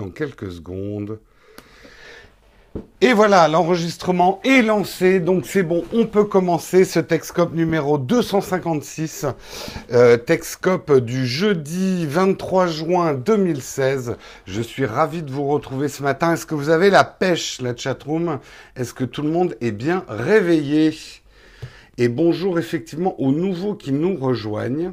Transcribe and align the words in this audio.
dans 0.00 0.08
quelques 0.08 0.50
secondes. 0.50 1.18
Et 3.00 3.12
voilà, 3.12 3.48
l'enregistrement 3.48 4.40
est 4.44 4.62
lancé, 4.62 5.18
donc 5.20 5.44
c'est 5.44 5.64
bon, 5.64 5.84
on 5.92 6.06
peut 6.06 6.24
commencer 6.24 6.84
ce 6.84 7.00
Texcop 7.00 7.52
numéro 7.52 7.98
256, 7.98 9.26
euh, 9.92 10.16
Texcop 10.16 10.92
du 11.00 11.26
jeudi 11.26 12.06
23 12.06 12.68
juin 12.68 13.12
2016. 13.12 14.16
Je 14.46 14.62
suis 14.62 14.86
ravi 14.86 15.22
de 15.22 15.32
vous 15.32 15.48
retrouver 15.48 15.88
ce 15.88 16.02
matin. 16.02 16.32
Est-ce 16.32 16.46
que 16.46 16.54
vous 16.54 16.70
avez 16.70 16.90
la 16.90 17.04
pêche, 17.04 17.60
la 17.60 17.76
chatroom? 17.76 18.38
Est-ce 18.76 18.94
que 18.94 19.04
tout 19.04 19.22
le 19.22 19.30
monde 19.30 19.56
est 19.60 19.72
bien 19.72 20.04
réveillé? 20.08 20.96
Et 21.98 22.08
bonjour 22.08 22.58
effectivement 22.58 23.20
aux 23.20 23.32
nouveaux 23.32 23.74
qui 23.74 23.92
nous 23.92 24.16
rejoignent. 24.16 24.92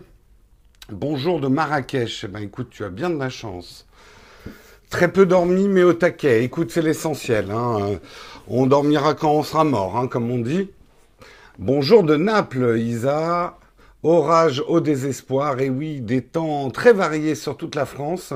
Bonjour 0.89 1.39
de 1.39 1.47
Marrakech. 1.47 2.23
Eh 2.23 2.27
ben 2.27 2.41
écoute, 2.41 2.69
tu 2.71 2.83
as 2.83 2.89
bien 2.89 3.09
de 3.09 3.19
la 3.19 3.29
chance. 3.29 3.86
Très 4.89 5.11
peu 5.11 5.25
dormi, 5.25 5.67
mais 5.67 5.83
au 5.83 5.91
taquet. 5.91 6.45
Écoute, 6.45 6.71
c'est 6.71 6.81
l'essentiel. 6.81 7.51
Hein. 7.51 7.99
On 8.47 8.67
dormira 8.67 9.15
quand 9.15 9.33
on 9.33 9.43
sera 9.43 9.65
mort, 9.65 9.97
hein, 9.97 10.07
comme 10.07 10.31
on 10.31 10.37
dit. 10.37 10.69
Bonjour 11.59 12.03
de 12.03 12.15
Naples, 12.15 12.77
Isa. 12.77 13.57
Orage 14.03 14.63
au 14.65 14.79
désespoir, 14.79 15.59
et 15.59 15.69
oui, 15.69 15.99
des 15.99 16.21
temps 16.21 16.69
très 16.69 16.93
variés 16.93 17.35
sur 17.35 17.57
toute 17.57 17.75
la 17.75 17.85
France. 17.85 18.31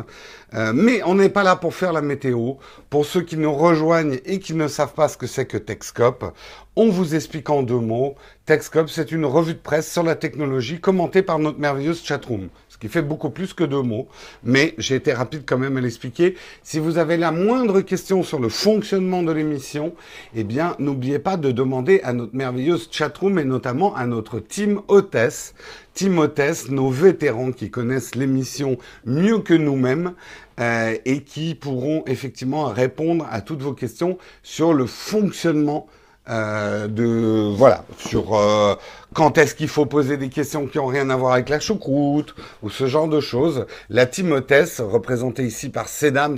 Euh, 0.54 0.74
mais 0.76 1.02
on 1.04 1.16
n'est 1.16 1.30
pas 1.30 1.44
là 1.44 1.56
pour 1.56 1.74
faire 1.74 1.94
la 1.94 2.02
météo. 2.02 2.56
Pour 2.90 3.06
ceux 3.06 3.22
qui 3.22 3.38
nous 3.38 3.54
rejoignent 3.54 4.20
et 4.26 4.40
qui 4.40 4.54
ne 4.54 4.68
savent 4.68 4.94
pas 4.94 5.08
ce 5.08 5.16
que 5.16 5.28
c'est 5.28 5.46
que 5.46 5.58
Texcop, 5.58 6.34
on 6.76 6.90
vous 6.90 7.16
explique 7.16 7.50
en 7.50 7.64
deux 7.64 7.80
mots. 7.80 8.16
Texcop, 8.46 8.90
c'est 8.90 9.14
une 9.14 9.24
revue 9.24 9.54
de 9.54 9.60
presse 9.60 9.90
sur 9.90 10.04
la 10.04 10.16
technologie 10.16 10.82
commentée 10.82 11.22
par 11.22 11.40
notre 11.40 11.60
merveilleuse 11.60 12.04
chatroom 12.04 12.50
qui 12.82 12.90
fait 12.90 13.04
beaucoup 13.04 13.30
plus 13.30 13.54
que 13.54 13.64
deux 13.64 13.84
mots, 13.84 14.08
mais 14.44 14.74
j'ai 14.80 14.96
été 14.96 15.14
rapide 15.14 15.44
quand 15.46 15.60
même 15.60 15.78
à 15.78 15.82
l'expliquer. 15.82 16.36
Si 16.64 16.80
vous 16.80 16.98
avez 16.98 17.16
la 17.16 17.32
moindre 17.32 17.82
question 17.82 18.24
sur 18.24 18.40
le 18.40 18.50
fonctionnement 18.50 19.22
de 19.22 19.32
l'émission, 19.32 19.94
eh 20.36 20.44
bien, 20.44 20.76
n'oubliez 20.80 21.20
pas 21.20 21.38
de 21.38 21.52
demander 21.52 22.02
à 22.04 22.12
notre 22.12 22.36
merveilleuse 22.36 22.90
chatroom 22.92 23.38
et 23.38 23.46
notamment 23.46 23.96
à 23.96 24.08
notre 24.08 24.40
team 24.40 24.82
hôtesse. 24.88 25.54
Team 25.94 26.18
hôtesse, 26.18 26.70
nos 26.70 26.90
vétérans 26.90 27.52
qui 27.52 27.70
connaissent 27.70 28.16
l'émission 28.16 28.78
mieux 29.06 29.40
que 29.40 29.54
nous-mêmes 29.54 30.14
euh, 30.60 30.96
et 31.06 31.22
qui 31.22 31.54
pourront 31.54 32.04
effectivement 32.08 32.66
répondre 32.66 33.28
à 33.30 33.42
toutes 33.42 33.62
vos 33.62 33.74
questions 33.74 34.18
sur 34.42 34.74
le 34.74 34.88
fonctionnement 34.88 35.88
euh, 36.30 36.88
de 36.88 37.52
voilà 37.56 37.84
sur 37.98 38.36
euh, 38.36 38.76
quand 39.14 39.40
est-ce 39.40 39.56
qu'il 39.56 39.68
faut 39.68 39.88
poser 39.88 40.18
des 40.18 40.30
questions 40.30 40.68
qui 40.68 40.78
ont 40.78 40.86
rien 40.86 41.10
à 41.10 41.16
voir 41.16 41.34
avec 41.34 41.50
la 41.50 41.60
choucroute 41.60 42.36
ou 42.62 42.70
ce 42.70 42.86
genre 42.86 43.08
de 43.08 43.20
choses. 43.20 43.66
La 43.90 44.06
team 44.06 44.32
représentée 44.32 45.44
ici 45.44 45.70
par 45.70 45.90
Sedams 45.90 46.38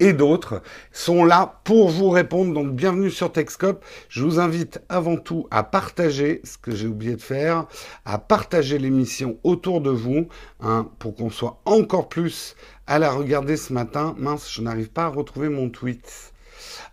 et 0.00 0.12
d'autres, 0.12 0.62
sont 0.92 1.24
là 1.24 1.60
pour 1.64 1.88
vous 1.88 2.10
répondre. 2.10 2.52
Donc 2.52 2.72
bienvenue 2.72 3.10
sur 3.10 3.32
Techscope. 3.32 3.82
Je 4.08 4.22
vous 4.22 4.38
invite 4.38 4.80
avant 4.88 5.16
tout 5.16 5.48
à 5.50 5.62
partager 5.62 6.42
ce 6.44 6.58
que 6.58 6.72
j'ai 6.72 6.86
oublié 6.86 7.16
de 7.16 7.22
faire, 7.22 7.66
à 8.04 8.18
partager 8.18 8.78
l'émission 8.78 9.38
autour 9.44 9.80
de 9.80 9.90
vous, 9.90 10.28
hein, 10.60 10.88
pour 10.98 11.16
qu'on 11.16 11.30
soit 11.30 11.60
encore 11.64 12.08
plus 12.08 12.54
à 12.86 12.98
la 12.98 13.10
regarder 13.10 13.56
ce 13.56 13.72
matin. 13.72 14.14
Mince, 14.18 14.52
je 14.52 14.60
n'arrive 14.60 14.90
pas 14.90 15.04
à 15.04 15.08
retrouver 15.08 15.48
mon 15.48 15.70
tweet. 15.70 16.31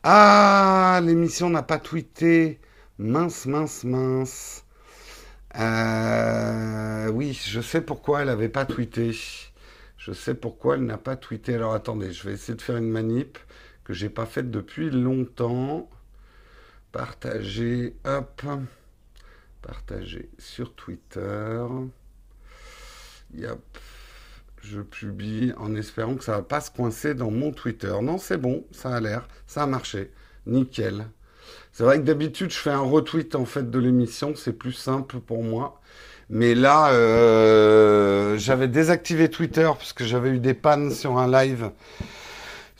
Ah, 0.04 1.02
l'émission 1.04 1.50
n'a 1.50 1.64
pas 1.64 1.80
tweeté. 1.80 2.60
Mince, 2.98 3.46
mince, 3.46 3.84
mince. 3.84 4.66
Euh, 5.56 7.10
oui, 7.12 7.34
je 7.34 7.62
sais 7.62 7.82
pourquoi 7.82 8.22
elle 8.22 8.28
n'avait 8.28 8.50
pas 8.50 8.66
tweeté. 8.66 9.12
Je 9.98 10.14
sais 10.14 10.36
pourquoi 10.36 10.76
elle 10.76 10.86
n'a 10.86 10.98
pas 10.98 11.16
tweeté. 11.18 11.56
Alors 11.56 11.74
attendez, 11.74 12.14
je 12.14 12.28
vais 12.28 12.34
essayer 12.34 12.56
de 12.56 12.62
faire 12.62 12.78
une 12.78 12.90
manip 12.90 13.38
que 13.84 13.94
j'ai 13.94 14.10
pas 14.10 14.26
faite 14.26 14.52
depuis 14.52 14.90
longtemps. 14.90 15.90
Partager, 16.92 17.96
hop. 18.06 18.42
Partager 19.62 20.30
sur 20.40 20.74
Twitter. 20.76 21.66
Yep 23.34 23.80
je 24.64 24.82
publie 24.82 25.54
en 25.58 25.76
espérant 25.76 26.16
que 26.16 26.24
ça 26.24 26.34
va 26.34 26.42
pas 26.42 26.62
se 26.62 26.72
coincer 26.72 27.14
dans 27.14 27.32
mon 27.32 27.52
Twitter. 27.52 27.94
Non, 28.02 28.18
c'est 28.18 28.38
bon, 28.38 28.66
ça 28.72 28.96
a 28.96 29.00
l'air, 29.00 29.28
ça 29.48 29.64
a 29.64 29.66
marché. 29.66 30.12
Nickel. 30.46 31.06
C'est 31.72 31.84
vrai 31.84 31.98
que 32.00 32.04
d'habitude, 32.04 32.52
je 32.52 32.58
fais 32.58 32.72
un 32.72 32.80
retweet 32.82 33.36
en 33.36 33.46
fait 33.46 33.70
de 33.70 33.80
l'émission, 33.80 34.34
c'est 34.36 34.54
plus 34.54 34.74
simple 34.74 35.20
pour 35.20 35.44
moi. 35.44 35.80
Mais 36.30 36.54
là, 36.54 36.92
euh, 36.92 38.38
j'avais 38.38 38.68
désactivé 38.68 39.30
Twitter 39.30 39.70
parce 39.78 39.94
que 39.94 40.06
j'avais 40.06 40.30
eu 40.30 40.40
des 40.40 40.54
pannes 40.54 40.92
sur 40.92 41.18
un 41.18 41.30
live 41.30 41.72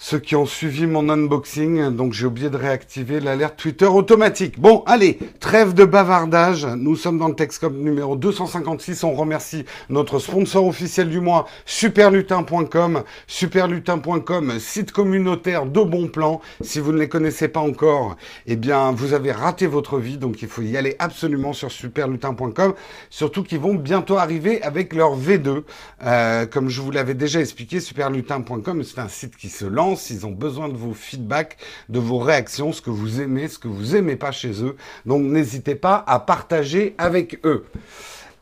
ceux 0.02 0.18
qui 0.18 0.38
ont 0.38 0.46
suivi 0.46 0.88
mon 0.88 1.10
unboxing, 1.10 1.90
donc 1.90 2.14
j'ai 2.14 2.26
oublié 2.26 2.50
de 2.50 2.56
réactiver 2.56 3.20
l'alerte 3.20 3.58
Twitter 3.58 3.86
automatique. 3.86 4.58
Bon, 4.58 4.82
allez, 4.86 5.20
trêve 5.42 5.74
de 5.74 5.84
bavardage. 5.84 6.66
Nous 6.66 6.96
sommes 6.96 7.20
dans 7.20 7.28
le 7.28 7.36
Texcom 7.36 7.76
numéro 7.76 8.16
256. 8.16 9.04
On 9.04 9.12
remercie 9.12 9.66
notre 9.90 10.20
sponsor 10.20 10.66
officiel 10.66 11.10
du 11.10 11.20
mois, 11.20 11.48
superlutin.com. 11.66 13.04
Superlutin.com, 13.28 14.58
site 14.58 14.94
communautaire 14.94 15.66
de 15.66 15.82
bons 15.82 16.08
plans. 16.08 16.40
Si 16.62 16.80
vous 16.80 16.94
ne 16.94 16.98
les 16.98 17.10
connaissez 17.10 17.50
pas 17.50 17.60
encore, 17.60 18.16
eh 18.48 18.56
bien, 18.56 18.94
vous 18.94 19.14
avez 19.14 19.34
raté 19.34 19.68
votre 19.68 20.00
vie, 20.00 20.18
donc 20.18 20.42
il 20.42 20.48
faut 20.48 20.62
y 20.62 20.78
aller 20.78 20.96
absolument 21.00 21.52
sur 21.52 21.72
superlutin.com. 21.72 22.74
Surtout 23.10 23.44
qu'ils 23.44 23.60
vont 23.60 23.76
bientôt 23.76 24.18
arriver 24.18 24.62
avec 24.62 24.94
leur 24.96 25.20
V2. 25.20 25.64
Euh, 26.06 26.46
comme 26.46 26.70
je 26.70 26.80
vous 26.80 26.92
l'avais 26.92 27.16
déjà 27.16 27.42
expliqué, 27.42 27.82
superlutin.com, 27.82 28.84
c'est 28.86 29.00
un 29.00 29.10
site 29.10 29.36
qui 29.36 29.50
se 29.50 29.66
lance 29.66 29.89
ils 30.10 30.26
ont 30.26 30.32
besoin 30.32 30.70
de 30.70 30.78
vos 30.78 30.94
feedbacks, 30.94 31.58
de 31.90 32.00
vos 32.00 32.20
réactions, 32.20 32.72
ce 32.72 32.82
que 32.82 32.90
vous 32.90 33.22
aimez, 33.22 33.48
ce 33.48 33.60
que 33.60 33.68
vous 33.68 33.96
aimez 33.96 34.16
pas 34.16 34.32
chez 34.32 34.64
eux. 34.64 34.76
Donc 35.06 35.24
n'hésitez 35.24 35.76
pas 35.76 36.04
à 36.08 36.20
partager 36.20 36.96
avec 36.98 37.40
eux. 37.46 37.66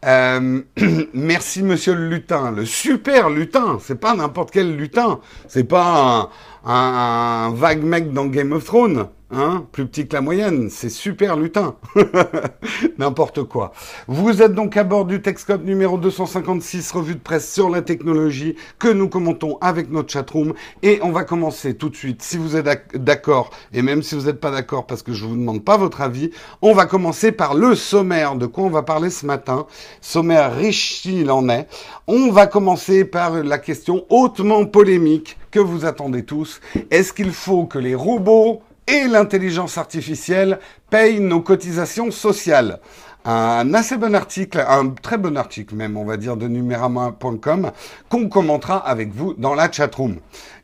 Euh, 0.05 0.61
merci 1.13 1.63
Monsieur 1.63 1.95
le 1.95 2.07
lutin, 2.09 2.51
le 2.51 2.65
super 2.65 3.29
lutin. 3.29 3.79
C'est 3.81 3.99
pas 3.99 4.15
n'importe 4.15 4.51
quel 4.51 4.75
lutin. 4.75 5.19
C'est 5.47 5.63
pas 5.63 6.29
un, 6.67 7.51
vague 7.53 7.83
mec 7.83 8.13
dans 8.13 8.25
Game 8.25 8.51
of 8.51 8.65
Thrones. 8.65 9.07
Hein, 9.29 9.65
plus 9.73 9.85
petit 9.85 10.07
que 10.07 10.13
la 10.13 10.21
moyenne, 10.21 10.69
c'est 10.69 10.89
super 10.89 11.35
lutin. 11.35 11.75
N'importe 12.97 13.43
quoi. 13.43 13.73
Vous 14.07 14.41
êtes 14.41 14.53
donc 14.53 14.77
à 14.77 14.85
bord 14.85 15.03
du 15.03 15.21
Texcop 15.21 15.65
numéro 15.65 15.97
256, 15.97 16.89
revue 16.93 17.15
de 17.15 17.19
presse 17.19 17.51
sur 17.53 17.69
la 17.69 17.81
technologie, 17.81 18.55
que 18.79 18.87
nous 18.87 19.09
commentons 19.09 19.57
avec 19.59 19.91
notre 19.91 20.13
chatroom. 20.13 20.53
Et 20.81 20.99
on 21.03 21.11
va 21.11 21.25
commencer 21.25 21.75
tout 21.75 21.89
de 21.89 21.95
suite, 21.97 22.21
si 22.21 22.37
vous 22.37 22.55
êtes 22.55 22.95
d'accord, 22.95 23.49
et 23.73 23.81
même 23.81 24.01
si 24.01 24.15
vous 24.15 24.27
n'êtes 24.27 24.39
pas 24.39 24.51
d'accord 24.51 24.87
parce 24.87 25.03
que 25.03 25.11
je 25.11 25.25
vous 25.25 25.35
demande 25.35 25.65
pas 25.65 25.75
votre 25.75 25.99
avis, 25.99 26.31
on 26.61 26.71
va 26.73 26.85
commencer 26.85 27.33
par 27.33 27.53
le 27.53 27.75
sommaire, 27.75 28.37
de 28.37 28.45
quoi 28.45 28.63
on 28.63 28.69
va 28.69 28.83
parler 28.83 29.09
ce 29.09 29.25
matin? 29.25 29.67
Sommaire 29.99 30.55
riche 30.55 31.03
il 31.03 31.31
en 31.31 31.49
est. 31.49 31.67
On 32.07 32.31
va 32.31 32.47
commencer 32.47 33.03
par 33.03 33.43
la 33.43 33.57
question 33.57 34.05
hautement 34.09 34.65
polémique 34.65 35.37
vous 35.59 35.85
attendez 35.85 36.23
tous. 36.23 36.59
Est-ce 36.91 37.13
qu'il 37.13 37.31
faut 37.31 37.65
que 37.65 37.79
les 37.79 37.95
robots 37.95 38.61
et 38.87 39.07
l'intelligence 39.07 39.77
artificielle 39.77 40.59
paye 40.89 41.19
nos 41.19 41.41
cotisations 41.41 42.11
sociales? 42.11 42.79
Un 43.25 43.73
assez 43.73 43.97
bon 43.97 44.15
article, 44.15 44.63
un 44.65 44.89
très 44.89 45.17
bon 45.17 45.35
article 45.35 45.75
même, 45.75 45.97
on 45.97 46.05
va 46.05 46.15
dire, 46.15 46.37
de 46.37 46.47
numérama.com, 46.47 47.71
qu'on 48.07 48.29
commentera 48.29 48.77
avec 48.77 49.13
vous 49.13 49.33
dans 49.33 49.53
la 49.53 49.69
chatroom. 49.69 50.17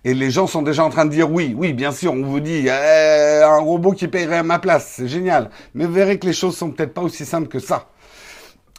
Et 0.05 0.13
les 0.13 0.31
gens 0.31 0.47
sont 0.47 0.61
déjà 0.61 0.85
en 0.85 0.89
train 0.89 1.05
de 1.05 1.11
dire 1.11 1.29
oui, 1.29 1.53
oui, 1.57 1.73
bien 1.73 1.91
sûr, 1.91 2.13
on 2.13 2.23
vous 2.23 2.39
dit 2.39 2.67
eh, 2.67 3.41
un 3.43 3.59
robot 3.59 3.91
qui 3.91 4.07
paierait 4.07 4.37
à 4.37 4.43
ma 4.43 4.59
place, 4.59 4.93
c'est 4.95 5.09
génial. 5.09 5.49
Mais 5.73 5.85
vous 5.85 5.93
verrez 5.93 6.19
que 6.19 6.25
les 6.25 6.33
choses 6.33 6.55
sont 6.55 6.71
peut-être 6.71 6.93
pas 6.93 7.01
aussi 7.01 7.25
simples 7.25 7.49
que 7.49 7.59
ça. 7.59 7.87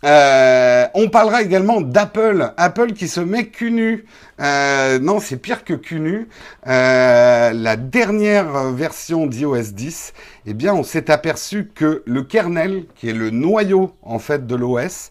Euh, 0.05 0.87
on 0.93 1.09
parlera 1.09 1.43
également 1.43 1.81
d'Apple. 1.81 2.53
Apple 2.57 2.93
qui 2.93 3.09
se 3.09 3.21
met 3.21 3.47
cul. 3.47 4.05
Euh, 4.41 4.99
non, 4.99 5.19
c'est 5.19 5.37
pire 5.37 5.65
que 5.65 5.73
cul. 5.73 6.29
Euh, 6.67 7.53
la 7.53 7.77
dernière 7.77 8.71
version 8.73 9.27
d'iOS 9.27 9.73
10, 9.73 10.13
eh 10.47 10.55
bien, 10.55 10.75
on 10.75 10.83
s'est 10.83 11.11
aperçu 11.11 11.71
que 11.75 12.03
le 12.05 12.23
kernel, 12.23 12.85
qui 12.95 13.09
est 13.09 13.15
le 13.15 13.31
noyau 13.31 13.95
en 14.03 14.19
fait 14.19 14.47
de 14.47 14.55
l'OS, 14.55 15.11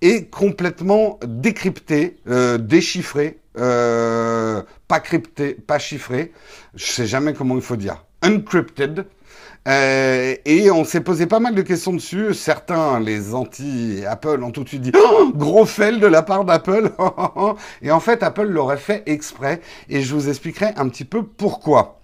est 0.00 0.30
complètement 0.30 1.18
décrypté, 1.26 2.18
déchiffré, 2.60 3.40
pas 3.54 5.00
crypté, 5.02 5.54
pas 5.54 5.80
chiffré. 5.80 6.32
Je 6.76 6.86
sais 6.86 7.06
jamais 7.06 7.32
comment 7.32 7.56
il 7.56 7.62
faut 7.62 7.76
dire. 7.76 8.04
Encrypted, 8.22 9.06
euh, 9.66 10.34
et 10.44 10.70
on 10.70 10.84
s'est 10.84 11.00
posé 11.00 11.26
pas 11.26 11.40
mal 11.40 11.54
de 11.54 11.62
questions 11.62 11.92
dessus. 11.92 12.32
Certains, 12.34 13.00
les 13.00 13.34
anti-Apple, 13.34 14.42
ont 14.42 14.50
tout 14.50 14.64
de 14.64 14.68
suite 14.68 14.82
dit 14.82 14.92
oh, 14.94 15.32
gros 15.34 15.66
fail 15.66 16.00
de 16.00 16.06
la 16.06 16.22
part 16.22 16.44
d'Apple. 16.44 16.92
et 17.82 17.90
en 17.90 18.00
fait, 18.00 18.22
Apple 18.22 18.46
l'aurait 18.46 18.76
fait 18.76 19.02
exprès. 19.06 19.60
Et 19.88 20.02
je 20.02 20.14
vous 20.14 20.28
expliquerai 20.28 20.72
un 20.76 20.88
petit 20.88 21.04
peu 21.04 21.22
pourquoi. 21.22 21.98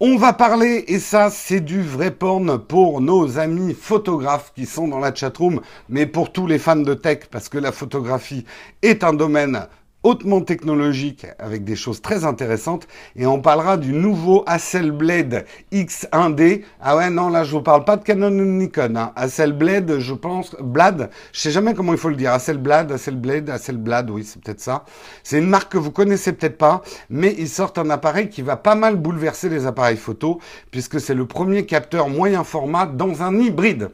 On 0.00 0.16
va 0.16 0.34
parler, 0.34 0.84
et 0.88 0.98
ça 0.98 1.30
c'est 1.30 1.60
du 1.60 1.80
vrai 1.80 2.10
porn 2.10 2.58
pour 2.58 3.00
nos 3.00 3.38
amis 3.38 3.72
photographes 3.72 4.52
qui 4.54 4.66
sont 4.66 4.88
dans 4.88 4.98
la 4.98 5.14
chatroom, 5.14 5.62
mais 5.88 6.04
pour 6.04 6.32
tous 6.32 6.46
les 6.46 6.58
fans 6.58 6.76
de 6.76 6.92
tech, 6.92 7.20
parce 7.30 7.48
que 7.48 7.56
la 7.56 7.72
photographie 7.72 8.44
est 8.82 9.04
un 9.04 9.14
domaine 9.14 9.66
hautement 10.06 10.40
technologique 10.40 11.26
avec 11.40 11.64
des 11.64 11.74
choses 11.74 12.00
très 12.00 12.24
intéressantes 12.24 12.86
et 13.16 13.26
on 13.26 13.40
parlera 13.40 13.76
du 13.76 13.92
nouveau 13.92 14.44
Hasselblad 14.46 15.44
X1D. 15.72 16.62
Ah 16.80 16.96
ouais, 16.96 17.10
non, 17.10 17.28
là, 17.28 17.42
je 17.42 17.50
vous 17.50 17.60
parle 17.60 17.84
pas 17.84 17.96
de 17.96 18.04
Canon 18.04 18.28
ou 18.28 18.44
Nikon. 18.44 18.94
Hein. 18.94 19.12
Hasselblad, 19.16 19.98
je 19.98 20.14
pense, 20.14 20.54
Blad, 20.60 21.10
je 21.32 21.40
sais 21.40 21.50
jamais 21.50 21.74
comment 21.74 21.92
il 21.92 21.98
faut 21.98 22.08
le 22.08 22.14
dire. 22.14 22.30
Hasselblad, 22.30 22.92
Hasselblad, 22.92 23.50
Hasselblad, 23.50 24.08
oui, 24.10 24.22
c'est 24.22 24.40
peut-être 24.40 24.60
ça. 24.60 24.84
C'est 25.24 25.38
une 25.38 25.48
marque 25.48 25.72
que 25.72 25.78
vous 25.78 25.90
connaissez 25.90 26.32
peut-être 26.32 26.56
pas, 26.56 26.82
mais 27.10 27.34
ils 27.36 27.48
sortent 27.48 27.78
un 27.78 27.90
appareil 27.90 28.28
qui 28.28 28.42
va 28.42 28.56
pas 28.56 28.76
mal 28.76 28.94
bouleverser 28.94 29.48
les 29.48 29.66
appareils 29.66 29.96
photo 29.96 30.40
puisque 30.70 31.00
c'est 31.00 31.14
le 31.14 31.26
premier 31.26 31.66
capteur 31.66 32.08
moyen 32.08 32.44
format 32.44 32.86
dans 32.86 33.24
un 33.24 33.36
hybride. 33.40 33.90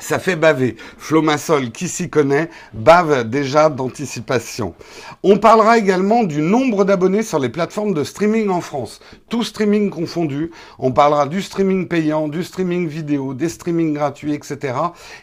Ça 0.00 0.18
fait 0.18 0.34
baver. 0.34 0.76
Flomasol, 0.96 1.70
qui 1.70 1.86
s'y 1.86 2.08
connaît, 2.08 2.48
bave 2.72 3.28
déjà 3.28 3.68
d'anticipation. 3.68 4.74
On 5.22 5.36
parlera 5.36 5.76
également 5.76 6.24
du 6.24 6.40
nombre 6.40 6.84
d'abonnés 6.84 7.22
sur 7.22 7.38
les 7.38 7.50
plateformes 7.50 7.92
de 7.92 8.02
streaming 8.02 8.48
en 8.48 8.62
France. 8.62 9.00
Tout 9.28 9.44
streaming 9.44 9.90
confondu. 9.90 10.50
On 10.78 10.90
parlera 10.90 11.26
du 11.26 11.42
streaming 11.42 11.86
payant, 11.86 12.28
du 12.28 12.42
streaming 12.42 12.88
vidéo, 12.88 13.34
des 13.34 13.50
streamings 13.50 13.92
gratuits, 13.92 14.32
etc. 14.32 14.74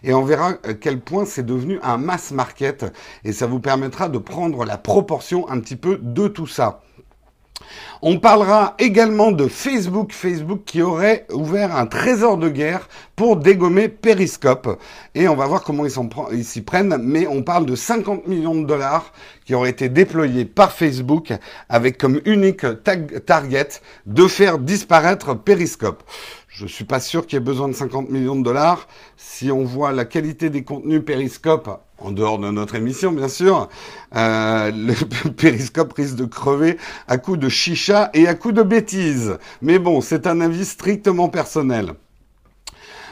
Et 0.03 0.13
on 0.13 0.23
verra 0.23 0.53
à 0.63 0.75
quel 0.75 0.99
point 0.99 1.25
c'est 1.25 1.45
devenu 1.45 1.79
un 1.81 1.97
mass 1.97 2.31
market. 2.31 2.85
Et 3.23 3.33
ça 3.33 3.47
vous 3.47 3.59
permettra 3.59 4.09
de 4.09 4.19
prendre 4.19 4.63
la 4.63 4.77
proportion 4.77 5.49
un 5.49 5.59
petit 5.59 5.75
peu 5.75 5.97
de 6.01 6.27
tout 6.27 6.47
ça. 6.47 6.81
On 8.01 8.19
parlera 8.19 8.75
également 8.77 9.31
de 9.31 9.47
Facebook, 9.47 10.11
Facebook 10.13 10.61
qui 10.65 10.83
aurait 10.83 11.25
ouvert 11.31 11.75
un 11.75 11.87
trésor 11.87 12.37
de 12.37 12.47
guerre 12.47 12.87
pour 13.15 13.37
dégommer 13.37 13.87
Periscope. 13.87 14.79
Et 15.15 15.27
on 15.27 15.35
va 15.35 15.47
voir 15.47 15.63
comment 15.63 15.83
ils 16.31 16.45
s'y 16.45 16.61
prennent, 16.61 16.97
mais 17.01 17.25
on 17.25 17.41
parle 17.41 17.65
de 17.65 17.75
50 17.75 18.27
millions 18.27 18.53
de 18.53 18.65
dollars 18.67 19.11
qui 19.45 19.55
auraient 19.55 19.71
été 19.71 19.89
déployés 19.89 20.45
par 20.45 20.71
Facebook 20.73 21.33
avec 21.69 21.97
comme 21.97 22.21
unique 22.25 22.65
target 23.25 23.81
de 24.05 24.27
faire 24.27 24.59
disparaître 24.59 25.33
Periscope. 25.33 26.03
Je 26.47 26.67
suis 26.67 26.85
pas 26.85 26.99
sûr 26.99 27.25
qu'il 27.25 27.37
y 27.37 27.41
ait 27.41 27.45
besoin 27.45 27.67
de 27.67 27.73
50 27.73 28.09
millions 28.09 28.35
de 28.35 28.43
dollars. 28.43 28.87
Si 29.15 29.51
on 29.51 29.63
voit 29.63 29.91
la 29.91 30.05
qualité 30.05 30.49
des 30.49 30.63
contenus 30.63 31.03
Periscope 31.03 31.86
en 31.99 32.11
dehors 32.11 32.39
de 32.39 32.49
notre 32.49 32.75
émission 32.75 33.11
bien 33.11 33.27
sûr, 33.27 33.69
euh, 34.15 34.71
le 34.71 35.29
périscope 35.37 35.93
risque 35.93 36.15
de 36.15 36.25
crever 36.25 36.77
à 37.07 37.17
coups 37.17 37.39
de 37.39 37.49
chicha 37.49 38.09
et 38.13 38.27
à 38.27 38.35
coups 38.35 38.53
de 38.53 38.63
bêtises. 38.63 39.37
Mais 39.61 39.79
bon, 39.79 40.01
c'est 40.01 40.27
un 40.27 40.41
avis 40.41 40.65
strictement 40.65 41.29
personnel. 41.29 41.93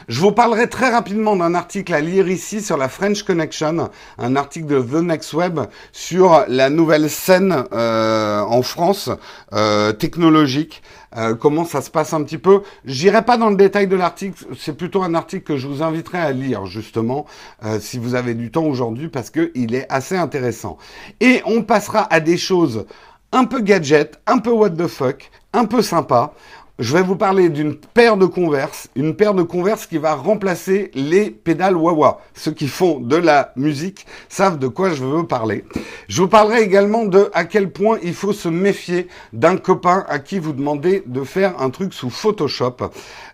Je 0.08 0.20
vous 0.20 0.30
parlerai 0.30 0.68
très 0.68 0.90
rapidement 0.90 1.34
d'un 1.34 1.56
article 1.56 1.92
à 1.92 2.00
lire 2.00 2.28
ici 2.28 2.62
sur 2.62 2.76
la 2.76 2.88
French 2.88 3.24
Connection, 3.24 3.90
un 4.18 4.36
article 4.36 4.66
de 4.66 4.80
The 4.80 5.02
Next 5.02 5.32
Web 5.32 5.58
sur 5.90 6.44
la 6.46 6.70
nouvelle 6.70 7.10
scène 7.10 7.64
euh, 7.72 8.40
en 8.42 8.62
France 8.62 9.10
euh, 9.52 9.92
technologique. 9.92 10.80
Euh, 11.16 11.34
comment 11.34 11.64
ça 11.64 11.80
se 11.80 11.90
passe 11.90 12.12
un 12.12 12.22
petit 12.22 12.38
peu. 12.38 12.62
J'irai 12.84 13.24
pas 13.24 13.36
dans 13.36 13.50
le 13.50 13.56
détail 13.56 13.86
de 13.86 13.96
l'article, 13.96 14.44
c'est 14.58 14.76
plutôt 14.76 15.02
un 15.02 15.14
article 15.14 15.44
que 15.44 15.56
je 15.56 15.66
vous 15.66 15.82
inviterai 15.82 16.18
à 16.18 16.32
lire 16.32 16.66
justement 16.66 17.26
euh, 17.64 17.78
si 17.80 17.98
vous 17.98 18.14
avez 18.14 18.34
du 18.34 18.50
temps 18.50 18.64
aujourd'hui 18.64 19.08
parce 19.08 19.30
que 19.30 19.50
il 19.54 19.74
est 19.74 19.86
assez 19.90 20.16
intéressant. 20.16 20.78
Et 21.20 21.42
on 21.46 21.62
passera 21.62 22.06
à 22.12 22.20
des 22.20 22.36
choses 22.36 22.86
un 23.32 23.44
peu 23.44 23.60
gadget, 23.60 24.20
un 24.26 24.38
peu 24.38 24.50
what 24.50 24.70
the 24.70 24.86
fuck, 24.86 25.30
un 25.52 25.64
peu 25.64 25.82
sympa 25.82 26.34
je 26.78 26.92
vais 26.92 27.02
vous 27.02 27.16
parler 27.16 27.48
d'une 27.48 27.74
paire 27.74 28.16
de 28.16 28.26
converses, 28.26 28.88
une 28.96 29.16
paire 29.16 29.32
de 29.32 29.42
converses 29.42 29.86
qui 29.86 29.96
va 29.96 30.14
remplacer 30.14 30.90
les 30.94 31.30
pédales 31.30 31.76
Wawa. 31.76 32.20
Ceux 32.34 32.52
qui 32.52 32.68
font 32.68 33.00
de 33.00 33.16
la 33.16 33.52
musique 33.56 34.06
savent 34.28 34.58
de 34.58 34.68
quoi 34.68 34.90
je 34.90 35.02
veux 35.02 35.26
parler. 35.26 35.64
Je 36.08 36.20
vous 36.20 36.28
parlerai 36.28 36.62
également 36.62 37.06
de 37.06 37.30
à 37.32 37.44
quel 37.44 37.70
point 37.70 37.98
il 38.02 38.14
faut 38.14 38.34
se 38.34 38.48
méfier 38.48 39.08
d'un 39.32 39.56
copain 39.56 40.04
à 40.08 40.18
qui 40.18 40.38
vous 40.38 40.52
demandez 40.52 41.02
de 41.06 41.24
faire 41.24 41.60
un 41.62 41.70
truc 41.70 41.94
sous 41.94 42.10
Photoshop. 42.10 42.76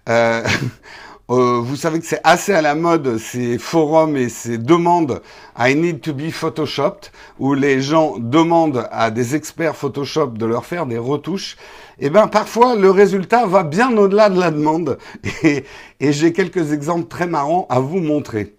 Euh, 0.08 0.42
Euh, 1.32 1.60
vous 1.62 1.76
savez 1.76 1.98
que 1.98 2.04
c'est 2.04 2.20
assez 2.24 2.52
à 2.52 2.60
la 2.60 2.74
mode 2.74 3.16
ces 3.16 3.56
forums 3.56 4.18
et 4.18 4.28
ces 4.28 4.58
demandes 4.58 5.22
I 5.58 5.74
need 5.74 6.02
to 6.02 6.12
be 6.12 6.30
photoshopped 6.30 7.10
où 7.38 7.54
les 7.54 7.80
gens 7.80 8.18
demandent 8.18 8.86
à 8.92 9.10
des 9.10 9.34
experts 9.34 9.74
Photoshop 9.74 10.32
de 10.32 10.44
leur 10.44 10.66
faire 10.66 10.84
des 10.84 10.98
retouches. 10.98 11.56
Et 11.98 12.06
eh 12.06 12.10
ben 12.10 12.26
parfois 12.26 12.74
le 12.74 12.90
résultat 12.90 13.46
va 13.46 13.62
bien 13.62 13.96
au-delà 13.96 14.28
de 14.28 14.38
la 14.38 14.50
demande 14.50 14.98
et, 15.42 15.64
et 16.00 16.12
j'ai 16.12 16.34
quelques 16.34 16.72
exemples 16.72 17.08
très 17.08 17.26
marrants 17.26 17.66
à 17.70 17.80
vous 17.80 18.00
montrer. 18.00 18.54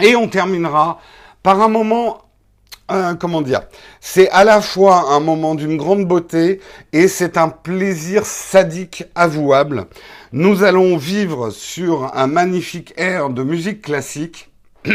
Et 0.00 0.16
on 0.16 0.26
terminera 0.26 0.98
par 1.44 1.60
un 1.60 1.68
moment 1.68 2.22
comment 3.18 3.42
dire, 3.42 3.62
c'est 4.00 4.28
à 4.30 4.44
la 4.44 4.60
fois 4.60 5.12
un 5.12 5.20
moment 5.20 5.54
d'une 5.54 5.76
grande 5.76 6.06
beauté 6.06 6.60
et 6.92 7.08
c'est 7.08 7.36
un 7.36 7.48
plaisir 7.48 8.26
sadique 8.26 9.04
avouable. 9.14 9.86
Nous 10.32 10.62
allons 10.62 10.96
vivre 10.96 11.50
sur 11.50 12.14
un 12.16 12.26
magnifique 12.26 12.94
air 12.96 13.30
de 13.30 13.42
musique 13.42 13.82
classique. 13.82 14.50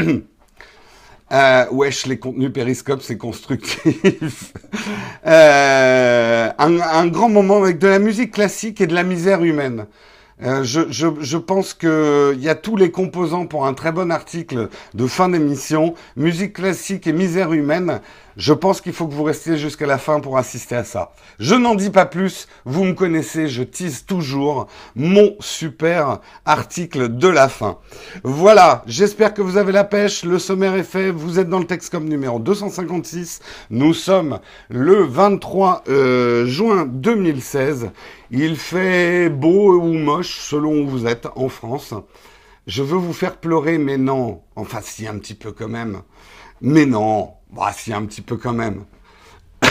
Euh, 1.32 1.66
wesh, 1.72 2.06
les 2.06 2.20
contenus 2.20 2.54
périscope, 2.54 3.02
c'est 3.02 3.18
constructif. 3.18 4.54
euh, 5.26 6.50
un, 6.58 7.08
grand 7.08 7.30
moment 7.30 7.58
avec 7.64 7.80
de 7.80 7.88
la 7.88 7.98
musique 7.98 8.32
classique 8.32 8.80
et 8.80 8.86
de 8.86 8.94
la 8.94 9.02
misère 9.02 9.44
humaine. 9.44 9.88
Euh, 10.44 10.64
je, 10.64 10.82
je, 10.90 11.08
je, 11.22 11.38
pense 11.38 11.74
qu'il 11.74 12.40
y 12.40 12.50
a 12.50 12.56
tous 12.56 12.76
les 12.76 12.92
composants 12.92 13.46
pour 13.46 13.66
un 13.66 13.74
très 13.74 13.94
bon 13.94 14.12
article 14.12 14.68
de 14.94 15.08
fin 15.08 15.30
d'émission. 15.30 15.96
Musique 16.18 16.54
classique 16.54 17.08
et 17.08 17.14
misère 17.14 17.54
humaine. 17.54 18.02
Je 18.38 18.52
pense 18.52 18.82
qu'il 18.82 18.92
faut 18.92 19.08
que 19.08 19.14
vous 19.14 19.24
restiez 19.24 19.58
jusqu'à 19.58 19.86
la 19.86 19.98
fin 19.98 20.20
pour 20.20 20.38
assister 20.38 20.76
à 20.76 20.84
ça. 20.84 21.12
Je 21.40 21.56
n'en 21.56 21.74
dis 21.74 21.90
pas 21.90 22.06
plus, 22.06 22.48
vous 22.66 22.84
me 22.84 22.94
connaissez, 22.94 23.48
je 23.48 23.64
tease 23.64 24.06
toujours 24.06 24.68
mon 24.96 25.36
super 25.40 26.20
article 26.44 27.16
de 27.16 27.28
la 27.30 27.48
fin. 27.48 27.78
Voilà, 28.24 28.84
j'espère 28.88 29.34
que 29.34 29.42
vous 29.42 29.56
avez 29.58 29.72
la 29.72 29.86
pêche, 29.86 30.26
le 30.26 30.38
sommaire 30.38 30.76
est 30.76 30.84
fait, 30.84 31.12
vous 31.12 31.40
êtes 31.40 31.50
dans 31.50 31.60
le 31.60 31.66
texte 31.66 31.92
comme 31.92 32.10
numéro 32.10 32.40
256. 32.40 33.40
Nous 33.70 33.94
sommes 33.94 34.40
le 34.70 35.04
23 35.04 35.84
euh, 35.88 36.46
juin 36.46 36.86
2016. 36.86 37.92
Il 38.32 38.58
fait 38.58 39.30
beau 39.30 39.80
ou 39.80 39.94
moche 39.94 40.40
selon 40.40 40.82
où 40.82 40.88
vous 40.88 41.08
êtes 41.08 41.28
en 41.36 41.48
France. 41.48 41.94
Je 42.68 42.84
veux 42.84 42.98
vous 42.98 43.14
faire 43.14 43.38
pleurer, 43.38 43.78
mais 43.78 43.98
non. 43.98 44.42
Enfin, 44.56 44.80
si, 44.82 45.08
un 45.08 45.20
petit 45.20 45.36
peu 45.36 45.52
quand 45.52 45.68
même. 45.70 46.02
Mais 46.62 46.86
non. 46.86 47.35
Bah, 47.52 47.72
si, 47.76 47.94
un 47.94 48.06
petit 48.06 48.22
peu 48.22 48.38
quand 48.38 48.54
même. 48.54 48.86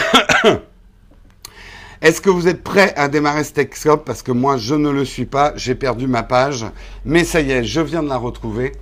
Est-ce 2.01 2.21
que 2.21 2.29
vous 2.29 2.47
êtes 2.47 2.63
prêt 2.63 2.93
à 2.95 3.07
démarrer 3.07 3.43
ce 3.43 3.53
Texcope 3.53 4.05
Parce 4.05 4.21
que 4.21 4.31
moi, 4.31 4.57
je 4.57 4.75
ne 4.75 4.89
le 4.89 5.05
suis 5.05 5.25
pas. 5.25 5.53
J'ai 5.55 5.75
perdu 5.75 6.07
ma 6.07 6.23
page. 6.23 6.65
Mais 7.03 7.23
ça 7.23 7.41
y 7.41 7.51
est, 7.51 7.63
je 7.63 7.81
viens 7.81 8.03
de 8.03 8.09
la 8.09 8.17
retrouver. 8.17 8.73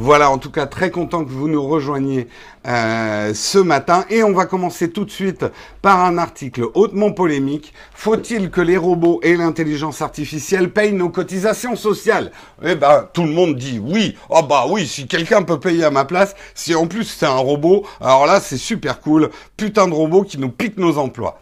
Voilà, 0.00 0.30
en 0.30 0.38
tout 0.38 0.52
cas, 0.52 0.66
très 0.66 0.92
content 0.92 1.24
que 1.24 1.30
vous 1.30 1.48
nous 1.48 1.66
rejoigniez 1.66 2.28
euh, 2.68 3.34
ce 3.34 3.58
matin. 3.58 4.04
Et 4.10 4.22
on 4.22 4.32
va 4.32 4.46
commencer 4.46 4.92
tout 4.92 5.04
de 5.04 5.10
suite 5.10 5.44
par 5.82 6.04
un 6.04 6.18
article 6.18 6.66
hautement 6.74 7.10
polémique. 7.10 7.74
Faut-il 7.94 8.50
que 8.50 8.60
les 8.60 8.76
robots 8.76 9.18
et 9.24 9.36
l'intelligence 9.36 10.00
artificielle 10.00 10.70
payent 10.70 10.92
nos 10.92 11.08
cotisations 11.08 11.74
sociales? 11.74 12.30
Eh 12.62 12.76
ben, 12.76 13.08
tout 13.12 13.24
le 13.24 13.32
monde 13.32 13.56
dit 13.56 13.80
oui. 13.82 14.16
Oh 14.30 14.44
bah 14.48 14.66
oui, 14.70 14.86
si 14.86 15.08
quelqu'un 15.08 15.42
peut 15.42 15.58
payer 15.58 15.82
à 15.82 15.90
ma 15.90 16.04
place, 16.04 16.36
si 16.54 16.76
en 16.76 16.86
plus 16.86 17.02
c'est 17.02 17.26
un 17.26 17.32
robot, 17.32 17.84
alors 18.00 18.24
là 18.24 18.38
c'est 18.38 18.56
super 18.56 19.00
cool. 19.00 19.30
Putain 19.56 19.88
de 19.88 19.94
robot 19.94 20.22
qui 20.22 20.38
nous 20.38 20.50
pique 20.50 20.78
nos 20.78 20.96
emplois. 20.98 21.40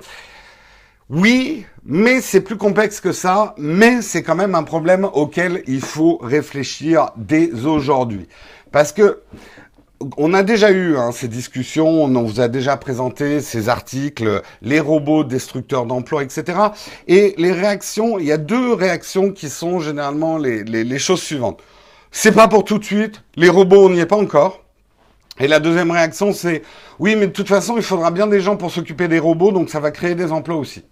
Oui, 1.11 1.67
mais 1.89 2.21
c'est 2.21 2.41
plus 2.41 2.57
complexe 2.57 3.01
que 3.01 3.13
ça, 3.13 3.55
mais 3.59 4.03
c'est 4.03 4.25
quand 4.25 4.35
même 4.35 4.57
un 4.57 4.65
problème 4.65 5.05
auquel 5.05 5.63
il 5.69 5.81
faut 5.81 6.19
réfléchir 6.21 7.11
dès 7.17 7.53
aujourd'hui. 7.65 8.27
Parce 8.73 8.93
que 8.93 9.21
on 10.19 10.35
a 10.35 10.43
déjà 10.43 10.73
eu 10.73 10.97
hein, 10.97 11.13
ces 11.13 11.29
discussions, 11.29 12.05
on 12.05 12.23
vous 12.23 12.41
a 12.41 12.49
déjà 12.49 12.77
présenté 12.77 13.41
ces 13.41 13.69
articles, 13.69 14.43
les 14.63 14.81
robots 14.81 15.25
destructeurs 15.25 15.87
d'emplois, 15.87 16.25
etc. 16.25 16.59
Et 17.07 17.35
les 17.39 17.53
réactions, 17.53 18.19
il 18.19 18.27
y 18.27 18.33
a 18.33 18.37
deux 18.37 18.75
réactions 18.75 19.31
qui 19.31 19.49
sont 19.49 19.79
généralement 19.79 20.39
les, 20.39 20.65
les, 20.65 20.99
choses 20.99 21.23
suivantes. 21.23 21.63
C'est 22.11 22.33
pas 22.33 22.49
pour 22.49 22.65
tout 22.65 22.79
de 22.79 22.85
suite, 22.85 23.23
les 23.37 23.49
robots, 23.49 23.87
on 23.87 23.91
n'y 23.91 24.01
est 24.01 24.07
pas 24.07 24.17
encore. 24.17 24.65
Et 25.39 25.49
la 25.49 25.61
deuxième 25.61 25.93
réaction, 25.93 26.33
c'est 26.33 26.63
oui, 26.99 27.15
mais 27.17 27.29
de 27.29 27.33
toute 27.33 27.49
façon, 27.49 27.77
il 27.77 27.83
faudra 27.83 28.11
bien 28.11 28.27
des 28.27 28.41
gens 28.41 28.57
pour 28.57 28.73
s'occuper 28.73 29.07
des 29.07 29.19
robots, 29.19 29.53
donc 29.53 29.71
ça 29.71 29.81
va 29.81 29.93
créer 29.93 30.15
des 30.15 30.33
emplois 30.33 30.57
aussi. 30.57 30.83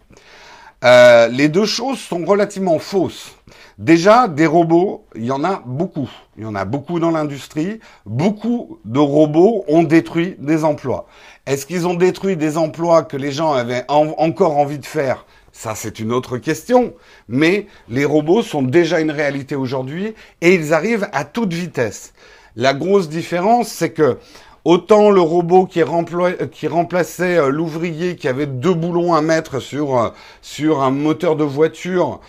Euh, 0.84 1.28
les 1.28 1.48
deux 1.48 1.64
choses 1.64 1.98
sont 1.98 2.24
relativement 2.24 2.78
fausses. 2.78 3.32
Déjà, 3.78 4.28
des 4.28 4.46
robots, 4.46 5.06
il 5.16 5.24
y 5.24 5.32
en 5.32 5.42
a 5.42 5.62
beaucoup. 5.64 6.10
Il 6.36 6.42
y 6.42 6.46
en 6.46 6.54
a 6.54 6.64
beaucoup 6.64 7.00
dans 7.00 7.10
l'industrie. 7.10 7.80
Beaucoup 8.04 8.78
de 8.84 8.98
robots 8.98 9.64
ont 9.66 9.82
détruit 9.82 10.36
des 10.38 10.62
emplois. 10.62 11.06
Est-ce 11.46 11.64
qu'ils 11.64 11.86
ont 11.86 11.94
détruit 11.94 12.36
des 12.36 12.58
emplois 12.58 13.02
que 13.02 13.16
les 13.16 13.32
gens 13.32 13.52
avaient 13.52 13.84
encore 13.88 14.58
envie 14.58 14.78
de 14.78 14.86
faire? 14.86 15.24
Ça, 15.52 15.74
c'est 15.74 16.00
une 16.00 16.12
autre 16.12 16.36
question. 16.36 16.92
Mais 17.28 17.66
les 17.88 18.04
robots 18.04 18.42
sont 18.42 18.62
déjà 18.62 19.00
une 19.00 19.10
réalité 19.10 19.54
aujourd'hui 19.54 20.14
et 20.42 20.54
ils 20.54 20.74
arrivent 20.74 21.08
à 21.12 21.24
toute 21.24 21.52
vitesse. 21.52 22.12
La 22.56 22.74
grosse 22.74 23.08
différence, 23.08 23.68
c'est 23.68 23.90
que 23.90 24.18
autant 24.64 25.11
le 25.11 25.21
robot 25.21 25.66
qui, 25.66 25.83
remplaçait 25.83 27.38
euh, 27.38 27.49
l'ouvrier 27.50 28.16
qui 28.16 28.28
avait 28.28 28.47
deux 28.47 28.75
boulons 28.75 29.14
à 29.14 29.21
mettre 29.21 29.61
sur, 29.61 29.99
euh, 29.99 30.09
sur 30.42 30.83
un 30.83 30.90
moteur 30.90 31.37
de 31.37 31.44
voiture, 31.44 32.21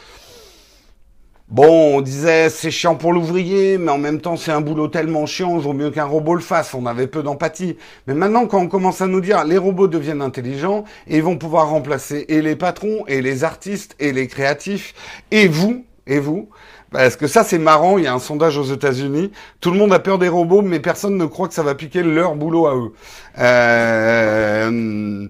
Bon, 1.48 1.98
on 1.98 2.02
disait 2.02 2.50
c'est 2.50 2.72
chiant 2.72 2.96
pour 2.96 3.14
l'ouvrier, 3.14 3.78
mais 3.78 3.92
en 3.92 4.00
même 4.00 4.20
temps 4.20 4.36
c'est 4.36 4.52
un 4.52 4.62
boulot 4.62 4.88
tellement 4.88 5.28
chiant, 5.28 5.58
il 5.58 5.62
vaut 5.62 5.74
mieux 5.74 5.92
qu'un 5.92 6.06
robot 6.06 6.34
le 6.34 6.42
fasse. 6.42 6.74
On 6.74 6.88
avait 6.88 7.06
peu 7.06 7.22
d'empathie. 7.22 7.78
Mais 8.08 8.16
maintenant, 8.16 8.48
quand 8.48 8.60
on 8.60 8.68
commence 8.68 9.00
à 9.02 9.06
nous 9.06 9.22
dire 9.22 9.44
les 9.44 9.60
robots 9.60 9.88
deviennent 9.88 10.24
intelligents 10.24 10.86
et 11.08 11.22
vont 11.22 11.38
pouvoir 11.38 11.70
remplacer 11.70 12.26
et 12.30 12.42
les 12.42 12.56
patrons 12.56 13.06
et 13.08 13.22
les 13.22 13.44
artistes 13.44 13.96
et 14.00 14.12
les 14.12 14.26
créatifs 14.26 14.96
et 15.30 15.48
vous 15.48 15.86
et 16.08 16.18
vous, 16.18 16.50
parce 16.96 17.18
que 17.18 17.28
ça 17.28 17.44
c'est 17.44 17.60
marrant. 17.60 17.98
Il 17.98 18.06
y 18.06 18.08
a 18.08 18.14
un 18.14 18.20
sondage 18.20 18.58
aux 18.58 18.64
États-Unis. 18.64 19.32
Tout 19.60 19.72
le 19.72 19.78
monde 19.78 19.92
a 19.94 20.00
peur 20.00 20.18
des 20.18 20.30
robots, 20.30 20.62
mais 20.62 20.80
personne 20.80 21.18
ne 21.18 21.26
croit 21.26 21.48
que 21.50 21.54
ça 21.54 21.64
va 21.64 21.76
piquer 21.76 22.04
leur 22.04 22.36
boulot 22.36 22.68
à 22.68 22.76
eux. 22.76 22.94
Euh, 23.38 25.28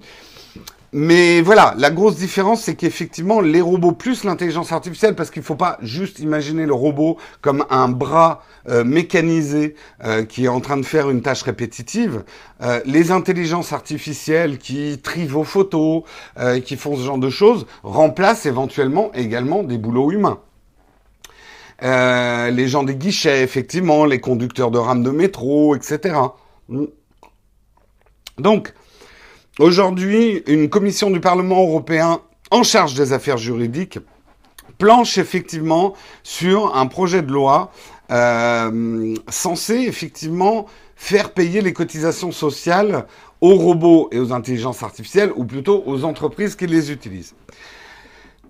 mais 0.93 1.41
voilà, 1.41 1.73
la 1.77 1.89
grosse 1.89 2.17
différence, 2.17 2.61
c'est 2.61 2.75
qu'effectivement, 2.75 3.41
les 3.41 3.61
robots 3.61 3.93
plus 3.93 4.23
l'intelligence 4.23 4.71
artificielle, 4.71 5.15
parce 5.15 5.31
qu'il 5.31 5.41
ne 5.41 5.45
faut 5.45 5.55
pas 5.55 5.77
juste 5.81 6.19
imaginer 6.19 6.67
le 6.67 6.73
robot 6.73 7.17
comme 7.41 7.65
un 7.71 7.89
bras 7.89 8.43
euh, 8.69 8.83
mécanisé 8.83 9.75
euh, 10.03 10.23
qui 10.23 10.45
est 10.45 10.49
en 10.49 10.61
train 10.61 10.77
de 10.77 10.85
faire 10.85 11.09
une 11.09 11.23
tâche 11.23 11.41
répétitive. 11.41 12.23
Les 12.85 13.11
intelligences 13.11 13.73
artificielles 13.73 14.59
qui 14.59 14.99
trient 15.03 15.27
vos 15.27 15.43
photos, 15.43 16.03
qui 16.63 16.77
font 16.77 16.95
ce 16.95 17.01
genre 17.01 17.17
de 17.17 17.29
choses, 17.29 17.67
remplacent 17.83 18.45
éventuellement 18.45 19.11
également 19.13 19.61
des 19.61 19.77
boulots 19.77 20.11
humains. 20.11 20.39
Les 21.81 22.67
gens 22.67 22.83
des 22.83 22.95
guichets, 22.95 23.43
effectivement, 23.43 24.05
les 24.05 24.19
conducteurs 24.19 24.71
de 24.71 24.77
rames 24.77 25.03
de 25.03 25.11
métro, 25.11 25.75
etc. 25.75 26.15
Donc, 28.37 28.73
Aujourd'hui, 29.57 30.43
une 30.47 30.69
commission 30.69 31.09
du 31.09 31.21
Parlement 31.21 31.61
européen 31.61 32.19
en 32.51 32.63
charge 32.63 32.93
des 32.93 33.13
affaires 33.13 33.37
juridiques 33.37 33.99
planche 34.77 35.17
effectivement 35.17 35.93
sur 36.23 36.75
un 36.75 36.87
projet 36.87 37.21
de 37.21 37.31
loi 37.31 37.71
euh, 38.11 39.15
censé 39.29 39.75
effectivement 39.75 40.65
faire 40.97 41.31
payer 41.31 41.61
les 41.61 41.71
cotisations 41.71 42.33
sociales 42.33 43.05
aux 43.39 43.55
robots 43.55 44.09
et 44.11 44.19
aux 44.19 44.33
intelligences 44.33 44.83
artificielles, 44.83 45.31
ou 45.37 45.45
plutôt 45.45 45.83
aux 45.85 46.03
entreprises 46.03 46.57
qui 46.57 46.67
les 46.67 46.91
utilisent. 46.91 47.33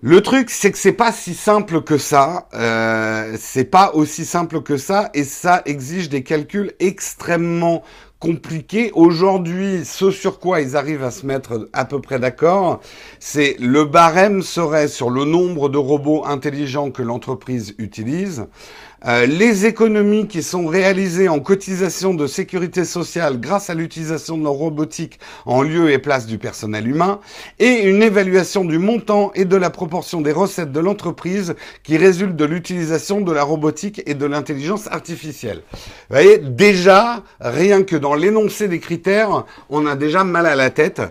Le 0.01 0.21
truc, 0.21 0.49
c'est 0.49 0.71
que 0.71 0.77
c'est 0.77 0.91
pas 0.91 1.11
si 1.11 1.33
simple 1.33 1.81
que 1.81 1.97
ça. 1.97 2.47
Euh, 2.53 3.35
c'est 3.39 3.65
pas 3.65 3.91
aussi 3.93 4.25
simple 4.25 4.61
que 4.61 4.77
ça, 4.77 5.09
et 5.13 5.23
ça 5.23 5.61
exige 5.65 6.09
des 6.09 6.21
calculs 6.21 6.73
extrêmement 6.79 7.81
compliqué. 8.19 8.91
Aujourd'hui, 8.93 9.83
ce 9.85 10.11
sur 10.11 10.39
quoi 10.39 10.61
ils 10.61 10.75
arrivent 10.75 11.03
à 11.03 11.11
se 11.11 11.25
mettre 11.25 11.69
à 11.73 11.85
peu 11.85 12.01
près 12.01 12.19
d'accord, 12.19 12.81
c'est 13.19 13.55
le 13.59 13.85
barème 13.85 14.41
serait 14.41 14.87
sur 14.87 15.09
le 15.09 15.25
nombre 15.25 15.69
de 15.69 15.77
robots 15.77 16.25
intelligents 16.25 16.91
que 16.91 17.01
l'entreprise 17.01 17.73
utilise. 17.77 18.47
Euh, 19.07 19.27
les 19.27 19.67
économies 19.67 20.27
qui 20.27 20.41
sont 20.41 20.65
réalisées 20.65 21.29
en 21.29 21.39
cotisation 21.39 22.15
de 22.15 22.25
sécurité 22.25 22.85
sociale 22.85 23.39
grâce 23.39 23.69
à 23.69 23.75
l'utilisation 23.75 24.37
de 24.37 24.43
la 24.43 24.49
robotique 24.49 25.19
en 25.45 25.61
lieu 25.61 25.91
et 25.91 25.99
place 25.99 26.25
du 26.25 26.39
personnel 26.39 26.87
humain, 26.87 27.19
et 27.59 27.83
une 27.83 28.01
évaluation 28.01 28.65
du 28.65 28.79
montant 28.79 29.31
et 29.35 29.45
de 29.45 29.55
la 29.55 29.69
proportion 29.69 30.21
des 30.21 30.31
recettes 30.31 30.71
de 30.71 30.79
l'entreprise 30.79 31.55
qui 31.83 31.97
résultent 31.97 32.35
de 32.35 32.45
l'utilisation 32.45 33.21
de 33.21 33.31
la 33.31 33.43
robotique 33.43 34.01
et 34.07 34.15
de 34.15 34.25
l'intelligence 34.25 34.87
artificielle. 34.87 35.61
Vous 35.73 36.15
voyez, 36.15 36.39
déjà, 36.39 37.23
rien 37.39 37.83
que 37.83 37.95
dans 37.95 38.15
l'énoncé 38.15 38.67
des 38.67 38.79
critères, 38.79 39.45
on 39.69 39.85
a 39.85 39.95
déjà 39.95 40.23
mal 40.23 40.47
à 40.47 40.55
la 40.55 40.71
tête. 40.71 41.01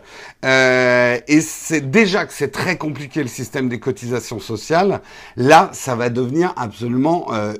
Euh, 0.45 1.19
et 1.29 1.41
c'est 1.41 1.91
déjà 1.91 2.27
que 2.27 2.33
c'est 2.33 2.51
très 2.51 2.77
compliqué 2.77 3.23
le 3.23 3.29
système 3.29 3.69
des 3.69 3.79
cotisations 3.79 4.41
sociales. 4.41 5.01
Là, 5.37 5.71
ça 5.73 5.95
va 5.95 6.11
devenir 6.11 6.53
absolument 6.57 7.29
euh, 7.33 7.55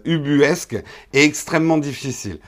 et 1.13 1.25
extrêmement 1.25 1.79
difficile. 1.79 2.39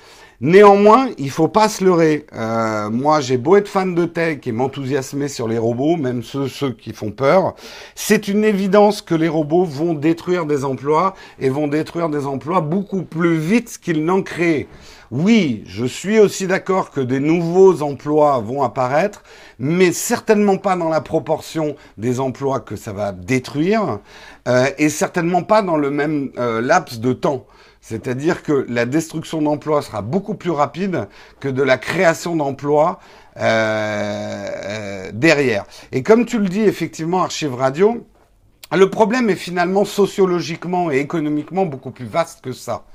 Néanmoins, 0.42 1.08
il 1.16 1.30
faut 1.30 1.48
pas 1.48 1.66
se 1.70 1.82
leurrer. 1.82 2.26
Euh, 2.34 2.90
moi, 2.90 3.20
j'ai 3.20 3.38
beau 3.38 3.56
être 3.56 3.68
fan 3.68 3.94
de 3.94 4.04
tech 4.04 4.40
et 4.44 4.52
m'enthousiasmer 4.52 5.28
sur 5.28 5.48
les 5.48 5.56
robots, 5.56 5.96
même 5.96 6.22
ceux, 6.22 6.46
ceux 6.46 6.72
qui 6.72 6.92
font 6.92 7.10
peur. 7.10 7.54
C'est 7.94 8.28
une 8.28 8.44
évidence 8.44 9.00
que 9.00 9.14
les 9.14 9.28
robots 9.28 9.64
vont 9.64 9.94
détruire 9.94 10.44
des 10.44 10.66
emplois 10.66 11.14
et 11.38 11.48
vont 11.48 11.68
détruire 11.68 12.10
des 12.10 12.26
emplois 12.26 12.60
beaucoup 12.60 13.02
plus 13.02 13.38
vite 13.38 13.78
qu'ils 13.78 14.04
n'en 14.04 14.20
créent. 14.20 14.68
Oui, 15.10 15.62
je 15.66 15.86
suis 15.86 16.18
aussi 16.18 16.46
d'accord 16.46 16.90
que 16.90 17.00
des 17.00 17.20
nouveaux 17.20 17.80
emplois 17.80 18.40
vont 18.40 18.62
apparaître, 18.62 19.22
mais 19.58 19.92
certainement 19.92 20.58
pas 20.58 20.76
dans 20.76 20.88
la 20.90 21.00
proportion 21.00 21.76
des 21.96 22.20
emplois 22.20 22.60
que 22.60 22.76
ça 22.76 22.92
va 22.92 23.12
détruire, 23.12 24.00
euh, 24.48 24.66
et 24.76 24.88
certainement 24.90 25.44
pas 25.44 25.62
dans 25.62 25.76
le 25.76 25.90
même 25.90 26.32
euh, 26.38 26.60
laps 26.60 27.00
de 27.00 27.12
temps. 27.12 27.46
C'est-à-dire 27.88 28.42
que 28.42 28.66
la 28.68 28.84
destruction 28.84 29.40
d'emplois 29.40 29.80
sera 29.80 30.02
beaucoup 30.02 30.34
plus 30.34 30.50
rapide 30.50 31.06
que 31.38 31.46
de 31.46 31.62
la 31.62 31.78
création 31.78 32.34
d'emplois 32.34 32.98
euh, 33.36 35.12
derrière. 35.14 35.64
Et 35.92 36.02
comme 36.02 36.26
tu 36.26 36.40
le 36.40 36.48
dis 36.48 36.62
effectivement, 36.62 37.22
Archive 37.22 37.54
Radio, 37.54 38.04
le 38.76 38.90
problème 38.90 39.30
est 39.30 39.36
finalement 39.36 39.84
sociologiquement 39.84 40.90
et 40.90 40.98
économiquement 40.98 41.64
beaucoup 41.64 41.92
plus 41.92 42.06
vaste 42.06 42.40
que 42.40 42.50
ça. 42.50 42.86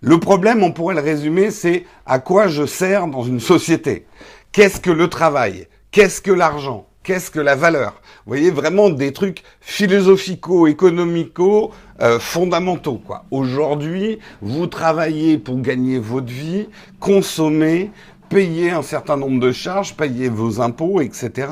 Le 0.00 0.18
problème, 0.18 0.62
on 0.62 0.72
pourrait 0.72 0.94
le 0.94 1.02
résumer, 1.02 1.50
c'est 1.50 1.84
à 2.06 2.18
quoi 2.18 2.48
je 2.48 2.64
sers 2.64 3.08
dans 3.08 3.24
une 3.24 3.38
société. 3.38 4.06
Qu'est-ce 4.50 4.80
que 4.80 4.90
le 4.90 5.10
travail? 5.10 5.68
Qu'est-ce 5.90 6.22
que 6.22 6.32
l'argent? 6.32 6.86
Qu'est-ce 7.02 7.32
que 7.32 7.40
la 7.40 7.56
valeur? 7.56 8.00
Vous 8.26 8.30
voyez, 8.30 8.52
vraiment 8.52 8.88
des 8.88 9.12
trucs 9.12 9.42
philosophico, 9.60 10.68
économico, 10.68 11.72
euh, 12.00 12.20
fondamentaux. 12.20 13.02
Quoi. 13.04 13.24
Aujourd'hui, 13.32 14.20
vous 14.40 14.68
travaillez 14.68 15.36
pour 15.36 15.60
gagner 15.60 15.98
votre 15.98 16.32
vie, 16.32 16.68
consommer, 17.00 17.90
payer 18.28 18.70
un 18.70 18.82
certain 18.82 19.16
nombre 19.16 19.40
de 19.40 19.50
charges, 19.50 19.94
payer 19.96 20.28
vos 20.28 20.60
impôts, 20.60 21.00
etc. 21.00 21.48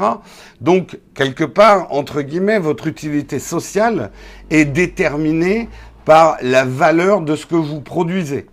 Donc, 0.60 1.00
quelque 1.14 1.42
part, 1.42 1.92
entre 1.92 2.22
guillemets, 2.22 2.60
votre 2.60 2.86
utilité 2.86 3.40
sociale 3.40 4.12
est 4.50 4.66
déterminée 4.66 5.68
par 6.04 6.36
la 6.42 6.64
valeur 6.64 7.22
de 7.22 7.34
ce 7.34 7.44
que 7.44 7.56
vous 7.56 7.80
produisez. 7.80 8.46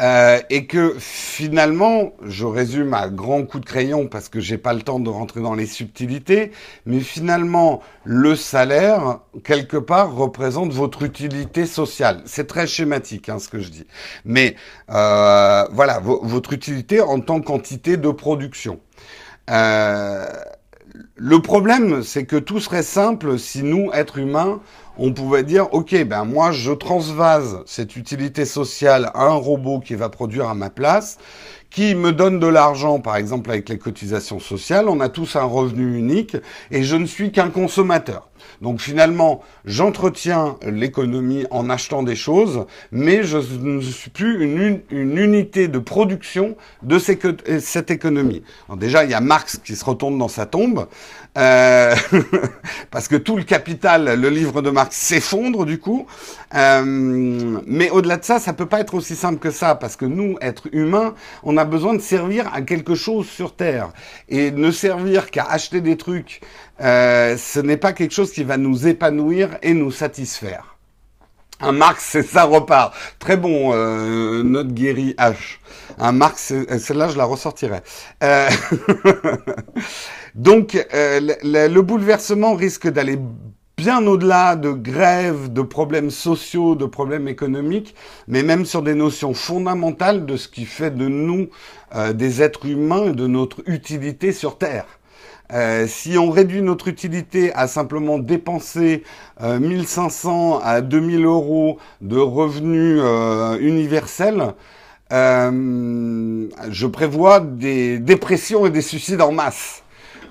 Euh, 0.00 0.38
et 0.48 0.66
que 0.66 0.94
finalement, 0.98 2.12
je 2.24 2.44
résume 2.46 2.94
à 2.94 3.08
grand 3.08 3.44
coup 3.44 3.58
de 3.58 3.64
crayon 3.64 4.06
parce 4.06 4.28
que 4.28 4.38
j'ai 4.38 4.56
pas 4.56 4.72
le 4.72 4.82
temps 4.82 5.00
de 5.00 5.10
rentrer 5.10 5.40
dans 5.40 5.54
les 5.54 5.66
subtilités, 5.66 6.52
mais 6.86 7.00
finalement, 7.00 7.82
le 8.04 8.36
salaire, 8.36 9.20
quelque 9.42 9.76
part, 9.76 10.14
représente 10.14 10.72
votre 10.72 11.02
utilité 11.02 11.66
sociale. 11.66 12.22
C'est 12.26 12.46
très 12.46 12.68
schématique, 12.68 13.28
hein, 13.28 13.40
ce 13.40 13.48
que 13.48 13.58
je 13.58 13.70
dis. 13.70 13.86
Mais 14.24 14.54
euh, 14.90 15.64
voilà, 15.72 15.98
votre 16.00 16.52
utilité 16.52 17.00
en 17.00 17.18
tant 17.20 17.40
qu'entité 17.40 17.96
de 17.96 18.10
production. 18.10 18.78
Euh, 19.50 20.26
le 21.16 21.42
problème, 21.42 22.02
c'est 22.02 22.24
que 22.24 22.36
tout 22.36 22.60
serait 22.60 22.82
simple 22.82 23.38
si 23.38 23.62
nous, 23.62 23.90
êtres 23.92 24.18
humains, 24.18 24.60
on 24.98 25.12
pouvait 25.12 25.44
dire, 25.44 25.72
ok, 25.72 26.04
ben 26.04 26.24
moi 26.24 26.52
je 26.52 26.72
transvase 26.72 27.62
cette 27.66 27.96
utilité 27.96 28.44
sociale 28.44 29.10
à 29.14 29.24
un 29.24 29.34
robot 29.34 29.80
qui 29.80 29.94
va 29.94 30.08
produire 30.08 30.48
à 30.48 30.54
ma 30.54 30.70
place, 30.70 31.18
qui 31.70 31.94
me 31.94 32.12
donne 32.12 32.40
de 32.40 32.46
l'argent, 32.46 32.98
par 32.98 33.16
exemple 33.16 33.50
avec 33.50 33.68
les 33.68 33.78
cotisations 33.78 34.40
sociales, 34.40 34.88
on 34.88 35.00
a 35.00 35.08
tous 35.08 35.36
un 35.36 35.44
revenu 35.44 35.98
unique, 35.98 36.36
et 36.70 36.82
je 36.82 36.96
ne 36.96 37.06
suis 37.06 37.30
qu'un 37.30 37.50
consommateur. 37.50 38.28
Donc 38.60 38.80
finalement, 38.80 39.42
j'entretiens 39.64 40.56
l'économie 40.62 41.46
en 41.50 41.70
achetant 41.70 42.02
des 42.02 42.16
choses, 42.16 42.66
mais 42.92 43.22
je 43.22 43.38
ne 43.38 43.80
suis 43.80 44.10
plus 44.10 44.44
une, 44.44 44.80
unité 44.90 45.68
de 45.68 45.78
production 45.78 46.56
de 46.82 46.98
cette 46.98 47.90
économie. 47.90 48.42
déjà, 48.76 49.04
il 49.04 49.10
y 49.10 49.14
a 49.14 49.20
Marx 49.20 49.58
qui 49.64 49.76
se 49.76 49.84
retourne 49.84 50.18
dans 50.18 50.28
sa 50.28 50.46
tombe, 50.46 50.86
euh, 51.36 51.94
parce 52.90 53.06
que 53.06 53.16
tout 53.16 53.36
le 53.36 53.44
capital, 53.44 54.20
le 54.20 54.28
livre 54.28 54.62
de 54.62 54.70
Marx, 54.70 54.96
s'effondre 54.96 55.64
du 55.64 55.78
coup. 55.78 56.06
Euh, 56.54 56.82
mais 57.66 57.90
au-delà 57.90 58.16
de 58.16 58.24
ça, 58.24 58.38
ça 58.38 58.52
peut 58.52 58.66
pas 58.66 58.80
être 58.80 58.94
aussi 58.94 59.14
simple 59.14 59.38
que 59.38 59.50
ça, 59.50 59.74
parce 59.74 59.96
que 59.96 60.04
nous, 60.04 60.36
êtres 60.40 60.68
humains, 60.72 61.14
on 61.42 61.56
a 61.56 61.64
besoin 61.64 61.94
de 61.94 62.00
servir 62.00 62.52
à 62.52 62.62
quelque 62.62 62.94
chose 62.94 63.28
sur 63.28 63.54
Terre. 63.54 63.90
Et 64.28 64.50
ne 64.50 64.70
servir 64.70 65.30
qu'à 65.30 65.44
acheter 65.44 65.80
des 65.80 65.96
trucs 65.96 66.40
euh, 66.80 67.36
ce 67.36 67.58
n'est 67.58 67.76
pas 67.76 67.92
quelque 67.92 68.14
chose 68.14 68.30
qui 68.32 68.37
va 68.44 68.56
nous 68.56 68.86
épanouir 68.86 69.58
et 69.62 69.74
nous 69.74 69.90
satisfaire. 69.90 70.76
Un 71.60 71.72
Marx, 71.72 72.06
c'est 72.12 72.22
ça 72.22 72.44
repart. 72.44 72.94
Très 73.18 73.36
bon, 73.36 73.72
euh, 73.72 74.44
notre 74.44 74.70
guéri 74.70 75.14
H. 75.18 75.58
Un 75.98 76.12
Marx, 76.12 76.52
celle-là, 76.78 77.08
je 77.08 77.18
la 77.18 77.24
ressortirai. 77.24 77.80
Euh, 78.22 78.48
donc, 80.36 80.76
euh, 80.94 81.20
le, 81.42 81.66
le, 81.66 81.82
bouleversement 81.82 82.54
risque 82.54 82.88
d'aller 82.88 83.18
bien 83.78 84.04
au-delà 84.06 84.56
de 84.56 84.70
grèves, 84.70 85.52
de 85.52 85.62
problèmes 85.62 86.10
sociaux, 86.10 86.74
de 86.74 86.84
problèmes 86.84 87.28
économiques, 87.28 87.94
mais 88.26 88.42
même 88.42 88.64
sur 88.64 88.82
des 88.82 88.94
notions 88.94 89.34
fondamentales 89.34 90.26
de 90.26 90.36
ce 90.36 90.48
qui 90.48 90.64
fait 90.64 90.90
de 90.90 91.06
nous 91.06 91.48
euh, 91.94 92.12
des 92.12 92.42
êtres 92.42 92.66
humains 92.66 93.04
et 93.04 93.12
de 93.12 93.26
notre 93.26 93.62
utilité 93.66 94.32
sur 94.32 94.58
Terre. 94.58 94.97
Euh, 95.52 95.86
si 95.86 96.18
on 96.18 96.30
réduit 96.30 96.60
notre 96.62 96.88
utilité 96.88 97.52
à 97.54 97.68
simplement 97.68 98.18
dépenser 98.18 99.02
1500 99.40 100.60
à 100.62 100.80
2000 100.80 101.24
euros 101.24 101.78
de 102.00 102.18
revenus 102.18 103.00
universels, 103.60 104.54
je 105.10 106.86
prévois 106.86 107.40
des 107.40 107.98
dépressions 107.98 108.66
et 108.66 108.70
des 108.70 108.82
suicides 108.82 109.22
en 109.22 109.32
masse. 109.32 109.82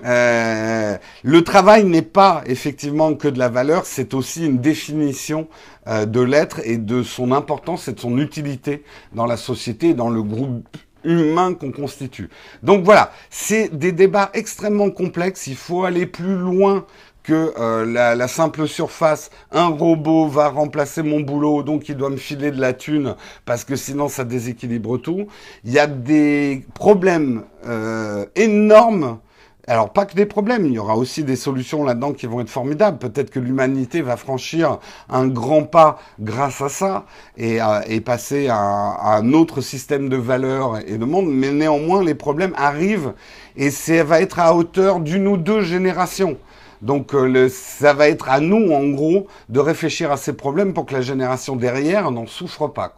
Euh, 0.04 0.96
le 1.24 1.42
travail 1.42 1.84
n'est 1.84 2.02
pas 2.02 2.42
effectivement 2.46 3.14
que 3.14 3.28
de 3.28 3.38
la 3.38 3.48
valeur, 3.48 3.84
c'est 3.84 4.14
aussi 4.14 4.46
une 4.46 4.58
définition 4.58 5.48
euh, 5.88 6.06
de 6.06 6.20
l'être 6.20 6.60
et 6.64 6.76
de 6.76 7.02
son 7.02 7.32
importance 7.32 7.88
et 7.88 7.92
de 7.92 8.00
son 8.00 8.18
utilité 8.18 8.84
dans 9.12 9.26
la 9.26 9.36
société 9.36 9.90
et 9.90 9.94
dans 9.94 10.10
le 10.10 10.22
groupe 10.22 10.76
humain 11.04 11.54
qu'on 11.54 11.72
constitue. 11.72 12.28
Donc 12.62 12.84
voilà, 12.84 13.12
c'est 13.30 13.76
des 13.76 13.92
débats 13.92 14.30
extrêmement 14.34 14.90
complexes, 14.90 15.46
il 15.46 15.56
faut 15.56 15.84
aller 15.84 16.06
plus 16.06 16.36
loin 16.36 16.84
que 17.28 17.52
euh, 17.58 17.84
la, 17.84 18.28
simple 18.28 18.66
surface, 18.66 19.30
un 19.52 19.66
robot 19.66 20.28
va 20.28 20.48
remplacer 20.48 21.02
mon 21.02 21.20
boulot, 21.20 21.62
donc 21.62 21.90
il 21.90 21.96
doit 21.96 22.08
me 22.08 22.16
filer 22.16 22.50
de 22.50 22.58
la 22.58 22.72
thune, 22.72 23.16
parce 23.44 23.64
que 23.64 23.76
sinon 23.76 24.08
ça 24.08 24.24
déséquilibre 24.24 24.96
tout. 24.96 25.26
Il 25.64 25.72
y 25.72 25.78
a 25.78 25.86
des 25.86 26.64
problèmes 26.74 27.44
euh, 27.66 28.24
énormes 28.34 29.18
alors 29.68 29.92
pas 29.92 30.06
que 30.06 30.14
des 30.14 30.26
problèmes, 30.26 30.66
il 30.66 30.72
y 30.72 30.78
aura 30.78 30.96
aussi 30.96 31.22
des 31.24 31.36
solutions 31.36 31.84
là-dedans 31.84 32.12
qui 32.12 32.26
vont 32.26 32.40
être 32.40 32.48
formidables. 32.50 32.98
Peut-être 32.98 33.30
que 33.30 33.38
l'humanité 33.38 34.02
va 34.02 34.16
franchir 34.16 34.78
un 35.08 35.28
grand 35.28 35.64
pas 35.64 35.98
grâce 36.18 36.60
à 36.60 36.68
ça 36.68 37.04
et, 37.36 37.58
et 37.86 38.00
passer 38.00 38.48
à, 38.48 38.56
un 38.56 39.32
autre 39.32 39.60
système 39.60 40.08
de 40.08 40.16
valeurs 40.16 40.78
et 40.86 40.98
de 40.98 41.04
monde. 41.04 41.28
Mais 41.28 41.52
néanmoins, 41.52 42.02
les 42.02 42.14
problèmes 42.14 42.54
arrivent 42.56 43.12
et 43.56 43.70
ça 43.70 44.02
va 44.04 44.20
être 44.20 44.38
à 44.38 44.54
hauteur 44.54 45.00
d'une 45.00 45.28
ou 45.28 45.36
deux 45.36 45.62
générations. 45.62 46.38
Donc 46.82 47.14
euh, 47.14 47.48
ça 47.48 47.92
va 47.92 48.08
être 48.08 48.28
à 48.28 48.40
nous, 48.40 48.72
en 48.72 48.88
gros, 48.88 49.26
de 49.48 49.60
réfléchir 49.60 50.12
à 50.12 50.16
ces 50.16 50.32
problèmes 50.32 50.74
pour 50.74 50.86
que 50.86 50.94
la 50.94 51.00
génération 51.00 51.56
derrière 51.56 52.10
n'en 52.10 52.26
souffre 52.26 52.68
pas. 52.68 52.94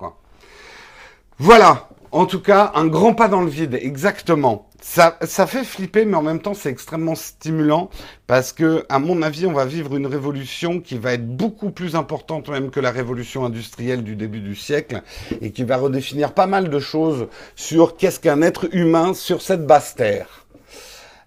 Voilà, 1.38 1.88
en 2.12 2.26
tout 2.26 2.42
cas, 2.42 2.72
un 2.74 2.86
grand 2.86 3.14
pas 3.14 3.28
dans 3.28 3.40
le 3.40 3.48
vide, 3.48 3.78
exactement. 3.80 4.69
Ça, 4.82 5.18
ça 5.22 5.46
fait 5.46 5.62
flipper, 5.62 6.06
mais 6.06 6.16
en 6.16 6.22
même 6.22 6.40
temps, 6.40 6.54
c'est 6.54 6.70
extrêmement 6.70 7.14
stimulant 7.14 7.90
parce 8.26 8.52
que, 8.52 8.84
à 8.88 8.98
mon 8.98 9.20
avis, 9.20 9.46
on 9.46 9.52
va 9.52 9.66
vivre 9.66 9.94
une 9.94 10.06
révolution 10.06 10.80
qui 10.80 10.96
va 10.96 11.12
être 11.12 11.26
beaucoup 11.26 11.70
plus 11.70 11.96
importante 11.96 12.48
même 12.48 12.70
que 12.70 12.80
la 12.80 12.90
révolution 12.90 13.44
industrielle 13.44 14.02
du 14.02 14.16
début 14.16 14.40
du 14.40 14.56
siècle 14.56 15.02
et 15.42 15.50
qui 15.50 15.64
va 15.64 15.76
redéfinir 15.76 16.32
pas 16.32 16.46
mal 16.46 16.70
de 16.70 16.78
choses 16.78 17.28
sur 17.56 17.96
qu'est-ce 17.96 18.20
qu'un 18.20 18.40
être 18.40 18.74
humain 18.74 19.12
sur 19.12 19.42
cette 19.42 19.66
basse 19.66 19.94
terre. 19.94 20.46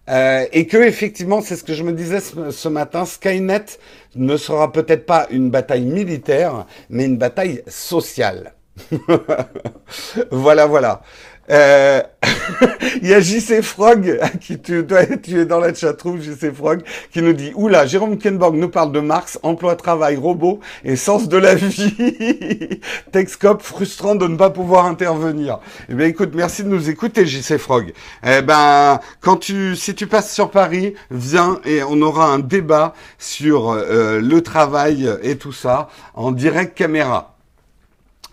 Euh, 0.10 0.46
et 0.52 0.68
que 0.68 0.78
effectivement, 0.78 1.42
c'est 1.42 1.56
ce 1.56 1.64
que 1.64 1.74
je 1.74 1.84
me 1.84 1.94
disais 1.94 2.20
ce, 2.20 2.52
ce 2.52 2.68
matin, 2.68 3.06
Skynet 3.06 3.66
ne 4.16 4.36
sera 4.36 4.72
peut-être 4.72 5.06
pas 5.06 5.28
une 5.30 5.50
bataille 5.50 5.86
militaire, 5.86 6.66
mais 6.90 7.06
une 7.06 7.18
bataille 7.18 7.64
sociale. 7.68 8.54
voilà, 10.32 10.66
voilà. 10.66 11.02
Euh, 11.50 12.02
il 13.02 13.10
y 13.10 13.14
a 13.14 13.20
JC 13.20 13.62
Frog, 13.62 14.20
qui 14.40 14.60
tu, 14.60 14.86
tu 15.22 15.40
es 15.40 15.46
dans 15.46 15.60
la 15.60 15.74
chatroom, 15.74 16.22
JC 16.22 16.54
Frog, 16.54 16.84
qui 17.12 17.22
nous 17.22 17.34
dit, 17.34 17.52
oula, 17.56 17.86
Jérôme 17.86 18.18
Kenborg 18.18 18.56
nous 18.56 18.70
parle 18.70 18.92
de 18.92 19.00
Marx, 19.00 19.40
emploi, 19.44 19.76
travail, 19.76 20.16
robot 20.16 20.60
et 20.84 20.96
sens 20.96 21.28
de 21.28 21.38
la 21.38 21.56
vie. 21.56 21.94
Texcop, 23.12 23.62
frustrant 23.62 24.16
de 24.16 24.28
ne 24.28 24.38
pas 24.38 24.50
pouvoir 24.50 24.86
intervenir. 24.86 25.60
Eh 25.90 25.96
bien, 25.96 26.08
écoute, 26.08 26.32
merci 26.34 26.64
de 26.64 26.70
nous 26.70 26.90
écouter, 26.90 27.26
JC 27.26 27.58
Frog. 27.58 27.94
Eh 28.26 28.42
ben, 28.42 29.00
quand 29.20 29.38
tu, 29.38 29.76
si 29.76 29.96
tu 29.96 30.08
passes 30.08 30.34
sur 30.34 30.50
Paris, 30.50 30.94
viens 31.12 31.60
et 31.66 31.84
on 31.84 32.02
aura 32.02 32.28
un 32.28 32.40
débat 32.40 32.94
sur 33.18 33.72
euh, 33.72 34.20
le 34.20 34.42
travail 34.42 35.10
et 35.22 35.38
tout 35.38 35.54
ça 35.54 35.90
en 36.14 36.32
direct 36.32 36.78
caméra. 36.78 37.33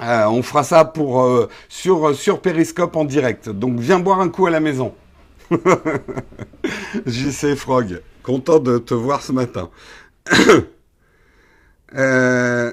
Euh, 0.03 0.25
on 0.27 0.43
fera 0.43 0.65
ça 0.65 0.85
pour 0.85 1.23
euh, 1.23 1.49
sur 1.69 2.15
sur 2.15 2.41
Periscope 2.41 2.97
en 2.97 3.05
direct. 3.05 3.49
Donc 3.49 3.79
viens 3.79 3.99
boire 3.99 4.21
un 4.21 4.29
coup 4.29 4.47
à 4.47 4.51
la 4.51 4.61
maison. 4.61 4.95
JC 7.07 7.55
Frog, 7.55 8.03
content 8.23 8.59
de 8.61 8.79
te 8.79 8.95
voir 8.95 9.23
ce 9.23 9.33
matin. 9.33 9.71
euh, 11.97 12.73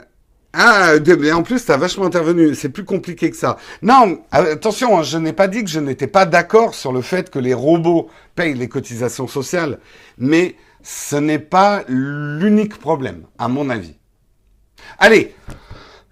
ah, 0.54 0.94
mais 1.20 1.32
en 1.32 1.44
plus, 1.44 1.66
tu 1.66 1.72
as 1.72 1.78
vachement 1.78 2.06
intervenu. 2.06 2.56
C'est 2.56 2.70
plus 2.70 2.86
compliqué 2.86 3.30
que 3.30 3.38
ça. 3.38 3.58
Non, 3.82 4.22
attention, 4.32 4.98
hein, 4.98 5.04
je 5.04 5.18
n'ai 5.18 5.34
pas 5.34 5.48
dit 5.48 5.64
que 5.64 5.70
je 5.70 5.80
n'étais 5.80 6.08
pas 6.08 6.26
d'accord 6.26 6.74
sur 6.74 6.92
le 6.92 7.02
fait 7.02 7.30
que 7.30 7.40
les 7.40 7.54
robots 7.54 8.10
payent 8.36 8.56
les 8.56 8.70
cotisations 8.70 9.28
sociales, 9.28 9.80
mais 10.18 10.56
ce 10.82 11.16
n'est 11.16 11.40
pas 11.40 11.84
l'unique 11.88 12.80
problème, 12.80 13.24
à 13.38 13.48
mon 13.50 13.70
avis. 13.70 13.96
Allez, 14.98 15.36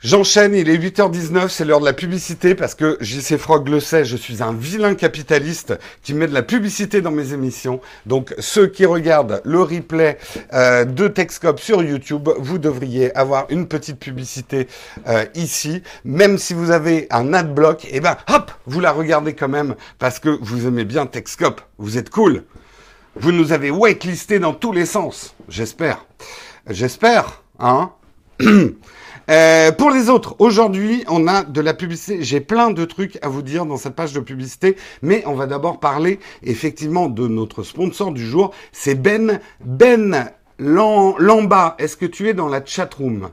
J'enchaîne, 0.05 0.53
il 0.53 0.69
est 0.69 0.77
8h19, 0.77 1.49
c'est 1.49 1.65
l'heure 1.65 1.79
de 1.79 1.85
la 1.85 1.91
publicité 1.91 2.53
parce 2.53 2.75
que 2.75 2.95
JC 3.01 3.37
Frog 3.37 3.67
le 3.67 3.79
sait, 3.79 4.05
je 4.05 4.15
suis 4.15 4.43
un 4.43 4.53
vilain 4.53 4.93
capitaliste 4.93 5.73
qui 6.03 6.13
met 6.13 6.27
de 6.27 6.33
la 6.35 6.43
publicité 6.43 7.01
dans 7.01 7.09
mes 7.09 7.33
émissions. 7.33 7.81
Donc 8.05 8.35
ceux 8.37 8.67
qui 8.67 8.85
regardent 8.85 9.41
le 9.45 9.63
replay 9.63 10.19
euh, 10.53 10.85
de 10.85 11.07
Texcop 11.07 11.59
sur 11.59 11.81
YouTube, 11.81 12.29
vous 12.37 12.59
devriez 12.59 13.17
avoir 13.17 13.47
une 13.49 13.67
petite 13.67 13.97
publicité 13.97 14.67
euh, 15.07 15.25
ici. 15.33 15.81
Même 16.03 16.37
si 16.37 16.53
vous 16.53 16.69
avez 16.69 17.07
un 17.09 17.33
adblock, 17.33 17.85
et 17.85 17.93
eh 17.93 17.99
ben 17.99 18.15
hop, 18.31 18.51
vous 18.67 18.81
la 18.81 18.91
regardez 18.91 19.33
quand 19.33 19.49
même 19.49 19.73
parce 19.97 20.19
que 20.19 20.29
vous 20.39 20.67
aimez 20.67 20.85
bien 20.85 21.07
Texcop, 21.07 21.61
vous 21.79 21.97
êtes 21.97 22.11
cool. 22.11 22.43
Vous 23.15 23.31
nous 23.31 23.53
avez 23.53 23.71
waitlisté 23.71 24.37
dans 24.37 24.53
tous 24.53 24.71
les 24.71 24.85
sens, 24.85 25.33
j'espère. 25.49 26.05
J'espère, 26.69 27.41
hein 27.57 27.89
Euh, 29.29 29.71
pour 29.71 29.89
les 29.89 30.09
autres, 30.09 30.35
aujourd'hui, 30.39 31.03
on 31.07 31.27
a 31.27 31.43
de 31.43 31.61
la 31.61 31.73
publicité. 31.73 32.23
J'ai 32.23 32.41
plein 32.41 32.71
de 32.71 32.85
trucs 32.85 33.17
à 33.23 33.29
vous 33.29 33.41
dire 33.41 33.65
dans 33.65 33.77
cette 33.77 33.95
page 33.95 34.13
de 34.13 34.19
publicité, 34.19 34.75
mais 35.01 35.23
on 35.25 35.33
va 35.33 35.47
d'abord 35.47 35.79
parler 35.79 36.19
effectivement 36.43 37.07
de 37.07 37.27
notre 37.27 37.63
sponsor 37.63 38.11
du 38.11 38.25
jour. 38.25 38.51
C'est 38.71 38.95
Ben 38.95 39.39
Ben 39.63 40.31
Lamba. 40.59 41.75
Est-ce 41.79 41.97
que 41.97 42.05
tu 42.05 42.29
es 42.29 42.33
dans 42.33 42.49
la 42.49 42.63
chatroom? 42.63 43.29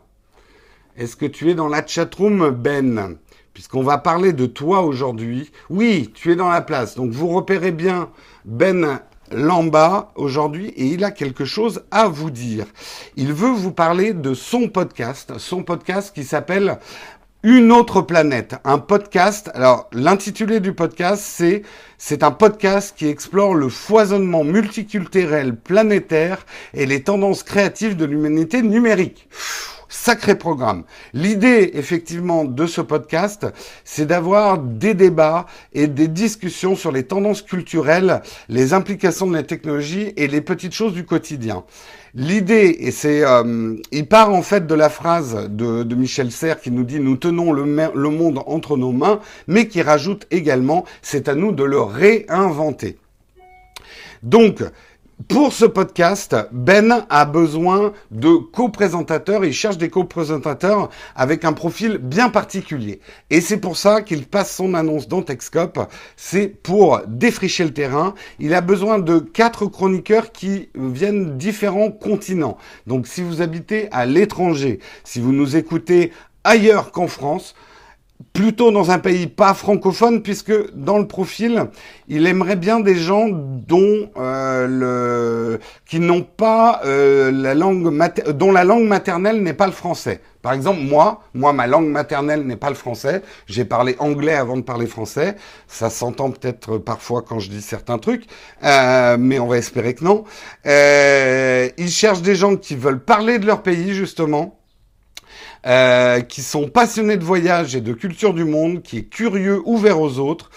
Est-ce 0.96 1.16
que 1.16 1.26
tu 1.26 1.50
es 1.50 1.54
dans 1.54 1.68
la 1.68 1.86
chatroom, 1.86 2.50
Ben? 2.50 3.16
Puisqu'on 3.52 3.82
va 3.82 3.98
parler 3.98 4.32
de 4.32 4.46
toi 4.46 4.80
aujourd'hui. 4.80 5.52
Oui, 5.68 6.10
tu 6.14 6.32
es 6.32 6.36
dans 6.36 6.48
la 6.48 6.62
place. 6.62 6.94
Donc 6.94 7.10
vous 7.10 7.28
repérez 7.28 7.70
bien 7.70 8.08
Ben 8.46 9.00
Lamba 9.34 10.12
aujourd'hui 10.14 10.68
et 10.68 10.86
il 10.86 11.04
a 11.04 11.10
quelque 11.10 11.44
chose 11.44 11.84
à 11.90 12.08
vous 12.08 12.30
dire. 12.30 12.66
Il 13.16 13.32
veut 13.32 13.50
vous 13.50 13.72
parler 13.72 14.12
de 14.12 14.34
son 14.34 14.68
podcast, 14.68 15.38
son 15.38 15.62
podcast 15.62 16.14
qui 16.14 16.24
s'appelle 16.24 16.78
Une 17.42 17.72
autre 17.72 18.02
planète, 18.02 18.56
un 18.64 18.78
podcast. 18.78 19.50
Alors 19.54 19.88
l'intitulé 19.92 20.60
du 20.60 20.72
podcast 20.72 21.22
c'est 21.24 21.62
c'est 21.98 22.22
un 22.22 22.32
podcast 22.32 22.94
qui 22.96 23.06
explore 23.06 23.54
le 23.54 23.68
foisonnement 23.68 24.44
multiculturel 24.44 25.56
planétaire 25.56 26.44
et 26.74 26.86
les 26.86 27.02
tendances 27.02 27.42
créatives 27.42 27.96
de 27.96 28.04
l'humanité 28.04 28.62
numérique. 28.62 29.28
Sacré 29.94 30.36
programme. 30.36 30.84
L'idée, 31.12 31.72
effectivement, 31.74 32.46
de 32.46 32.66
ce 32.66 32.80
podcast, 32.80 33.46
c'est 33.84 34.06
d'avoir 34.06 34.56
des 34.56 34.94
débats 34.94 35.44
et 35.74 35.86
des 35.86 36.08
discussions 36.08 36.76
sur 36.76 36.90
les 36.92 37.02
tendances 37.02 37.42
culturelles, 37.42 38.22
les 38.48 38.72
implications 38.72 39.26
de 39.26 39.34
la 39.34 39.42
technologie 39.42 40.14
et 40.16 40.28
les 40.28 40.40
petites 40.40 40.72
choses 40.72 40.94
du 40.94 41.04
quotidien. 41.04 41.64
L'idée, 42.14 42.74
et 42.80 42.90
c'est, 42.90 43.22
euh, 43.22 43.76
il 43.92 44.08
part 44.08 44.32
en 44.32 44.40
fait 44.40 44.66
de 44.66 44.74
la 44.74 44.88
phrase 44.88 45.50
de, 45.50 45.94
Michel 45.94 46.32
Serres 46.32 46.62
qui 46.62 46.70
nous 46.70 46.84
dit 46.84 46.98
nous 46.98 47.18
tenons 47.18 47.52
le, 47.52 47.64
le 47.64 48.08
monde 48.08 48.40
entre 48.46 48.78
nos 48.78 48.92
mains, 48.92 49.20
mais 49.46 49.68
qui 49.68 49.82
rajoute 49.82 50.26
également 50.30 50.86
c'est 51.02 51.28
à 51.28 51.34
nous 51.34 51.52
de 51.52 51.64
le 51.64 51.82
réinventer. 51.82 52.96
Donc, 54.22 54.62
pour 55.28 55.52
ce 55.52 55.66
podcast, 55.66 56.34
Ben 56.52 57.04
a 57.10 57.24
besoin 57.26 57.92
de 58.10 58.36
co-présentateurs. 58.36 59.44
Il 59.44 59.52
cherche 59.52 59.76
des 59.76 59.90
co-présentateurs 59.90 60.88
avec 61.14 61.44
un 61.44 61.52
profil 61.52 61.98
bien 61.98 62.30
particulier. 62.30 63.00
Et 63.28 63.42
c'est 63.42 63.58
pour 63.58 63.76
ça 63.76 64.00
qu'il 64.00 64.26
passe 64.26 64.56
son 64.56 64.72
annonce 64.72 65.08
dans 65.08 65.20
Texcop. 65.20 65.78
C'est 66.16 66.48
pour 66.48 67.02
défricher 67.06 67.64
le 67.64 67.74
terrain. 67.74 68.14
Il 68.38 68.54
a 68.54 68.62
besoin 68.62 68.98
de 68.98 69.18
quatre 69.18 69.66
chroniqueurs 69.66 70.32
qui 70.32 70.70
viennent 70.74 71.36
différents 71.36 71.90
continents. 71.90 72.56
Donc 72.86 73.06
si 73.06 73.22
vous 73.22 73.42
habitez 73.42 73.88
à 73.92 74.06
l'étranger, 74.06 74.78
si 75.04 75.20
vous 75.20 75.32
nous 75.32 75.56
écoutez 75.56 76.12
ailleurs 76.44 76.90
qu'en 76.90 77.06
France, 77.06 77.54
plutôt 78.32 78.70
dans 78.70 78.90
un 78.90 78.98
pays 78.98 79.26
pas 79.26 79.54
francophone, 79.54 80.22
puisque 80.22 80.52
dans 80.74 80.98
le 80.98 81.06
profil, 81.06 81.66
il 82.08 82.26
aimerait 82.26 82.56
bien 82.56 82.80
des 82.80 82.96
gens 82.96 83.28
dont 83.30 84.10
euh, 84.16 84.66
le 84.66 85.60
qui 85.86 86.00
n'ont 86.00 86.22
pas 86.22 86.80
euh, 86.84 87.30
la 87.30 87.54
langue 87.54 87.90
dont 88.32 88.52
la 88.52 88.64
langue 88.64 88.86
maternelle 88.86 89.42
n'est 89.42 89.54
pas 89.54 89.66
le 89.66 89.72
français. 89.72 90.20
Par 90.42 90.52
exemple, 90.52 90.80
moi, 90.80 91.22
moi, 91.34 91.52
ma 91.52 91.68
langue 91.68 91.86
maternelle 91.86 92.42
n'est 92.42 92.56
pas 92.56 92.68
le 92.68 92.74
français. 92.74 93.22
J'ai 93.46 93.64
parlé 93.64 93.94
anglais 94.00 94.34
avant 94.34 94.56
de 94.56 94.62
parler 94.62 94.86
français. 94.86 95.36
Ça 95.68 95.88
s'entend 95.88 96.30
peut-être 96.30 96.78
parfois 96.78 97.22
quand 97.22 97.38
je 97.38 97.48
dis 97.48 97.62
certains 97.62 97.98
trucs, 97.98 98.24
euh, 98.64 99.16
mais 99.18 99.38
on 99.38 99.46
va 99.46 99.58
espérer 99.58 99.94
que 99.94 100.04
non. 100.04 100.24
Euh, 100.66 101.68
ils 101.78 101.90
cherchent 101.90 102.22
des 102.22 102.34
gens 102.34 102.56
qui 102.56 102.74
veulent 102.74 103.02
parler 103.02 103.38
de 103.38 103.46
leur 103.46 103.62
pays 103.62 103.94
justement 103.94 104.58
euh, 105.66 106.20
qui 106.20 106.42
sont 106.42 106.68
passionnés 106.68 107.16
de 107.16 107.24
voyage 107.24 107.76
et 107.76 107.80
de 107.80 107.92
culture 107.92 108.34
du 108.34 108.44
monde, 108.44 108.82
qui 108.82 108.98
est 108.98 109.04
curieux, 109.04 109.62
ouvert 109.64 110.00
aux 110.00 110.18
autres, 110.18 110.50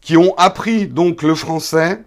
qui 0.00 0.16
ont 0.16 0.34
appris 0.36 0.86
donc 0.86 1.22
le 1.22 1.34
français 1.34 2.00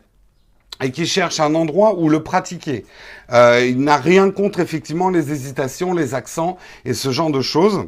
et 0.81 0.91
qui 0.91 1.05
cherchent 1.05 1.39
un 1.39 1.55
endroit 1.55 1.99
où 1.99 2.09
le 2.09 2.23
pratiquer. 2.23 2.85
Euh, 3.31 3.65
il 3.67 3.79
n'a 3.81 3.97
rien 3.97 4.31
contre 4.31 4.59
effectivement 4.59 5.09
les 5.09 5.31
hésitations, 5.31 5.93
les 5.93 6.15
accents 6.15 6.57
et 6.85 6.93
ce 6.93 7.11
genre 7.11 7.31
de 7.31 7.41
choses. 7.41 7.85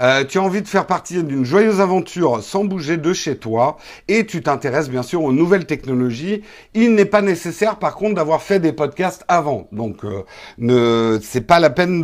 Euh, 0.00 0.24
tu 0.24 0.38
as 0.38 0.42
envie 0.42 0.62
de 0.62 0.68
faire 0.68 0.86
partie 0.86 1.22
d'une 1.22 1.44
joyeuse 1.44 1.80
aventure 1.80 2.42
sans 2.42 2.64
bouger 2.64 2.96
de 2.96 3.12
chez 3.12 3.36
toi 3.36 3.78
et 4.06 4.26
tu 4.26 4.42
t'intéresses 4.42 4.88
bien 4.88 5.02
sûr 5.02 5.22
aux 5.22 5.32
nouvelles 5.32 5.66
technologies. 5.66 6.42
Il 6.74 6.94
n'est 6.94 7.04
pas 7.04 7.22
nécessaire 7.22 7.76
par 7.76 7.96
contre 7.96 8.14
d'avoir 8.14 8.42
fait 8.42 8.60
des 8.60 8.72
podcasts 8.72 9.24
avant. 9.28 9.68
Donc 9.72 10.04
euh, 10.04 10.22
ne 10.58 11.18
c'est 11.22 11.40
pas 11.40 11.58
la 11.58 11.70
peine 11.70 12.02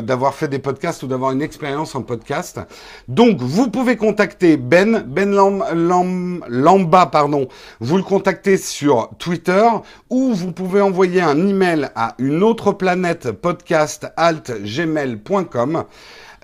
d'avoir 0.00 0.34
fait 0.34 0.48
des 0.48 0.58
podcasts 0.58 1.02
ou 1.02 1.06
d'avoir 1.06 1.32
une 1.32 1.42
expérience 1.42 1.94
en 1.94 2.02
podcast. 2.02 2.60
Donc 3.08 3.38
vous 3.40 3.70
pouvez 3.70 3.96
contacter 3.96 4.56
Ben 4.56 5.04
Ben 5.06 5.30
Lamba 6.48 7.06
pardon. 7.06 7.48
Vous 7.80 7.96
le 7.96 8.02
contactez 8.02 8.56
sur 8.56 9.10
Twitter 9.18 9.66
ou 10.08 10.32
vous 10.32 10.52
pouvez 10.52 10.80
envoyer 10.80 11.20
un 11.20 11.48
email 11.48 11.88
à 11.96 12.14
une 12.18 12.42
autre 12.42 12.72
planète 12.72 13.32
podcast 13.32 14.06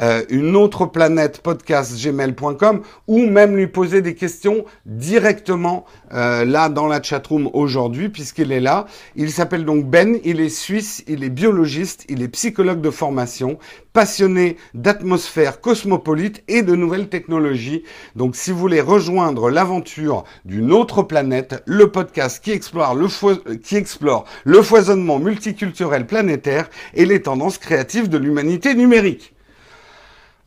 euh, 0.01 0.23
une 0.31 0.57
autre 0.57 0.87
planète 0.87 1.41
podcast 1.41 2.01
gmail.com 2.03 2.83
ou 3.07 3.27
même 3.27 3.57
lui 3.57 3.67
poser 3.67 4.03
des 4.03 4.15
questions 4.15 4.65
directement 4.87 5.85
euh, 6.13 6.45
là 6.45 6.69
dans 6.69 6.87
la 6.87 7.03
chatroom 7.03 7.51
aujourd'hui 7.53 8.09
puisqu'il 8.09 8.53
est 8.53 8.61
là. 8.61 8.87
Il 9.17 9.31
s'appelle 9.31 9.65
donc 9.65 9.85
Ben, 9.87 10.19
il 10.25 10.41
est 10.41 10.49
suisse, 10.49 11.05
il 11.07 11.25
est 11.25 11.31
biologiste, 11.31 12.05
il 12.09 12.23
est 12.23 12.29
psychologue 12.29 12.81
de 12.81 12.91
formation, 12.91 13.59
passionné 13.93 14.57
d'atmosphère 14.75 15.61
cosmopolite 15.61 16.43
et 16.49 16.63
de 16.63 16.75
nouvelles 16.75 17.09
technologies. 17.09 17.83
Donc 18.17 18.37
si 18.37 18.53
vous 18.53 18.59
voulez 18.59 18.81
rejoindre 18.81 19.51
l'aventure 19.51 20.25
d'une 20.45 20.73
autre 20.73 21.03
planète, 21.03 21.63
le 21.67 21.91
podcast 21.91 22.43
qui 22.43 22.53
explore 22.53 22.95
le, 22.95 23.09
qui 23.57 23.77
explore 23.77 24.25
le 24.45 24.63
foisonnement 24.63 25.19
multiculturel 25.19 26.07
planétaire 26.07 26.71
et 26.95 27.05
les 27.05 27.23
tendances 27.23 27.59
créatives 27.59 28.09
de 28.09 28.19
l'humanité 28.19 28.75
numérique. 28.75 29.35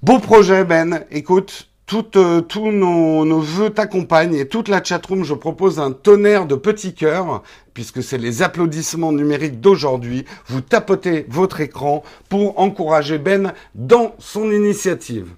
Beau 0.04 0.20
projet, 0.20 0.66
Ben. 0.66 1.06
Écoute, 1.12 1.70
euh, 2.18 2.42
tous 2.42 2.72
nos, 2.74 3.24
nos 3.24 3.40
vœux 3.40 3.70
t'accompagnent 3.70 4.36
et 4.36 4.50
toute 4.50 4.68
la 4.68 4.84
chatroom, 4.84 5.24
je 5.24 5.34
propose 5.34 5.80
un 5.80 5.94
tonnerre 5.94 6.46
de 6.46 6.56
petits 6.56 6.94
cœurs, 6.94 7.42
puisque 7.74 8.04
c'est 8.04 8.18
les 8.18 8.42
applaudissements 8.42 9.14
numériques 9.14 9.62
d'aujourd'hui. 9.62 10.26
Vous 10.48 10.60
tapotez 10.60 11.26
votre 11.30 11.62
écran 11.62 12.04
pour 12.28 12.60
encourager 12.60 13.18
Ben 13.18 13.54
dans 13.76 14.14
son 14.20 14.52
initiative. 14.52 15.30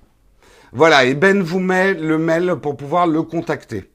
Voilà, 0.74 1.06
et 1.06 1.14
Ben 1.14 1.44
vous 1.44 1.60
met 1.60 1.94
le 1.94 2.18
mail 2.18 2.56
pour 2.60 2.76
pouvoir 2.76 3.06
le 3.06 3.22
contacter. 3.22 3.92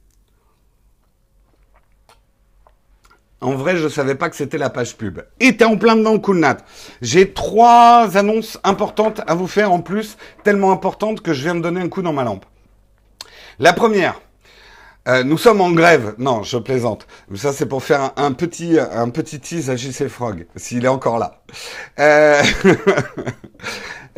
En 3.40 3.55
vrai, 3.55 3.76
je 3.76 3.88
savais 3.88 4.14
pas 4.14 4.29
que 4.29 4.37
c'était 4.37 4.59
la 4.59 4.68
page 4.68 4.96
pub. 4.96 5.20
Et 5.40 5.57
t'es 5.57 5.64
en 5.64 5.79
plein 5.79 5.96
dedans, 5.96 6.18
Coolnat. 6.18 6.59
J'ai 7.00 7.33
trois 7.33 8.16
annonces 8.16 8.59
importantes 8.64 9.22
à 9.26 9.35
vous 9.35 9.46
faire 9.46 9.72
en 9.72 9.81
plus, 9.81 10.18
tellement 10.44 10.72
importantes 10.72 11.22
que 11.22 11.33
je 11.33 11.42
viens 11.42 11.55
de 11.55 11.61
donner 11.61 11.81
un 11.81 11.88
coup 11.88 12.03
dans 12.03 12.12
ma 12.12 12.24
lampe. 12.24 12.44
La 13.59 13.72
première, 13.72 14.20
euh, 15.09 15.24
nous 15.24 15.38
sommes 15.38 15.62
en 15.62 15.70
grève. 15.70 16.14
Non, 16.18 16.42
je 16.42 16.59
plaisante. 16.59 17.07
Ça, 17.35 17.53
c'est 17.55 17.66
pour 17.66 17.83
faire 17.83 18.12
un, 18.16 18.33
petit, 18.33 18.79
un 18.79 19.09
petit 19.09 19.40
tease 19.40 19.70
à 19.70 19.76
JC 19.76 20.09
Frog, 20.09 20.46
s'il 20.57 20.85
est 20.85 20.88
encore 20.88 21.18
là. 21.18 21.42
Euh... 21.98 22.42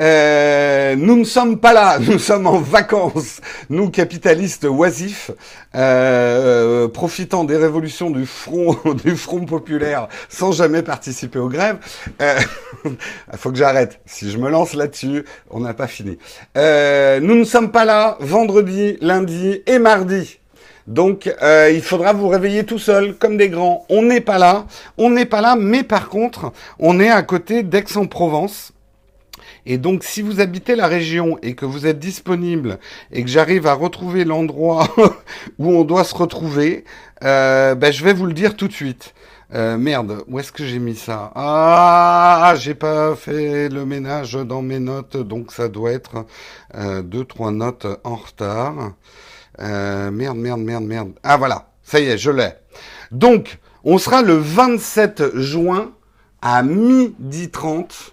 Euh, 0.00 0.96
nous 0.96 1.16
ne 1.16 1.24
sommes 1.24 1.58
pas 1.58 1.72
là, 1.72 1.98
nous 2.00 2.18
sommes 2.18 2.46
en 2.46 2.58
vacances, 2.58 3.40
nous 3.68 3.90
capitalistes 3.90 4.64
oisifs, 4.64 5.30
euh, 5.74 6.88
profitant 6.88 7.44
des 7.44 7.56
révolutions 7.56 8.10
du 8.10 8.26
front 8.26 8.76
du 9.04 9.16
front 9.16 9.44
populaire 9.44 10.08
sans 10.28 10.52
jamais 10.52 10.82
participer 10.82 11.38
aux 11.38 11.48
grèves. 11.48 11.78
Euh, 12.20 12.38
faut 13.36 13.50
que 13.50 13.58
j'arrête. 13.58 14.00
Si 14.06 14.30
je 14.30 14.38
me 14.38 14.50
lance 14.50 14.74
là-dessus, 14.74 15.24
on 15.50 15.60
n'a 15.60 15.74
pas 15.74 15.86
fini. 15.86 16.18
Euh, 16.56 17.20
nous 17.20 17.34
ne 17.34 17.44
sommes 17.44 17.70
pas 17.70 17.84
là 17.84 18.16
vendredi, 18.20 18.96
lundi 19.00 19.62
et 19.66 19.78
mardi. 19.78 20.38
Donc, 20.86 21.32
euh, 21.42 21.70
il 21.72 21.82
faudra 21.82 22.12
vous 22.12 22.28
réveiller 22.28 22.64
tout 22.64 22.78
seul, 22.78 23.14
comme 23.14 23.36
des 23.36 23.48
grands. 23.48 23.86
On 23.88 24.02
n'est 24.02 24.20
pas 24.20 24.38
là, 24.38 24.66
on 24.98 25.10
n'est 25.10 25.26
pas 25.26 25.40
là, 25.40 25.54
mais 25.56 25.84
par 25.84 26.08
contre, 26.08 26.52
on 26.78 26.98
est 26.98 27.10
à 27.10 27.22
côté 27.22 27.62
d'Aix-en-Provence. 27.62 28.72
Et 29.64 29.78
donc, 29.78 30.02
si 30.04 30.22
vous 30.22 30.40
habitez 30.40 30.74
la 30.74 30.86
région 30.86 31.38
et 31.42 31.54
que 31.54 31.64
vous 31.64 31.86
êtes 31.86 31.98
disponible 31.98 32.78
et 33.12 33.22
que 33.22 33.28
j'arrive 33.28 33.66
à 33.66 33.74
retrouver 33.74 34.24
l'endroit 34.24 34.88
où 35.58 35.70
on 35.70 35.84
doit 35.84 36.04
se 36.04 36.14
retrouver, 36.14 36.84
euh, 37.22 37.74
ben, 37.74 37.92
je 37.92 38.04
vais 38.04 38.12
vous 38.12 38.26
le 38.26 38.32
dire 38.32 38.56
tout 38.56 38.68
de 38.68 38.72
suite. 38.72 39.14
Euh, 39.54 39.76
merde, 39.76 40.24
où 40.28 40.38
est-ce 40.38 40.50
que 40.50 40.64
j'ai 40.64 40.78
mis 40.78 40.96
ça? 40.96 41.30
Ah, 41.34 42.54
j'ai 42.56 42.74
pas 42.74 43.14
fait 43.14 43.68
le 43.68 43.84
ménage 43.84 44.32
dans 44.32 44.62
mes 44.62 44.78
notes, 44.78 45.18
donc 45.18 45.52
ça 45.52 45.68
doit 45.68 45.92
être 45.92 46.24
euh, 46.74 47.02
deux, 47.02 47.24
trois 47.24 47.50
notes 47.50 47.86
en 48.02 48.16
retard. 48.16 48.94
Euh, 49.60 50.10
merde, 50.10 50.38
merde, 50.38 50.60
merde, 50.60 50.84
merde. 50.84 51.12
Ah 51.22 51.36
voilà, 51.36 51.68
ça 51.82 52.00
y 52.00 52.04
est, 52.04 52.16
je 52.16 52.30
l'ai. 52.30 52.52
Donc, 53.10 53.58
on 53.84 53.98
sera 53.98 54.22
le 54.22 54.34
27 54.34 55.36
juin 55.36 55.92
à 56.40 56.62
midi 56.62 57.50
30 57.50 58.11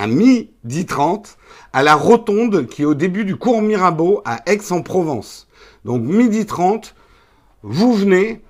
à 0.00 0.06
midi 0.06 0.86
30 0.86 1.36
à 1.74 1.82
la 1.82 1.94
rotonde 1.94 2.66
qui 2.66 2.82
est 2.82 2.86
au 2.86 2.94
début 2.94 3.26
du 3.26 3.36
cours 3.36 3.60
Mirabeau 3.60 4.22
à 4.24 4.40
Aix-en-Provence. 4.50 5.46
Donc 5.84 6.02
midi 6.02 6.46
30, 6.46 6.94
vous 7.62 7.92
venez, 7.92 8.40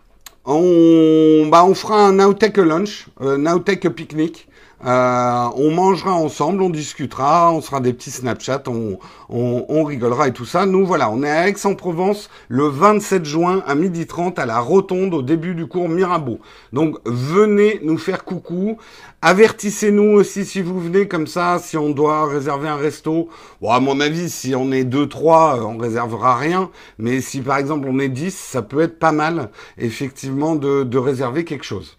on, 0.45 1.49
bah, 1.51 1.65
on 1.65 1.75
fera 1.75 2.07
un 2.07 2.13
Nowtech 2.13 2.57
lunch, 2.57 3.09
euh, 3.21 3.37
Nowtech 3.37 3.89
pique-nique. 3.89 4.49
Euh, 4.85 5.49
on 5.57 5.71
mangera 5.73 6.15
ensemble, 6.15 6.63
on 6.63 6.71
discutera, 6.71 7.53
on 7.53 7.61
sera 7.61 7.81
des 7.81 7.93
petits 7.93 8.11
Snapchat, 8.11 8.63
on, 8.67 8.99
on, 9.29 9.67
on, 9.69 9.85
rigolera 9.85 10.29
et 10.29 10.33
tout 10.33 10.47
ça. 10.47 10.65
Nous, 10.65 10.87
voilà, 10.87 11.11
on 11.11 11.23
est 11.23 11.31
à 11.31 11.49
Aix-en-Provence 11.49 12.31
le 12.49 12.65
27 12.65 13.25
juin 13.27 13.63
à 13.67 13.75
12h30 13.75 14.41
à 14.41 14.47
la 14.47 14.59
Rotonde 14.59 15.13
au 15.13 15.21
début 15.21 15.55
du 15.55 15.67
cours 15.67 15.91
Mirabeau. 15.91 16.41
Donc, 16.73 16.97
venez 17.05 17.81
nous 17.83 17.99
faire 17.99 18.25
coucou. 18.25 18.79
Avertissez-nous 19.21 20.13
aussi 20.13 20.47
si 20.47 20.63
vous 20.63 20.81
venez 20.81 21.07
comme 21.07 21.27
ça, 21.27 21.59
si 21.59 21.77
on 21.77 21.91
doit 21.91 22.27
réserver 22.27 22.69
un 22.69 22.77
resto. 22.77 23.29
Bon, 23.61 23.71
à 23.71 23.81
mon 23.81 24.01
avis, 24.01 24.31
si 24.31 24.55
on 24.55 24.73
est 24.73 24.85
2-3, 24.85 25.61
on 25.63 25.77
réservera 25.77 26.37
rien. 26.37 26.71
Mais 26.99 27.21
si 27.21 27.43
par 27.43 27.59
exemple 27.59 27.87
on 27.91 27.99
est 27.99 28.09
10, 28.09 28.35
ça 28.35 28.63
peut 28.63 28.81
être 28.81 28.99
pas 28.99 29.13
mal, 29.13 29.51
effectivement, 29.77 30.57
de, 30.57 30.85
de 30.85 30.99
réserver 30.99 31.45
quelque 31.45 31.65
chose. 31.65 31.99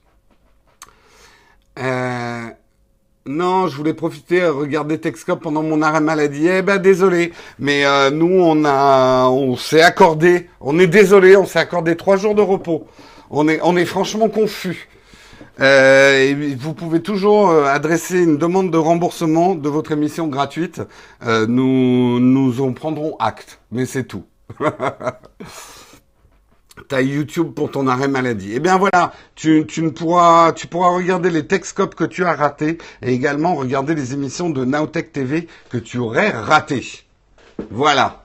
Euh, 1.80 2.48
non, 3.28 3.68
je 3.68 3.76
voulais 3.76 3.94
profiter, 3.94 4.46
regarder 4.48 5.00
Texcop 5.00 5.42
pendant 5.42 5.62
mon 5.62 5.82
arrêt 5.82 6.02
maladie. 6.02 6.48
Eh 6.48 6.62
ben 6.64 6.80
désolé, 6.80 7.34
mais 7.60 7.86
euh, 7.86 8.10
nous 8.10 8.40
on 8.42 8.66
a, 8.66 9.28
on 9.30 9.56
s'est 9.56 9.84
accordé, 9.84 10.50
on 10.60 10.80
est 10.80 10.88
désolé, 10.88 11.38
on 11.38 11.46
s'est 11.46 11.60
accordé 11.60 11.96
trois 11.96 12.18
jours 12.18 12.34
de 12.34 12.42
repos. 12.42 12.88
On 13.30 13.48
est, 13.48 13.60
on 13.64 13.78
est 13.78 13.86
franchement 13.86 14.28
confus. 14.28 14.90
Euh, 15.60 16.56
vous 16.58 16.74
pouvez 16.74 17.02
toujours 17.02 17.50
euh, 17.50 17.66
adresser 17.66 18.24
une 18.24 18.38
demande 18.38 18.72
de 18.72 18.78
remboursement 18.78 19.54
de 19.54 19.70
votre 19.70 19.92
émission 19.92 20.28
gratuite. 20.28 20.82
Euh, 21.24 21.46
nous, 21.48 22.20
nous 22.20 22.62
en 22.62 22.74
prendrons 22.74 23.16
acte, 23.20 23.60
mais 23.72 23.86
c'est 23.86 24.06
tout. 24.06 24.26
T'as 26.88 27.02
YouTube 27.02 27.54
pour 27.54 27.72
ton 27.72 27.88
arrêt 27.88 28.08
maladie. 28.08 28.52
Eh 28.56 28.60
bien 28.60 28.78
voilà, 28.78 29.14
tu, 29.36 29.66
ne 29.78 29.90
pourras, 29.90 30.52
tu 30.54 30.68
pourras 30.68 30.90
regarder 30.90 31.30
les 31.30 31.48
Techscopes 31.48 31.96
que 31.96 32.04
tu 32.04 32.24
as 32.26 32.34
ratés 32.34 32.78
et 33.02 33.14
également 33.14 33.56
regarder 33.56 33.96
les 33.96 34.14
émissions 34.14 34.50
de 34.50 34.66
Nowtech 34.66 35.12
TV 35.12 35.48
que 35.70 35.78
tu 35.78 35.98
aurais 35.98 36.30
ratées. 36.30 36.86
Voilà. 37.70 38.24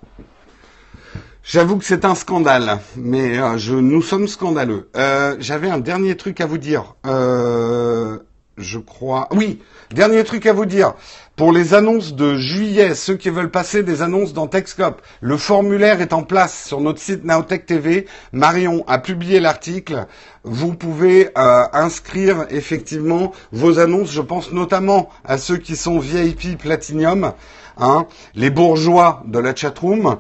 J'avoue 1.42 1.78
que 1.78 1.84
c'est 1.84 2.04
un 2.04 2.16
scandale, 2.16 2.80
mais 2.96 3.38
euh, 3.38 3.56
je, 3.56 3.74
nous 3.74 4.02
sommes 4.02 4.26
scandaleux. 4.26 4.88
Euh, 4.96 5.36
J'avais 5.38 5.70
un 5.70 5.78
dernier 5.78 6.16
truc 6.16 6.40
à 6.40 6.46
vous 6.46 6.58
dire. 6.58 6.96
Euh, 7.06 8.18
je 8.56 8.78
crois. 8.80 9.28
Oui, 9.30 9.62
dernier 9.90 10.24
truc 10.24 10.46
à 10.46 10.52
vous 10.52 10.66
dire. 10.66 10.94
Pour 11.36 11.52
les 11.52 11.74
annonces 11.74 12.14
de 12.14 12.38
juillet, 12.38 12.94
ceux 12.94 13.16
qui 13.16 13.28
veulent 13.28 13.50
passer 13.50 13.82
des 13.82 14.00
annonces 14.00 14.32
dans 14.32 14.46
Techscope, 14.46 15.02
le 15.20 15.36
formulaire 15.36 16.00
est 16.00 16.14
en 16.14 16.22
place 16.22 16.64
sur 16.66 16.80
notre 16.80 16.98
site 16.98 17.24
Nowtech 17.24 17.66
TV. 17.66 18.06
Marion 18.32 18.84
a 18.86 18.98
publié 18.98 19.38
l'article. 19.38 20.06
Vous 20.44 20.72
pouvez 20.72 21.28
euh, 21.36 21.64
inscrire 21.74 22.46
effectivement 22.48 23.32
vos 23.52 23.78
annonces. 23.78 24.12
Je 24.12 24.22
pense 24.22 24.50
notamment 24.50 25.10
à 25.26 25.36
ceux 25.36 25.58
qui 25.58 25.76
sont 25.76 25.98
VIP 25.98 26.56
Platinum. 26.56 27.34
Hein, 27.78 28.06
les 28.34 28.48
bourgeois 28.48 29.22
de 29.26 29.38
la 29.38 29.54
chatroom, 29.54 30.16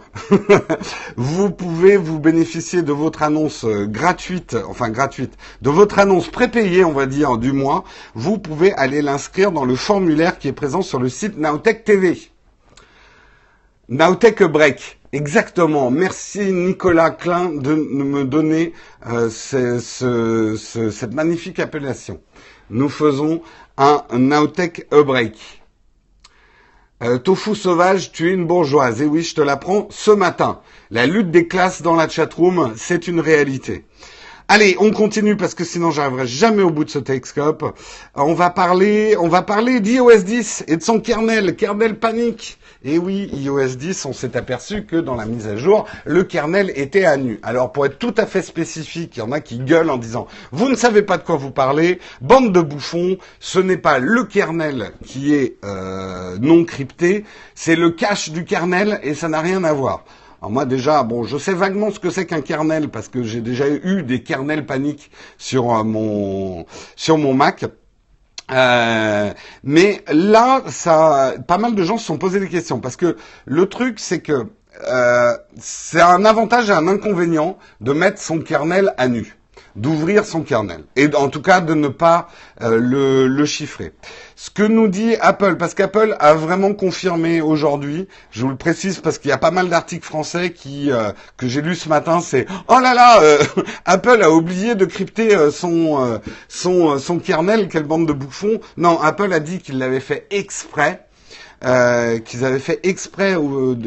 vous 1.16 1.50
pouvez 1.50 1.96
vous 1.96 2.18
bénéficier 2.18 2.82
de 2.82 2.92
votre 2.92 3.22
annonce 3.22 3.64
euh, 3.64 3.86
gratuite, 3.86 4.54
enfin 4.68 4.90
gratuite, 4.90 5.32
de 5.62 5.70
votre 5.70 5.98
annonce 5.98 6.28
prépayée, 6.28 6.84
on 6.84 6.92
va 6.92 7.06
dire, 7.06 7.38
du 7.38 7.52
mois. 7.52 7.84
Vous 8.14 8.36
pouvez 8.36 8.74
aller 8.74 9.00
l'inscrire 9.00 9.52
dans 9.52 9.64
le 9.64 9.74
formulaire 9.74 10.38
qui 10.38 10.48
est 10.48 10.52
présent 10.52 10.82
sur 10.82 10.98
le 10.98 11.08
site 11.08 11.38
Nowtech 11.38 11.84
TV. 11.84 12.18
Nowtech 13.88 14.42
Break. 14.42 14.98
Exactement. 15.12 15.90
Merci 15.90 16.52
Nicolas 16.52 17.10
Klein 17.10 17.48
de 17.54 17.74
me 17.74 18.24
donner 18.24 18.74
euh, 19.08 19.30
cette 19.30 21.14
magnifique 21.14 21.58
appellation. 21.58 22.20
Nous 22.68 22.90
faisons 22.90 23.40
un 23.78 24.02
Nowtech 24.12 24.88
Break. 24.90 25.55
Euh, 27.02 27.18
tofu 27.18 27.54
sauvage, 27.54 28.10
tu 28.10 28.30
es 28.30 28.32
une 28.32 28.46
bourgeoise. 28.46 29.02
Et 29.02 29.04
oui, 29.04 29.22
je 29.22 29.34
te 29.34 29.42
l'apprends 29.42 29.86
ce 29.90 30.10
matin. 30.10 30.60
La 30.90 31.04
lutte 31.04 31.30
des 31.30 31.46
classes 31.46 31.82
dans 31.82 31.94
la 31.94 32.08
chatroom, 32.08 32.72
c'est 32.76 33.06
une 33.06 33.20
réalité. 33.20 33.84
Allez, 34.48 34.76
on 34.78 34.92
continue 34.92 35.36
parce 35.36 35.54
que 35.54 35.64
sinon 35.64 35.90
j'arriverai 35.90 36.26
jamais 36.26 36.62
au 36.62 36.70
bout 36.70 36.84
de 36.84 36.90
ce 36.90 36.98
Texcope. 36.98 37.76
On 38.14 38.32
va 38.32 38.48
parler, 38.48 39.14
on 39.18 39.28
va 39.28 39.42
parler 39.42 39.80
d'iOS 39.80 40.22
10 40.22 40.64
et 40.68 40.76
de 40.78 40.82
son 40.82 41.00
kernel, 41.00 41.56
kernel 41.56 41.98
panique. 41.98 42.58
Et 42.88 42.98
oui, 42.98 43.28
iOS 43.32 43.74
10, 43.74 44.06
on 44.06 44.12
s'est 44.12 44.36
aperçu 44.36 44.84
que 44.84 44.94
dans 44.94 45.16
la 45.16 45.26
mise 45.26 45.48
à 45.48 45.56
jour, 45.56 45.86
le 46.04 46.22
kernel 46.22 46.70
était 46.76 47.04
à 47.04 47.16
nu. 47.16 47.40
Alors 47.42 47.72
pour 47.72 47.84
être 47.84 47.98
tout 47.98 48.14
à 48.16 48.26
fait 48.26 48.42
spécifique, 48.42 49.16
il 49.16 49.18
y 49.18 49.22
en 49.22 49.32
a 49.32 49.40
qui 49.40 49.58
gueulent 49.58 49.90
en 49.90 49.96
disant 49.96 50.28
vous 50.52 50.68
ne 50.68 50.76
savez 50.76 51.02
pas 51.02 51.18
de 51.18 51.24
quoi 51.24 51.34
vous 51.34 51.50
parlez, 51.50 51.98
bande 52.20 52.52
de 52.52 52.60
bouffons, 52.60 53.18
ce 53.40 53.58
n'est 53.58 53.76
pas 53.76 53.98
le 53.98 54.22
kernel 54.22 54.92
qui 55.04 55.34
est 55.34 55.56
euh, 55.64 56.38
non 56.40 56.64
crypté, 56.64 57.24
c'est 57.56 57.74
le 57.74 57.90
cache 57.90 58.30
du 58.30 58.44
kernel 58.44 59.00
et 59.02 59.14
ça 59.14 59.28
n'a 59.28 59.40
rien 59.40 59.64
à 59.64 59.72
voir. 59.72 60.04
Alors 60.40 60.52
moi 60.52 60.64
déjà, 60.64 61.02
bon, 61.02 61.24
je 61.24 61.38
sais 61.38 61.54
vaguement 61.54 61.90
ce 61.90 61.98
que 61.98 62.10
c'est 62.10 62.24
qu'un 62.24 62.40
kernel 62.40 62.88
parce 62.88 63.08
que 63.08 63.24
j'ai 63.24 63.40
déjà 63.40 63.68
eu 63.68 64.04
des 64.04 64.22
kernels 64.22 64.64
paniques 64.64 65.10
sur 65.38 65.74
euh, 65.74 65.82
mon 65.82 66.66
sur 66.94 67.18
mon 67.18 67.34
Mac. 67.34 67.64
Euh, 68.52 69.32
mais 69.64 70.04
là, 70.08 70.62
ça, 70.68 71.34
pas 71.46 71.58
mal 71.58 71.74
de 71.74 71.82
gens 71.82 71.98
se 71.98 72.06
sont 72.06 72.18
posé 72.18 72.40
des 72.40 72.48
questions. 72.48 72.80
Parce 72.80 72.96
que 72.96 73.16
le 73.44 73.66
truc, 73.66 73.98
c'est 73.98 74.20
que 74.20 74.46
euh, 74.88 75.36
c'est 75.58 76.00
un 76.00 76.24
avantage 76.24 76.70
et 76.70 76.72
un 76.72 76.86
inconvénient 76.86 77.58
de 77.80 77.92
mettre 77.92 78.20
son 78.20 78.40
kernel 78.40 78.92
à 78.98 79.08
nu 79.08 79.36
d'ouvrir 79.76 80.24
son 80.24 80.42
kernel 80.42 80.84
et 80.96 81.14
en 81.14 81.28
tout 81.28 81.42
cas 81.42 81.60
de 81.60 81.74
ne 81.74 81.88
pas 81.88 82.28
euh, 82.62 82.78
le, 82.80 83.28
le, 83.28 83.44
chiffrer. 83.46 83.92
Ce 84.34 84.50
que 84.50 84.62
nous 84.62 84.88
dit 84.88 85.14
Apple, 85.20 85.56
parce 85.56 85.74
qu'Apple 85.74 86.16
a 86.18 86.34
vraiment 86.34 86.72
confirmé 86.72 87.40
aujourd'hui, 87.40 88.08
je 88.30 88.42
vous 88.42 88.48
le 88.48 88.56
précise 88.56 89.00
parce 89.00 89.18
qu'il 89.18 89.28
y 89.28 89.32
a 89.32 89.38
pas 89.38 89.50
mal 89.50 89.68
d'articles 89.68 90.04
français 90.06 90.52
qui 90.52 90.90
euh, 90.90 91.12
que 91.36 91.46
j'ai 91.46 91.60
lu 91.60 91.74
ce 91.74 91.88
matin, 91.88 92.20
c'est 92.20 92.46
oh 92.68 92.78
là 92.80 92.94
là, 92.94 93.20
euh, 93.22 93.38
Apple 93.84 94.22
a 94.22 94.30
oublié 94.30 94.74
de 94.74 94.86
crypter 94.86 95.50
son 95.50 96.20
son 96.48 96.98
son 96.98 97.18
kernel, 97.18 97.68
quelle 97.68 97.84
bande 97.84 98.08
de 98.08 98.12
bouffons. 98.12 98.60
Non, 98.76 99.00
Apple 99.00 99.32
a 99.32 99.40
dit 99.40 99.58
qu'il 99.58 99.78
l'avait 99.78 100.00
fait 100.00 100.26
exprès. 100.30 101.02
qu'ils 102.24 102.44
avaient 102.44 102.58
fait 102.58 102.80
exprès 102.82 103.36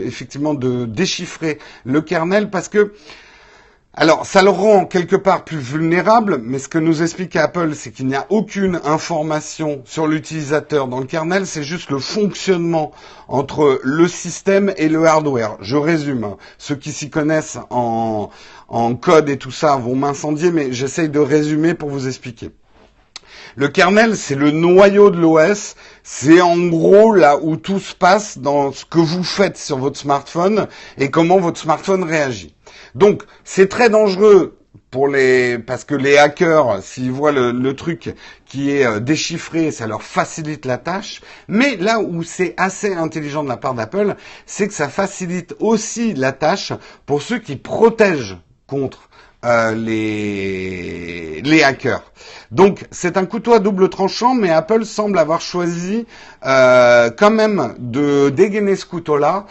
effectivement 0.03 0.53
de 0.53 0.85
déchiffrer 0.85 1.59
le 1.85 2.01
kernel 2.01 2.49
parce 2.49 2.67
que 2.67 2.93
alors, 4.01 4.25
ça 4.25 4.41
le 4.41 4.49
rend 4.49 4.85
quelque 4.85 5.17
part 5.17 5.43
plus 5.43 5.57
vulnérable, 5.57 6.39
mais 6.41 6.57
ce 6.57 6.69
que 6.69 6.77
nous 6.77 7.03
explique 7.03 7.35
Apple, 7.35 7.75
c'est 7.75 7.91
qu'il 7.91 8.07
n'y 8.07 8.15
a 8.15 8.25
aucune 8.29 8.79
information 8.85 9.81
sur 9.83 10.07
l'utilisateur 10.07 10.87
dans 10.87 11.01
le 11.01 11.05
kernel, 11.05 11.45
c'est 11.45 11.63
juste 11.63 11.89
le 11.89 11.99
fonctionnement 11.99 12.93
entre 13.27 13.81
le 13.83 14.07
système 14.07 14.73
et 14.77 14.87
le 14.87 15.05
hardware. 15.05 15.57
Je 15.59 15.75
résume. 15.75 16.23
Hein. 16.23 16.37
Ceux 16.57 16.75
qui 16.75 16.93
s'y 16.93 17.09
connaissent 17.09 17.57
en, 17.71 18.29
en 18.69 18.95
code 18.95 19.27
et 19.27 19.35
tout 19.37 19.51
ça 19.51 19.75
vont 19.75 19.95
m'incendier, 19.95 20.53
mais 20.53 20.71
j'essaye 20.71 21.09
de 21.09 21.19
résumer 21.19 21.73
pour 21.73 21.89
vous 21.89 22.07
expliquer. 22.07 22.51
Le 23.57 23.67
kernel, 23.67 24.15
c'est 24.15 24.35
le 24.35 24.51
noyau 24.51 25.09
de 25.09 25.19
l'OS. 25.19 25.75
C'est 26.03 26.39
en 26.39 26.57
gros 26.67 27.13
là 27.13 27.37
où 27.41 27.57
tout 27.57 27.79
se 27.79 27.93
passe 27.93 28.37
dans 28.37 28.71
ce 28.71 28.85
que 28.85 28.99
vous 28.99 29.25
faites 29.25 29.57
sur 29.57 29.77
votre 29.77 29.99
smartphone 29.99 30.67
et 30.97 31.09
comment 31.09 31.39
votre 31.39 31.59
smartphone 31.59 32.05
réagit. 32.05 32.55
Donc, 32.95 33.23
c'est 33.43 33.69
très 33.69 33.89
dangereux 33.89 34.59
pour 34.91 35.07
les 35.07 35.59
parce 35.59 35.83
que 35.83 35.95
les 35.95 36.17
hackers 36.17 36.81
s'ils 36.81 37.11
voient 37.11 37.31
le, 37.31 37.73
truc 37.75 38.15
qui 38.45 38.71
est 38.71 38.85
euh, 38.85 38.99
déchiffré 38.99 39.71
ça 39.71 39.87
leur 39.87 40.03
facilite 40.03 40.65
la 40.65 40.77
tâche. 40.77 41.21
Mais 41.47 41.75
là 41.77 41.99
où 41.99 42.23
c'est 42.23 42.53
assez 42.57 42.93
intelligent 42.93 43.43
de 43.43 43.49
la 43.49 43.57
part 43.57 43.73
d'Apple 43.73 44.15
c'est 44.45 44.67
que 44.67 44.73
ça 44.73 44.89
facilite 44.89 45.55
aussi 45.59 46.13
la 46.13 46.31
tâche 46.31 46.73
pour 47.05 47.21
ceux 47.21 47.39
qui 47.39 47.55
protègent 47.55 48.37
contre 48.67 49.09
euh, 49.45 49.73
les 49.73 51.41
les 51.41 51.63
hackers. 51.63 52.03
Donc 52.51 52.85
c'est 52.91 53.15
un 53.15 53.25
couteau 53.25 53.53
à 53.53 53.59
double 53.59 53.89
tranchant 53.89 54.33
mais 54.33 54.49
Apple 54.49 54.85
semble 54.85 55.19
avoir 55.19 55.41
choisi 55.41 56.07
euh, 56.45 57.11
quand 57.15 57.31
même 57.31 57.75
de 57.77 58.29
dégainer 58.29 58.75
ce 58.75 58.85
couteau 58.85 59.17
là 59.17 59.45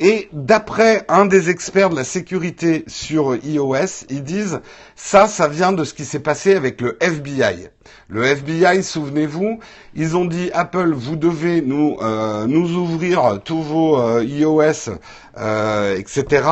et 0.00 0.28
d'après 0.32 1.04
un 1.08 1.26
des 1.26 1.50
experts 1.50 1.90
de 1.90 1.96
la 1.96 2.04
sécurité 2.04 2.84
sur 2.86 3.36
iOS, 3.36 4.06
ils 4.08 4.24
disent 4.24 4.60
ça, 5.02 5.26
ça 5.26 5.48
vient 5.48 5.72
de 5.72 5.82
ce 5.82 5.94
qui 5.94 6.04
s'est 6.04 6.20
passé 6.20 6.54
avec 6.54 6.80
le 6.80 6.96
FBI. 7.00 7.70
Le 8.08 8.24
FBI, 8.24 8.82
souvenez-vous, 8.82 9.60
ils 9.94 10.16
ont 10.16 10.24
dit 10.24 10.50
Apple, 10.52 10.92
vous 10.94 11.14
devez 11.14 11.62
nous 11.62 11.96
euh, 12.02 12.46
nous 12.46 12.76
ouvrir 12.76 13.38
tous 13.44 13.62
vos 13.62 14.00
euh, 14.00 14.24
iOS, 14.24 14.90
euh, 15.38 15.96
etc. 15.96 16.42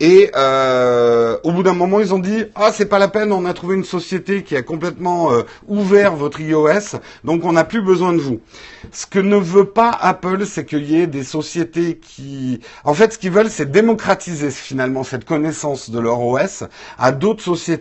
Et 0.00 0.30
au 1.44 1.52
bout 1.52 1.62
d'un 1.62 1.74
moment, 1.74 2.00
ils 2.00 2.12
ont 2.14 2.18
dit 2.18 2.44
ah 2.56 2.70
c'est 2.72 2.86
pas 2.86 2.98
la 2.98 3.08
peine, 3.08 3.32
on 3.32 3.44
a 3.44 3.54
trouvé 3.54 3.76
une 3.76 3.84
société 3.84 4.42
qui 4.42 4.56
a 4.56 4.62
complètement 4.62 5.30
ouvert 5.68 6.14
votre 6.16 6.40
iOS, 6.40 6.98
donc 7.24 7.44
on 7.44 7.52
n'a 7.52 7.64
plus 7.64 7.82
besoin 7.82 8.12
de 8.12 8.18
vous. 8.18 8.40
Ce 8.92 9.06
que 9.06 9.18
ne 9.18 9.36
veut 9.36 9.66
pas 9.66 9.90
Apple, 9.90 10.46
c'est 10.46 10.64
qu'il 10.64 10.88
y 10.90 11.00
ait 11.00 11.06
des 11.06 11.24
sociétés 11.24 11.98
qui, 11.98 12.60
en 12.84 12.94
fait, 12.94 13.12
ce 13.12 13.18
qu'ils 13.18 13.30
veulent, 13.30 13.50
c'est 13.50 13.70
démocratiser 13.70 14.50
finalement 14.50 15.04
cette 15.04 15.24
connaissance 15.24 15.90
de 15.90 15.98
leur 15.98 16.20
OS 16.20 16.64
à 16.98 17.12
d'autres 17.12 17.42
sociétés, 17.42 17.77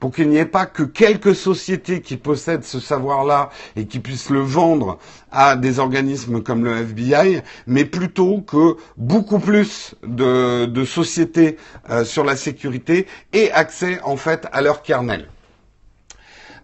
pour 0.00 0.12
qu'il 0.12 0.28
n'y 0.28 0.36
ait 0.38 0.44
pas 0.44 0.66
que 0.66 0.82
quelques 0.82 1.34
sociétés 1.34 2.00
qui 2.00 2.16
possèdent 2.16 2.64
ce 2.64 2.80
savoir-là 2.80 3.50
et 3.76 3.86
qui 3.86 3.98
puissent 4.00 4.30
le 4.30 4.40
vendre 4.40 4.98
à 5.30 5.56
des 5.56 5.78
organismes 5.78 6.42
comme 6.42 6.64
le 6.64 6.76
FBI, 6.78 7.42
mais 7.66 7.84
plutôt 7.84 8.40
que 8.40 8.76
beaucoup 8.96 9.38
plus 9.38 9.94
de, 10.02 10.84
sociétés 10.84 11.56
euh, 11.90 12.04
sur 12.04 12.24
la 12.24 12.36
sécurité 12.36 13.06
aient 13.32 13.50
accès 13.50 14.00
en 14.02 14.16
fait 14.16 14.46
à 14.52 14.62
leur 14.62 14.82
kernel. 14.82 15.28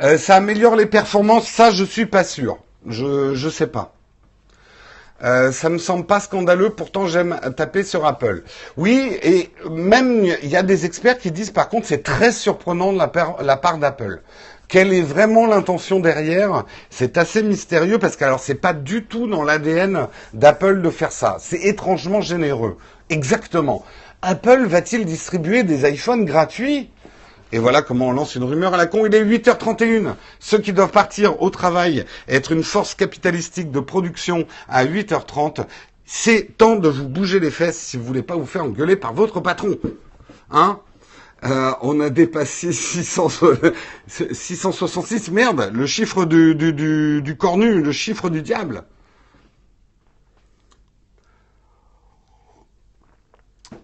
Euh, 0.02 0.18
ça 0.18 0.36
améliore 0.36 0.76
les 0.76 0.86
performances, 0.86 1.48
ça 1.48 1.70
je 1.70 1.84
suis 1.84 2.06
pas 2.06 2.24
sûr. 2.24 2.58
Je 2.86 3.34
je 3.34 3.48
sais 3.48 3.66
pas. 3.66 3.93
Euh, 5.24 5.52
ça 5.52 5.70
me 5.70 5.78
semble 5.78 6.04
pas 6.04 6.20
scandaleux, 6.20 6.70
pourtant 6.70 7.06
j'aime 7.06 7.40
taper 7.56 7.82
sur 7.82 8.04
Apple. 8.04 8.42
Oui, 8.76 9.18
et 9.22 9.50
même 9.70 10.24
il 10.42 10.48
y 10.48 10.56
a 10.56 10.62
des 10.62 10.84
experts 10.84 11.18
qui 11.18 11.30
disent 11.30 11.50
par 11.50 11.70
contre 11.70 11.87
c'est 11.87 12.02
très 12.02 12.30
surprenant 12.30 12.92
de 12.92 12.98
la, 12.98 13.10
la 13.42 13.56
part 13.56 13.78
d'Apple. 13.78 14.20
Quelle 14.68 14.92
est 14.92 15.02
vraiment 15.02 15.46
l'intention 15.46 16.00
derrière? 16.00 16.64
C'est 16.90 17.16
assez 17.16 17.42
mystérieux 17.42 17.98
parce 17.98 18.16
que 18.16 18.24
alors 18.24 18.40
c'est 18.40 18.54
pas 18.54 18.74
du 18.74 19.04
tout 19.04 19.26
dans 19.26 19.44
l'ADN 19.44 20.08
d'Apple 20.34 20.82
de 20.82 20.90
faire 20.90 21.12
ça. 21.12 21.37
C'est 21.38 21.60
étrangement 21.62 22.20
généreux. 22.20 22.76
Exactement. 23.08 23.84
Apple 24.20 24.64
va-t-il 24.66 25.04
distribuer 25.04 25.62
des 25.62 25.88
iPhones 25.88 26.24
gratuits? 26.24 26.90
Et 27.54 27.58
voilà 27.60 27.80
comment 27.82 28.08
on 28.08 28.12
lance 28.12 28.34
une 28.34 28.42
rumeur 28.42 28.74
à 28.74 28.76
la 28.76 28.86
con. 28.86 29.06
Il 29.06 29.14
est 29.14 29.24
8h31. 29.24 30.16
Ceux 30.40 30.58
qui 30.58 30.72
doivent 30.72 30.90
partir 30.90 31.40
au 31.40 31.50
travail, 31.50 32.04
être 32.26 32.50
une 32.50 32.64
force 32.64 32.96
capitalistique 32.96 33.70
de 33.70 33.78
production 33.78 34.44
à 34.68 34.84
8h30, 34.84 35.64
c'est 36.04 36.58
temps 36.58 36.74
de 36.74 36.88
vous 36.88 37.06
bouger 37.06 37.38
les 37.38 37.52
fesses 37.52 37.78
si 37.78 37.96
vous 37.96 38.02
voulez 38.02 38.24
pas 38.24 38.34
vous 38.34 38.44
faire 38.44 38.64
engueuler 38.64 38.96
par 38.96 39.14
votre 39.14 39.38
patron. 39.38 39.78
Hein? 40.50 40.80
Euh, 41.44 41.70
on 41.82 42.00
a 42.00 42.10
dépassé 42.10 42.72
666. 42.72 45.28
Merde, 45.30 45.70
le 45.72 45.86
chiffre 45.86 46.24
du, 46.24 46.56
du, 46.56 46.72
du, 46.72 47.22
du 47.22 47.36
cornu, 47.36 47.80
le 47.80 47.92
chiffre 47.92 48.30
du 48.30 48.42
diable. 48.42 48.82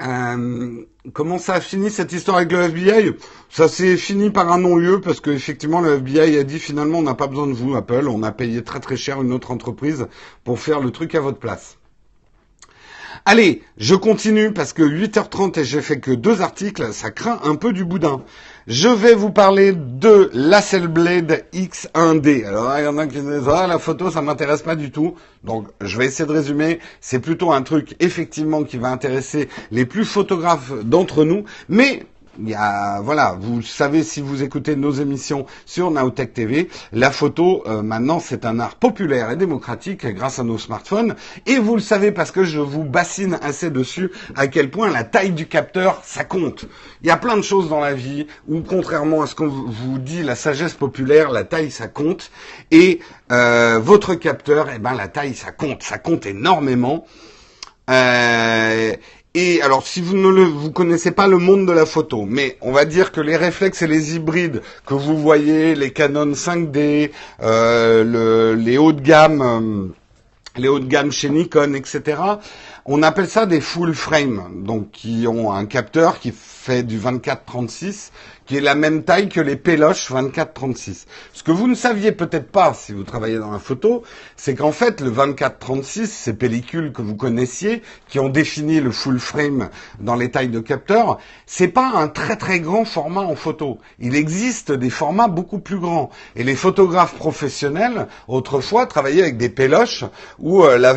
Euh, 0.03 0.85
comment 1.13 1.39
ça 1.39 1.55
a 1.55 1.61
fini 1.61 1.91
cette 1.91 2.13
histoire 2.13 2.39
avec 2.39 2.53
le 2.53 2.63
FBI 2.63 3.13
Ça 3.49 3.69
s'est 3.69 3.97
fini 3.97 4.31
par 4.31 4.51
un 4.53 4.59
non-lieu 4.59 5.01
parce 5.01 5.21
que 5.21 5.31
effectivement 5.31 5.81
le 5.81 5.95
FBI 5.97 6.39
a 6.39 6.45
dit 6.45 6.59
finalement 6.59 6.99
on 6.99 7.03
n'a 7.03 7.15
pas 7.15 7.27
besoin 7.27 7.47
de 7.47 7.53
vous 7.53 7.75
Apple, 7.77 8.09
on 8.09 8.23
a 8.23 8.33
payé 8.33 8.63
très 8.63 8.81
très 8.81 8.97
cher 8.97 9.21
une 9.23 9.33
autre 9.33 9.51
entreprise 9.51 10.07
pour 10.45 10.59
faire 10.59 10.81
le 10.81 10.91
truc 10.91 11.15
à 11.15 11.21
votre 11.21 11.39
place. 11.39 11.79
Allez, 13.27 13.63
je 13.77 13.95
continue 13.95 14.53
parce 14.53 14.73
que 14.73 14.83
8h30 14.83 15.61
et 15.61 15.65
j'ai 15.65 15.83
fait 15.83 16.01
que 16.01 16.11
deux 16.11 16.41
articles, 16.41 16.93
ça 16.93 17.11
craint 17.11 17.39
un 17.45 17.55
peu 17.55 17.73
du 17.73 17.85
boudin. 17.85 18.25
Je 18.73 18.89
vais 18.89 19.17
vous 19.17 19.33
parler 19.33 19.73
de 19.73 20.31
l'Asselblade 20.33 21.45
X1D. 21.53 22.47
Alors, 22.47 22.79
il 22.79 22.85
y 22.85 22.87
en 22.87 22.99
a 22.99 23.09
qui 23.09 23.19
disent, 23.19 23.49
ah, 23.53 23.67
la 23.67 23.81
photo, 23.81 24.13
ça 24.13 24.23
m'intéresse 24.23 24.63
pas 24.63 24.77
du 24.77 24.93
tout. 24.93 25.17
Donc, 25.43 25.67
je 25.81 25.99
vais 25.99 26.07
essayer 26.07 26.25
de 26.25 26.33
résumer. 26.33 26.79
C'est 27.01 27.19
plutôt 27.19 27.51
un 27.51 27.63
truc, 27.63 27.97
effectivement, 27.99 28.63
qui 28.63 28.77
va 28.77 28.93
intéresser 28.93 29.49
les 29.73 29.87
plus 29.87 30.05
photographes 30.05 30.73
d'entre 30.85 31.25
nous. 31.25 31.43
Mais 31.69 32.05
il 32.43 32.49
y 32.51 32.55
a, 32.55 33.01
voilà, 33.01 33.37
vous 33.39 33.63
savez 33.63 34.03
si 34.03 34.21
vous 34.21 34.43
écoutez 34.43 34.77
nos 34.77 34.93
émissions 34.93 35.47
sur 35.67 35.91
Naotech 35.91 36.33
TV, 36.33 36.69
la 36.93 37.11
photo 37.11 37.63
euh, 37.67 37.83
maintenant 37.83 38.21
c'est 38.21 38.45
un 38.45 38.59
art 38.61 38.77
populaire 38.77 39.31
et 39.31 39.37
démocratique 39.37 40.07
grâce 40.07 40.39
à 40.39 40.45
nos 40.45 40.59
smartphones. 40.59 41.15
Et 41.47 41.59
vous 41.59 41.77
le 41.77 41.83
savez 41.83 42.13
parce 42.13 42.31
que 42.31 42.45
je 42.45 42.59
vous 42.59 42.85
bassine 42.85 43.39
assez 43.43 43.71
dessus 43.71 44.11
à 44.37 44.47
quel 44.47 44.71
point 44.71 44.91
la 44.91 45.05
taille 45.05 45.33
du 45.33 45.47
capteur 45.47 46.01
ça 46.05 46.25
compte. 46.25 46.67
Il 47.03 47.09
y 47.09 47.11
a 47.11 47.17
plein 47.17 47.37
de 47.37 47.43
choses 47.43 47.69
dans 47.69 47.81
la 47.81 47.95
vie 47.95 48.27
où 48.49 48.61
contrairement 48.61 49.23
à 49.23 49.27
ce 49.27 49.35
qu'on 49.35 49.49
vous 49.49 49.99
dit 49.99 50.23
la 50.23 50.35
sagesse 50.35 50.75
populaire, 50.75 51.31
la 51.31 51.45
taille 51.45 51.71
ça 51.71 51.89
compte 51.89 52.31
et 52.71 53.01
euh, 53.33 53.79
votre 53.83 54.15
capteur, 54.15 54.69
eh 54.75 54.79
ben 54.79 54.95
la 54.95 55.09
taille 55.09 55.35
ça 55.35 55.53
compte, 55.53 55.83
ça 55.83 55.99
compte 55.99 56.27
énormément. 56.27 57.07
Euh, 57.91 58.95
et 59.35 59.63
alors, 59.63 59.87
si 59.87 60.01
vous 60.01 60.17
ne 60.17 60.29
le, 60.29 60.43
vous 60.43 60.73
connaissez 60.73 61.13
pas 61.13 61.29
le 61.29 61.39
monde 61.39 61.65
de 61.65 61.73
la 61.73 61.87
photo, 61.87 62.25
mais 62.29 62.57
on 62.63 62.73
va 62.73 62.85
dire 62.85 63.13
que 63.13 63.21
les 63.21 63.37
réflexes 63.37 63.83
et 63.83 63.87
les 63.87 64.17
hybrides 64.17 64.61
que 64.85 64.95
vous 64.95 65.17
voyez, 65.17 65.77
les 65.77 65.93
Canon 65.93 66.33
5D, 66.33 67.13
euh, 67.41 68.03
le, 68.03 68.61
les 68.61 68.77
hauts 68.77 68.93
de 68.93 69.01
gamme, 69.01 69.41
euh, 69.41 69.87
les 70.57 70.67
hauts 70.67 70.81
de 70.81 70.87
gamme 70.87 71.13
chez 71.13 71.31
Nikon, 71.31 71.75
etc. 71.75 72.21
On 72.87 73.05
appelle 73.05 73.29
ça 73.29 73.47
des 73.47 73.61
full 73.61 73.95
frame, 73.95 74.65
donc 74.65 74.91
qui 74.91 75.27
ont 75.29 75.53
un 75.53 75.65
capteur 75.67 76.19
qui 76.19 76.33
fait 76.61 76.83
du 76.83 76.99
24-36 76.99 78.11
qui 78.51 78.57
est 78.57 78.61
la 78.61 78.75
même 78.75 79.05
taille 79.05 79.29
que 79.29 79.41
les 79.41 79.55
péloches 79.55 80.11
24-36. 80.11 81.05
Ce 81.33 81.45
que 81.45 81.53
vous 81.53 81.69
ne 81.69 81.77
saviez 81.77 82.11
peut-être 82.11 82.51
pas 82.51 82.75
si 82.75 82.93
vous 82.93 83.05
travaillez 83.05 83.39
dans 83.39 83.53
la 83.53 83.61
photo, 83.61 84.03
c'est 84.37 84.57
qu'en 84.57 84.73
fait 84.73 85.01
le 85.01 85.09
24-36, 85.13 86.07
ces 86.07 86.33
pellicules 86.33 86.91
que 86.91 87.01
vous 87.01 87.15
connaissiez, 87.15 87.81
qui 88.09 88.19
ont 88.19 88.29
défini 88.29 88.81
le 88.81 88.91
full 88.91 89.21
frame 89.21 89.71
dans 90.01 90.17
les 90.17 90.33
tailles 90.33 90.49
de 90.49 90.59
capteurs, 90.59 91.19
c'est 91.47 91.69
pas 91.69 91.93
un 91.95 92.09
très 92.09 92.35
très 92.35 92.59
grand 92.59 92.85
format 92.85 93.21
en 93.21 93.37
photo. 93.37 93.79
Il 94.01 94.17
existe 94.17 94.73
des 94.73 94.91
formats 94.91 95.29
beaucoup 95.29 95.61
plus 95.61 95.79
grands. 95.79 96.11
Et 96.35 96.43
les 96.43 96.57
photographes 96.57 97.15
professionnels, 97.15 98.09
autrefois, 98.27 98.87
travaillaient 98.87 99.23
avec 99.23 99.37
des 99.37 99.49
péloches 99.49 100.05
où 100.41 100.65
euh, 100.65 100.77
la, 100.77 100.95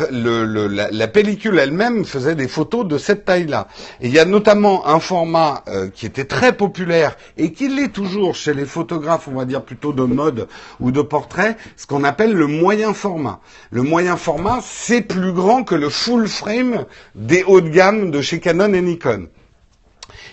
la, 0.90 1.06
pellicule 1.06 1.60
elle-même 1.60 2.04
faisait 2.04 2.34
des 2.34 2.48
photos 2.48 2.84
de 2.84 2.98
cette 2.98 3.24
taille-là. 3.26 3.68
Et 4.00 4.08
il 4.08 4.12
y 4.12 4.18
a 4.18 4.24
notamment 4.24 4.88
un 4.88 4.98
format 4.98 5.53
euh, 5.68 5.88
qui 5.88 6.06
était 6.06 6.24
très 6.24 6.56
populaire 6.56 7.16
et 7.36 7.52
qu'il 7.52 7.78
est 7.78 7.88
toujours 7.88 8.34
chez 8.34 8.54
les 8.54 8.64
photographes, 8.64 9.28
on 9.28 9.34
va 9.34 9.44
dire 9.44 9.62
plutôt 9.62 9.92
de 9.92 10.02
mode 10.02 10.48
ou 10.80 10.90
de 10.90 11.02
portrait, 11.02 11.56
ce 11.76 11.86
qu'on 11.86 12.04
appelle 12.04 12.32
le 12.32 12.46
moyen 12.46 12.94
format. 12.94 13.40
Le 13.70 13.82
moyen 13.82 14.16
format, 14.16 14.60
c'est 14.62 15.02
plus 15.02 15.32
grand 15.32 15.64
que 15.64 15.74
le 15.74 15.88
full 15.88 16.28
frame 16.28 16.86
des 17.14 17.44
hauts 17.44 17.60
de 17.60 17.68
gamme 17.68 18.10
de 18.10 18.20
chez 18.20 18.40
Canon 18.40 18.72
et 18.72 18.82
Nikon. 18.82 19.28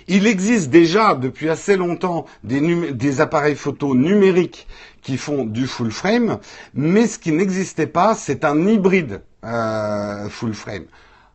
Il 0.08 0.28
existe 0.28 0.70
déjà 0.70 1.16
depuis 1.16 1.50
assez 1.50 1.78
longtemps 1.78 2.26
des, 2.44 2.92
des 2.92 3.22
appareils 3.22 3.56
photo 3.56 3.96
numériques 3.96 4.68
qui 5.02 5.18
font 5.18 5.46
du 5.46 5.68
full 5.68 5.92
frame, 5.92 6.40
mais 6.74 7.08
ce 7.08 7.18
qui 7.18 7.32
n'existait 7.32 7.88
pas, 7.88 8.16
c'est 8.16 8.46
un 8.46 8.68
hybride 8.68 9.22
euh, 9.44 10.30
full 10.30 10.54
frame. 10.54 10.86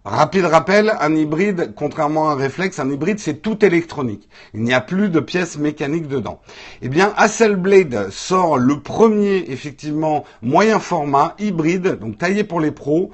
Rapide 0.09 0.45
rappel, 0.45 0.95
un 1.01 1.17
hybride, 1.17 1.73
contrairement 1.75 2.29
à 2.29 2.35
un 2.35 2.37
réflexe, 2.37 2.79
un 2.79 2.89
hybride 2.89 3.19
c'est 3.19 3.43
tout 3.43 3.65
électronique. 3.65 4.29
Il 4.55 4.63
n'y 4.63 4.73
a 4.73 4.81
plus 4.81 5.09
de 5.09 5.19
pièces 5.19 5.59
mécaniques 5.59 6.07
dedans. 6.07 6.41
Eh 6.81 6.89
bien, 6.89 7.13
Hasselblad 7.17 8.11
sort 8.11 8.57
le 8.57 8.79
premier, 8.79 9.47
effectivement, 9.49 10.23
moyen 10.43 10.79
format, 10.79 11.35
hybride, 11.41 11.99
donc 11.99 12.19
taillé 12.19 12.45
pour 12.45 12.61
les 12.61 12.71
pros. 12.71 13.11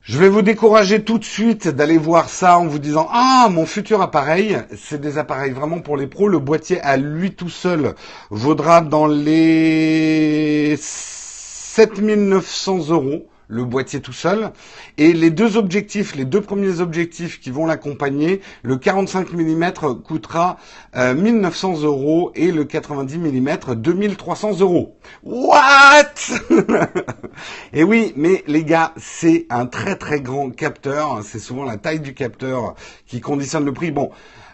Je 0.00 0.18
vais 0.18 0.30
vous 0.30 0.40
décourager 0.40 1.04
tout 1.04 1.18
de 1.18 1.24
suite 1.24 1.68
d'aller 1.68 1.98
voir 1.98 2.30
ça 2.30 2.58
en 2.58 2.66
vous 2.66 2.78
disant 2.78 3.06
ah 3.12 3.48
mon 3.50 3.66
futur 3.66 4.00
appareil, 4.00 4.56
c'est 4.78 5.02
des 5.02 5.18
appareils 5.18 5.52
vraiment 5.52 5.80
pour 5.80 5.98
les 5.98 6.06
pros. 6.06 6.28
Le 6.28 6.38
boîtier 6.38 6.80
à 6.80 6.96
lui 6.96 7.34
tout 7.34 7.50
seul 7.50 7.94
vaudra 8.30 8.80
dans 8.80 9.06
les 9.06 10.76
7900 10.78 12.88
euros 12.88 13.26
le 13.50 13.64
boîtier 13.64 14.00
tout 14.00 14.12
seul. 14.12 14.52
Et 14.96 15.12
les 15.12 15.30
deux 15.30 15.56
objectifs, 15.56 16.14
les 16.14 16.24
deux 16.24 16.40
premiers 16.40 16.80
objectifs 16.80 17.40
qui 17.40 17.50
vont 17.50 17.66
l'accompagner, 17.66 18.40
le 18.62 18.76
45 18.76 19.32
mm 19.32 19.72
coûtera 20.04 20.56
1900 20.94 21.82
euh, 21.82 21.86
euros 21.86 22.32
et 22.34 22.52
le 22.52 22.64
90 22.64 23.18
mm 23.18 23.74
2300 23.76 24.60
euros. 24.60 24.96
What? 25.22 26.14
Et 27.72 27.82
oui, 27.82 28.12
mais 28.16 28.44
les 28.46 28.64
gars, 28.64 28.92
c'est 28.96 29.46
un 29.50 29.66
très 29.66 29.96
très 29.96 30.20
grand 30.20 30.50
capteur. 30.50 31.20
C'est 31.24 31.38
souvent 31.38 31.64
la 31.64 31.76
taille 31.76 32.00
du 32.00 32.14
capteur 32.14 32.74
qui 33.06 33.20
conditionne 33.20 33.64
le 33.64 33.72
prix. 33.72 33.90
Bon. 33.90 34.10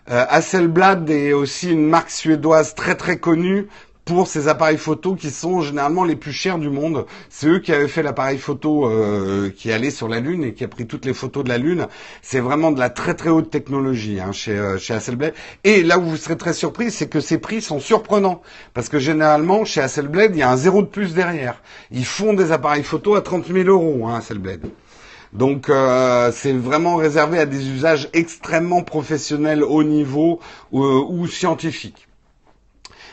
Euh, 0.09 0.25
Hasselblad 0.29 1.11
est 1.11 1.33
aussi 1.33 1.73
une 1.73 1.85
marque 1.85 2.11
suédoise 2.11 2.77
très 2.77 2.95
très 2.95 3.19
connue 3.19 3.67
pour 4.07 4.29
ces 4.29 4.47
appareils 4.47 4.79
photo 4.79 5.17
qui 5.17 5.31
sont 5.31 5.63
généralement 5.63 6.05
les 6.05 6.15
plus 6.15 6.33
chers 6.33 6.59
du 6.59 6.71
monde. 6.71 7.07
C'est 7.29 7.49
eux 7.49 7.59
qui 7.59 7.73
avaient 7.73 7.89
fait 7.89 8.05
l'appareil 8.05 8.39
photo 8.39 8.89
euh, 8.89 9.51
qui 9.51 9.73
allait 9.73 9.91
sur 9.91 10.09
la 10.09 10.21
Lune 10.21 10.45
et 10.45 10.55
qui 10.55 10.63
a 10.63 10.69
pris 10.69 10.87
toutes 10.87 11.05
les 11.05 11.13
photos 11.13 11.43
de 11.43 11.49
la 11.49 11.59
Lune. 11.59 11.89
C'est 12.23 12.39
vraiment 12.39 12.71
de 12.71 12.79
la 12.79 12.89
très 12.89 13.15
très 13.15 13.31
haute 13.31 13.51
technologie 13.51 14.21
hein, 14.21 14.31
chez, 14.31 14.53
euh, 14.53 14.79
chez 14.79 14.95
Hasselblad. 14.95 15.35
Et 15.65 15.83
là 15.83 15.99
où 15.99 16.03
vous 16.03 16.17
serez 16.17 16.37
très 16.37 16.53
surpris, 16.53 16.93
c'est 16.93 17.09
que 17.09 17.19
ces 17.19 17.39
prix 17.39 17.61
sont 17.61 17.81
surprenants. 17.81 18.43
Parce 18.75 18.89
que 18.89 19.01
généralement, 19.01 19.65
chez 19.65 19.81
Hasselblad, 19.81 20.37
il 20.37 20.39
y 20.39 20.43
a 20.43 20.51
un 20.53 20.57
zéro 20.57 20.83
de 20.83 20.87
plus 20.87 21.13
derrière. 21.13 21.61
Ils 21.91 22.07
font 22.07 22.33
des 22.33 22.53
appareils 22.53 22.85
photo 22.85 23.17
à 23.17 23.23
30 23.23 23.49
000 23.53 23.69
euros, 23.69 24.07
hein, 24.07 24.19
Hasselblad. 24.19 24.61
Donc 25.33 25.69
euh, 25.69 26.31
c'est 26.33 26.53
vraiment 26.53 26.95
réservé 26.95 27.41
à 27.41 27.45
des 27.47 27.71
usages 27.71 28.09
extrêmement 28.13 28.83
professionnels, 28.83 29.65
haut 29.65 29.83
niveau 29.83 30.39
ou 30.71 31.27
scientifiques 31.27 32.06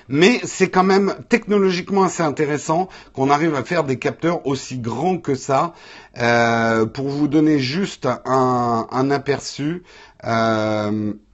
mais 0.10 0.40
c'est 0.44 0.70
quand 0.70 0.84
même 0.84 1.16
technologiquement 1.30 2.04
assez 2.04 2.24
intéressant 2.24 2.90
qu'on 3.14 3.30
arrive 3.30 3.56
à 3.56 3.64
faire 3.64 3.84
des 3.84 4.00
capteurs 4.00 4.46
aussi 4.48 4.80
grands 4.80 5.18
que 5.18 5.36
ça. 5.36 5.74
Euh, 6.20 6.86
pour 6.86 7.10
vous 7.10 7.28
donner 7.28 7.60
juste 7.60 8.08
un, 8.26 9.12
aperçu. 9.12 9.84
Euh, 10.26 11.14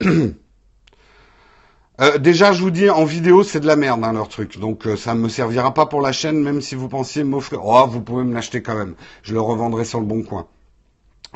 euh, 2.00 2.18
déjà, 2.18 2.52
je 2.52 2.62
vous 2.62 2.70
dis, 2.70 2.88
en 2.88 3.04
vidéo, 3.04 3.42
c'est 3.42 3.60
de 3.60 3.66
la 3.66 3.76
merde, 3.76 4.02
hein, 4.04 4.12
leur 4.12 4.28
truc. 4.28 4.58
Donc, 4.58 4.88
ça 4.96 5.14
ne 5.14 5.20
me 5.20 5.28
servira 5.28 5.74
pas 5.74 5.86
pour 5.86 6.00
la 6.00 6.12
chaîne, 6.12 6.40
même 6.40 6.62
si 6.62 6.74
vous 6.74 6.88
pensiez 6.88 7.24
m'offrir. 7.24 7.64
Oh, 7.64 7.86
vous 7.86 8.00
pouvez 8.00 8.24
me 8.24 8.32
l'acheter 8.32 8.62
quand 8.62 8.74
même. 8.74 8.94
Je 9.22 9.34
le 9.34 9.40
revendrai 9.40 9.84
sur 9.84 10.00
le 10.00 10.06
bon 10.06 10.22
coin. 10.22 10.46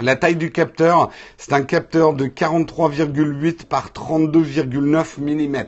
La 0.00 0.16
taille 0.16 0.36
du 0.36 0.50
capteur, 0.50 1.10
c'est 1.36 1.52
un 1.52 1.62
capteur 1.62 2.14
de 2.14 2.26
43,8 2.26 3.66
par 3.66 3.90
32,9 3.90 5.20
mm 5.20 5.66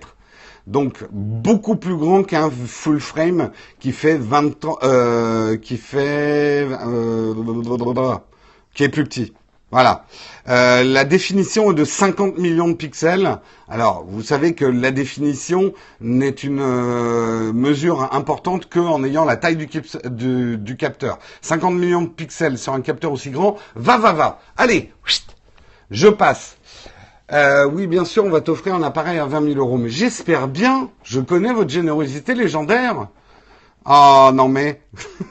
donc 0.66 1.04
beaucoup 1.10 1.76
plus 1.76 1.96
grand 1.96 2.22
qu'un 2.24 2.50
full 2.50 3.00
frame 3.00 3.50
qui 3.78 3.92
fait 3.92 4.16
20 4.16 4.64
ans, 4.64 4.78
euh, 4.82 5.56
qui 5.56 5.76
fait, 5.76 6.66
euh, 6.66 7.34
qui 8.74 8.84
est 8.84 8.88
plus 8.88 9.04
petit. 9.04 9.32
Voilà. 9.72 10.04
Euh, 10.48 10.84
la 10.84 11.04
définition 11.04 11.72
est 11.72 11.74
de 11.74 11.84
50 11.84 12.38
millions 12.38 12.68
de 12.68 12.74
pixels. 12.74 13.38
Alors, 13.68 14.04
vous 14.08 14.22
savez 14.22 14.54
que 14.54 14.64
la 14.64 14.92
définition 14.92 15.72
n'est 16.00 16.30
une 16.30 16.60
euh, 16.60 17.52
mesure 17.52 18.14
importante 18.14 18.68
qu'en 18.70 19.02
ayant 19.02 19.24
la 19.24 19.36
taille 19.36 19.56
du, 19.56 20.76
capteur. 20.76 21.18
50 21.42 21.74
millions 21.74 22.02
de 22.02 22.08
pixels 22.08 22.58
sur 22.58 22.74
un 22.74 22.80
capteur 22.80 23.10
aussi 23.10 23.30
grand, 23.30 23.56
va, 23.74 23.98
va, 23.98 24.12
va. 24.12 24.40
Allez, 24.56 24.92
je 25.90 26.08
passe. 26.08 26.58
Euh, 27.32 27.66
oui, 27.66 27.86
bien 27.86 28.04
sûr, 28.04 28.24
on 28.24 28.30
va 28.30 28.40
t'offrir 28.40 28.74
un 28.74 28.82
appareil 28.82 29.18
à 29.18 29.26
20 29.26 29.54
000 29.54 29.58
euros. 29.58 29.78
Mais 29.78 29.88
j'espère 29.88 30.48
bien, 30.48 30.90
je 31.02 31.20
connais 31.20 31.52
votre 31.52 31.70
générosité 31.70 32.34
légendaire. 32.34 33.08
Ah 33.84 34.32
non 34.34 34.48
mais, 34.48 34.80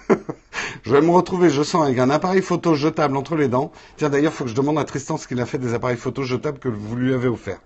je 0.84 0.92
vais 0.94 1.02
me 1.02 1.12
retrouver, 1.12 1.50
je 1.50 1.62
sens, 1.62 1.84
avec 1.84 2.00
un 2.00 2.10
appareil 2.10 2.42
photo 2.42 2.74
jetable 2.74 3.18
entre 3.18 3.36
les 3.36 3.50
dents. 3.50 3.72
Tiens, 3.98 4.10
d'ailleurs, 4.10 4.32
faut 4.32 4.46
que 4.46 4.50
je 4.50 4.56
demande 4.56 4.80
à 4.80 4.86
Tristan 4.86 5.18
ce 5.18 5.28
qu'il 5.28 5.42
a 5.42 5.46
fait 5.46 5.58
des 5.58 5.74
appareils 5.74 5.98
photo 5.98 6.24
jetables 6.24 6.60
que 6.60 6.70
vous 6.70 6.96
lui 6.96 7.14
avez 7.14 7.28
offert. 7.28 7.60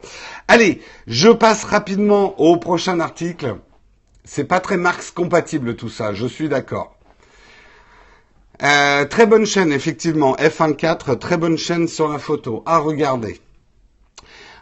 Allez, 0.47 0.81
je 1.05 1.29
passe 1.29 1.63
rapidement 1.63 2.39
au 2.39 2.57
prochain 2.57 2.99
article. 2.99 3.57
C'est 4.25 4.45
pas 4.45 4.59
très 4.59 4.77
Marx 4.77 5.11
compatible 5.11 5.75
tout 5.75 5.89
ça, 5.89 6.13
je 6.13 6.25
suis 6.25 6.49
d'accord. 6.49 6.95
Euh, 8.61 9.05
très 9.05 9.25
bonne 9.25 9.45
chaîne, 9.45 9.71
effectivement. 9.71 10.35
F1.4, 10.35 11.17
très 11.17 11.37
bonne 11.37 11.57
chaîne 11.57 11.87
sur 11.87 12.09
la 12.09 12.19
photo. 12.19 12.61
À 12.65 12.79
regarder. 12.79 13.39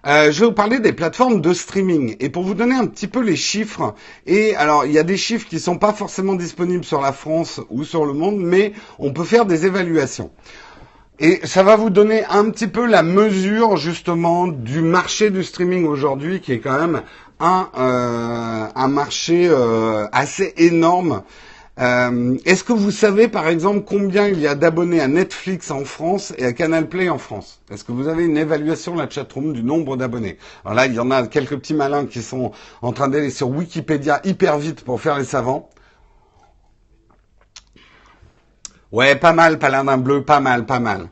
Euh, 0.05 0.31
je 0.31 0.41
vais 0.41 0.45
vous 0.45 0.51
parler 0.53 0.79
des 0.79 0.93
plateformes 0.93 1.41
de 1.41 1.53
streaming 1.53 2.15
et 2.19 2.29
pour 2.29 2.43
vous 2.43 2.53
donner 2.53 2.75
un 2.75 2.85
petit 2.85 3.07
peu 3.07 3.21
les 3.21 3.35
chiffres. 3.35 3.95
Et 4.25 4.55
alors, 4.55 4.85
il 4.85 4.91
y 4.91 4.99
a 4.99 5.03
des 5.03 5.17
chiffres 5.17 5.47
qui 5.47 5.59
sont 5.59 5.77
pas 5.77 5.93
forcément 5.93 6.35
disponibles 6.35 6.85
sur 6.85 7.01
la 7.01 7.11
France 7.11 7.59
ou 7.69 7.83
sur 7.83 8.05
le 8.05 8.13
monde, 8.13 8.37
mais 8.37 8.73
on 8.99 9.11
peut 9.11 9.23
faire 9.23 9.45
des 9.45 9.65
évaluations. 9.65 10.31
Et 11.19 11.41
ça 11.45 11.63
va 11.63 11.75
vous 11.75 11.89
donner 11.89 12.23
un 12.25 12.49
petit 12.51 12.67
peu 12.67 12.85
la 12.85 13.01
mesure 13.01 13.75
justement 13.75 14.47
du 14.47 14.81
marché 14.81 15.31
du 15.31 15.43
streaming 15.43 15.85
aujourd'hui, 15.85 16.41
qui 16.41 16.53
est 16.53 16.59
quand 16.59 16.77
même 16.77 17.01
un, 17.39 17.69
euh, 17.77 18.67
un 18.75 18.87
marché 18.87 19.47
euh, 19.49 20.05
assez 20.11 20.53
énorme 20.57 21.23
euh, 21.79 22.37
Est-ce 22.45 22.63
que 22.63 22.73
vous 22.73 22.91
savez 22.91 23.27
par 23.27 23.47
exemple 23.47 23.81
combien 23.85 24.27
il 24.27 24.39
y 24.39 24.47
a 24.47 24.55
d'abonnés 24.55 24.99
à 24.99 25.07
Netflix 25.07 25.69
en 25.71 25.85
France 25.85 26.33
et 26.37 26.45
à 26.45 26.53
Canal 26.53 26.89
Play 26.89 27.09
en 27.09 27.17
France? 27.17 27.61
Est-ce 27.71 27.83
que 27.83 27.91
vous 27.91 28.07
avez 28.07 28.25
une 28.25 28.37
évaluation 28.37 28.95
la 28.95 29.09
chatroom 29.09 29.53
du 29.53 29.63
nombre 29.63 29.97
d'abonnés? 29.97 30.37
Alors 30.65 30.75
là, 30.75 30.85
il 30.87 30.93
y 30.93 30.99
en 30.99 31.11
a 31.11 31.27
quelques 31.27 31.57
petits 31.57 31.73
malins 31.73 32.05
qui 32.05 32.21
sont 32.21 32.51
en 32.81 32.91
train 32.93 33.07
d'aller 33.07 33.29
sur 33.29 33.49
Wikipédia 33.49 34.21
hyper 34.23 34.57
vite 34.57 34.83
pour 34.83 35.01
faire 35.01 35.17
les 35.17 35.25
savants. 35.25 35.69
Ouais, 38.91 39.15
pas 39.15 39.33
mal, 39.33 39.59
Paladin 39.59 39.97
bleu, 39.97 40.23
pas 40.23 40.39
mal, 40.39 40.65
pas 40.65 40.79
mal. 40.79 41.09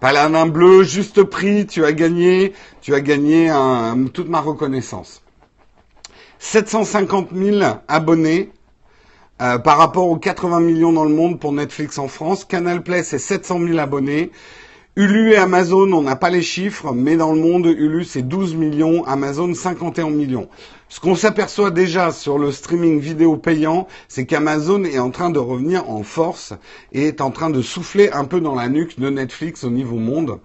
Paladin 0.00 0.46
bleu, 0.46 0.82
juste 0.82 1.22
prix, 1.22 1.66
tu 1.66 1.84
as 1.84 1.92
gagné, 1.92 2.52
tu 2.80 2.94
as 2.94 3.00
gagné 3.00 3.52
toute 4.12 4.28
ma 4.28 4.40
reconnaissance. 4.40 5.22
750 6.38 7.30
000 7.34 7.60
abonnés 7.88 8.50
euh, 9.42 9.58
par 9.58 9.78
rapport 9.78 10.08
aux 10.08 10.16
80 10.16 10.60
millions 10.60 10.92
dans 10.92 11.04
le 11.04 11.14
monde 11.14 11.38
pour 11.38 11.52
Netflix 11.52 11.98
en 11.98 12.08
France. 12.08 12.44
Canal 12.44 12.82
Play, 12.82 13.02
c'est 13.02 13.18
700 13.18 13.60
000 13.66 13.78
abonnés. 13.78 14.30
Hulu 14.96 15.32
et 15.32 15.36
Amazon, 15.36 15.92
on 15.92 16.00
n'a 16.00 16.16
pas 16.16 16.30
les 16.30 16.40
chiffres, 16.40 16.94
mais 16.94 17.16
dans 17.16 17.34
le 17.34 17.38
monde, 17.38 17.66
Hulu, 17.66 18.04
c'est 18.04 18.22
12 18.22 18.54
millions, 18.54 19.04
Amazon, 19.04 19.52
51 19.52 20.08
millions. 20.08 20.48
Ce 20.88 21.00
qu'on 21.00 21.14
s'aperçoit 21.14 21.70
déjà 21.70 22.12
sur 22.12 22.38
le 22.38 22.50
streaming 22.50 22.98
vidéo 22.98 23.36
payant, 23.36 23.88
c'est 24.08 24.24
qu'Amazon 24.24 24.84
est 24.84 24.98
en 24.98 25.10
train 25.10 25.28
de 25.28 25.38
revenir 25.38 25.90
en 25.90 26.02
force 26.02 26.54
et 26.92 27.08
est 27.08 27.20
en 27.20 27.30
train 27.30 27.50
de 27.50 27.60
souffler 27.60 28.10
un 28.12 28.24
peu 28.24 28.40
dans 28.40 28.54
la 28.54 28.70
nuque 28.70 28.98
de 28.98 29.10
Netflix 29.10 29.64
au 29.64 29.70
niveau 29.70 29.96
monde. 29.96 30.40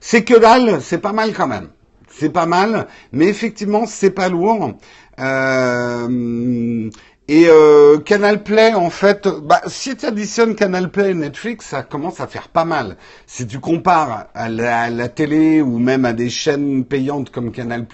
C'est 0.00 0.24
que 0.24 0.36
dalle, 0.36 0.80
c'est 0.82 0.98
pas 0.98 1.12
mal 1.12 1.32
quand 1.32 1.46
même. 1.46 1.68
C'est 2.08 2.30
pas 2.30 2.46
mal, 2.46 2.88
mais 3.12 3.26
effectivement, 3.26 3.86
c'est 3.86 4.10
pas 4.10 4.28
lourd. 4.28 4.72
Euh, 5.20 6.90
et 7.30 7.44
euh, 7.48 7.98
Canal 7.98 8.42
Play, 8.42 8.72
en 8.72 8.88
fait, 8.88 9.28
bah, 9.28 9.60
si 9.66 9.94
tu 9.94 10.06
additionnes 10.06 10.54
Canal 10.54 10.90
Play 10.90 11.10
et 11.10 11.14
Netflix, 11.14 11.66
ça 11.66 11.82
commence 11.82 12.20
à 12.20 12.26
faire 12.26 12.48
pas 12.48 12.64
mal. 12.64 12.96
Si 13.26 13.46
tu 13.46 13.60
compares 13.60 14.28
à 14.34 14.48
la, 14.48 15.08
télé 15.08 15.60
ou 15.60 15.78
même 15.78 16.06
à 16.06 16.14
des 16.14 16.30
chaînes 16.30 16.86
payantes 16.86 17.28
comme 17.28 17.52
Canal+, 17.52 17.86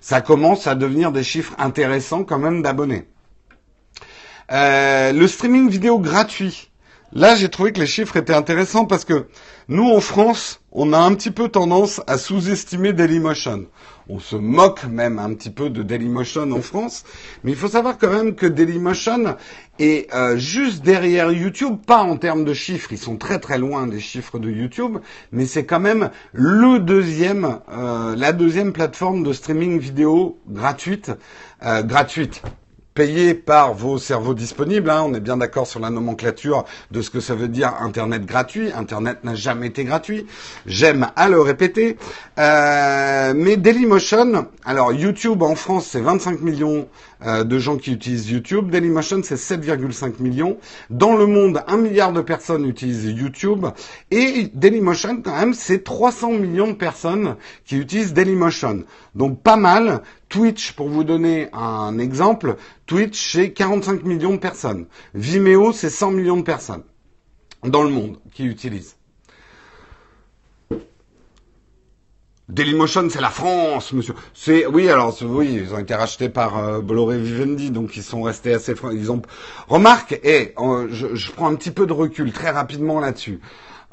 ça 0.00 0.22
commence 0.22 0.66
à 0.66 0.74
devenir 0.74 1.12
des 1.12 1.22
chiffres 1.22 1.52
intéressants 1.58 2.24
quand 2.24 2.38
même 2.38 2.62
d'abonnés. 2.62 3.06
Euh, 4.50 5.12
le 5.12 5.28
streaming 5.28 5.68
vidéo 5.68 5.98
gratuit. 5.98 6.70
Là, 7.12 7.36
j'ai 7.36 7.50
trouvé 7.50 7.70
que 7.72 7.80
les 7.80 7.86
chiffres 7.86 8.16
étaient 8.16 8.34
intéressants 8.34 8.86
parce 8.86 9.04
que 9.04 9.26
nous, 9.68 9.90
en 9.90 10.00
France, 10.00 10.62
on 10.72 10.94
a 10.94 10.98
un 10.98 11.14
petit 11.14 11.30
peu 11.30 11.48
tendance 11.48 12.00
à 12.06 12.16
sous-estimer 12.16 12.94
Dailymotion 12.94 13.66
on 14.08 14.18
se 14.18 14.36
moque 14.36 14.84
même 14.84 15.18
un 15.18 15.34
petit 15.34 15.50
peu 15.50 15.70
de 15.70 15.82
Dailymotion 15.82 16.50
en 16.52 16.60
France, 16.60 17.04
mais 17.42 17.52
il 17.52 17.56
faut 17.56 17.68
savoir 17.68 17.98
quand 17.98 18.10
même 18.10 18.34
que 18.34 18.46
Dailymotion 18.46 19.36
est 19.78 20.12
euh, 20.14 20.36
juste 20.36 20.84
derrière 20.84 21.32
YouTube, 21.32 21.78
pas 21.86 22.02
en 22.02 22.16
termes 22.16 22.44
de 22.44 22.54
chiffres, 22.54 22.92
ils 22.92 22.98
sont 22.98 23.16
très 23.16 23.38
très 23.38 23.58
loin 23.58 23.86
des 23.86 24.00
chiffres 24.00 24.38
de 24.38 24.50
YouTube, 24.50 24.98
mais 25.32 25.46
c'est 25.46 25.64
quand 25.64 25.80
même 25.80 26.10
le 26.32 26.78
deuxième, 26.78 27.58
euh, 27.72 28.14
la 28.16 28.32
deuxième 28.32 28.72
plateforme 28.72 29.22
de 29.22 29.32
streaming 29.32 29.78
vidéo 29.78 30.38
gratuite, 30.48 31.12
euh, 31.64 31.82
gratuite 31.82 32.42
payé 32.94 33.34
par 33.34 33.74
vos 33.74 33.98
cerveaux 33.98 34.34
disponibles. 34.34 34.88
Hein. 34.88 35.04
On 35.06 35.14
est 35.14 35.20
bien 35.20 35.36
d'accord 35.36 35.66
sur 35.66 35.80
la 35.80 35.90
nomenclature 35.90 36.64
de 36.92 37.02
ce 37.02 37.10
que 37.10 37.20
ça 37.20 37.34
veut 37.34 37.48
dire 37.48 37.74
Internet 37.80 38.24
gratuit. 38.24 38.70
Internet 38.72 39.24
n'a 39.24 39.34
jamais 39.34 39.66
été 39.66 39.84
gratuit. 39.84 40.26
J'aime 40.66 41.08
à 41.16 41.28
le 41.28 41.40
répéter. 41.40 41.96
Euh, 42.38 43.32
mais 43.36 43.56
Dailymotion, 43.56 44.46
alors 44.64 44.92
YouTube 44.92 45.42
en 45.42 45.56
France, 45.56 45.88
c'est 45.90 46.00
25 46.00 46.40
millions 46.40 46.88
euh, 47.26 47.42
de 47.42 47.58
gens 47.58 47.76
qui 47.76 47.92
utilisent 47.92 48.30
YouTube. 48.30 48.70
Dailymotion, 48.70 49.20
c'est 49.24 49.36
7,5 49.36 50.20
millions. 50.20 50.58
Dans 50.90 51.16
le 51.16 51.26
monde, 51.26 51.62
un 51.66 51.76
milliard 51.76 52.12
de 52.12 52.20
personnes 52.20 52.68
utilisent 52.68 53.10
YouTube. 53.10 53.66
Et 54.10 54.50
Dailymotion, 54.54 55.22
quand 55.22 55.36
même, 55.36 55.54
c'est 55.54 55.82
300 55.82 56.30
millions 56.32 56.68
de 56.68 56.74
personnes 56.74 57.36
qui 57.64 57.76
utilisent 57.76 58.12
Dailymotion. 58.12 58.84
Donc 59.14 59.40
pas 59.42 59.56
mal. 59.56 60.02
Twitch, 60.34 60.72
pour 60.72 60.88
vous 60.88 61.04
donner 61.04 61.48
un 61.52 61.96
exemple, 62.00 62.56
Twitch, 62.86 63.34
c'est 63.34 63.52
45 63.52 64.02
millions 64.02 64.32
de 64.32 64.38
personnes. 64.38 64.86
Vimeo, 65.14 65.72
c'est 65.72 65.90
100 65.90 66.10
millions 66.10 66.36
de 66.38 66.42
personnes 66.42 66.82
dans 67.62 67.84
le 67.84 67.90
monde 67.90 68.18
qui 68.32 68.44
utilisent. 68.44 68.96
Dailymotion, 72.48 73.08
c'est 73.10 73.20
la 73.20 73.30
France, 73.30 73.92
monsieur. 73.92 74.16
C'est 74.34 74.66
oui, 74.66 74.88
alors 74.88 75.16
oui, 75.22 75.60
ils 75.62 75.72
ont 75.72 75.78
été 75.78 75.94
rachetés 75.94 76.28
par 76.28 76.58
euh, 76.58 76.80
Bolloré 76.80 77.16
Vivendi, 77.16 77.70
donc 77.70 77.96
ils 77.96 78.02
sont 78.02 78.22
restés 78.22 78.54
assez. 78.54 78.74
Ils 78.92 79.12
ont 79.12 79.22
remarque. 79.68 80.18
Et 80.24 80.52
je, 80.90 81.14
je, 81.14 81.30
prends 81.30 81.46
un 81.48 81.54
petit 81.54 81.70
peu 81.70 81.86
de 81.86 81.92
recul 81.92 82.32
très 82.32 82.50
rapidement 82.50 82.98
là-dessus. 82.98 83.38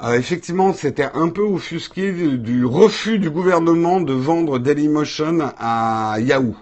Euh, 0.02 0.14
effectivement, 0.14 0.72
c'était 0.72 1.08
un 1.14 1.28
peu 1.28 1.42
offusqué 1.42 2.12
du, 2.12 2.64
refus 2.64 3.18
du 3.18 3.30
gouvernement 3.30 4.00
de 4.00 4.12
vendre 4.12 4.58
Dailymotion 4.58 5.52
à 5.58 6.16
Yahoo. 6.20 6.56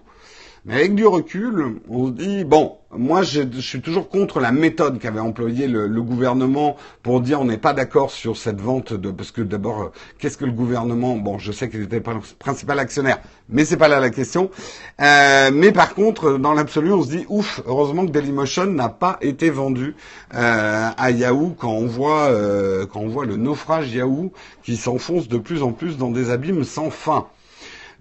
Mais 0.64 0.74
avec 0.74 0.94
du 0.94 1.06
recul, 1.06 1.80
on 1.88 2.08
se 2.08 2.12
dit, 2.12 2.44
bon, 2.44 2.79
moi 2.96 3.22
je, 3.22 3.42
suis 3.60 3.80
toujours 3.80 4.08
contre 4.08 4.40
la 4.40 4.50
méthode 4.50 4.98
qu'avait 4.98 5.20
employée 5.20 5.68
le, 5.68 5.88
gouvernement 6.02 6.76
pour 7.02 7.20
dire 7.20 7.40
on 7.40 7.44
n'est 7.44 7.58
pas 7.58 7.72
d'accord 7.72 8.10
sur 8.10 8.36
cette 8.36 8.60
vente 8.60 8.92
de... 8.92 9.10
Parce 9.10 9.30
que 9.30 9.42
d'abord, 9.42 9.82
euh, 9.82 9.92
qu'est-ce 10.18 10.36
que 10.36 10.44
le 10.44 10.52
gouvernement... 10.52 11.16
Bon, 11.16 11.38
je 11.38 11.52
sais 11.52 11.68
qu'il 11.68 11.82
était 11.82 12.02
principal 12.38 12.78
actionnaire, 12.78 13.20
mais 13.48 13.64
c'est 13.64 13.76
pas 13.76 13.88
là 13.88 14.00
la 14.00 14.10
question. 14.10 14.50
Euh, 15.00 15.50
mais 15.52 15.72
par 15.72 15.94
contre, 15.94 16.38
dans 16.38 16.52
l'absolu, 16.52 16.92
on 16.92 17.02
se 17.02 17.10
dit, 17.10 17.26
ouf, 17.28 17.60
heureusement 17.66 18.06
que 18.06 18.10
Dailymotion 18.10 18.66
n'a 18.66 18.88
pas 18.88 19.18
été 19.20 19.50
vendu 19.50 19.94
euh, 20.34 20.88
à 20.96 21.10
Yahoo 21.10 21.54
quand 21.58 21.72
on 21.72 21.86
voit 21.86 22.30
quand 22.92 23.00
on 23.00 23.08
voit 23.08 23.26
le 23.26 23.36
naufrage 23.36 23.92
Yahoo 23.92 24.32
qui 24.62 24.76
s'enfonce 24.76 25.28
de 25.28 25.38
plus 25.38 25.62
en 25.62 25.72
plus 25.72 25.96
dans 25.96 26.10
des 26.10 26.30
abîmes 26.30 26.64
sans 26.64 26.90
fin. 26.90 27.26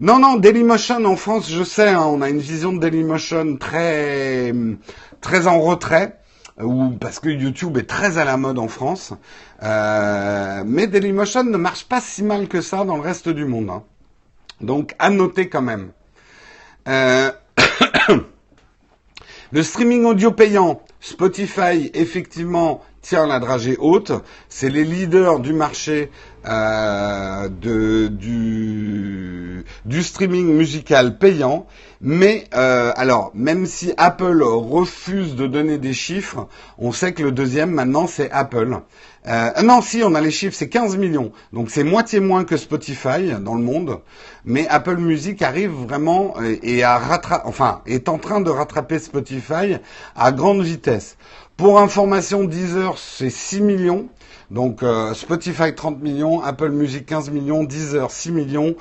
Non, 0.01 0.17
non, 0.17 0.37
Dailymotion 0.37 1.03
en 1.03 1.17
France, 1.17 1.51
je 1.51 1.61
sais, 1.61 1.89
hein, 1.89 2.05
on 2.05 2.21
a 2.21 2.29
une 2.29 2.39
vision 2.39 2.71
de 2.71 2.79
Dailymotion 2.79 3.57
très, 3.57 4.53
très 5.19 5.45
en 5.45 5.59
retrait, 5.59 6.17
ou 6.57 6.91
parce 6.91 7.19
que 7.19 7.27
YouTube 7.27 7.77
est 7.77 7.83
très 7.89 8.17
à 8.17 8.23
la 8.23 8.37
mode 8.37 8.59
en 8.59 8.69
France. 8.69 9.11
Euh, 9.61 10.63
mais 10.65 10.87
Dailymotion 10.87 11.43
ne 11.43 11.57
marche 11.57 11.83
pas 11.83 11.99
si 11.99 12.23
mal 12.23 12.47
que 12.47 12.61
ça 12.61 12.85
dans 12.85 12.95
le 12.95 13.01
reste 13.01 13.27
du 13.27 13.43
monde. 13.43 13.69
Hein. 13.69 13.83
Donc, 14.61 14.95
à 14.99 15.09
noter 15.09 15.49
quand 15.49 15.61
même. 15.61 15.91
Euh, 16.87 17.29
le 19.51 19.63
streaming 19.63 20.05
audio 20.05 20.31
payant, 20.31 20.81
Spotify, 21.01 21.91
effectivement, 21.93 22.81
tient 23.01 23.27
la 23.27 23.39
dragée 23.39 23.75
haute. 23.79 24.13
C'est 24.47 24.69
les 24.69 24.85
leaders 24.85 25.41
du 25.41 25.51
marché 25.51 26.09
euh, 26.45 27.49
de, 27.49 28.07
du, 28.07 30.03
streaming 30.03 30.53
musical 30.53 31.17
payant. 31.17 31.65
Mais 32.01 32.45
euh, 32.53 32.93
alors, 32.95 33.31
même 33.33 33.65
si 33.65 33.93
Apple 33.97 34.41
refuse 34.41 35.35
de 35.35 35.47
donner 35.47 35.77
des 35.77 35.93
chiffres, 35.93 36.47
on 36.77 36.93
sait 36.93 37.11
que 37.11 37.23
le 37.23 37.33
deuxième 37.33 37.71
maintenant 37.71 38.07
c'est 38.07 38.31
Apple. 38.31 38.79
Euh, 39.27 39.61
non, 39.63 39.81
si 39.81 40.01
on 40.01 40.15
a 40.15 40.21
les 40.21 40.31
chiffres, 40.31 40.55
c'est 40.57 40.69
15 40.69 40.95
millions. 40.95 41.33
Donc 41.51 41.69
c'est 41.69 41.83
moitié 41.83 42.21
moins 42.21 42.45
que 42.45 42.55
Spotify 42.55 43.33
dans 43.41 43.55
le 43.55 43.61
monde. 43.61 43.99
Mais 44.45 44.65
Apple 44.69 44.95
Music 44.97 45.41
arrive 45.41 45.71
vraiment 45.71 46.35
et, 46.63 46.83
a 46.83 47.01
enfin 47.43 47.81
est 47.85 48.07
en 48.07 48.17
train 48.17 48.39
de 48.39 48.49
rattraper 48.49 48.97
Spotify 48.99 49.77
à 50.15 50.31
grande 50.31 50.61
vitesse. 50.61 51.17
Pour 51.59 51.77
information, 51.81 52.45
Deezer 52.45 52.97
c'est 52.97 53.29
6 53.29 53.59
millions. 53.59 54.07
Donc 54.49 54.81
euh, 54.81 55.13
Spotify 55.13 55.75
30 55.75 56.01
millions, 56.01 56.41
Apple 56.41 56.69
Music 56.69 57.05
15 57.05 57.31
millions, 57.31 57.65
Deezer 57.65 58.09
6 58.09 58.31
millions, 58.31 58.75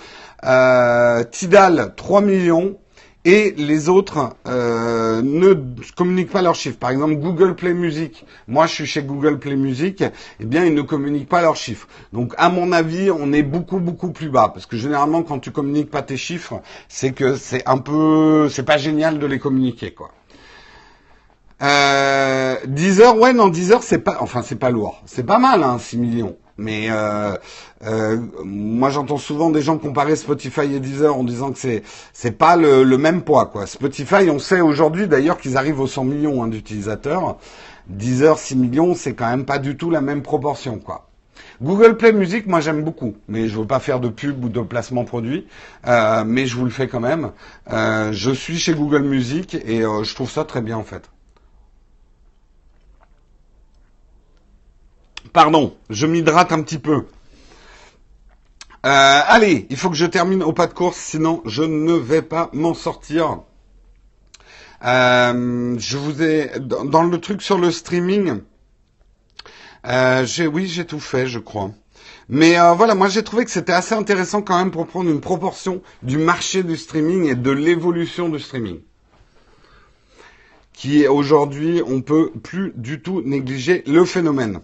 euh, 0.45 1.25
Tidal 1.25 1.95
3 1.97 2.21
millions 2.21 2.77
et 3.25 3.53
les 3.59 3.89
autres 3.89 4.37
euh, 4.47 5.23
ne 5.23 5.55
communiquent 5.97 6.31
pas 6.31 6.41
leurs 6.41 6.55
chiffres. 6.55 6.79
Par 6.79 6.91
exemple, 6.91 7.17
Google 7.17 7.57
Play 7.57 7.75
Music, 7.75 8.25
moi 8.47 8.69
je 8.69 8.75
suis 8.75 8.87
chez 8.87 9.03
Google 9.03 9.41
Play 9.41 9.57
Music, 9.57 10.05
eh 10.39 10.45
bien 10.45 10.65
ils 10.65 10.75
ne 10.75 10.83
communiquent 10.83 11.29
pas 11.29 11.43
leurs 11.43 11.57
chiffres. 11.57 11.89
Donc 12.13 12.33
à 12.39 12.49
mon 12.49 12.71
avis, 12.71 13.11
on 13.11 13.33
est 13.33 13.43
beaucoup 13.43 13.81
beaucoup 13.81 14.13
plus 14.13 14.29
bas 14.29 14.53
parce 14.55 14.67
que 14.67 14.77
généralement 14.77 15.25
quand 15.25 15.41
tu 15.41 15.51
communiques 15.51 15.91
pas 15.91 16.03
tes 16.03 16.17
chiffres, 16.17 16.63
c'est 16.87 17.11
que 17.11 17.35
c'est 17.35 17.69
un 17.69 17.79
peu, 17.79 18.49
c'est 18.49 18.63
pas 18.63 18.79
génial 18.79 19.19
de 19.19 19.27
les 19.27 19.41
communiquer 19.41 19.91
quoi. 19.91 20.13
Euh, 21.63 22.57
10 22.67 23.01
heures, 23.01 23.17
ouais, 23.19 23.33
non, 23.33 23.49
10 23.49 23.73
heures, 23.73 23.83
c'est 23.83 23.99
pas, 23.99 24.19
enfin, 24.21 24.43
c'est 24.43 24.59
pas 24.59 24.71
lourd. 24.71 25.03
C'est 25.07 25.25
pas 25.25 25.39
mal, 25.39 25.63
hein, 25.63 25.79
6 25.79 25.99
millions. 25.99 26.37
Mais 26.57 26.89
euh, 26.91 27.37
euh, 27.87 28.19
moi, 28.45 28.91
j'entends 28.91 29.17
souvent 29.17 29.51
des 29.51 29.63
gens 29.63 29.79
comparer 29.79 30.17
Spotify 30.17 30.75
et 30.75 30.81
Deezer 30.81 31.17
en 31.17 31.23
disant 31.23 31.53
que 31.53 31.59
c'est 31.59 31.85
c'est 32.13 32.33
pas 32.33 32.57
le, 32.57 32.85
même 32.99 33.23
poids, 33.23 33.47
quoi. 33.47 33.67
Spotify, 33.67 34.29
on 34.31 34.41
sait 34.41 34.61
aujourd'hui 34.61 35.07
d'ailleurs 35.07 35.39
qu'ils 35.39 35.57
arrivent 35.57 35.81
aux 35.81 35.87
100 35.87 36.05
millions 36.05 36.43
hein, 36.43 36.49
d'utilisateurs. 36.49 37.39
Deezer, 37.89 38.39
6 38.39 38.57
millions, 38.57 38.95
c'est 38.95 39.15
quand 39.15 39.29
même 39.31 39.45
pas 39.45 39.59
du 39.59 39.77
tout 39.77 39.91
la 39.91 40.01
même 40.01 40.23
proportion, 40.23 40.79
quoi. 40.79 41.09
Google 41.63 41.97
Play 41.97 42.13
Music, 42.13 42.47
moi 42.47 42.61
j'aime 42.61 42.83
beaucoup, 42.85 43.17
mais 43.27 43.49
je 43.49 43.59
veux 43.59 43.67
pas 43.67 43.81
faire 43.81 43.99
de 44.01 44.09
pub 44.09 44.45
ou 44.45 44.49
de 44.49 44.61
placement 44.61 45.05
produit, 45.05 45.47
euh, 45.87 46.25
mais 46.25 46.47
je 46.47 46.57
vous 46.57 46.65
le 46.65 46.71
fais 46.71 46.87
quand 46.87 47.01
même. 47.01 47.33
Euh, 47.73 48.13
je 48.13 48.31
suis 48.31 48.59
chez 48.59 48.75
Google 48.75 49.03
Music 49.03 49.57
et 49.65 49.83
euh, 49.83 50.05
je 50.05 50.15
trouve 50.15 50.31
ça 50.31 50.45
très 50.45 50.61
bien 50.61 50.77
en 50.77 50.85
fait. 50.85 51.11
Pardon, 55.33 55.77
je 55.91 56.07
m'hydrate 56.07 56.53
un 56.53 56.63
petit 56.63 56.79
peu. 56.79 57.05
allez, 58.83 59.67
il 59.71 59.77
faut 59.77 59.91
que 59.91 59.97
je 59.97 60.07
termine 60.07 60.43
au 60.43 60.53
pas 60.53 60.67
de 60.67 60.75
course, 60.75 60.99
sinon 60.99 61.43
je 61.45 61.63
ne 61.63 61.93
vais 61.93 62.23
pas 62.23 62.51
m'en 62.53 62.75
sortir. 62.75 63.41
je 64.83 65.97
vous 65.97 66.23
ai 66.23 66.51
dans 66.61 67.03
le 67.03 67.21
truc 67.21 67.43
sur 67.43 67.59
le 67.59 67.71
streaming. 67.71 68.41
Euh, 69.87 70.27
oui, 70.53 70.67
j'ai 70.67 70.85
tout 70.85 71.01
fait, 71.01 71.27
je 71.27 71.39
crois. 71.39 71.71
Mais 72.29 72.59
euh, 72.59 72.75
voilà, 72.75 72.95
moi 72.95 73.09
j'ai 73.09 73.23
trouvé 73.23 73.45
que 73.45 73.51
c'était 73.51 73.73
assez 73.73 73.95
intéressant 73.95 74.43
quand 74.43 74.59
même 74.59 74.71
pour 74.71 74.87
prendre 74.87 75.11
une 75.11 75.21
proportion 75.21 75.83
du 76.03 76.19
marché 76.19 76.63
du 76.63 76.77
streaming 76.77 77.25
et 77.27 77.35
de 77.35 77.51
l'évolution 77.51 78.29
du 78.29 78.39
streaming. 78.39 78.81
Qui 80.75 81.07
aujourd'hui, 81.09 81.83
on 81.87 82.03
peut 82.03 82.31
plus 82.43 82.73
du 82.77 83.01
tout 83.01 83.23
négliger 83.23 83.83
le 83.87 84.05
phénomène. 84.05 84.61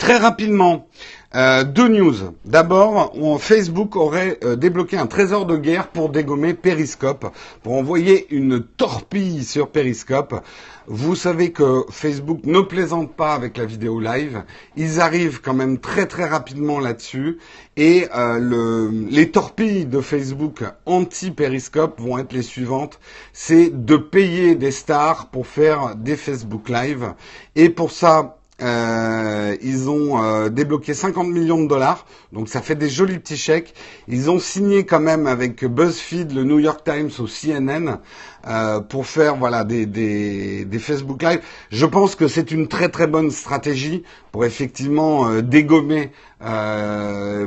Très 0.00 0.16
rapidement, 0.16 0.88
euh, 1.34 1.62
deux 1.62 1.88
news. 1.88 2.14
D'abord, 2.46 3.12
Facebook 3.38 3.96
aurait 3.96 4.38
euh, 4.42 4.56
débloqué 4.56 4.96
un 4.96 5.06
trésor 5.06 5.44
de 5.44 5.58
guerre 5.58 5.88
pour 5.88 6.08
dégommer 6.08 6.54
Periscope, 6.54 7.26
pour 7.62 7.74
envoyer 7.74 8.26
une 8.34 8.64
torpille 8.64 9.44
sur 9.44 9.68
Periscope. 9.68 10.42
Vous 10.86 11.14
savez 11.14 11.52
que 11.52 11.84
Facebook 11.90 12.40
ne 12.44 12.60
plaisante 12.60 13.14
pas 13.14 13.34
avec 13.34 13.58
la 13.58 13.66
vidéo 13.66 14.00
live. 14.00 14.42
Ils 14.74 15.00
arrivent 15.02 15.42
quand 15.42 15.52
même 15.52 15.78
très 15.78 16.06
très 16.06 16.24
rapidement 16.24 16.80
là-dessus. 16.80 17.36
Et 17.76 18.06
euh, 18.16 18.90
les 19.10 19.30
torpilles 19.30 19.84
de 19.84 20.00
Facebook 20.00 20.64
anti-Periscope 20.86 22.00
vont 22.00 22.16
être 22.16 22.32
les 22.32 22.42
suivantes. 22.42 22.98
C'est 23.34 23.68
de 23.68 23.98
payer 23.98 24.54
des 24.54 24.70
stars 24.70 25.26
pour 25.26 25.46
faire 25.46 25.94
des 25.94 26.16
Facebook 26.16 26.70
Live. 26.70 27.12
Et 27.54 27.68
pour 27.68 27.90
ça, 27.90 28.39
euh, 28.62 29.56
ils 29.62 29.88
ont 29.88 30.22
euh, 30.22 30.48
débloqué 30.50 30.92
50 30.92 31.28
millions 31.28 31.62
de 31.62 31.68
dollars, 31.68 32.06
donc 32.32 32.48
ça 32.48 32.60
fait 32.60 32.74
des 32.74 32.90
jolis 32.90 33.18
petits 33.18 33.36
chèques. 33.36 33.74
Ils 34.06 34.30
ont 34.30 34.38
signé 34.38 34.84
quand 34.84 35.00
même 35.00 35.26
avec 35.26 35.64
BuzzFeed, 35.64 36.32
le 36.32 36.44
New 36.44 36.58
York 36.58 36.82
Times 36.84 37.10
ou 37.18 37.26
CNN 37.26 37.98
euh, 38.46 38.80
pour 38.80 39.06
faire 39.06 39.36
voilà 39.36 39.64
des, 39.64 39.86
des, 39.86 40.78
Facebook 40.78 41.22
Live. 41.22 41.40
Je 41.70 41.86
pense 41.86 42.14
que 42.14 42.28
c'est 42.28 42.50
une 42.50 42.68
très 42.68 42.88
très 42.88 43.06
bonne 43.06 43.30
stratégie 43.30 44.02
pour 44.32 44.44
effectivement 44.44 45.40
dégommer 45.40 46.10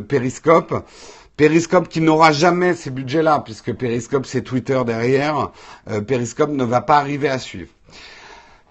Periscope. 0.08 0.84
Periscope 1.36 1.90
qui 1.90 2.00
n'aura 2.00 2.32
jamais 2.32 2.76
ces 2.76 2.92
budgets-là, 2.92 3.42
puisque 3.44 3.74
Periscope 3.74 4.26
c'est 4.26 4.44
Twitter 4.44 4.80
derrière, 4.86 5.52
Periscope 6.08 6.52
ne 6.52 6.64
va 6.64 6.82
pas 6.82 6.98
arriver 6.98 7.28
à 7.28 7.40
suivre. 7.40 7.70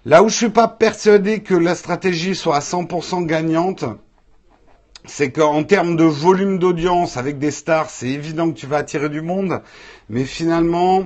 Là 0.04 0.24
où 0.24 0.28
je 0.28 0.34
suis 0.34 0.48
pas 0.48 0.66
persuadé 0.66 1.42
que 1.42 1.54
la 1.54 1.76
stratégie 1.76 2.34
soit 2.34 2.56
à 2.56 2.60
100% 2.60 3.24
gagnante, 3.24 3.84
c'est 5.04 5.30
qu'en 5.30 5.62
termes 5.62 5.94
de 5.94 6.02
volume 6.02 6.58
d'audience 6.58 7.16
avec 7.16 7.38
des 7.38 7.52
stars, 7.52 7.88
c'est 7.88 8.08
évident 8.08 8.50
que 8.50 8.58
tu 8.58 8.66
vas 8.66 8.78
attirer 8.78 9.08
du 9.08 9.20
monde, 9.20 9.62
mais 10.08 10.24
finalement, 10.24 11.04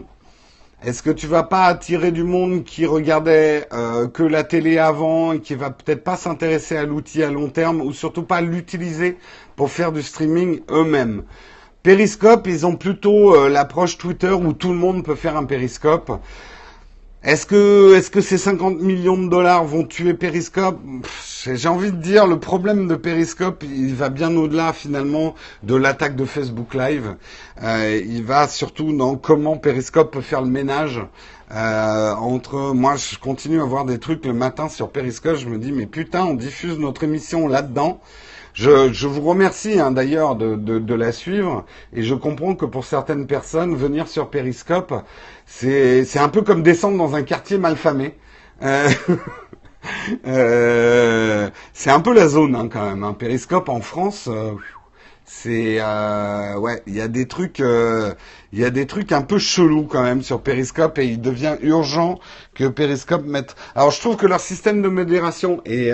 est-ce 0.83 1.03
que 1.03 1.11
tu 1.11 1.27
vas 1.27 1.43
pas 1.43 1.65
attirer 1.65 2.11
du 2.11 2.23
monde 2.23 2.65
qui 2.65 2.87
regardait 2.87 3.69
euh, 3.75 4.09
que 4.09 4.23
la 4.23 4.45
télé 4.45 4.79
avant 4.79 5.33
et 5.33 5.41
qui 5.41 5.57
va 5.57 5.69
peut-être 5.71 6.03
pas 6.03 6.17
s'intéresser 6.17 6.79
à 6.79 6.85
l'outil 6.85 7.23
à 7.23 7.31
long 7.31 7.51
terme 7.51 7.83
ou 7.83 7.93
surtout 7.93 8.23
pas 8.23 8.41
l'utiliser 8.41 9.19
pour 9.57 9.71
faire 9.71 9.93
du 9.93 10.03
streaming 10.03 10.63
eux-mêmes? 10.71 11.25
Periscope, 11.83 12.47
ils 12.47 12.65
ont 12.65 12.77
plutôt 12.77 13.35
euh, 13.35 13.51
l'approche 13.51 13.99
Twitter 13.99 14.33
où 14.33 14.55
tout 14.55 14.71
le 14.71 14.79
monde 14.79 15.05
peut 15.05 15.15
faire 15.15 15.37
un 15.37 15.45
Periscope. 15.45 16.19
Est-ce 17.27 17.45
que, 17.45 17.97
est-ce 17.97 18.09
que 18.09 18.21
ces 18.21 18.39
50 18.39 18.81
millions 18.81 19.21
de 19.21 19.29
dollars 19.29 19.65
vont 19.65 19.83
tuer 19.83 20.15
Periscope? 20.15 20.79
J'ai 21.45 21.69
envie 21.69 21.91
de 21.91 21.97
dire, 21.97 22.29
le 22.29 22.39
problème 22.39 22.87
de 22.87 22.95
Periscope, 22.95 23.65
il 23.65 23.97
va 23.97 24.11
bien 24.11 24.37
au-delà 24.37 24.73
finalement 24.73 25.35
de 25.65 25.75
l'attaque 25.75 26.15
de 26.15 26.25
Facebook 26.25 26.73
Live. 26.73 27.17
Euh, 27.65 28.01
il 28.07 28.23
va 28.23 28.47
surtout 28.47 28.97
dans 28.97 29.17
comment 29.17 29.57
Periscope 29.57 30.13
peut 30.13 30.21
faire 30.21 30.41
le 30.41 30.51
ménage 30.51 31.01
euh, 31.51 32.13
entre. 32.15 32.73
Moi, 32.73 32.95
je 32.95 33.19
continue 33.19 33.61
à 33.61 33.65
voir 33.65 33.87
des 33.87 33.99
trucs 33.99 34.25
le 34.25 34.33
matin 34.33 34.69
sur 34.69 34.91
Periscope. 34.91 35.35
Je 35.35 35.49
me 35.49 35.59
dis, 35.59 35.73
mais 35.73 35.87
putain, 35.87 36.27
on 36.27 36.35
diffuse 36.35 36.79
notre 36.79 37.03
émission 37.03 37.49
là-dedans. 37.49 38.01
Je, 38.57 38.91
je, 38.91 39.07
vous 39.07 39.21
remercie 39.21 39.79
hein, 39.79 39.91
d'ailleurs 39.91 40.35
de, 40.35 40.57
de, 40.57 40.79
de, 40.79 40.95
la 40.95 41.13
suivre 41.13 41.67
et 41.93 42.03
je 42.03 42.15
comprends 42.15 42.55
que 42.55 42.65
pour 42.65 42.87
certaines 42.87 43.27
personnes, 43.27 43.77
venir 43.77 44.09
sur 44.09 44.31
Periscope, 44.31 44.95
c'est 45.47 46.19
un 46.19 46.29
peu 46.29 46.43
comme 46.43 46.63
descendre 46.63 46.99
dans 46.99 47.15
un 47.15 47.23
quartier 47.23 47.57
malfamé. 47.57 48.15
Euh, 48.63 48.89
euh, 50.27 51.51
c'est 51.73 51.91
un 51.91 52.01
peu 52.01 52.15
la 52.15 52.29
zone 52.29 52.55
hein, 52.55 52.69
quand 52.71 52.85
même. 52.85 53.05
Un 53.05 53.09
hein. 53.09 53.15
Périscope 53.15 53.69
en 53.69 53.81
France, 53.81 54.29
euh, 54.29 54.53
c'est 55.25 55.79
euh, 55.81 56.59
ouais, 56.59 56.83
il 56.87 56.95
y 56.95 57.01
a 57.01 57.09
des 57.09 57.27
trucs, 57.27 57.59
il 57.59 58.59
y 58.59 58.65
a 58.65 58.71
des 58.71 58.87
trucs 58.87 59.13
un 59.13 59.23
peu 59.23 59.39
chelous 59.39 59.85
quand 59.85 60.03
même 60.03 60.23
sur 60.23 60.41
Periscope 60.41 60.99
et 60.99 61.07
il 61.07 61.21
devient 61.21 61.57
urgent 61.63 62.19
que 62.55 62.65
Periscope 62.65 63.25
mette. 63.25 63.57
Alors 63.75 63.91
je 63.91 64.01
trouve 64.01 64.17
que 64.17 64.27
leur 64.27 64.41
système 64.41 64.83
de 64.83 64.89
modération 64.89 65.63
est 65.65 65.91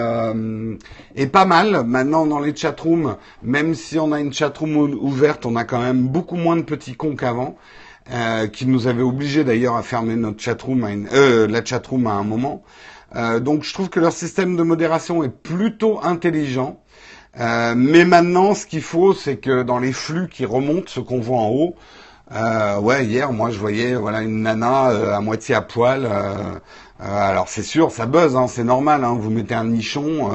est 1.17 1.27
pas 1.27 1.45
mal 1.45 1.85
maintenant 1.85 2.27
dans 2.27 2.41
les 2.41 2.55
chatrooms. 2.55 3.17
Même 3.43 3.75
si 3.75 3.99
on 3.99 4.13
a 4.13 4.21
une 4.21 4.33
chatroom 4.33 4.77
ouverte, 4.77 5.47
on 5.47 5.57
a 5.57 5.65
quand 5.65 5.81
même 5.81 6.09
beaucoup 6.09 6.37
moins 6.37 6.57
de 6.57 6.63
petits 6.63 6.95
cons 6.95 7.17
qu'avant. 7.17 7.57
Euh, 8.11 8.49
qui 8.49 8.67
nous 8.67 8.89
avait 8.89 9.03
obligé 9.03 9.45
d'ailleurs 9.45 9.77
à 9.77 9.83
fermer 9.83 10.17
notre 10.17 10.43
chatroom, 10.43 10.85
à 10.85 11.15
euh, 11.15 11.47
la 11.47 11.65
chatroom 11.65 12.09
à 12.09 12.13
un 12.13 12.25
moment. 12.25 12.65
Euh, 13.15 13.39
donc 13.39 13.63
je 13.63 13.73
trouve 13.73 13.91
que 13.91 14.01
leur 14.01 14.13
système 14.13 14.57
de 14.57 14.63
modération 14.65 15.23
est 15.23 15.29
plutôt 15.29 16.01
intelligent. 16.03 16.81
Euh, 17.39 17.75
mais 17.77 18.05
maintenant, 18.05 18.55
ce 18.55 18.67
qu'il 18.67 18.83
faut, 18.83 19.15
c'est 19.15 19.37
que 19.37 19.63
dans 19.63 19.79
les 19.79 19.93
flux 19.93 20.29
qui 20.29 20.45
remontent, 20.45 20.89
ce 20.89 20.99
qu'on 20.99 21.21
voit 21.21 21.39
en 21.39 21.51
haut, 21.51 21.77
ouais, 22.83 23.07
hier, 23.07 23.33
moi, 23.33 23.51
je 23.51 23.59
voyais 23.59 23.95
voilà 23.95 24.23
une 24.23 24.43
nana 24.43 24.87
à 25.17 25.21
moitié 25.21 25.55
à 25.55 25.63
poil. 25.63 26.09
alors 26.99 27.49
c'est 27.49 27.63
sûr, 27.63 27.93
ça 27.93 28.07
buzz, 28.07 28.37
hein, 28.37 28.47
c'est 28.49 28.65
normal. 28.65 29.05
Hein, 29.05 29.17
vous 29.19 29.31
mettez 29.31 29.55
un 29.55 29.65
nichon, 29.65 30.31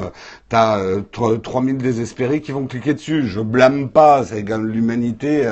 t'as 0.49 0.79
euh, 0.79 1.01
3000 1.41 1.77
désespérés 1.77 2.41
qui 2.41 2.51
vont 2.51 2.67
cliquer 2.67 2.93
dessus. 2.93 3.27
Je 3.27 3.39
blâme 3.39 3.89
pas, 3.89 4.23
c'est 4.23 4.43
l'humanité 4.43 5.49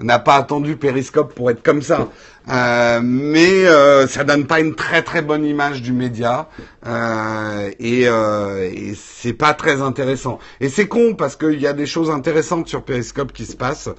n'a 0.00 0.18
pas 0.18 0.36
attendu 0.36 0.76
Périscope 0.76 1.34
pour 1.34 1.50
être 1.50 1.62
comme 1.62 1.82
ça. 1.82 2.08
Euh, 2.48 3.00
mais 3.02 3.66
euh, 3.66 4.06
ça 4.06 4.24
donne 4.24 4.46
pas 4.46 4.60
une 4.60 4.74
très 4.74 5.02
très 5.02 5.20
bonne 5.22 5.44
image 5.44 5.82
du 5.82 5.92
média 5.92 6.48
euh, 6.86 7.70
et, 7.78 8.08
euh, 8.08 8.68
et 8.72 8.94
c'est 8.96 9.34
pas 9.34 9.52
très 9.54 9.82
intéressant. 9.82 10.38
Et 10.60 10.68
c'est 10.68 10.88
con 10.88 11.14
parce 11.14 11.36
qu'il 11.36 11.60
y 11.60 11.66
a 11.66 11.74
des 11.74 11.86
choses 11.86 12.10
intéressantes 12.10 12.66
sur 12.66 12.82
Periscope 12.82 13.32
qui 13.32 13.44
se 13.44 13.56
passent. 13.56 13.90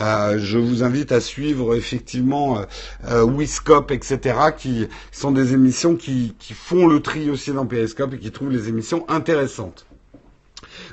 Euh, 0.00 0.38
je 0.38 0.58
vous 0.58 0.84
invite 0.84 1.10
à 1.12 1.20
suivre 1.20 1.74
effectivement 1.74 2.60
euh, 3.10 3.24
Wiscope, 3.24 3.90
etc., 3.90 4.36
qui 4.56 4.88
sont 5.10 5.32
des 5.32 5.52
émissions 5.52 5.96
qui, 5.96 6.34
qui 6.38 6.54
font 6.54 6.86
le 6.86 7.00
tri 7.00 7.30
aussi 7.30 7.52
dans 7.52 7.66
Periscope 7.66 8.14
et 8.14 8.18
qui 8.18 8.30
trouvent 8.30 8.52
les 8.52 8.68
émissions 8.68 9.04
intéressantes. 9.08 9.87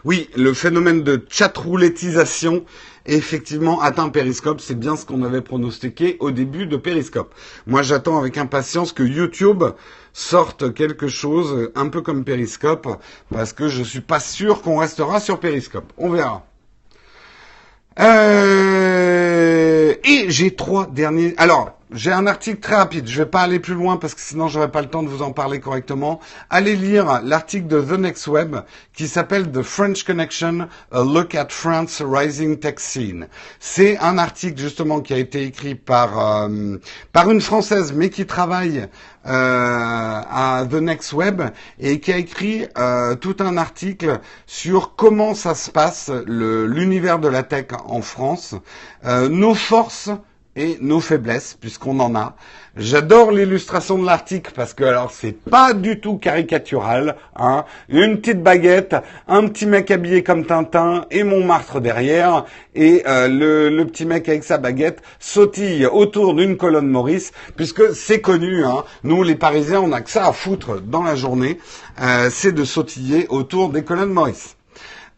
Oui, 0.03 0.29
le 0.35 0.53
phénomène 0.53 1.03
de 1.03 1.23
chat-roulettisation 1.29 2.65
effectivement 3.05 3.81
atteint 3.81 4.09
Periscope. 4.09 4.61
C'est 4.61 4.77
bien 4.77 4.95
ce 4.95 5.05
qu'on 5.05 5.23
avait 5.23 5.41
pronostiqué 5.41 6.17
au 6.19 6.31
début 6.31 6.65
de 6.65 6.77
Periscope. 6.77 7.33
Moi, 7.67 7.83
j'attends 7.83 8.17
avec 8.17 8.37
impatience 8.37 8.93
que 8.93 9.03
YouTube 9.03 9.63
sorte 10.13 10.73
quelque 10.73 11.07
chose 11.07 11.71
un 11.75 11.89
peu 11.89 12.01
comme 12.01 12.23
Periscope 12.23 12.87
parce 13.31 13.53
que 13.53 13.67
je 13.67 13.83
suis 13.83 14.01
pas 14.01 14.19
sûr 14.19 14.61
qu'on 14.61 14.77
restera 14.77 15.19
sur 15.19 15.39
Periscope. 15.39 15.91
On 15.97 16.09
verra. 16.09 16.45
Euh... 17.99 19.45
Et 20.03 20.25
j'ai 20.29 20.55
trois 20.55 20.87
derniers. 20.87 21.33
Alors, 21.37 21.74
j'ai 21.91 22.11
un 22.11 22.25
article 22.25 22.59
très 22.59 22.75
rapide. 22.75 23.07
Je 23.07 23.21
vais 23.21 23.29
pas 23.29 23.41
aller 23.41 23.59
plus 23.59 23.75
loin 23.75 23.97
parce 23.97 24.15
que 24.15 24.21
sinon 24.21 24.47
j'aurais 24.47 24.71
pas 24.71 24.81
le 24.81 24.89
temps 24.89 25.03
de 25.03 25.07
vous 25.07 25.21
en 25.21 25.31
parler 25.31 25.59
correctement. 25.59 26.19
Allez 26.49 26.75
lire 26.75 27.21
l'article 27.23 27.67
de 27.67 27.79
The 27.79 27.99
Next 27.99 28.27
Web 28.27 28.55
qui 28.93 29.07
s'appelle 29.07 29.51
The 29.51 29.61
French 29.61 30.03
Connection, 30.03 30.67
a 30.91 31.03
look 31.03 31.35
at 31.35 31.47
France 31.49 32.01
rising 32.03 32.57
tech 32.57 32.79
scene. 32.79 33.27
C'est 33.59 33.97
un 33.99 34.17
article 34.17 34.59
justement 34.59 34.99
qui 34.99 35.13
a 35.13 35.17
été 35.17 35.43
écrit 35.43 35.75
par 35.75 36.47
euh, 36.47 36.77
par 37.13 37.29
une 37.29 37.41
française 37.41 37.93
mais 37.93 38.09
qui 38.09 38.25
travaille 38.25 38.87
euh, 39.27 39.29
à 39.29 40.65
The 40.69 40.75
Next 40.75 41.13
Web 41.13 41.41
et 41.79 41.99
qui 41.99 42.11
a 42.11 42.17
écrit 42.17 42.65
euh, 42.77 43.15
tout 43.15 43.35
un 43.39 43.57
article 43.57 44.19
sur 44.47 44.95
comment 44.95 45.35
ça 45.35 45.53
se 45.53 45.69
passe 45.69 46.11
l'univers 46.25 47.19
de 47.19 47.27
la 47.27 47.43
tech 47.43 47.67
en 47.85 48.01
France, 48.01 48.55
nos 49.03 49.53
forces 49.53 50.09
et 50.55 50.77
nos 50.81 50.99
faiblesses, 50.99 51.57
puisqu'on 51.59 51.99
en 51.99 52.15
a. 52.15 52.35
J'adore 52.77 53.31
l'illustration 53.31 53.97
de 53.97 54.05
l'article 54.05 54.51
parce 54.55 54.73
que 54.73 54.83
alors 54.83 55.11
c'est 55.11 55.31
pas 55.31 55.73
du 55.73 55.99
tout 55.99 56.17
caricatural, 56.17 57.15
hein. 57.35 57.65
Une 57.89 58.19
petite 58.19 58.43
baguette, 58.43 58.95
un 59.27 59.47
petit 59.47 59.65
mec 59.65 59.91
habillé 59.91 60.23
comme 60.23 60.45
Tintin 60.45 61.05
et 61.11 61.23
mon 61.23 61.43
martre 61.45 61.79
derrière 61.79 62.45
et 62.73 63.03
euh, 63.07 63.27
le, 63.69 63.85
petit 63.85 64.05
mec 64.05 64.27
avec 64.27 64.43
sa 64.43 64.57
baguette 64.57 65.01
sautille 65.19 65.85
autour 65.85 66.33
d'une 66.33 66.57
colonne 66.57 66.89
Maurice 66.89 67.31
puisque 67.55 67.95
c'est 67.95 68.21
connu, 68.21 68.65
hein. 68.65 68.83
Nous 69.03 69.23
les 69.23 69.35
Parisiens 69.35 69.81
on 69.81 69.91
a 69.91 70.01
que 70.01 70.09
ça 70.09 70.27
à 70.27 70.33
foutre 70.33 70.81
dans 70.81 71.03
la 71.03 71.15
journée, 71.15 71.59
euh, 72.01 72.29
c'est 72.29 72.51
de 72.51 72.65
sautiller 72.65 73.27
autour 73.29 73.69
des 73.69 73.83
colonnes 73.83 74.11
Maurice. 74.11 74.57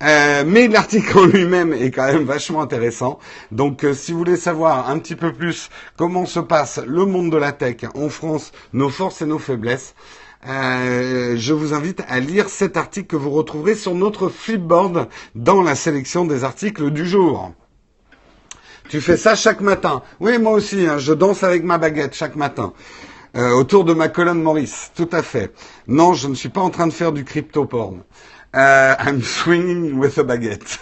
Euh, 0.03 0.43
mais 0.45 0.67
l'article 0.67 1.17
en 1.17 1.25
lui-même 1.25 1.73
est 1.73 1.89
quand 1.89 2.05
même 2.05 2.23
vachement 2.23 2.61
intéressant. 2.61 3.17
Donc 3.51 3.83
euh, 3.83 3.93
si 3.93 4.11
vous 4.11 4.19
voulez 4.19 4.37
savoir 4.37 4.89
un 4.89 4.99
petit 4.99 5.15
peu 5.15 5.33
plus 5.33 5.69
comment 5.97 6.27
se 6.27 6.39
passe 6.39 6.79
le 6.85 7.05
monde 7.05 7.31
de 7.31 7.37
la 7.37 7.51
tech 7.51 7.77
en 7.95 8.09
France, 8.09 8.51
nos 8.73 8.89
forces 8.89 9.23
et 9.23 9.25
nos 9.25 9.39
faiblesses, 9.39 9.95
euh, 10.47 11.35
je 11.35 11.51
vous 11.51 11.73
invite 11.73 12.03
à 12.07 12.19
lire 12.19 12.47
cet 12.47 12.77
article 12.77 13.07
que 13.07 13.15
vous 13.15 13.31
retrouverez 13.31 13.73
sur 13.73 13.95
notre 13.95 14.29
flipboard 14.29 15.07
dans 15.33 15.63
la 15.63 15.73
sélection 15.73 16.25
des 16.25 16.43
articles 16.43 16.91
du 16.91 17.07
jour. 17.07 17.51
Tu 18.89 19.01
fais 19.01 19.17
ça 19.17 19.33
chaque 19.33 19.61
matin. 19.61 20.03
Oui, 20.19 20.37
moi 20.37 20.51
aussi, 20.51 20.85
hein, 20.85 20.99
je 20.99 21.11
danse 21.11 21.43
avec 21.43 21.63
ma 21.63 21.79
baguette 21.79 22.13
chaque 22.13 22.35
matin. 22.35 22.71
autour 23.35 23.83
de 23.83 23.93
ma 23.93 24.07
colonne 24.07 24.41
Maurice, 24.41 24.91
tout 24.95 25.09
à 25.11 25.21
fait. 25.21 25.51
Non, 25.87 26.13
je 26.13 26.27
ne 26.27 26.35
suis 26.35 26.49
pas 26.49 26.61
en 26.61 26.69
train 26.69 26.87
de 26.87 26.93
faire 26.93 27.11
du 27.11 27.23
crypto 27.25 27.65
porn. 27.65 28.03
Uh, 28.53 28.95
I'm 28.99 29.21
swinging 29.21 29.99
with 29.99 30.17
a 30.17 30.23
baguette. 30.23 30.79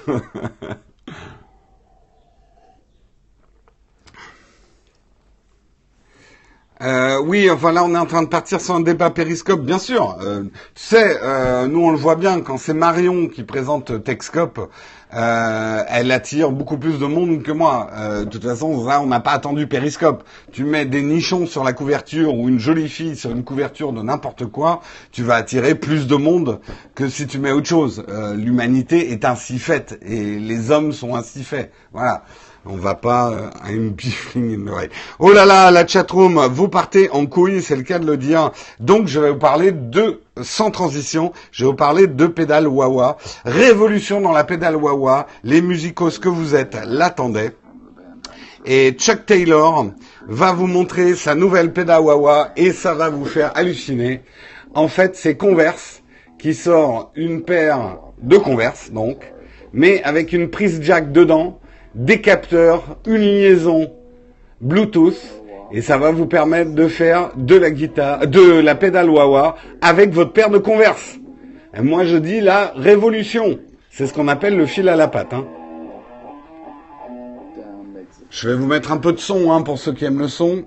Euh, 6.81 7.19
oui, 7.25 7.49
enfin 7.49 7.71
là, 7.71 7.83
on 7.83 7.93
est 7.95 7.97
en 7.97 8.05
train 8.05 8.21
de 8.23 8.27
partir 8.27 8.61
sur 8.61 8.75
un 8.75 8.81
débat 8.81 9.09
périscope, 9.09 9.61
bien 9.61 9.79
sûr. 9.79 10.17
Euh, 10.21 10.43
tu 10.43 10.51
sais, 10.75 11.17
euh, 11.21 11.67
nous 11.67 11.79
on 11.81 11.91
le 11.91 11.97
voit 11.97 12.15
bien 12.15 12.41
quand 12.41 12.57
c'est 12.57 12.73
Marion 12.73 13.27
qui 13.27 13.43
présente 13.43 14.03
Techscope, 14.03 14.59
euh, 15.15 15.83
elle 15.87 16.11
attire 16.11 16.51
beaucoup 16.51 16.77
plus 16.77 16.99
de 16.99 17.05
monde 17.05 17.41
que 17.41 17.51
moi. 17.51 17.89
Euh, 17.93 18.25
de 18.25 18.29
toute 18.29 18.43
façon, 18.43 18.67
on 18.67 19.05
n'a 19.05 19.19
pas 19.19 19.31
attendu 19.31 19.67
Périscope. 19.67 20.23
Tu 20.51 20.65
mets 20.65 20.85
des 20.85 21.01
nichons 21.01 21.45
sur 21.45 21.63
la 21.63 21.73
couverture 21.73 22.35
ou 22.35 22.49
une 22.49 22.59
jolie 22.59 22.89
fille 22.89 23.15
sur 23.15 23.31
une 23.31 23.43
couverture 23.43 23.93
de 23.93 24.01
n'importe 24.01 24.45
quoi, 24.45 24.81
tu 25.11 25.23
vas 25.23 25.35
attirer 25.35 25.75
plus 25.75 26.07
de 26.07 26.15
monde 26.15 26.59
que 26.95 27.07
si 27.07 27.27
tu 27.27 27.39
mets 27.39 27.51
autre 27.51 27.67
chose. 27.67 28.03
Euh, 28.09 28.35
l'humanité 28.35 29.11
est 29.11 29.25
ainsi 29.25 29.59
faite 29.59 29.97
et 30.01 30.37
les 30.37 30.71
hommes 30.71 30.91
sont 30.91 31.15
ainsi 31.15 31.43
faits. 31.43 31.71
Voilà. 31.93 32.23
On 32.67 32.77
va 32.77 32.95
pas 32.95 33.51
I'm 33.63 33.95
in 34.35 34.65
the 34.65 34.89
Oh 35.19 35.31
là 35.31 35.45
là, 35.45 35.69
la 35.69 35.85
chatroom, 35.85 36.47
vous 36.47 36.67
partez 36.67 37.11
en 37.11 37.27
couille, 37.27 37.61
c'est 37.61 37.75
le 37.75 37.83
cas 37.83 37.99
de 37.99 38.07
le 38.07 38.17
dire. 38.17 38.51
Donc 38.79 39.07
je 39.07 39.19
vais 39.19 39.31
vous 39.31 39.37
parler 39.37 39.71
de 39.71 40.21
sans 40.41 40.71
transition, 40.71 41.31
je 41.51 41.63
vais 41.63 41.69
vous 41.69 41.75
parler 41.75 42.07
de 42.07 42.25
pédale 42.25 42.67
Wawa. 42.67 43.17
Révolution 43.45 44.19
dans 44.19 44.31
la 44.31 44.43
pédale 44.43 44.77
Wawa. 44.77 45.27
Les 45.43 45.61
musicos 45.61 46.17
que 46.17 46.27
vous 46.27 46.55
êtes 46.55 46.75
l'attendaient. 46.87 47.55
Et 48.65 48.93
Chuck 48.93 49.27
Taylor 49.27 49.85
va 50.27 50.51
vous 50.51 50.65
montrer 50.65 51.13
sa 51.13 51.35
nouvelle 51.35 51.71
pédale 51.71 52.01
Wawa 52.01 52.49
et 52.55 52.71
ça 52.71 52.95
va 52.95 53.09
vous 53.09 53.25
faire 53.25 53.51
halluciner. 53.55 54.23
En 54.73 54.87
fait, 54.87 55.15
c'est 55.15 55.37
Converse 55.37 56.01
qui 56.39 56.55
sort 56.55 57.11
une 57.15 57.43
paire 57.43 57.99
de 58.23 58.37
Converse, 58.37 58.91
donc, 58.91 59.17
mais 59.71 60.01
avec 60.03 60.33
une 60.33 60.49
prise 60.49 60.81
jack 60.81 61.11
dedans, 61.11 61.59
des 61.95 62.21
capteurs, 62.21 62.97
une 63.07 63.21
liaison 63.21 63.91
Bluetooth 64.61 65.41
et 65.71 65.81
ça 65.81 65.97
va 65.97 66.11
vous 66.11 66.27
permettre 66.27 66.71
de 66.71 66.87
faire 66.87 67.31
de 67.35 67.55
la 67.55 67.71
guitare, 67.71 68.27
de 68.27 68.59
la 68.59 68.75
pédale 68.75 69.09
wah 69.09 69.55
avec 69.81 70.11
votre 70.13 70.31
paire 70.31 70.49
de 70.49 70.57
Converse. 70.57 71.17
Et 71.75 71.81
moi 71.81 72.05
je 72.05 72.17
dis 72.17 72.41
la 72.41 72.73
révolution. 72.75 73.59
C'est 73.89 74.07
ce 74.07 74.13
qu'on 74.13 74.27
appelle 74.27 74.55
le 74.55 74.65
fil 74.65 74.87
à 74.89 74.95
la 74.95 75.07
patte. 75.07 75.33
Hein. 75.33 75.45
Je 78.29 78.49
vais 78.49 78.55
vous 78.55 78.67
mettre 78.67 78.91
un 78.91 78.97
peu 78.97 79.13
de 79.13 79.19
son 79.19 79.51
hein, 79.51 79.61
pour 79.61 79.77
ceux 79.77 79.93
qui 79.93 80.05
aiment 80.05 80.19
le 80.19 80.27
son. 80.27 80.65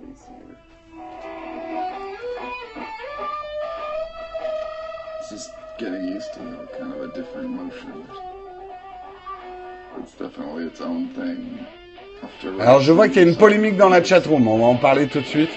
Alors 12.61 12.81
je 12.81 12.93
vois 12.93 13.09
qu'il 13.09 13.23
y 13.23 13.25
a 13.25 13.29
une 13.29 13.37
polémique 13.37 13.77
dans 13.77 13.89
la 13.89 14.03
chatroom, 14.03 14.49
on 14.49 14.59
va 14.59 14.65
en 14.67 14.77
parler 14.77 15.07
tout 15.07 15.21
de 15.21 15.27
suite. 15.27 15.51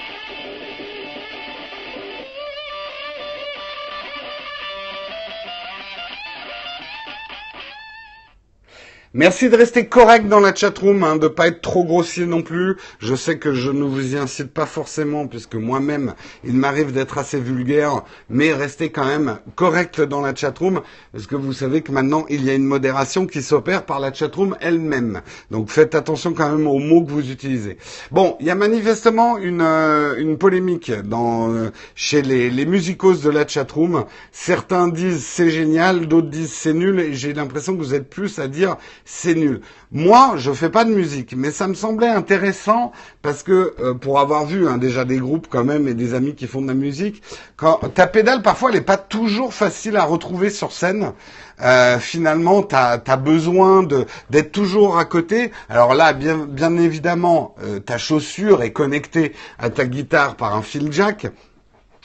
Merci 9.14 9.50
de 9.50 9.58
rester 9.58 9.88
correct 9.88 10.30
dans 10.30 10.40
la 10.40 10.56
chatroom, 10.56 11.04
hein, 11.04 11.18
de 11.18 11.28
pas 11.28 11.48
être 11.48 11.60
trop 11.60 11.84
grossier 11.84 12.26
non 12.26 12.42
plus. 12.42 12.78
Je 13.00 13.14
sais 13.14 13.38
que 13.38 13.54
je 13.54 13.70
ne 13.70 13.84
vous 13.84 14.16
y 14.16 14.18
incite 14.18 14.54
pas 14.54 14.66
forcément, 14.66 15.28
puisque 15.28 15.56
moi-même, 15.56 16.14
il 16.46 16.54
m'arrive 16.54 16.94
d'être 16.94 17.18
assez 17.18 17.38
vulgaire, 17.38 18.06
mais 18.30 18.54
restez 18.54 18.90
quand 18.90 19.04
même 19.04 19.40
correct 19.56 20.00
dans 20.00 20.22
la 20.22 20.34
chatroom, 20.34 20.80
parce 21.12 21.28
que 21.28 21.36
vous 21.36 21.52
savez 21.52 21.82
que 21.82 21.92
maintenant, 21.92 22.26
il 22.30 22.46
y 22.46 22.50
a 22.50 22.54
une 22.54 22.64
modération 22.64 23.28
qui 23.28 23.42
s'opère 23.42 23.86
par 23.86 24.00
la 24.00 24.14
chatroom 24.14 24.56
elle-même. 24.62 25.20
Donc 25.50 25.70
faites 25.72 25.94
attention 25.94 26.34
quand 26.34 26.50
même 26.50 26.66
aux 26.66 26.80
mots 26.80 27.04
que 27.04 27.12
vous 27.12 27.32
utilisez. 27.32 27.76
Bon, 28.12 28.38
il 28.40 28.46
y 28.46 28.50
a 28.50 28.56
manifestement 28.56 29.38
une, 29.38 29.60
euh, 29.60 30.16
une 30.20 30.38
polémique 30.38 30.90
dans, 31.04 31.54
euh, 31.54 31.70
chez 31.96 32.22
les, 32.22 32.50
les 32.50 32.66
musicos 32.66 33.22
de 33.22 33.30
la 33.30 33.46
chatroom. 33.46 34.06
Certains 34.32 34.88
disent 34.88 35.26
c'est 35.26 35.50
génial, 35.50 36.08
d'autres 36.08 36.30
disent 36.30 36.54
c'est 36.54 36.72
nul, 36.72 36.98
et 37.02 37.14
j'ai 37.14 37.34
l'impression 37.34 37.76
que 37.76 37.80
vous 37.82 37.94
êtes 37.94 38.10
plus 38.10 38.40
à 38.40 38.48
dire 38.48 38.78
c'est 39.06 39.36
nul. 39.36 39.62
Moi, 39.92 40.34
je 40.38 40.52
fais 40.52 40.70
pas 40.70 40.86
de 40.86 40.92
musique, 40.92 41.36
mais 41.36 41.52
ça 41.52 41.68
me 41.68 41.74
semblait 41.74 42.08
intéressant 42.08 42.92
parce 43.22 43.44
que 43.44 43.74
euh, 43.80 43.94
pour 43.94 44.20
avoir 44.20 44.46
vu 44.46 44.68
hein, 44.68 44.78
déjà 44.78 45.06
des 45.06 45.18
groupes 45.18 45.48
quand 45.50 45.64
même 45.64 45.88
et 45.88 45.94
des 45.94 46.14
amis 46.14 46.36
qui 46.36 46.48
font 46.48 46.62
de 46.62 46.68
la 46.68 46.74
musique, 46.74 47.22
quand 47.58 47.80
ta 47.94 48.08
pédale 48.08 48.42
parfois 48.42 48.70
elle 48.70 48.78
est 48.78 48.82
pas 48.82 48.98
toujours 48.98 49.54
facile 49.54 49.98
à 49.98 50.04
retrouver 50.04 50.50
sur 50.50 50.72
scène. 50.72 51.14
Euh, 51.62 52.00
finalement, 52.00 52.64
tu 52.64 52.76
as, 52.76 52.98
besoin 53.18 53.84
d'être 54.30 54.52
toujours 54.52 54.98
à 54.98 55.06
côté. 55.06 55.52
Alors 55.70 55.94
là, 55.94 56.14
bien, 56.14 56.78
évidemment, 56.78 57.56
euh, 57.64 57.80
ta 57.80 57.98
chaussure 57.98 58.64
est 58.64 58.72
connectée 58.72 59.34
à 59.60 59.70
ta 59.70 59.86
guitare 59.86 60.36
par 60.36 60.56
un 60.56 60.64
fil 60.64 60.92
jack 60.92 61.28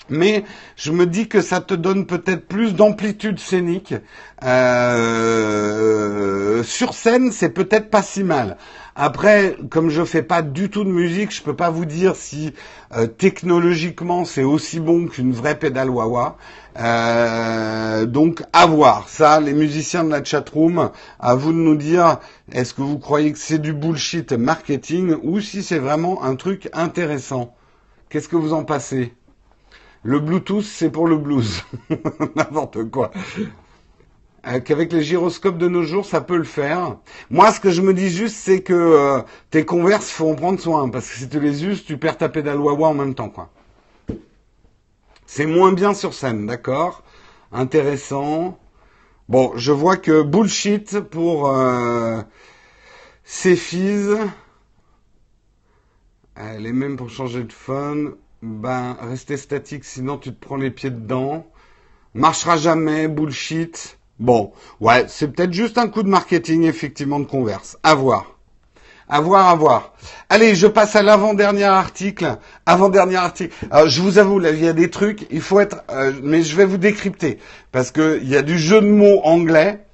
mais 0.09 0.45
je 0.77 0.93
me 0.93 1.07
dis 1.07 1.29
que 1.29 1.41
ça 1.41 1.61
te 1.61 1.75
donne 1.75 2.07
peut-être 2.07 2.47
plus 2.47 2.75
d'amplitude 2.75 3.39
scénique. 3.39 3.95
Euh, 4.45 5.17
sur 6.63 6.95
scène, 6.95 7.33
c'est 7.33 7.51
peut-être 7.51 7.91
pas 7.91 8.03
si 8.03 8.23
mal. 8.25 8.57
Après, 8.99 9.57
comme 9.69 9.91
je 9.91 10.05
fais 10.05 10.23
pas 10.23 10.41
du 10.41 10.71
tout 10.71 10.83
de 10.83 10.89
musique, 10.89 11.35
je 11.35 11.43
peux 11.43 11.55
pas 11.55 11.69
vous 11.69 11.85
dire 11.85 12.17
si 12.17 12.55
euh, 12.97 13.07
technologiquement 13.07 14.25
c'est 14.25 14.43
aussi 14.43 14.81
bon 14.81 15.07
qu'une 15.07 15.33
vraie 15.33 15.59
pédale 15.59 15.91
wah 15.91 16.39
euh, 16.79 18.07
donc 18.07 18.43
à 18.55 18.65
voir. 18.67 19.09
Ça, 19.09 19.41
les 19.41 19.53
musiciens 19.53 20.03
de 20.05 20.11
la 20.11 20.25
chatroom, 20.25 20.91
à 21.21 21.35
vous 21.35 21.53
de 21.53 21.59
nous 21.59 21.77
dire 21.77 22.21
est-ce 22.53 22.73
que 22.73 22.81
vous 22.81 22.99
croyez 22.99 23.33
que 23.33 23.39
c'est 23.39 23.59
du 23.59 23.75
bullshit 23.75 24.33
marketing 24.33 25.17
ou 25.23 25.41
si 25.41 25.63
c'est 25.63 25.79
vraiment 25.79 26.25
un 26.25 26.37
truc 26.37 26.71
intéressant. 26.73 27.55
Qu'est-ce 28.09 28.29
que 28.29 28.37
vous 28.37 28.55
en 28.55 28.65
passez 28.65 29.13
le 30.07 30.21
Bluetooth, 30.21 30.63
c'est 30.63 30.91
pour 30.91 31.09
le 31.09 31.17
blues. 31.17 31.65
N'importe 32.37 32.89
quoi. 32.91 33.11
Euh, 34.47 34.61
qu'avec 34.61 34.93
les 34.93 35.03
gyroscopes 35.03 35.59
de 35.59 35.67
nos 35.67 35.83
jours, 35.83 36.07
ça 36.07 36.21
peut 36.21 36.37
le 36.37 36.45
faire. 36.45 36.99
Moi, 37.29 37.51
ce 37.51 37.59
que 37.59 37.71
je 37.71 37.83
me 37.83 37.93
dis 37.93 38.09
juste, 38.09 38.37
c'est 38.37 38.63
que 38.63 38.73
euh, 38.73 39.21
tes 39.51 39.65
converses, 39.65 40.09
faut 40.09 40.31
en 40.31 40.37
prendre 40.37 40.61
soin. 40.61 40.89
Parce 40.91 41.11
que 41.11 41.17
si 41.17 41.29
tu 41.29 41.41
les 41.41 41.65
uses, 41.65 41.85
tu 41.85 41.99
perds 41.99 42.19
ta 42.19 42.29
pédale 42.29 42.61
wah 42.61 42.87
en 42.87 42.95
même 42.95 43.17
temps, 43.17 43.31
quoi. 43.31 43.51
C'est 45.27 45.47
moins 45.47 45.73
bien 45.73 45.93
sur 45.93 46.15
scène, 46.15 46.47
d'accord? 46.47 47.03
Intéressant. 47.51 48.61
Bon, 49.29 49.55
je 49.57 49.73
vois 49.73 49.97
que 49.97 50.23
bullshit 50.23 51.01
pour 51.01 51.51
euh, 51.51 52.23
Elle 56.37 56.65
est 56.65 56.73
même 56.73 56.97
pour 56.97 57.11
changer 57.11 57.43
de 57.43 57.53
phone. 57.53 58.15
Ben, 58.43 58.97
rester 59.01 59.37
statique, 59.37 59.85
sinon 59.85 60.19
tu 60.19 60.33
te 60.33 60.47
prends 60.47 60.57
les 60.57 60.71
pieds 60.71 60.91
dedans. 60.91 61.47
Marchera 62.15 62.57
jamais, 62.57 63.09
bullshit. 63.09 63.99
Bon, 64.19 64.53
ouais, 64.81 65.07
c'est 65.09 65.29
peut-être 65.29 65.53
juste 65.53 65.79
un 65.79 65.89
coup 65.89 66.03
de 66.03 66.09
marketing, 66.09 66.65
effectivement, 66.65 67.19
de 67.19 67.25
converse. 67.25 67.79
À 67.83 67.95
voir. 67.95 68.37
À 69.09 69.21
voir, 69.21 69.49
à 69.49 69.55
voir. 69.55 69.95
Allez, 70.29 70.55
je 70.55 70.67
passe 70.67 70.97
à 70.97 71.03
l'avant-dernier 71.03 71.65
article. 71.65 72.39
Avant-dernier 72.67 73.17
article. 73.17 73.55
Je 73.87 74.01
vous 74.03 74.19
avoue, 74.19 74.39
là, 74.39 74.51
il 74.51 74.65
y 74.65 74.69
a 74.69 74.73
des 74.73 74.91
trucs, 74.91 75.27
il 75.31 75.41
faut 75.41 75.61
être... 75.61 75.83
Euh, 75.91 76.13
mais 76.23 76.43
je 76.43 76.57
vais 76.57 76.65
vous 76.65 76.79
décrypter. 76.79 77.39
Parce 77.73 77.91
qu'il 77.91 78.29
y 78.29 78.37
a 78.37 78.43
du 78.43 78.59
jeu 78.59 78.81
de 78.81 78.89
mots 78.89 79.21
anglais 79.23 79.87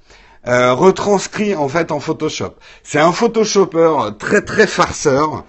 euh, 0.47 0.73
retranscrit, 0.73 1.55
en 1.55 1.67
fait, 1.69 1.91
en 1.91 1.99
Photoshop. 1.99 2.55
C'est 2.83 2.99
un 2.99 3.11
Photoshopper 3.11 4.15
très, 4.19 4.41
très 4.41 4.67
farceur. 4.67 5.45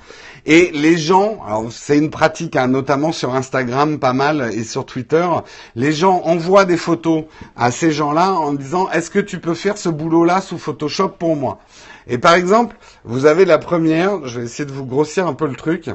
Et 0.47 0.70
les 0.72 0.99
gens, 0.99 1.42
alors 1.47 1.72
c'est 1.72 1.97
une 1.97 2.11
pratique, 2.11 2.55
hein, 2.57 2.66
notamment 2.66 3.12
sur 3.12 3.34
Instagram, 3.34 3.99
pas 3.99 4.12
mal, 4.12 4.51
et 4.53 4.62
sur 4.62 4.84
Twitter, 4.84 5.26
les 5.74 5.92
gens 5.92 6.20
envoient 6.24 6.66
des 6.66 6.76
photos 6.76 7.24
à 7.57 7.70
ces 7.70 7.92
gens-là 7.92 8.32
en 8.32 8.53
disant, 8.53 8.90
est-ce 8.90 9.11
que 9.11 9.20
tu 9.20 9.38
peux 9.38 9.55
faire 9.55 9.78
ce 9.78 9.88
boulot-là 9.88 10.42
sous 10.42 10.59
Photoshop 10.59 11.11
pour 11.18 11.34
moi? 11.36 11.61
Et 12.07 12.18
par 12.18 12.34
exemple, 12.34 12.76
vous 13.05 13.24
avez 13.24 13.47
la 13.47 13.57
première, 13.57 14.26
je 14.26 14.40
vais 14.40 14.45
essayer 14.45 14.66
de 14.66 14.72
vous 14.72 14.84
grossir 14.84 15.26
un 15.26 15.32
peu 15.32 15.47
le 15.47 15.57
truc. 15.57 15.88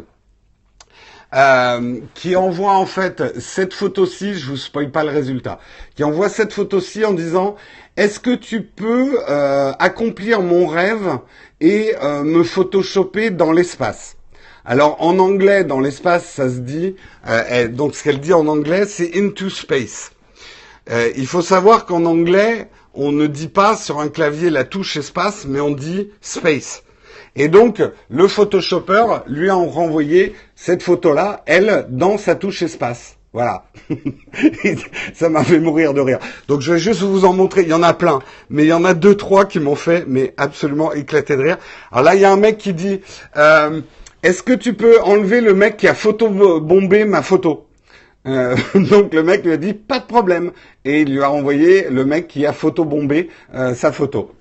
Euh, 1.36 2.00
qui 2.16 2.36
envoie 2.36 2.72
en 2.72 2.88
fait 2.88 3.40
cette 3.40 3.76
photo-ci, 3.76 4.34
je 4.34 4.50
vous 4.50 4.58
spoil 4.58 4.90
pas 4.90 5.04
le 5.04 5.12
résultat, 5.12 5.60
qui 5.94 6.04
envoie 6.04 6.28
cette 6.28 6.52
photo-ci 6.54 7.06
en 7.06 7.14
disant 7.14 7.56
est-ce 7.98 8.20
que 8.20 8.34
tu 8.34 8.64
peux 8.64 9.20
euh, 9.30 9.72
accomplir 9.78 10.42
mon 10.42 10.66
rêve 10.66 11.20
et 11.62 11.94
euh, 12.02 12.24
me 12.24 12.44
photoshopper 12.44 13.30
dans 13.30 13.52
l'espace? 13.52 14.18
Alors 14.66 14.98
en 15.02 15.20
anglais, 15.20 15.64
dans 15.64 15.80
l'espace, 15.80 16.26
ça 16.26 16.50
se 16.50 16.60
dit, 16.60 16.96
euh, 17.28 17.68
donc 17.68 17.96
ce 17.96 18.04
qu'elle 18.04 18.20
dit 18.20 18.34
en 18.34 18.48
anglais, 18.48 18.86
c'est 18.86 19.18
into 19.18 19.50
space. 19.50 20.12
Euh, 20.90 21.12
il 21.16 21.28
faut 21.28 21.42
savoir 21.42 21.86
qu'en 21.86 22.06
anglais, 22.06 22.70
on 22.94 23.12
ne 23.12 23.28
dit 23.28 23.48
pas 23.48 23.76
sur 23.76 24.00
un 24.00 24.10
clavier 24.10 24.50
la 24.50 24.64
touche 24.64 24.98
espace, 24.98 25.46
mais 25.48 25.60
on 25.60 25.72
dit 25.72 26.10
space. 26.22 26.84
Et 27.36 27.48
donc, 27.48 27.82
le 28.10 28.28
Photoshopper 28.28 29.06
lui 29.28 29.50
a 29.50 29.56
renvoyé 29.56 30.34
cette 30.56 30.84
photo-là, 30.84 31.44
elle, 31.46 31.86
dans 31.90 32.18
sa 32.18 32.36
touche 32.36 32.62
espace. 32.64 33.18
Voilà. 33.32 33.66
ça 35.14 35.30
m'a 35.30 35.44
fait 35.44 35.60
mourir 35.60 35.94
de 35.94 36.02
rire. 36.02 36.18
Donc 36.48 36.62
je 36.62 36.74
vais 36.74 36.80
juste 36.80 37.02
vous 37.02 37.26
en 37.26 37.34
montrer. 37.34 37.62
Il 37.62 37.68
y 37.68 37.74
en 37.74 37.84
a 37.84 37.94
plein, 37.94 38.20
mais 38.50 38.64
il 38.64 38.70
y 38.70 38.74
en 38.74 38.84
a 38.84 38.96
deux, 38.96 39.16
trois 39.16 39.46
qui 39.46 39.60
m'ont 39.60 39.76
fait, 39.76 40.06
mais 40.08 40.34
absolument 40.38 40.94
éclater 40.94 41.38
de 41.38 41.44
rire. 41.44 41.58
Alors 41.92 42.06
là, 42.06 42.16
il 42.16 42.22
y 42.22 42.26
a 42.26 42.32
un 42.32 42.38
mec 42.38 42.58
qui 42.58 42.74
dit, 42.74 43.02
euh, 43.38 43.82
est-ce 44.24 44.44
que 44.44 44.54
tu 44.54 44.74
peux 44.74 45.02
enlever 45.02 45.42
le 45.42 45.54
mec 45.54 45.78
qui 45.78 45.88
a 45.88 45.94
photobombé 45.94 47.06
ma 47.06 47.22
photo 47.22 47.70
euh, 48.28 48.56
donc 48.76 49.14
le 49.14 49.24
mec 49.24 49.46
lui 49.46 49.54
a 49.54 49.58
dit 49.58 49.74
pas 49.74 50.00
de 50.00 50.06
problème 50.06 50.52
et 50.84 51.02
il 51.02 51.14
lui 51.14 51.24
a 51.24 51.32
envoyé 51.32 51.90
le 51.90 52.04
mec 52.04 52.28
qui 52.28 52.46
a 52.46 52.52
photobombé 52.52 53.30
euh, 53.56 53.74
sa 53.76 53.92
photo. 53.94 54.34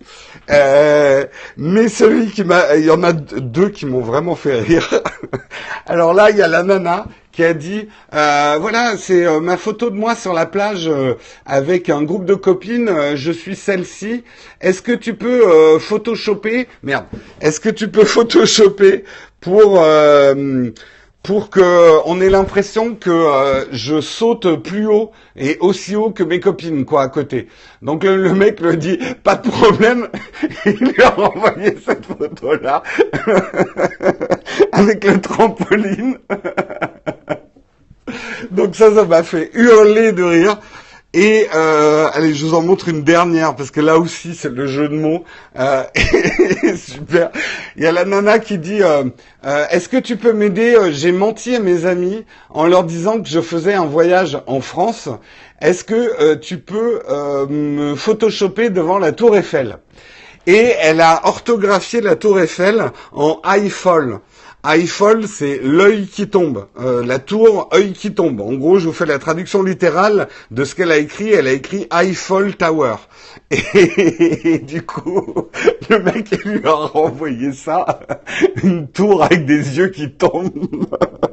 Euh, 0.50 1.24
mais 1.56 1.88
celui 1.88 2.26
qui 2.30 2.42
m'a, 2.42 2.74
il 2.76 2.86
y 2.86 2.90
en 2.90 3.02
a 3.04 3.12
deux 3.12 3.68
qui 3.68 3.86
m'ont 3.86 4.00
vraiment 4.00 4.34
fait 4.34 4.58
rire. 4.60 5.02
Alors 5.86 6.12
là 6.12 6.30
il 6.30 6.36
y 6.36 6.42
a 6.42 6.48
la 6.48 6.64
nana 6.64 7.06
qui 7.30 7.44
a 7.44 7.54
dit 7.54 7.88
euh, 8.14 8.58
voilà 8.60 8.96
c'est 8.96 9.24
ma 9.40 9.56
photo 9.56 9.90
de 9.90 9.96
moi 9.96 10.16
sur 10.16 10.32
la 10.32 10.46
plage 10.46 10.90
avec 11.46 11.88
un 11.88 12.02
groupe 12.02 12.24
de 12.24 12.34
copines 12.34 13.14
je 13.14 13.30
suis 13.30 13.54
celle-ci 13.54 14.24
est-ce 14.60 14.82
que 14.82 14.90
tu 14.90 15.14
peux 15.14 15.78
photoshopper? 15.78 16.66
Merde 16.82 17.04
est-ce 17.40 17.60
que 17.60 17.68
tu 17.68 17.88
peux 17.88 18.04
photoshopper 18.16 19.04
pour 19.40 19.82
pour 21.22 21.50
que 21.50 22.06
on 22.06 22.20
ait 22.20 22.30
l'impression 22.30 22.94
que 22.94 23.66
je 23.70 24.00
saute 24.00 24.62
plus 24.62 24.86
haut 24.86 25.10
et 25.36 25.58
aussi 25.60 25.96
haut 25.96 26.10
que 26.10 26.22
mes 26.22 26.40
copines 26.40 26.84
quoi 26.84 27.02
à 27.02 27.08
côté. 27.08 27.48
Donc 27.82 28.04
le, 28.04 28.34
mec 28.34 28.60
me 28.60 28.76
dit 28.76 28.98
pas 29.22 29.36
de 29.36 29.48
problème, 29.48 30.08
il 30.66 30.72
lui 30.72 31.02
a 31.02 31.10
renvoyé 31.10 31.76
cette 31.84 32.06
photo 32.06 32.54
là 32.62 32.82
avec 34.72 35.04
le 35.04 35.20
trampoline. 35.20 36.18
Donc 38.50 38.74
ça, 38.74 38.94
ça 38.94 39.04
m'a 39.04 39.22
fait 39.22 39.50
hurler 39.54 40.12
de 40.12 40.22
rire. 40.22 40.58
Et 41.14 41.48
euh, 41.54 42.10
allez, 42.12 42.34
je 42.34 42.44
vous 42.44 42.54
en 42.54 42.60
montre 42.60 42.90
une 42.90 43.02
dernière 43.02 43.56
parce 43.56 43.70
que 43.70 43.80
là 43.80 43.98
aussi 43.98 44.34
c'est 44.34 44.52
le 44.52 44.66
jeu 44.66 44.90
de 44.90 44.94
mots. 44.94 45.24
Euh, 45.58 45.82
super. 46.76 47.30
Il 47.76 47.82
y 47.82 47.86
a 47.86 47.92
la 47.92 48.04
nana 48.04 48.38
qui 48.38 48.58
dit 48.58 48.82
euh, 48.82 49.04
euh 49.46 49.64
Est-ce 49.70 49.88
que 49.88 49.96
tu 49.96 50.16
peux 50.18 50.34
m'aider 50.34 50.76
J'ai 50.92 51.12
menti 51.12 51.56
à 51.56 51.60
mes 51.60 51.86
amis 51.86 52.26
en 52.50 52.66
leur 52.66 52.84
disant 52.84 53.22
que 53.22 53.28
je 53.28 53.40
faisais 53.40 53.72
un 53.72 53.86
voyage 53.86 54.38
en 54.46 54.60
France. 54.60 55.08
Est-ce 55.62 55.82
que 55.82 55.94
euh, 55.94 56.36
tu 56.36 56.58
peux 56.58 57.00
euh, 57.08 57.46
me 57.48 57.94
photoshopper 57.94 58.68
devant 58.68 58.98
la 58.98 59.12
Tour 59.12 59.34
Eiffel? 59.34 59.78
Et 60.46 60.74
elle 60.80 61.00
a 61.00 61.22
orthographié 61.24 62.02
la 62.02 62.16
Tour 62.16 62.38
Eiffel 62.38 62.92
en 63.12 63.40
Eiffel. 63.44 64.18
Eiffel, 64.66 65.28
c'est 65.28 65.60
l'œil 65.62 66.08
qui 66.08 66.28
tombe. 66.28 66.66
Euh, 66.80 67.04
la 67.04 67.20
tour, 67.20 67.68
œil 67.72 67.92
qui 67.92 68.12
tombe. 68.12 68.40
En 68.40 68.54
gros, 68.54 68.78
je 68.78 68.86
vous 68.86 68.92
fais 68.92 69.06
la 69.06 69.20
traduction 69.20 69.62
littérale 69.62 70.28
de 70.50 70.64
ce 70.64 70.74
qu'elle 70.74 70.90
a 70.90 70.98
écrit. 70.98 71.30
Elle 71.30 71.46
a 71.46 71.52
écrit 71.52 71.86
Eiffel 71.92 72.56
Tower. 72.56 72.96
Et, 73.50 74.58
du 74.58 74.82
coup, 74.82 75.48
le 75.88 76.00
mec 76.00 76.44
lui 76.44 76.60
a 76.64 76.72
renvoyé 76.72 77.52
ça, 77.52 78.00
une 78.64 78.88
tour 78.88 79.22
avec 79.22 79.46
des 79.46 79.78
yeux 79.78 79.88
qui 79.88 80.12
tombent. 80.12 80.88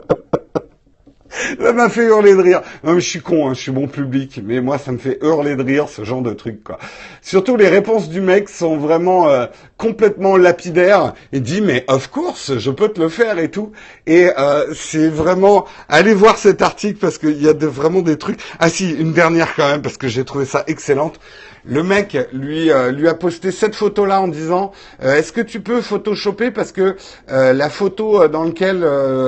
ça 1.66 1.74
m'a 1.74 1.90
fait 1.90 2.06
hurler 2.06 2.36
de 2.36 2.42
rire. 2.42 2.62
Non, 2.84 2.94
mais 2.94 3.02
je 3.02 3.10
suis 3.10 3.22
con, 3.22 3.50
hein, 3.50 3.54
je 3.56 3.62
suis 3.62 3.72
bon 3.72 3.88
public, 3.88 4.40
mais 4.44 4.62
moi, 4.62 4.78
ça 4.78 4.92
me 4.92 5.00
fait 5.00 5.18
hurler 5.24 5.56
de 5.56 5.64
rire, 5.64 5.90
ce 5.90 6.04
genre 6.04 6.22
de 6.22 6.32
truc, 6.34 6.64
quoi. 6.64 6.78
Surtout, 7.24 7.58
les 7.58 7.68
réponses 7.68 8.08
du 8.08 8.22
mec 8.22 8.50
sont 8.50 8.78
vraiment 8.78 9.30
euh, 9.30 9.48
complètement 9.76 10.38
lapidaires. 10.38 11.16
Il 11.32 11.42
dit, 11.42 11.62
mais 11.62 11.84
of 11.88 12.12
course, 12.12 12.60
je 12.60 12.70
peux 12.70 12.90
te 12.90 13.02
le 13.02 13.10
faire 13.10 13.40
et 13.40 13.50
tout. 13.50 13.72
Et 14.06 14.30
euh, 14.38 14.74
c'est 14.76 15.10
vraiment... 15.10 15.66
Allez 15.90 16.14
voir 16.14 16.38
cet 16.38 16.62
article, 16.62 17.00
parce 17.00 17.18
qu'il 17.18 17.42
y 17.42 17.50
a 17.50 17.54
vraiment 17.54 18.04
des 18.04 18.18
trucs... 18.18 18.40
Ah 18.60 18.70
si, 18.70 18.92
une 18.92 19.14
dernière 19.14 19.56
quand 19.56 19.68
même, 19.68 19.82
parce 19.82 19.98
que 19.98 20.08
j'ai 20.08 20.24
trouvé 20.24 20.46
ça 20.46 20.64
excellente. 20.68 21.20
Le 21.68 21.82
mec 21.82 22.16
lui 22.32 22.70
euh, 22.70 22.92
lui 22.92 23.08
a 23.08 23.16
posté 23.16 23.52
cette 23.52 23.76
photo 23.76 24.06
là 24.06 24.22
en 24.22 24.28
disant 24.28 24.72
euh, 25.04 25.16
est-ce 25.16 25.32
que 25.32 25.42
tu 25.42 25.62
peux 25.62 25.82
photoshopper 25.82 26.52
parce 26.52 26.72
que 26.72 26.96
euh, 27.32 27.54
la 27.54 27.70
photo 27.70 28.28
dans 28.28 28.44
laquelle 28.44 28.86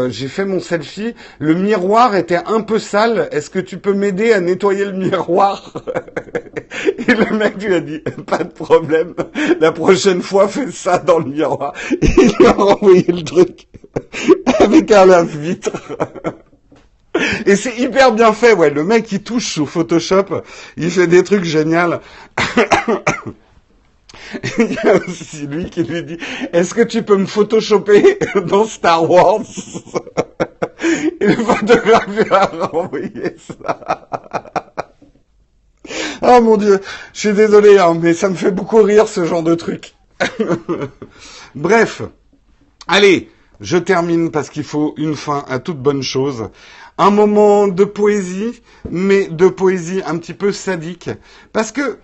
j'ai 0.09 0.27
fait 0.27 0.45
mon 0.45 0.59
selfie, 0.59 1.15
le 1.39 1.55
miroir 1.55 2.15
était 2.15 2.39
un 2.45 2.61
peu 2.61 2.77
sale. 2.77 3.27
Est-ce 3.31 3.49
que 3.49 3.59
tu 3.59 3.77
peux 3.79 3.93
m'aider 3.93 4.33
à 4.33 4.39
nettoyer 4.39 4.85
le 4.85 4.91
miroir? 4.93 5.73
Et 6.97 7.13
le 7.13 7.35
mec 7.35 7.61
lui 7.61 7.73
a 7.73 7.79
dit 7.79 7.99
pas 8.27 8.43
de 8.43 8.51
problème. 8.51 9.15
La 9.59 9.71
prochaine 9.71 10.21
fois 10.21 10.47
fais 10.47 10.71
ça 10.71 10.99
dans 10.99 11.19
le 11.19 11.25
miroir. 11.25 11.73
Et 12.01 12.07
il 12.17 12.35
lui 12.37 12.45
a 12.45 12.51
renvoyé 12.51 13.05
le 13.07 13.23
truc 13.23 13.67
avec 14.59 14.91
un 14.91 15.05
lave-vitre. 15.05 15.71
Et 17.45 17.55
c'est 17.55 17.77
hyper 17.77 18.11
bien 18.11 18.33
fait, 18.33 18.53
ouais. 18.53 18.69
Le 18.69 18.83
mec, 18.83 19.11
il 19.11 19.23
touche 19.23 19.53
sous 19.53 19.65
Photoshop, 19.65 20.43
il 20.77 20.91
fait 20.91 21.07
des 21.07 21.23
trucs 21.23 21.43
géniaux. 21.43 21.95
il 24.59 24.73
y 24.73 24.87
a 24.87 24.95
aussi 24.95 25.47
lui 25.47 25.69
qui 25.69 25.83
lui 25.83 26.03
dit 26.03 26.17
Est-ce 26.53 26.73
que 26.73 26.81
tu 26.81 27.03
peux 27.03 27.17
me 27.17 27.25
photoshopper 27.25 28.19
dans 28.45 28.65
Star 28.65 29.09
Wars? 29.09 29.41
Et 31.19 31.27
le 31.27 31.35
photographe 31.35 32.31
a 32.31 32.45
renvoyé 32.67 33.35
ça. 33.37 34.57
oh 36.21 36.41
mon 36.41 36.57
dieu, 36.57 36.79
je 37.13 37.19
suis 37.19 37.33
désolé, 37.33 37.77
hein, 37.77 37.97
mais 37.99 38.13
ça 38.13 38.29
me 38.29 38.35
fait 38.35 38.51
beaucoup 38.51 38.81
rire 38.81 39.07
ce 39.07 39.25
genre 39.25 39.43
de 39.43 39.55
truc. 39.55 39.95
Bref, 41.55 42.01
allez, 42.87 43.29
je 43.59 43.77
termine 43.77 44.31
parce 44.31 44.49
qu'il 44.49 44.63
faut 44.63 44.93
une 44.97 45.15
fin 45.15 45.45
à 45.47 45.59
toute 45.59 45.79
bonne 45.79 46.03
chose 46.03 46.49
un 46.97 47.11
moment 47.11 47.67
de 47.67 47.83
poésie, 47.83 48.61
mais 48.89 49.27
de 49.27 49.47
poésie 49.47 50.01
un 50.05 50.17
petit 50.17 50.33
peu 50.33 50.51
sadique. 50.51 51.09
Parce 51.53 51.71
que 51.71 51.99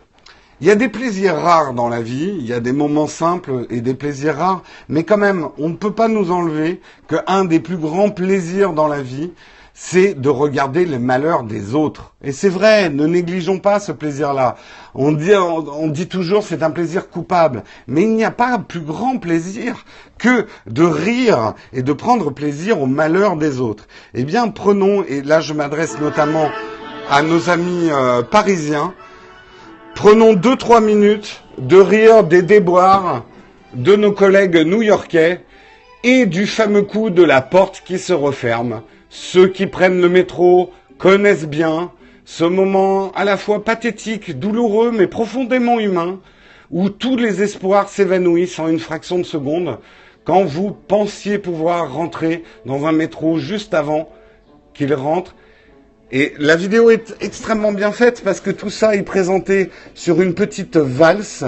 il 0.61 0.67
y 0.67 0.71
a 0.71 0.75
des 0.75 0.87
plaisirs 0.87 1.35
rares 1.35 1.73
dans 1.73 1.89
la 1.89 2.01
vie, 2.01 2.35
il 2.39 2.45
y 2.45 2.53
a 2.53 2.61
des 2.61 2.71
moments 2.71 3.07
simples 3.07 3.65
et 3.69 3.81
des 3.81 3.95
plaisirs 3.95 4.37
rares, 4.37 4.63
mais 4.87 5.03
quand 5.03 5.17
même, 5.17 5.49
on 5.57 5.67
ne 5.67 5.75
peut 5.75 5.91
pas 5.91 6.07
nous 6.07 6.31
enlever 6.31 6.79
qu'un 7.09 7.43
des 7.43 7.59
plus 7.59 7.75
grands 7.75 8.11
plaisirs 8.11 8.71
dans 8.71 8.87
la 8.87 9.01
vie, 9.01 9.33
c'est 9.73 10.13
de 10.13 10.29
regarder 10.29 10.85
les 10.85 10.99
malheurs 10.99 11.43
des 11.43 11.73
autres. 11.73 12.13
Et 12.23 12.31
c'est 12.31 12.49
vrai, 12.49 12.89
ne 12.89 13.07
négligeons 13.07 13.59
pas 13.59 13.79
ce 13.79 13.91
plaisir-là. 13.91 14.55
On 14.93 15.11
dit, 15.11 15.33
on, 15.35 15.87
dit 15.87 16.07
toujours 16.07 16.43
c'est 16.43 16.61
un 16.61 16.69
plaisir 16.69 17.09
coupable, 17.09 17.63
mais 17.87 18.03
il 18.03 18.13
n'y 18.13 18.23
a 18.23 18.31
pas 18.31 18.59
plus 18.59 18.81
grand 18.81 19.17
plaisir 19.17 19.85
que 20.19 20.45
de 20.67 20.83
rire 20.83 21.53
et 21.73 21.81
de 21.81 21.93
prendre 21.93 22.29
plaisir 22.31 22.81
au 22.81 22.85
malheur 22.85 23.35
des 23.35 23.59
autres. 23.59 23.87
Eh 24.13 24.23
bien, 24.23 24.47
prenons, 24.49 25.03
et 25.03 25.21
là 25.23 25.41
je 25.41 25.53
m'adresse 25.53 25.99
notamment 25.99 26.49
à 27.09 27.23
nos 27.23 27.49
amis 27.49 27.89
euh, 27.89 28.21
parisiens, 28.21 28.93
prenons 29.95 30.33
deux 30.33 30.55
trois 30.55 30.81
minutes 30.81 31.43
de 31.57 31.77
rire 31.77 32.23
des 32.23 32.43
déboires 32.43 33.25
de 33.73 33.95
nos 33.95 34.11
collègues 34.11 34.57
new-yorkais 34.57 35.43
et 36.03 36.27
du 36.27 36.45
fameux 36.45 36.83
coup 36.83 37.09
de 37.09 37.23
la 37.23 37.41
porte 37.41 37.81
qui 37.83 37.97
se 37.97 38.13
referme. 38.13 38.81
Ceux 39.15 39.47
qui 39.47 39.67
prennent 39.67 40.01
le 40.01 40.09
métro 40.09 40.71
connaissent 40.97 41.45
bien 41.45 41.91
ce 42.25 42.45
moment 42.45 43.11
à 43.11 43.25
la 43.25 43.37
fois 43.37 43.63
pathétique, 43.63 44.39
douloureux, 44.39 44.91
mais 44.91 45.05
profondément 45.05 45.79
humain, 45.79 46.19
où 46.71 46.89
tous 46.89 47.15
les 47.15 47.43
espoirs 47.43 47.89
s'évanouissent 47.89 48.57
en 48.57 48.67
une 48.67 48.79
fraction 48.79 49.19
de 49.19 49.23
seconde, 49.23 49.77
quand 50.23 50.43
vous 50.43 50.71
pensiez 50.71 51.37
pouvoir 51.37 51.93
rentrer 51.93 52.43
dans 52.65 52.87
un 52.87 52.91
métro 52.91 53.37
juste 53.37 53.75
avant 53.75 54.09
qu'il 54.73 54.95
rentre. 54.95 55.35
Et 56.11 56.33
la 56.39 56.55
vidéo 56.55 56.89
est 56.89 57.15
extrêmement 57.21 57.71
bien 57.71 57.91
faite 57.91 58.23
parce 58.25 58.39
que 58.39 58.49
tout 58.49 58.71
ça 58.71 58.95
est 58.95 59.03
présenté 59.03 59.69
sur 59.93 60.23
une 60.23 60.33
petite 60.33 60.77
valse. 60.77 61.45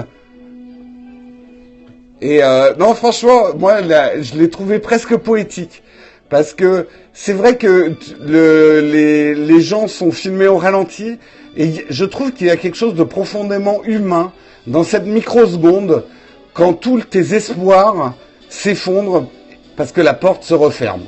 Et 2.20 2.44
euh, 2.44 2.76
non, 2.76 2.94
franchement, 2.94 3.56
moi, 3.58 3.82
je 3.82 4.38
l'ai 4.38 4.50
trouvé 4.50 4.78
presque 4.78 5.16
poétique. 5.16 5.82
Parce 6.28 6.54
que 6.54 6.88
c'est 7.12 7.32
vrai 7.32 7.56
que 7.56 7.94
le, 8.20 8.80
les, 8.80 9.34
les 9.34 9.60
gens 9.60 9.86
sont 9.86 10.10
filmés 10.10 10.48
au 10.48 10.56
ralenti 10.56 11.18
et 11.56 11.86
je 11.88 12.04
trouve 12.04 12.32
qu'il 12.32 12.48
y 12.48 12.50
a 12.50 12.56
quelque 12.56 12.76
chose 12.76 12.94
de 12.94 13.04
profondément 13.04 13.82
humain 13.84 14.32
dans 14.66 14.82
cette 14.82 15.06
microseconde 15.06 16.04
quand 16.52 16.72
tous 16.72 17.02
tes 17.02 17.34
espoirs 17.34 18.14
s'effondrent 18.48 19.28
parce 19.76 19.92
que 19.92 20.00
la 20.00 20.14
porte 20.14 20.42
se 20.42 20.54
referme. 20.54 21.04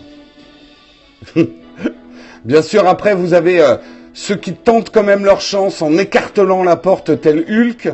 Bien 2.45 2.63
sûr, 2.63 2.87
après, 2.87 3.15
vous 3.15 3.35
avez 3.35 3.61
euh, 3.61 3.77
ceux 4.13 4.37
qui 4.37 4.53
tentent 4.55 4.91
quand 4.91 5.03
même 5.03 5.25
leur 5.25 5.41
chance 5.41 5.83
en 5.83 5.97
écartelant 5.99 6.63
la 6.63 6.77
porte 6.77 7.21
tel 7.21 7.45
Hulk. 7.49 7.93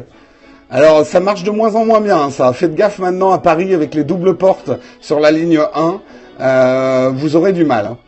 Alors, 0.70 1.06
ça 1.06 1.20
marche 1.20 1.44
de 1.44 1.50
moins 1.50 1.74
en 1.76 1.84
moins 1.84 2.00
bien, 2.00 2.18
hein, 2.18 2.30
ça. 2.30 2.52
Faites 2.52 2.74
gaffe 2.74 2.98
maintenant 2.98 3.30
à 3.30 3.38
Paris 3.38 3.72
avec 3.74 3.94
les 3.94 4.04
doubles 4.04 4.36
portes 4.36 4.70
sur 5.00 5.20
la 5.20 5.30
ligne 5.30 5.60
1. 5.74 6.00
Euh, 6.40 7.10
vous 7.14 7.36
aurez 7.36 7.52
du 7.52 7.64
mal. 7.64 7.86
Hein. 7.86 7.98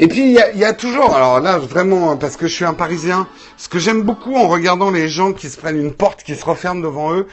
Et 0.00 0.06
puis 0.06 0.20
il 0.20 0.58
y 0.58 0.64
a, 0.64 0.72
toujours, 0.72 1.12
alors 1.14 1.40
là 1.40 1.58
vraiment 1.58 2.16
parce 2.16 2.36
que 2.36 2.46
je 2.46 2.54
suis 2.54 2.64
un 2.64 2.72
Parisien, 2.74 3.26
ce 3.56 3.68
que 3.68 3.80
j'aime 3.80 4.02
beaucoup 4.02 4.36
en 4.36 4.46
regardant 4.46 4.92
les 4.92 5.08
gens 5.08 5.32
qui 5.32 5.50
se 5.50 5.58
prennent 5.58 5.80
une 5.80 5.92
porte 5.92 6.22
qui 6.22 6.36
se 6.36 6.44
referme 6.44 6.82
devant 6.82 7.12
eux, 7.14 7.26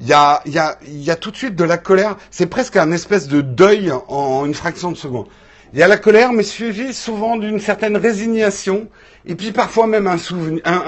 il 0.00 0.06
y 0.06 0.12
a, 0.12 1.16
tout 1.16 1.30
de 1.30 1.36
suite 1.36 1.54
de 1.54 1.64
la 1.64 1.78
colère. 1.78 2.16
C'est 2.30 2.46
presque 2.46 2.76
un 2.76 2.92
espèce 2.92 3.28
de 3.28 3.40
deuil 3.40 3.92
en 4.08 4.44
une 4.46 4.54
fraction 4.54 4.90
de 4.90 4.96
seconde. 4.96 5.26
Il 5.72 5.78
y 5.78 5.82
a 5.82 5.88
la 5.88 5.98
colère, 5.98 6.32
mais 6.32 6.42
suivi 6.42 6.94
souvent 6.94 7.36
d'une 7.36 7.60
certaine 7.60 7.96
résignation, 7.96 8.88
et 9.26 9.34
puis 9.34 9.52
parfois 9.52 9.86
même 9.86 10.06
un, 10.06 10.16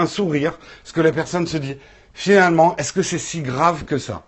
sourire, 0.07 0.59
parce 0.83 0.93
que 0.93 1.01
la 1.01 1.13
personne 1.13 1.47
se 1.47 1.59
dit, 1.59 1.77
finalement, 2.15 2.77
est-ce 2.79 2.93
que 2.93 3.03
c'est 3.03 3.19
si 3.19 3.43
grave 3.43 3.85
que 3.85 3.99
ça? 3.99 4.23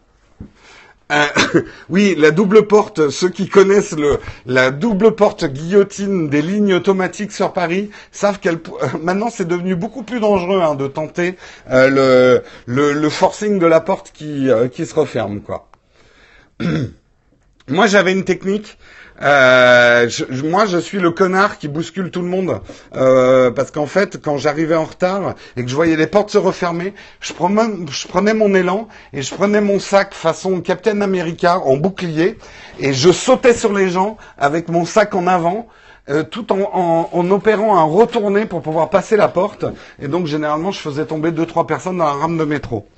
Euh, 1.10 1.26
oui, 1.90 2.14
la 2.16 2.30
double 2.30 2.66
porte, 2.66 3.10
ceux 3.10 3.28
qui 3.28 3.48
connaissent 3.48 3.92
le, 3.92 4.18
la 4.46 4.70
double 4.70 5.14
porte 5.14 5.44
guillotine 5.44 6.28
des 6.28 6.42
lignes 6.42 6.74
automatiques 6.74 7.32
sur 7.32 7.52
Paris 7.52 7.90
savent 8.12 8.38
qu'elle 8.38 8.56
euh, 8.82 8.86
maintenant 9.02 9.28
c'est 9.30 9.48
devenu 9.48 9.74
beaucoup 9.74 10.02
plus 10.02 10.20
dangereux 10.20 10.60
hein, 10.60 10.74
de 10.74 10.86
tenter 10.86 11.36
euh, 11.70 12.42
le, 12.66 12.92
le, 12.92 13.10
forcing 13.10 13.58
de 13.58 13.66
la 13.66 13.80
porte 13.80 14.12
qui, 14.12 14.48
qui 14.72 14.86
se 14.86 14.94
referme 14.94 15.40
quoi. 15.40 15.68
Moi 17.68 17.86
j'avais 17.86 18.12
une 18.12 18.24
technique 18.24 18.78
euh, 19.22 20.08
moi, 20.44 20.66
je 20.66 20.78
suis 20.78 20.98
le 20.98 21.10
connard 21.10 21.58
qui 21.58 21.68
bouscule 21.68 22.10
tout 22.10 22.22
le 22.22 22.28
monde 22.28 22.60
euh, 22.96 23.50
parce 23.50 23.70
qu'en 23.70 23.86
fait, 23.86 24.20
quand 24.20 24.36
j'arrivais 24.36 24.74
en 24.74 24.84
retard 24.84 25.34
et 25.56 25.62
que 25.62 25.68
je 25.70 25.74
voyais 25.74 25.96
les 25.96 26.06
portes 26.06 26.30
se 26.30 26.38
refermer, 26.38 26.92
je 27.20 27.32
prenais, 27.32 27.62
je 27.90 28.08
prenais 28.08 28.34
mon 28.34 28.54
élan 28.54 28.88
et 29.12 29.22
je 29.22 29.34
prenais 29.34 29.60
mon 29.60 29.78
sac 29.78 30.14
façon 30.14 30.60
Captain 30.60 31.00
America 31.00 31.58
en 31.60 31.76
bouclier 31.76 32.38
et 32.80 32.92
je 32.92 33.12
sautais 33.12 33.54
sur 33.54 33.72
les 33.72 33.88
gens 33.90 34.16
avec 34.38 34.68
mon 34.68 34.84
sac 34.84 35.14
en 35.14 35.26
avant. 35.26 35.68
Euh, 36.10 36.24
tout 36.24 36.52
en, 36.52 37.08
en, 37.12 37.30
opérant 37.30 37.76
un 37.76 37.84
retourné 37.84 38.44
pour 38.44 38.60
pouvoir 38.60 38.90
passer 38.90 39.16
la 39.16 39.28
porte. 39.28 39.64
Et 40.00 40.08
donc, 40.08 40.26
généralement, 40.26 40.72
je 40.72 40.80
faisais 40.80 41.06
tomber 41.06 41.30
deux, 41.30 41.46
trois 41.46 41.64
personnes 41.64 41.98
dans 41.98 42.06
la 42.06 42.14
rame 42.14 42.36
de 42.36 42.44
métro. 42.44 42.88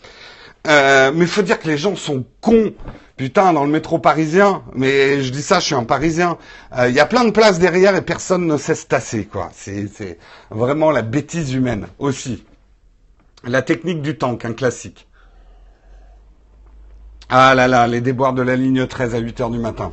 Euh, 0.66 1.12
mais 1.14 1.25
il 1.27 1.31
faut 1.31 1.43
dire 1.43 1.59
que 1.59 1.68
les 1.68 1.77
gens 1.77 1.97
sont 1.97 2.25
cons. 2.41 2.72
Putain, 3.17 3.53
dans 3.53 3.65
le 3.65 3.71
métro 3.71 4.01
parisien, 4.01 4.65
mais 4.75 5.23
je 5.23 5.31
dis 5.31 5.43
ça, 5.43 5.61
je 5.61 5.67
suis 5.67 5.75
un 5.77 5.85
parisien. 5.85 6.37
Euh, 6.77 6.89
il 6.89 6.95
y 6.97 7.01
a 7.01 7.07
plein 7.07 7.25
de 7.25 7.31
places 7.31 7.61
derrière 7.61 7.95
et 7.95 8.03
personne 8.03 8.47
ne 8.47 8.57
sait 8.57 8.75
se 8.75 8.87
tasser, 8.87 9.27
quoi. 9.27 9.51
C'est 9.55 10.19
vraiment 10.51 10.91
la 10.91 11.03
bêtise 11.03 11.53
humaine 11.53 11.87
aussi. 12.01 12.45
La 13.45 13.62
technique 13.62 14.03
du 14.03 14.19
tank, 14.19 14.45
un 14.45 14.53
classique. 14.53 15.07
Ah 17.29 17.55
là 17.55 17.69
là, 17.69 17.87
les 17.87 18.01
déboires 18.01 18.33
de 18.33 18.43
la 18.43 18.57
ligne 18.57 18.85
13 18.85 19.15
à 19.15 19.19
8 19.19 19.41
heures 19.43 19.51
du 19.51 19.59
matin. 19.59 19.93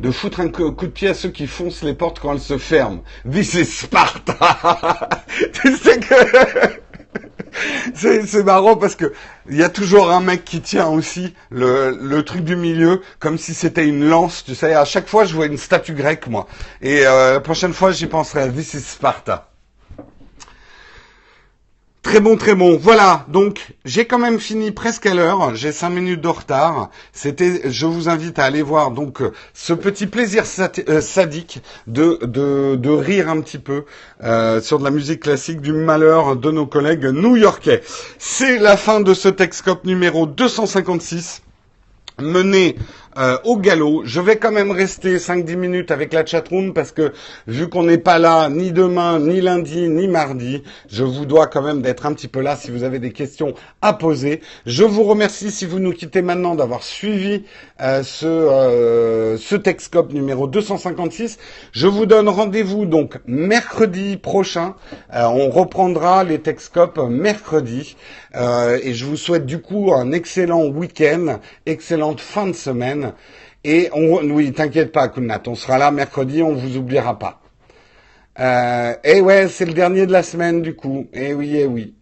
De 0.00 0.10
foutre 0.10 0.40
un 0.40 0.48
coup 0.48 0.70
de 0.70 0.86
pied 0.86 1.08
à 1.08 1.14
ceux 1.14 1.30
qui 1.30 1.46
foncent 1.46 1.82
les 1.82 1.94
portes 1.94 2.18
quand 2.18 2.32
elles 2.32 2.40
se 2.40 2.58
ferment. 2.58 3.02
This 3.30 3.54
is 3.54 3.64
Sparta. 3.64 5.08
tu 5.52 5.76
sais 5.76 6.00
que 6.00 6.80
c'est 7.94 8.42
marrant 8.44 8.76
parce 8.76 8.94
que 8.94 9.12
il 9.48 9.56
y 9.56 9.62
a 9.62 9.68
toujours 9.68 10.10
un 10.10 10.20
mec 10.20 10.44
qui 10.44 10.60
tient 10.60 10.88
aussi 10.88 11.34
le, 11.50 11.96
le 12.00 12.22
truc 12.24 12.42
du 12.42 12.56
milieu 12.56 13.02
comme 13.18 13.38
si 13.38 13.54
c'était 13.54 13.86
une 13.86 14.08
lance. 14.08 14.44
Tu 14.44 14.54
sais, 14.54 14.74
à 14.74 14.84
chaque 14.84 15.08
fois 15.08 15.24
je 15.24 15.34
vois 15.34 15.46
une 15.46 15.58
statue 15.58 15.94
grecque 15.94 16.26
moi. 16.26 16.46
Et 16.82 17.06
euh, 17.06 17.34
la 17.34 17.40
prochaine 17.40 17.72
fois 17.72 17.92
j'y 17.92 18.06
penserai. 18.06 18.50
This 18.50 18.74
is 18.74 18.80
Sparta. 18.80 19.55
Très 22.06 22.20
bon, 22.20 22.36
très 22.36 22.54
bon. 22.54 22.76
Voilà, 22.76 23.26
donc 23.26 23.74
j'ai 23.84 24.04
quand 24.04 24.20
même 24.20 24.38
fini 24.38 24.70
presque 24.70 25.06
à 25.06 25.14
l'heure. 25.14 25.56
J'ai 25.56 25.72
cinq 25.72 25.90
minutes 25.90 26.20
de 26.20 26.28
retard. 26.28 26.90
C'était, 27.12 27.62
je 27.68 27.84
vous 27.84 28.08
invite 28.08 28.38
à 28.38 28.44
aller 28.44 28.62
voir 28.62 28.92
donc 28.92 29.22
ce 29.54 29.72
petit 29.72 30.06
plaisir 30.06 30.44
euh, 30.88 31.00
sadique 31.00 31.62
de, 31.88 32.20
de, 32.22 32.76
de 32.76 32.90
rire 32.90 33.28
un 33.28 33.40
petit 33.40 33.58
peu 33.58 33.86
euh, 34.22 34.60
sur 34.60 34.78
de 34.78 34.84
la 34.84 34.92
musique 34.92 35.18
classique 35.18 35.60
du 35.60 35.72
malheur 35.72 36.36
de 36.36 36.52
nos 36.52 36.64
collègues 36.64 37.06
new-yorkais. 37.06 37.82
C'est 38.20 38.60
la 38.60 38.76
fin 38.76 39.00
de 39.00 39.12
ce 39.12 39.28
Texcope 39.28 39.84
numéro 39.84 40.26
256 40.26 41.42
mené 42.20 42.76
euh, 43.18 43.38
au 43.44 43.56
galop. 43.56 44.02
Je 44.04 44.20
vais 44.20 44.36
quand 44.36 44.52
même 44.52 44.70
rester 44.70 45.16
5-10 45.16 45.56
minutes 45.56 45.90
avec 45.90 46.12
la 46.12 46.24
chatroom 46.24 46.74
parce 46.74 46.92
que 46.92 47.12
vu 47.46 47.68
qu'on 47.68 47.84
n'est 47.84 47.98
pas 47.98 48.18
là 48.18 48.48
ni 48.48 48.72
demain, 48.72 49.18
ni 49.18 49.40
lundi, 49.40 49.88
ni 49.88 50.06
mardi, 50.06 50.62
je 50.90 51.02
vous 51.02 51.24
dois 51.24 51.46
quand 51.46 51.62
même 51.62 51.82
d'être 51.82 52.06
un 52.06 52.12
petit 52.12 52.28
peu 52.28 52.40
là 52.40 52.56
si 52.56 52.70
vous 52.70 52.82
avez 52.84 52.98
des 52.98 53.12
questions 53.12 53.54
à 53.82 53.92
poser. 53.92 54.40
Je 54.66 54.84
vous 54.84 55.04
remercie 55.04 55.50
si 55.50 55.64
vous 55.64 55.78
nous 55.78 55.92
quittez 55.92 56.22
maintenant 56.22 56.54
d'avoir 56.54 56.82
suivi 56.82 57.44
euh, 57.80 58.02
ce, 58.02 58.26
euh, 58.26 59.36
ce 59.38 59.56
Texcope 59.56 60.12
numéro 60.12 60.46
256. 60.46 61.38
Je 61.72 61.86
vous 61.86 62.06
donne 62.06 62.28
rendez-vous 62.28 62.86
donc 62.86 63.18
mercredi 63.26 64.16
prochain. 64.16 64.74
on 65.12 65.48
reprendra 65.50 66.24
les 66.24 66.40
Texcopes 66.40 66.98
mercredi. 66.98 67.96
Et 68.36 68.92
je 68.94 69.04
vous 69.04 69.16
souhaite 69.16 69.46
du 69.46 69.60
coup 69.60 69.92
un 69.94 70.12
excellent 70.12 70.66
week-end, 70.66 71.40
excellente 71.64 72.20
fin 72.20 72.46
de 72.46 72.52
semaine. 72.52 73.12
Et 73.64 73.88
on, 73.92 74.22
oui, 74.30 74.52
t'inquiète 74.52 74.92
pas, 74.92 75.08
Kunat, 75.08 75.42
on 75.48 75.54
sera 75.56 75.78
là 75.78 75.90
mercredi, 75.90 76.42
on 76.42 76.54
vous 76.54 76.76
oubliera 76.76 77.18
pas. 77.18 77.40
Euh, 78.38 78.94
et 79.02 79.20
ouais, 79.20 79.48
c'est 79.48 79.64
le 79.64 79.72
dernier 79.72 80.06
de 80.06 80.12
la 80.12 80.22
semaine 80.22 80.62
du 80.62 80.74
coup. 80.76 81.08
Et 81.12 81.34
oui, 81.34 81.56
et 81.56 81.66
oui. 81.66 81.94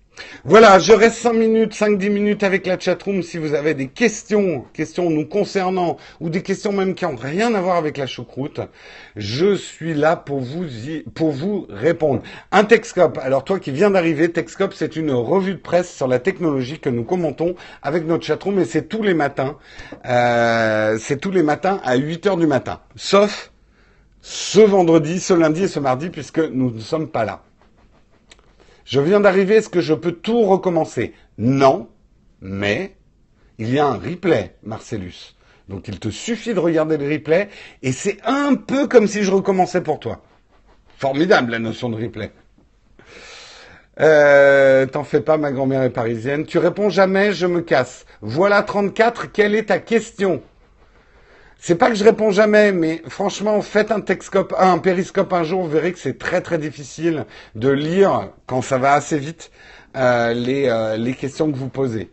Voilà, 0.45 0.79
je 0.79 0.93
reste 0.93 1.17
5 1.17 1.33
minutes, 1.33 1.75
5-10 1.75 2.11
minutes 2.11 2.43
avec 2.43 2.67
la 2.67 2.79
chatroom 2.79 3.23
si 3.23 3.39
vous 3.39 3.55
avez 3.55 3.75
des 3.75 3.89
questions, 3.89 4.65
questions 4.73 5.11
nous 5.11 5.27
concernant, 5.27 5.97
ou 6.21 6.29
des 6.29 6.43
questions 6.43 6.73
même 6.73 6.95
qui 6.95 7.05
n'ont 7.05 7.17
rien 7.17 7.55
à 7.55 7.61
voir 7.61 7.77
avec 7.77 7.97
la 7.97 8.07
choucroute. 8.07 8.61
Je 9.17 9.55
suis 9.55 9.95
là 9.95 10.17
pour 10.17 10.41
vous, 10.41 10.67
pour 11.15 11.31
vous 11.31 11.67
répondre. 11.71 12.23
Un 12.53 12.65
Texcope. 12.65 13.19
Alors 13.23 13.45
toi 13.45 13.59
qui 13.59 13.71
viens 13.71 13.91
d'arriver, 13.91 14.31
Texcope, 14.31 14.75
c'est 14.75 14.97
une 14.97 15.13
revue 15.13 15.55
de 15.55 15.61
presse 15.61 15.93
sur 15.93 16.09
la 16.09 16.19
technologie 16.19 16.79
que 16.79 16.91
nous 16.91 17.05
commentons 17.05 17.55
avec 17.83 18.07
notre 18.07 18.25
chatroom 18.25 18.59
et 18.59 18.65
c'est 18.65 18.89
tous 18.89 19.03
les 19.03 19.15
matins. 19.15 19.57
Euh, 20.07 20.99
c'est 21.01 21.21
tous 21.21 21.31
les 21.31 21.43
matins 21.43 21.81
à 21.85 21.97
8 21.97 22.27
heures 22.27 22.37
du 22.37 22.47
matin. 22.47 22.81
Sauf 22.97 23.51
ce 24.21 24.61
vendredi, 24.61 25.21
ce 25.21 25.35
lundi 25.35 25.65
et 25.65 25.69
ce 25.69 25.81
mardi 25.81 26.09
puisque 26.09 26.39
nous 26.39 26.71
ne 26.71 26.81
sommes 26.81 27.09
pas 27.09 27.25
là. 27.25 27.43
Je 28.85 29.01
viens 29.01 29.21
d'arriver, 29.21 29.57
est-ce 29.57 29.69
que 29.69 29.81
je 29.81 29.95
peux 29.95 30.13
tout 30.13 30.43
recommencer? 30.43 31.15
Non, 31.39 31.89
mais 32.41 32.97
il 33.59 33.73
y 33.73 33.79
a 33.79 33.87
un 33.87 33.97
replay, 33.97 34.57
Marcellus. 34.63 35.35
Donc 35.69 35.89
il 35.89 35.99
te 35.99 36.11
suffit 36.11 36.53
de 36.53 36.59
regarder 36.59 36.99
le 36.99 37.09
replay 37.09 37.49
et 37.83 37.93
c'est 37.93 38.19
un 38.25 38.55
peu 38.55 38.87
comme 38.87 39.07
si 39.07 39.23
je 39.23 39.31
recommençais 39.31 39.81
pour 39.81 39.99
toi. 39.99 40.21
Formidable 40.99 41.53
la 41.53 41.59
notion 41.59 41.89
de 41.89 41.97
replay. 41.97 42.31
Euh, 44.01 44.87
T'en 44.87 45.05
fais 45.05 45.21
pas, 45.21 45.39
ma 45.39 45.53
grand-mère 45.53 45.83
est 45.83 45.91
parisienne. 45.91 46.45
Tu 46.45 46.59
réponds 46.59 46.91
jamais, 46.91 47.33
je 47.33 47.47
me 47.47 47.61
casse. 47.63 48.05
Voilà 48.21 48.63
34, 48.63 49.33
quelle 49.33 49.55
est 49.55 49.67
ta 49.67 49.79
question? 49.79 50.43
C'est 51.67 51.77
pas 51.77 51.89
que 51.89 51.95
je 51.95 52.05
réponds 52.05 52.31
jamais, 52.31 52.73
mais 52.73 53.01
franchement, 53.09 53.63
faites 53.63 53.91
un 53.91 54.03
texcope, 54.03 54.55
un 54.59 54.77
périscope 54.77 55.33
un 55.33 55.45
jour, 55.45 55.63
vous 55.63 55.71
verrez 55.71 55.95
que 55.95 55.99
c'est 55.99 56.19
très 56.19 56.43
très 56.43 56.59
difficile 56.59 57.25
de 57.55 57.71
lire 57.71 58.29
quand 58.45 58.61
ça 58.61 58.77
va 58.77 58.93
assez 58.93 59.19
vite 59.19 59.51
euh, 59.97 60.35
les, 60.35 60.69
euh, 60.69 60.99
les 60.99 61.15
questions 61.15 61.51
que 61.51 61.57
vous 61.57 61.71
posez. 61.71 62.11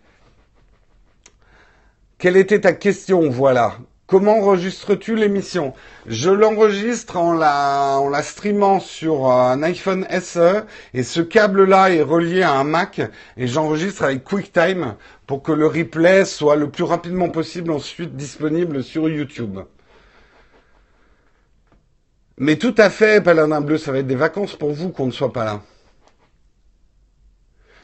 Quelle 2.17 2.37
était 2.37 2.61
ta 2.61 2.71
question? 2.71 3.29
Voilà. 3.29 3.75
Comment 4.11 4.39
enregistres-tu 4.39 5.15
l'émission? 5.15 5.73
Je 6.05 6.29
l'enregistre 6.29 7.15
en 7.15 7.31
la, 7.31 8.21
streamant 8.23 8.81
sur 8.81 9.31
un 9.31 9.63
iPhone 9.63 10.05
SE 10.19 10.65
et 10.93 11.03
ce 11.03 11.21
câble-là 11.21 11.91
est 11.91 12.01
relié 12.01 12.41
à 12.41 12.51
un 12.51 12.65
Mac 12.65 12.99
et 13.37 13.47
j'enregistre 13.47 14.03
avec 14.03 14.25
QuickTime 14.25 14.95
pour 15.27 15.41
que 15.41 15.53
le 15.53 15.65
replay 15.65 16.25
soit 16.25 16.57
le 16.57 16.69
plus 16.69 16.83
rapidement 16.83 17.29
possible 17.29 17.71
ensuite 17.71 18.17
disponible 18.17 18.83
sur 18.83 19.07
YouTube. 19.07 19.59
Mais 22.37 22.57
tout 22.57 22.75
à 22.77 22.89
fait, 22.89 23.23
Paladin 23.23 23.61
Bleu, 23.61 23.77
ça 23.77 23.93
va 23.93 23.99
être 23.99 24.07
des 24.07 24.15
vacances 24.15 24.57
pour 24.57 24.73
vous 24.73 24.89
qu'on 24.89 25.05
ne 25.05 25.11
soit 25.11 25.31
pas 25.31 25.45
là. 25.45 25.61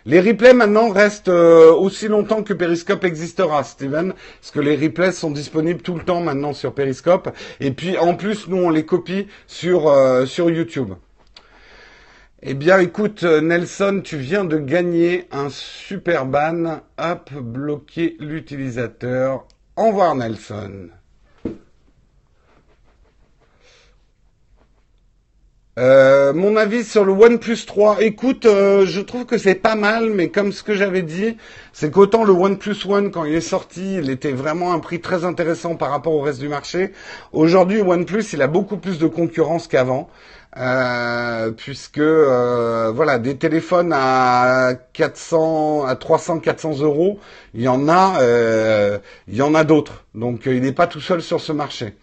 Les 0.07 0.21
replays 0.21 0.53
maintenant 0.53 0.87
restent 0.87 1.27
euh, 1.27 1.73
aussi 1.73 2.07
longtemps 2.07 2.41
que 2.41 2.53
Periscope 2.53 3.03
existera, 3.03 3.61
Steven, 3.65 4.13
parce 4.39 4.51
que 4.51 4.61
les 4.61 4.77
replays 4.77 5.11
sont 5.11 5.31
disponibles 5.31 5.81
tout 5.81 5.95
le 5.95 6.03
temps 6.05 6.21
maintenant 6.21 6.53
sur 6.53 6.73
Periscope. 6.73 7.29
Et 7.59 7.71
puis 7.71 7.97
en 7.97 8.15
plus, 8.15 8.47
nous 8.47 8.55
on 8.55 8.69
les 8.69 8.85
copie 8.85 9.27
sur 9.47 9.89
euh, 9.89 10.25
sur 10.25 10.49
YouTube. 10.49 10.93
Eh 12.41 12.53
bien, 12.53 12.79
écoute, 12.79 13.23
Nelson, 13.23 13.99
tu 14.01 14.15
viens 14.15 14.45
de 14.45 14.57
gagner 14.57 15.27
un 15.31 15.49
super 15.49 16.25
ban. 16.25 16.83
Hop, 16.97 17.29
bloquer 17.33 18.15
l'utilisateur. 18.21 19.45
Au 19.75 19.87
revoir, 19.87 20.15
Nelson. 20.15 20.87
Euh, 25.77 26.33
mon 26.33 26.55
avis 26.55 26.83
sur 26.83 27.05
le 27.05 27.11
OnePlus 27.11 27.65
3, 27.67 28.01
écoute, 28.01 28.47
euh, 28.47 28.87
je 28.87 28.99
trouve 28.99 29.25
que 29.25 29.37
c'est 29.37 29.53
pas 29.53 29.75
mal, 29.75 30.09
mais 30.09 30.29
comme 30.29 30.51
ce 30.51 30.63
que 30.63 30.73
j'avais 30.73 31.03
dit, 31.03 31.37
c'est 31.71 31.91
qu'autant 31.91 32.23
le 32.23 32.31
OnePlus 32.33 32.77
One, 32.87 33.11
quand 33.11 33.25
il 33.25 33.35
est 33.35 33.41
sorti, 33.41 33.97
il 33.97 34.09
était 34.09 34.31
vraiment 34.31 34.73
un 34.73 34.79
prix 34.79 35.01
très 35.01 35.23
intéressant 35.23 35.75
par 35.75 35.91
rapport 35.91 36.13
au 36.13 36.21
reste 36.21 36.39
du 36.39 36.49
marché. 36.49 36.93
Aujourd'hui, 37.31 37.81
OnePlus, 37.81 38.23
il 38.33 38.41
a 38.41 38.47
beaucoup 38.47 38.77
plus 38.77 38.97
de 38.97 39.05
concurrence 39.05 39.67
qu'avant. 39.67 40.09
Euh, 40.57 41.51
puisque 41.51 41.99
voilà 41.99 43.19
des 43.19 43.37
téléphones 43.37 43.91
à 43.93 44.71
400 44.93 45.85
à 45.85 45.95
300 45.95 46.39
400 46.39 46.79
euros 46.79 47.19
il 47.53 47.61
y 47.61 47.67
en 47.67 47.87
a 47.89 48.19
il 49.27 49.35
y 49.35 49.41
en 49.43 49.53
a 49.53 49.63
d'autres 49.65 50.05
donc 50.15 50.43
il 50.47 50.61
n'est 50.61 50.71
pas 50.71 50.87
tout 50.87 51.01
seul 51.01 51.21
sur 51.21 51.41
ce 51.41 51.51
marché 51.51 51.93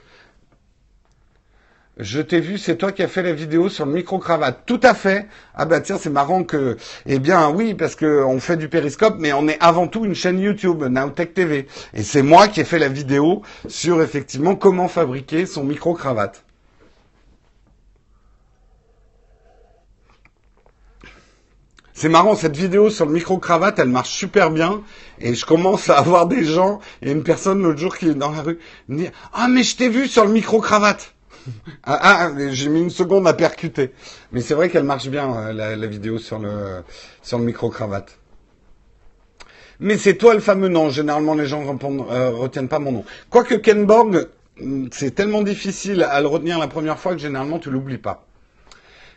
je 1.96 2.20
t'ai 2.20 2.40
vu, 2.40 2.58
c'est 2.58 2.76
toi 2.76 2.90
qui 2.90 3.02
as 3.04 3.08
fait 3.08 3.22
la 3.22 3.32
vidéo 3.32 3.68
sur 3.68 3.86
le 3.86 3.92
micro-cravate. 3.92 4.62
Tout 4.66 4.80
à 4.82 4.94
fait. 4.94 5.28
Ah 5.54 5.64
bah 5.64 5.80
tiens, 5.80 5.96
c'est 5.96 6.10
marrant 6.10 6.42
que... 6.42 6.76
Eh 7.06 7.20
bien 7.20 7.50
oui, 7.50 7.74
parce 7.74 7.94
que 7.94 8.24
on 8.24 8.40
fait 8.40 8.56
du 8.56 8.68
périscope, 8.68 9.16
mais 9.20 9.32
on 9.32 9.46
est 9.46 9.58
avant 9.60 9.86
tout 9.86 10.04
une 10.04 10.14
chaîne 10.14 10.40
YouTube, 10.40 10.82
Nowtech 10.82 11.34
TV. 11.34 11.68
Et 11.92 12.02
c'est 12.02 12.22
moi 12.22 12.48
qui 12.48 12.60
ai 12.60 12.64
fait 12.64 12.80
la 12.80 12.88
vidéo 12.88 13.42
sur 13.68 14.02
effectivement 14.02 14.56
comment 14.56 14.88
fabriquer 14.88 15.46
son 15.46 15.62
micro-cravate. 15.62 16.44
C'est 21.96 22.08
marrant, 22.08 22.34
cette 22.34 22.56
vidéo 22.56 22.90
sur 22.90 23.06
le 23.06 23.12
micro-cravate, 23.12 23.78
elle 23.78 23.88
marche 23.88 24.10
super 24.10 24.50
bien. 24.50 24.82
Et 25.20 25.34
je 25.34 25.46
commence 25.46 25.88
à 25.88 25.98
avoir 25.98 26.26
des 26.26 26.42
gens, 26.42 26.80
a 27.06 27.08
une 27.08 27.22
personne 27.22 27.62
l'autre 27.62 27.78
jour 27.78 27.96
qui 27.96 28.08
est 28.08 28.14
dans 28.14 28.32
la 28.32 28.42
rue, 28.42 28.58
me 28.88 28.98
dit, 28.98 29.10
ah 29.32 29.46
mais 29.48 29.62
je 29.62 29.76
t'ai 29.76 29.88
vu 29.88 30.08
sur 30.08 30.24
le 30.24 30.32
micro-cravate. 30.32 31.13
Ah, 31.82 31.98
ah, 32.02 32.30
j'ai 32.50 32.68
mis 32.68 32.80
une 32.80 32.90
seconde 32.90 33.26
à 33.26 33.34
percuter. 33.34 33.92
Mais 34.32 34.40
c'est 34.40 34.54
vrai 34.54 34.70
qu'elle 34.70 34.84
marche 34.84 35.08
bien, 35.08 35.34
euh, 35.34 35.52
la, 35.52 35.86
vidéo 35.86 36.18
sur 36.18 36.38
le, 36.38 36.82
sur 37.22 37.38
le 37.38 37.44
micro-cravate. 37.44 38.18
Mais 39.80 39.98
c'est 39.98 40.14
toi 40.14 40.34
le 40.34 40.40
fameux 40.40 40.68
nom. 40.68 40.90
Généralement, 40.90 41.34
les 41.34 41.46
gens 41.46 41.62
ne 41.62 42.02
euh, 42.10 42.30
retiennent 42.30 42.68
pas 42.68 42.78
mon 42.78 42.92
nom. 42.92 43.04
Quoique 43.30 43.54
Ken 43.54 43.84
Borg, 43.84 44.28
mm, 44.60 44.86
c'est 44.92 45.14
tellement 45.14 45.42
difficile 45.42 46.02
à 46.02 46.20
le 46.20 46.26
retenir 46.26 46.58
la 46.58 46.68
première 46.68 46.98
fois 46.98 47.12
que 47.12 47.18
généralement 47.20 47.58
tu 47.58 47.70
l'oublies 47.70 47.98
pas. 47.98 48.26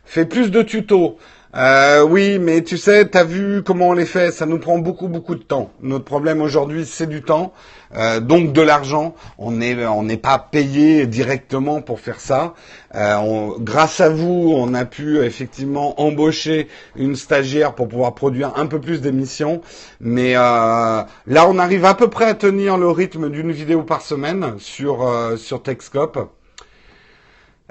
Fais 0.05 0.25
plus 0.25 0.51
de 0.51 0.61
tutos. 0.61 1.17
Euh, 1.55 2.03
oui, 2.03 2.39
mais 2.39 2.61
tu 2.61 2.77
sais, 2.77 3.07
tu 3.09 3.17
as 3.17 3.23
vu 3.23 3.63
comment 3.63 3.89
on 3.89 3.93
les 3.93 4.05
fait, 4.05 4.31
ça 4.31 4.45
nous 4.45 4.59
prend 4.59 4.77
beaucoup 4.79 5.07
beaucoup 5.07 5.35
de 5.35 5.43
temps. 5.43 5.71
Notre 5.81 6.03
problème 6.03 6.41
aujourd'hui, 6.41 6.85
c'est 6.85 7.07
du 7.07 7.21
temps, 7.21 7.53
euh, 7.95 8.19
donc 8.19 8.51
de 8.51 8.61
l'argent. 8.61 9.15
On 9.37 9.51
n'est 9.51 9.85
on 9.85 10.03
n'est 10.03 10.17
pas 10.17 10.39
payé 10.39 11.07
directement 11.07 11.81
pour 11.81 12.01
faire 12.01 12.19
ça. 12.19 12.53
Euh, 12.95 13.51
grâce 13.59 14.01
à 14.01 14.09
vous, 14.09 14.53
on 14.55 14.73
a 14.73 14.83
pu 14.83 15.19
effectivement 15.19 15.99
embaucher 16.01 16.67
une 16.97 17.15
stagiaire 17.15 17.75
pour 17.75 17.87
pouvoir 17.87 18.13
produire 18.13 18.51
un 18.57 18.65
peu 18.67 18.79
plus 18.81 18.99
d'émissions. 19.01 19.61
Mais 20.01 20.33
là, 20.33 21.07
on 21.47 21.57
arrive 21.59 21.85
à 21.85 21.93
peu 21.93 22.09
près 22.09 22.25
à 22.25 22.33
tenir 22.33 22.77
le 22.77 22.89
rythme 22.89 23.29
d'une 23.29 23.51
vidéo 23.51 23.83
par 23.83 24.01
semaine 24.01 24.55
sur 24.59 25.09
sur 25.37 25.63
Techscope. 25.63 26.36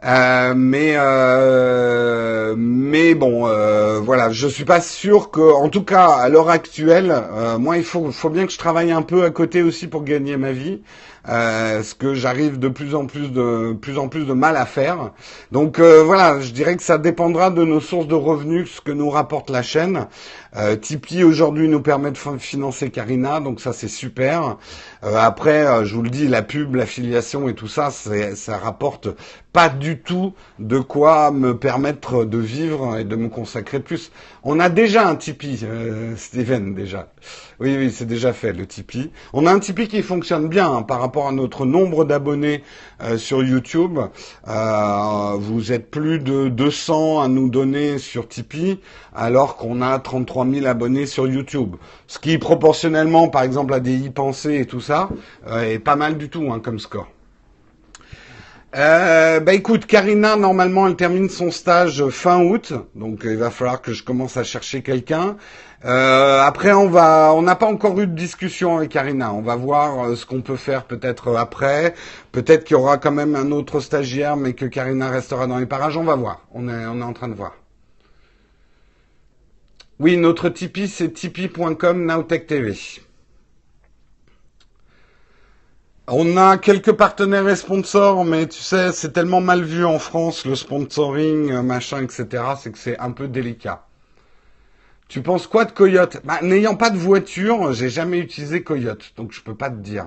Euh, 0.05 0.53
mais 0.55 0.93
euh, 0.97 2.55
mais 2.59 3.15
bon, 3.15 3.47
euh, 3.47 3.99
voilà, 4.01 4.31
je 4.31 4.47
suis 4.47 4.67
pas 4.67 4.83
sûr 4.83 5.31
que, 5.31 5.41
en 5.41 5.71
tout 5.71 5.85
cas 5.85 6.09
à 6.09 6.29
l'heure 6.29 6.51
actuelle, 6.51 7.11
euh, 7.11 7.57
moi 7.59 7.79
il 7.79 7.85
faut 7.85 8.13
faut 8.13 8.29
bien 8.29 8.45
que 8.47 8.53
je 8.53 8.59
travaille 8.59 8.93
un 8.93 9.01
peu 9.01 9.25
à 9.25 9.31
côté 9.31 9.63
aussi 9.63 9.87
pour 9.87 10.05
gagner 10.05 10.37
ma 10.37 10.53
vie 10.53 10.83
euh, 11.29 11.83
ce 11.83 11.95
que 11.95 12.15
j'arrive 12.15 12.59
de 12.59 12.69
plus 12.69 12.95
en 12.95 13.07
plus 13.07 13.33
de 13.33 13.73
plus 13.81 13.99
en 13.99 14.09
plus 14.09 14.25
de 14.25 14.33
mal 14.33 14.57
à 14.57 14.67
faire. 14.67 15.13
Donc 15.53 15.79
euh, 15.79 16.03
voilà, 16.03 16.41
je 16.41 16.53
dirais 16.53 16.77
que 16.77 16.83
ça 16.83 16.99
dépendra 16.99 17.51
de 17.51 17.65
nos 17.65 17.81
sources 17.81 18.07
de 18.07 18.15
revenus, 18.15 18.77
ce 18.77 18.81
que 18.81 18.93
nous 18.93 19.11
rapporte 19.11 19.51
la 19.51 19.63
chaîne. 19.63 20.07
Euh, 20.57 20.77
Tipeee 20.77 21.25
aujourd'hui 21.25 21.69
nous 21.69 21.81
permet 21.81 22.11
de 22.11 22.19
financer 22.39 22.91
Karina, 22.91 23.41
donc 23.41 23.61
ça 23.61 23.73
c'est 23.73 23.89
super. 23.89 24.57
Euh, 25.05 25.17
après, 25.17 25.85
je 25.85 25.95
vous 25.95 26.03
le 26.03 26.11
dis, 26.11 26.29
la 26.29 26.43
pub, 26.43 26.75
l'affiliation 26.75 27.49
et 27.49 27.55
tout 27.55 27.69
ça, 27.69 27.91
ça 27.91 28.57
rapporte 28.57 29.09
pas 29.53 29.69
du 29.71 29.99
tout 30.01 30.35
de 30.59 30.79
quoi 30.79 31.31
me 31.31 31.57
permettre 31.57 32.25
de 32.25 32.39
vivre 32.39 32.99
et 32.99 33.05
de 33.05 33.17
me 33.17 33.29
consacrer 33.29 33.81
plus. 33.81 34.13
On 34.49 34.61
a 34.61 34.69
déjà 34.69 35.09
un 35.09 35.17
Tipeee, 35.17 35.59
euh, 35.65 36.15
Steven 36.15 36.73
déjà. 36.73 37.09
Oui, 37.59 37.75
oui, 37.77 37.91
c'est 37.91 38.07
déjà 38.07 38.33
fait 38.33 38.53
le 38.53 38.65
Tipeee. 38.65 39.11
On 39.33 39.45
a 39.45 39.53
un 39.53 39.59
Tipeee 39.59 39.89
qui 39.89 40.03
fonctionne 40.03 40.47
bien 40.47 40.73
hein, 40.73 40.83
par 40.83 41.01
rapport 41.01 41.27
à 41.27 41.33
notre 41.33 41.67
nombre 41.67 42.05
d'abonnés 42.05 42.63
euh, 43.03 43.19
sur 43.19 43.43
YouTube. 43.43 43.99
Euh, 44.47 45.33
vous 45.37 45.73
êtes 45.73 45.91
plus 45.91 46.21
de 46.21 46.47
200 46.47 47.23
à 47.23 47.27
nous 47.27 47.49
donner 47.51 47.99
sur 47.99 48.29
Tipeee, 48.29 48.79
alors 49.17 49.57
qu'on 49.57 49.83
a 49.83 49.99
33 49.99 50.47
000 50.47 50.67
abonnés 50.67 51.07
sur 51.07 51.27
YouTube. 51.27 51.75
Ce 52.07 52.21
qui, 52.21 52.39
proportionnellement, 52.39 53.27
par 53.27 53.43
exemple, 53.43 53.75
à 53.75 53.81
des 53.81 54.07
e-pensées 54.07 54.61
et 54.61 54.67
tout 54.67 54.81
ça, 54.81 55.09
est 55.61 55.81
pas 55.81 55.97
mal 55.97 56.19
du 56.19 56.29
tout 56.29 56.53
hein, 56.53 56.61
comme 56.61 56.79
score. 56.79 57.09
Euh, 58.77 59.41
bah 59.41 59.55
écoute, 59.55 59.87
Karina, 59.87 60.37
normalement, 60.37 60.87
elle 60.87 60.97
termine 60.97 61.31
son 61.31 61.51
stage 61.51 62.07
fin 62.11 62.43
août, 62.43 62.75
donc 62.95 63.23
il 63.25 63.39
va 63.39 63.51
falloir 63.51 63.81
que 63.81 63.95
je 63.95 64.03
commence 64.03 64.37
à 64.37 64.45
chercher 64.45 64.83
quelqu'un. 64.83 65.39
Euh, 65.87 66.43
après, 66.43 66.75
on 66.75 66.91
va, 66.91 67.33
on 67.33 67.41
n'a 67.41 67.55
pas 67.55 67.65
encore 67.67 67.99
eu 68.01 68.07
de 68.07 68.15
discussion 68.15 68.77
avec 68.77 68.91
Karina. 68.91 69.33
On 69.33 69.41
va 69.41 69.57
voir 69.57 70.11
euh, 70.11 70.15
ce 70.15 70.27
qu'on 70.27 70.43
peut 70.43 70.57
faire 70.57 70.85
peut-être 70.85 71.35
après. 71.37 71.95
Peut-être 72.33 72.65
qu'il 72.65 72.77
y 72.77 72.79
aura 72.79 72.99
quand 72.99 73.13
même 73.13 73.35
un 73.35 73.51
autre 73.51 73.81
stagiaire, 73.81 74.37
mais 74.37 74.53
que 74.53 74.67
Karina 74.67 75.09
restera 75.09 75.47
dans 75.47 75.59
les 75.59 75.67
parages. 75.67 75.97
On 75.97 76.05
va 76.05 76.17
voir. 76.17 76.43
On 76.53 76.69
est, 76.69 76.87
on 76.87 77.01
est 77.01 77.05
en 77.05 77.15
train 77.15 77.29
de 77.29 77.35
voir. 77.35 77.55
Oui, 79.99 80.19
notre 80.19 80.51
Tipeee, 80.51 80.89
c'est 80.89 81.15
tipeee.com 81.15 82.05
Nowtech 82.05 82.47
TV. 82.47 82.75
On 86.09 86.37
a 86.37 86.57
quelques 86.57 86.93
partenaires 86.93 87.49
et 87.49 87.57
sponsors, 87.57 88.25
mais 88.25 88.47
tu 88.47 88.61
sais, 88.61 88.93
c'est 88.93 89.13
tellement 89.13 89.41
mal 89.41 89.65
vu 89.65 89.85
en 89.85 89.99
France, 89.99 90.45
le 90.47 90.55
sponsoring, 90.55 91.51
euh, 91.51 91.63
machin, 91.63 92.03
etc., 92.03 92.45
c'est 92.61 92.71
que 92.71 92.79
c'est 92.79 92.97
un 93.01 93.11
peu 93.11 93.27
délicat. 93.27 93.85
Tu 95.09 95.21
penses 95.23 95.49
quoi 95.49 95.65
de 95.65 95.73
Coyote? 95.73 96.19
Bah, 96.25 96.39
N'ayant 96.43 96.77
pas 96.77 96.91
de 96.91 96.99
voiture, 96.99 97.73
j'ai 97.73 97.89
jamais 97.91 98.19
utilisé 98.19 98.63
Coyote, 98.63 99.15
donc 99.17 99.33
je 99.33 99.43
peux 99.43 99.57
pas 99.57 99.69
te 99.69 99.77
dire. 99.77 100.07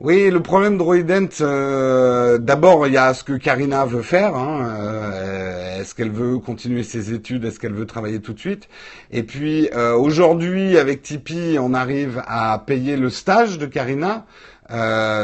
Oui, 0.00 0.30
le 0.30 0.40
problème 0.40 0.78
de 0.78 1.28
euh, 1.40 2.38
d'abord, 2.38 2.86
il 2.86 2.92
y 2.92 2.96
a 2.96 3.12
ce 3.14 3.24
que 3.24 3.32
Karina 3.32 3.84
veut 3.84 4.02
faire. 4.02 4.36
Hein, 4.36 4.78
euh, 4.80 5.80
est-ce 5.80 5.92
qu'elle 5.92 6.12
veut 6.12 6.38
continuer 6.38 6.84
ses 6.84 7.12
études 7.12 7.44
Est-ce 7.44 7.58
qu'elle 7.58 7.74
veut 7.74 7.84
travailler 7.84 8.20
tout 8.20 8.32
de 8.32 8.38
suite? 8.38 8.68
Et 9.10 9.24
puis, 9.24 9.68
euh, 9.74 9.94
aujourd'hui, 9.96 10.78
avec 10.78 11.02
Tipeee, 11.02 11.58
on 11.58 11.74
arrive 11.74 12.22
à 12.28 12.62
payer 12.64 12.96
le 12.96 13.10
stage 13.10 13.58
de 13.58 13.66
Karina. 13.66 14.24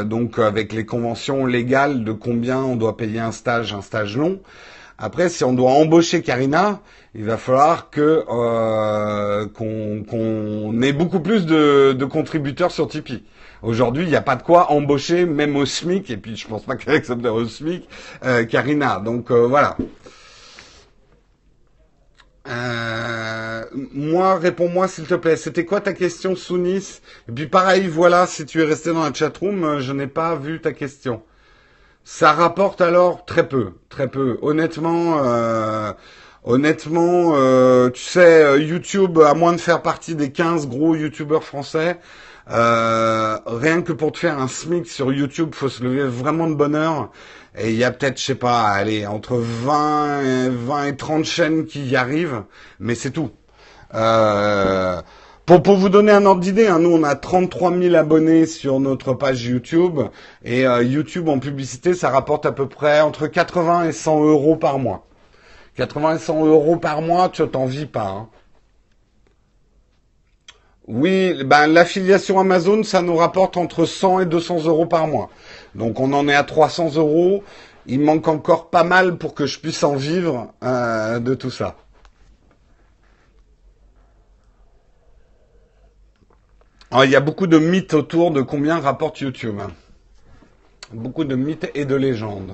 donc, 0.03 0.39
avec 0.39 0.73
les 0.73 0.85
conventions 0.85 1.45
légales 1.45 2.03
de 2.03 2.11
combien 2.11 2.59
on 2.59 2.75
doit 2.75 2.97
payer 2.97 3.21
un 3.21 3.31
stage, 3.31 3.73
un 3.73 3.81
stage 3.81 4.17
long. 4.17 4.41
Après, 4.97 5.29
si 5.29 5.43
on 5.43 5.53
doit 5.53 5.71
embaucher 5.71 6.21
Karina, 6.21 6.81
il 7.13 7.25
va 7.25 7.37
falloir 7.37 7.89
que 7.89 8.23
qu'on 9.53 10.81
ait 10.81 10.93
beaucoup 10.93 11.19
plus 11.19 11.45
de, 11.45 11.93
de 11.93 12.05
contributeurs 12.05 12.71
sur 12.71 12.87
Tipeee. 12.87 13.23
Aujourd'hui, 13.61 14.03
il 14.03 14.09
n'y 14.09 14.15
a 14.15 14.21
pas 14.21 14.35
de 14.35 14.43
quoi 14.43 14.71
embaucher, 14.71 15.25
même 15.25 15.55
au 15.55 15.65
SMIC, 15.65 16.11
et 16.11 16.17
puis 16.17 16.35
je 16.35 16.47
pense 16.47 16.63
pas 16.63 16.75
qu'elle 16.77 16.95
accepte 16.95 17.25
au 17.25 17.45
SMIC, 17.45 17.87
euh, 18.23 18.45
Karina. 18.45 18.99
Donc 18.99 19.31
euh, 19.31 19.47
voilà. 19.47 19.75
Euh, 22.47 23.63
moi, 23.93 24.35
réponds-moi 24.35 24.87
s'il 24.87 25.05
te 25.05 25.15
plaît. 25.15 25.35
C'était 25.35 25.65
quoi 25.65 25.81
ta 25.81 25.93
question, 25.93 26.35
Sounis? 26.35 27.01
Et 27.27 27.31
puis 27.31 27.47
pareil, 27.47 27.87
voilà, 27.87 28.27
si 28.27 28.45
tu 28.45 28.61
es 28.61 28.65
resté 28.65 28.93
dans 28.93 29.03
la 29.03 29.13
chatroom, 29.13 29.63
euh, 29.63 29.79
je 29.79 29.91
n'ai 29.93 30.07
pas 30.07 30.35
vu 30.35 30.61
ta 30.61 30.71
question. 30.71 31.23
Ça 32.05 32.31
rapporte 32.33 32.81
alors 32.81 33.25
très 33.25 33.47
peu, 33.47 33.73
très 33.89 34.07
peu. 34.07 34.37
Honnêtement, 34.41 35.17
euh, 35.23 35.91
honnêtement, 36.43 37.33
euh, 37.35 37.89
tu 37.89 38.01
sais, 38.03 38.61
YouTube, 38.63 39.19
à 39.19 39.33
moins 39.33 39.53
de 39.53 39.57
faire 39.57 39.81
partie 39.81 40.15
des 40.15 40.31
15 40.31 40.67
gros 40.67 40.95
YouTubeurs 40.95 41.43
français, 41.43 41.99
rien 42.47 43.81
que 43.81 43.91
pour 43.91 44.11
te 44.11 44.19
faire 44.19 44.39
un 44.39 44.47
SMIC 44.47 44.87
sur 44.87 45.11
YouTube, 45.11 45.55
faut 45.55 45.67
se 45.67 45.83
lever 45.83 46.05
vraiment 46.05 46.47
de 46.47 46.53
bonne 46.55 46.75
heure. 46.75 47.11
Et 47.57 47.71
il 47.71 47.75
y 47.77 47.83
a 47.83 47.91
peut-être, 47.91 48.19
je 48.19 48.23
sais 48.23 48.35
pas, 48.35 48.63
allez, 48.63 49.07
entre 49.07 49.37
20 49.37 50.21
et, 50.21 50.49
20 50.49 50.85
et 50.85 50.95
30 50.95 51.25
chaînes 51.25 51.65
qui 51.65 51.85
y 51.85 51.95
arrivent, 51.95 52.43
mais 52.79 52.95
c'est 52.95 53.11
tout. 53.11 53.31
Euh, 53.93 55.01
pour, 55.45 55.61
pour 55.61 55.77
vous 55.77 55.89
donner 55.89 56.11
un 56.11 56.25
ordre 56.25 56.41
d'idée, 56.41 56.67
hein, 56.67 56.79
nous 56.79 56.89
on 56.89 57.03
a 57.03 57.15
33 57.15 57.77
000 57.77 57.95
abonnés 57.95 58.47
sur 58.47 58.79
notre 58.79 59.13
page 59.13 59.45
YouTube 59.45 59.99
et 60.43 60.65
euh, 60.65 60.81
YouTube 60.83 61.29
en 61.29 61.37
publicité, 61.37 61.93
ça 61.93 62.09
rapporte 62.09 62.45
à 62.47 62.51
peu 62.51 62.67
près 62.67 63.01
entre 63.01 63.27
80 63.27 63.89
et 63.89 63.91
100 63.91 64.23
euros 64.23 64.55
par 64.55 64.79
mois. 64.79 65.05
80 65.75 66.15
et 66.15 66.19
100 66.19 66.45
euros 66.45 66.77
par 66.77 67.01
mois, 67.01 67.29
tu 67.29 67.47
t'en 67.47 67.65
vis 67.65 67.85
pas. 67.85 68.07
Hein. 68.07 68.29
Oui, 70.87 71.43
ben 71.43 71.67
l'affiliation 71.67 72.39
Amazon, 72.39 72.83
ça 72.83 73.01
nous 73.01 73.15
rapporte 73.15 73.57
entre 73.57 73.85
100 73.85 74.21
et 74.21 74.25
200 74.25 74.65
euros 74.65 74.85
par 74.85 75.07
mois. 75.07 75.29
Donc 75.75 75.99
on 75.99 76.13
en 76.13 76.27
est 76.27 76.35
à 76.35 76.43
300 76.43 76.95
euros. 76.95 77.43
Il 77.87 77.99
manque 77.99 78.27
encore 78.27 78.69
pas 78.71 78.83
mal 78.83 79.17
pour 79.17 79.35
que 79.35 79.45
je 79.45 79.59
puisse 79.59 79.83
en 79.83 79.95
vivre 79.95 80.53
euh, 80.63 81.19
de 81.19 81.35
tout 81.35 81.51
ça. 81.51 81.75
Il 87.03 87.11
y 87.11 87.15
a 87.15 87.19
beaucoup 87.19 87.47
de 87.47 87.57
mythes 87.57 87.93
autour 87.93 88.31
de 88.31 88.41
combien 88.41 88.79
rapporte 88.79 89.19
YouTube. 89.19 89.59
Hein. 89.59 89.71
Beaucoup 90.93 91.25
de 91.25 91.35
mythes 91.35 91.69
et 91.73 91.85
de 91.85 91.95
légendes. 91.95 92.53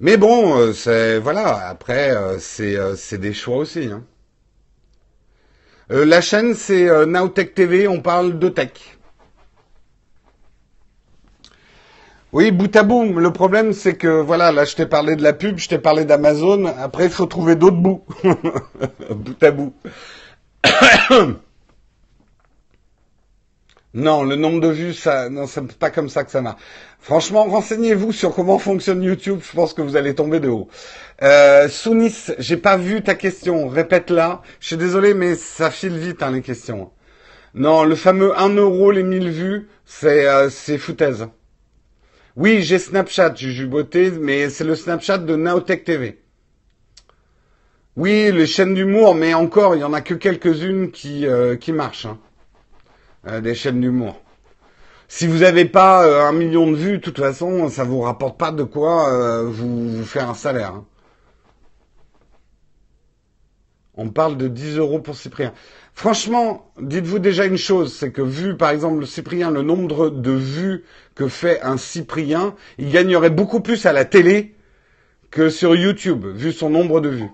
Mais 0.00 0.16
bon, 0.16 0.58
euh, 0.58 1.20
voilà. 1.22 1.68
Après, 1.68 2.10
euh, 2.10 2.38
c'est 2.38 3.18
des 3.18 3.32
choix 3.32 3.56
aussi. 3.56 3.88
Hein. 3.90 4.02
la 5.88 6.20
chaîne, 6.20 6.54
c'est 6.54 7.06
Nowtech 7.06 7.54
TV. 7.54 7.88
On 7.88 8.00
parle 8.00 8.38
de 8.38 8.48
tech. 8.48 8.72
Oui, 12.32 12.50
bout 12.50 12.74
à 12.76 12.82
bout. 12.82 13.18
Le 13.18 13.32
problème, 13.32 13.72
c'est 13.72 13.94
que, 13.94 14.20
voilà, 14.20 14.52
là, 14.52 14.64
je 14.66 14.74
t'ai 14.74 14.86
parlé 14.86 15.16
de 15.16 15.22
la 15.22 15.32
pub, 15.32 15.56
je 15.58 15.68
t'ai 15.68 15.78
parlé 15.78 16.04
d'Amazon. 16.04 16.66
Après, 16.66 17.04
il 17.04 17.10
faut 17.10 17.26
trouver 17.26 17.54
d'autres 17.54 17.78
bouts. 17.78 18.04
bout 19.10 19.42
à 19.42 19.50
bout. 19.52 19.72
non, 23.96 24.24
le 24.24 24.36
nombre 24.36 24.60
de 24.60 24.68
vues, 24.68 24.92
ça, 24.92 25.30
non, 25.30 25.46
c'est 25.46 25.72
pas 25.78 25.88
comme 25.88 26.10
ça 26.10 26.22
que 26.22 26.30
ça 26.30 26.42
marche. 26.42 26.60
Franchement, 27.00 27.44
renseignez-vous 27.44 28.12
sur 28.12 28.34
comment 28.34 28.58
fonctionne 28.58 29.02
YouTube. 29.02 29.40
Je 29.42 29.56
pense 29.56 29.72
que 29.72 29.80
vous 29.80 29.96
allez 29.96 30.14
tomber 30.14 30.38
de 30.38 30.50
haut. 30.50 30.68
Euh, 31.22 31.66
Sounis, 31.70 32.14
j'ai 32.38 32.58
pas 32.58 32.76
vu 32.76 33.02
ta 33.02 33.14
question. 33.14 33.68
Répète-la. 33.68 34.42
Je 34.60 34.66
suis 34.66 34.76
désolé, 34.76 35.14
mais 35.14 35.34
ça 35.34 35.70
file 35.70 35.96
vite, 35.96 36.22
hein, 36.22 36.30
les 36.30 36.42
questions. 36.42 36.90
Non, 37.54 37.84
le 37.84 37.94
fameux 37.94 38.38
1 38.38 38.50
euro 38.56 38.90
les 38.90 39.02
1000 39.02 39.30
vues, 39.30 39.68
c'est, 39.86 40.28
euh, 40.28 40.50
c'est 40.50 40.76
foutaise. 40.76 41.28
Oui, 42.36 42.60
j'ai 42.60 42.78
Snapchat, 42.78 43.34
Juju 43.34 43.66
Beauté, 43.66 44.10
mais 44.10 44.50
c'est 44.50 44.64
le 44.64 44.74
Snapchat 44.74 45.18
de 45.18 45.36
Naotech 45.36 45.84
TV. 45.84 46.20
Oui, 47.96 48.30
les 48.30 48.46
chaînes 48.46 48.74
d'humour, 48.74 49.14
mais 49.14 49.32
encore, 49.32 49.74
il 49.74 49.80
y 49.80 49.84
en 49.84 49.94
a 49.94 50.02
que 50.02 50.12
quelques-unes 50.12 50.90
qui, 50.90 51.26
euh, 51.26 51.56
qui 51.56 51.72
marchent. 51.72 52.04
Hein. 52.04 52.18
Euh, 53.26 53.40
des 53.40 53.54
chaînes 53.54 53.80
d'humour. 53.80 54.20
Si 55.08 55.26
vous 55.26 55.38
n'avez 55.38 55.64
pas 55.64 56.06
euh, 56.06 56.28
un 56.28 56.32
million 56.32 56.70
de 56.70 56.76
vues, 56.76 56.98
de 56.98 57.02
toute 57.02 57.18
façon, 57.18 57.68
ça 57.68 57.84
vous 57.84 58.00
rapporte 58.00 58.38
pas 58.38 58.52
de 58.52 58.62
quoi 58.62 59.42
vous, 59.44 59.90
vous, 59.90 60.04
faire 60.04 60.30
un 60.30 60.34
salaire. 60.34 60.74
Hein. 60.74 60.84
On 63.98 64.10
parle 64.10 64.36
de 64.36 64.46
10 64.46 64.76
euros 64.76 65.00
pour 65.00 65.16
Cyprien. 65.16 65.54
Franchement, 65.94 66.70
dites-vous 66.78 67.18
déjà 67.18 67.46
une 67.46 67.56
chose, 67.56 67.94
c'est 67.94 68.12
que 68.12 68.20
vu 68.20 68.54
par 68.54 68.68
exemple 68.68 69.00
le 69.00 69.06
Cyprien, 69.06 69.50
le 69.50 69.62
nombre 69.62 70.10
de 70.10 70.32
vues 70.32 70.84
que 71.14 71.26
fait 71.28 71.62
un 71.62 71.78
Cyprien, 71.78 72.54
il 72.76 72.90
gagnerait 72.90 73.30
beaucoup 73.30 73.60
plus 73.60 73.86
à 73.86 73.94
la 73.94 74.04
télé 74.04 74.54
que 75.30 75.48
sur 75.48 75.74
YouTube, 75.74 76.26
vu 76.26 76.52
son 76.52 76.68
nombre 76.68 77.00
de 77.00 77.08
vues. 77.08 77.30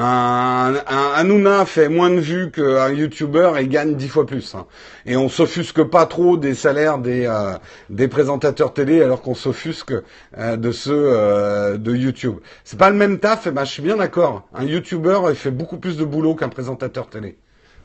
Un, 0.00 0.74
un, 0.86 1.64
fait 1.64 1.88
moins 1.88 2.10
de 2.10 2.20
vues 2.20 2.52
qu'un 2.52 2.90
YouTuber 2.90 3.54
et 3.58 3.66
gagne 3.66 3.96
dix 3.96 4.08
fois 4.08 4.24
plus. 4.24 4.54
Hein. 4.54 4.66
Et 5.06 5.16
on 5.16 5.28
s'offusque 5.28 5.82
pas 5.82 6.06
trop 6.06 6.36
des 6.36 6.54
salaires 6.54 6.98
des, 6.98 7.26
euh, 7.26 8.08
présentateurs 8.08 8.72
télé 8.72 9.02
alors 9.02 9.22
qu'on 9.22 9.34
s'offusque 9.34 9.92
euh, 10.36 10.56
de 10.56 10.70
ceux 10.70 10.92
euh, 10.94 11.78
de 11.78 11.96
YouTube. 11.96 12.36
C'est 12.62 12.78
pas 12.78 12.90
le 12.90 12.96
même 12.96 13.18
taf, 13.18 13.48
et 13.48 13.50
ben 13.50 13.64
je 13.64 13.72
suis 13.72 13.82
bien 13.82 13.96
d'accord. 13.96 14.46
Un 14.54 14.64
YouTuber 14.64 15.34
fait 15.34 15.50
beaucoup 15.50 15.78
plus 15.78 15.96
de 15.96 16.04
boulot 16.04 16.36
qu'un 16.36 16.48
présentateur 16.48 17.08
télé. 17.08 17.36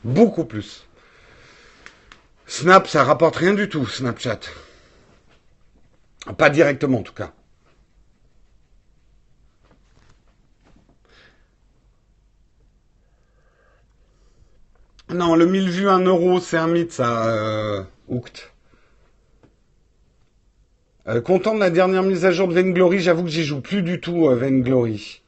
Beaucoup 0.04 0.44
plus. 0.44 0.86
Snap, 2.46 2.86
ça 2.86 3.02
rapporte 3.02 3.36
rien 3.36 3.54
du 3.54 3.68
tout, 3.68 3.86
Snapchat. 3.86 4.40
Pas 6.38 6.50
directement 6.50 6.98
en 6.98 7.02
tout 7.02 7.12
cas. 7.12 7.32
Non, 15.14 15.36
le 15.36 15.46
1000 15.46 15.70
vues, 15.70 15.88
1 15.88 16.00
euro, 16.00 16.40
c'est 16.40 16.56
un 16.56 16.66
mythe, 16.66 16.90
ça, 16.90 17.28
euh, 17.28 17.84
euh, 21.06 21.20
content 21.20 21.54
de 21.54 21.60
la 21.60 21.70
dernière 21.70 22.02
mise 22.02 22.24
à 22.24 22.32
jour 22.32 22.48
de 22.48 22.54
Vainglory, 22.54 22.98
j'avoue 22.98 23.22
que 23.22 23.30
j'y 23.30 23.44
joue 23.44 23.60
plus 23.60 23.82
du 23.82 24.00
tout, 24.00 24.26
euh, 24.26 24.34
Vainglory. 24.34 25.22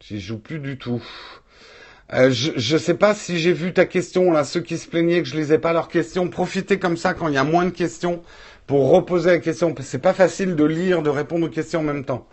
J'y 0.00 0.20
joue 0.20 0.38
plus 0.38 0.58
du 0.58 0.76
tout. 0.78 1.00
Euh, 2.12 2.30
je 2.32 2.74
ne 2.74 2.78
sais 2.78 2.94
pas 2.94 3.14
si 3.14 3.38
j'ai 3.38 3.52
vu 3.52 3.72
ta 3.72 3.86
question, 3.86 4.32
là, 4.32 4.42
ceux 4.42 4.62
qui 4.62 4.78
se 4.78 4.88
plaignaient 4.88 5.22
que 5.22 5.28
je 5.28 5.36
lisais 5.36 5.58
pas 5.58 5.72
leurs 5.72 5.88
questions. 5.88 6.28
Profitez 6.28 6.80
comme 6.80 6.96
ça 6.96 7.14
quand 7.14 7.28
il 7.28 7.34
y 7.34 7.38
a 7.38 7.44
moins 7.44 7.66
de 7.66 7.70
questions 7.70 8.22
pour 8.66 8.90
reposer 8.90 9.30
la 9.30 9.38
question. 9.38 9.72
C'est 9.80 10.02
pas 10.02 10.14
facile 10.14 10.56
de 10.56 10.64
lire, 10.64 11.02
de 11.02 11.10
répondre 11.10 11.46
aux 11.46 11.50
questions 11.50 11.80
en 11.80 11.84
même 11.84 12.04
temps. 12.04 12.26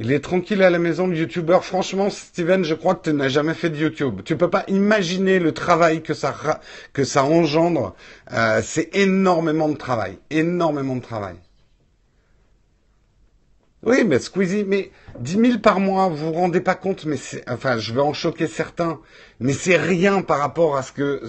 Il 0.00 0.12
est 0.12 0.20
tranquille 0.20 0.62
à 0.62 0.70
la 0.70 0.78
maison, 0.78 1.08
le 1.08 1.16
youtubeur. 1.16 1.64
Franchement, 1.64 2.08
Steven, 2.08 2.62
je 2.62 2.74
crois 2.74 2.94
que 2.94 3.10
tu 3.10 3.16
n'as 3.16 3.28
jamais 3.28 3.54
fait 3.54 3.68
de 3.68 3.76
YouTube. 3.76 4.20
Tu 4.24 4.36
peux 4.36 4.48
pas 4.48 4.62
imaginer 4.68 5.40
le 5.40 5.50
travail 5.50 6.02
que 6.02 6.14
ça, 6.14 6.60
que 6.92 7.02
ça 7.02 7.24
engendre. 7.24 7.96
Euh, 8.32 8.60
c'est 8.62 8.94
énormément 8.94 9.68
de 9.68 9.76
travail. 9.76 10.18
Énormément 10.30 10.94
de 10.94 11.02
travail. 11.02 11.34
Oui, 13.82 14.04
mais 14.04 14.20
Squeezie, 14.20 14.64
mais 14.64 14.92
10 15.18 15.32
000 15.32 15.58
par 15.58 15.80
mois, 15.80 16.08
vous 16.08 16.16
vous 16.16 16.32
rendez 16.32 16.60
pas 16.60 16.74
compte, 16.76 17.04
mais 17.04 17.16
enfin, 17.48 17.78
je 17.78 17.92
vais 17.92 18.00
en 18.00 18.12
choquer 18.12 18.46
certains, 18.46 19.00
mais 19.40 19.52
c'est 19.52 19.76
rien 19.76 20.22
par 20.22 20.38
rapport 20.38 20.76
à 20.76 20.82
ce 20.82 20.92
que, 20.92 21.22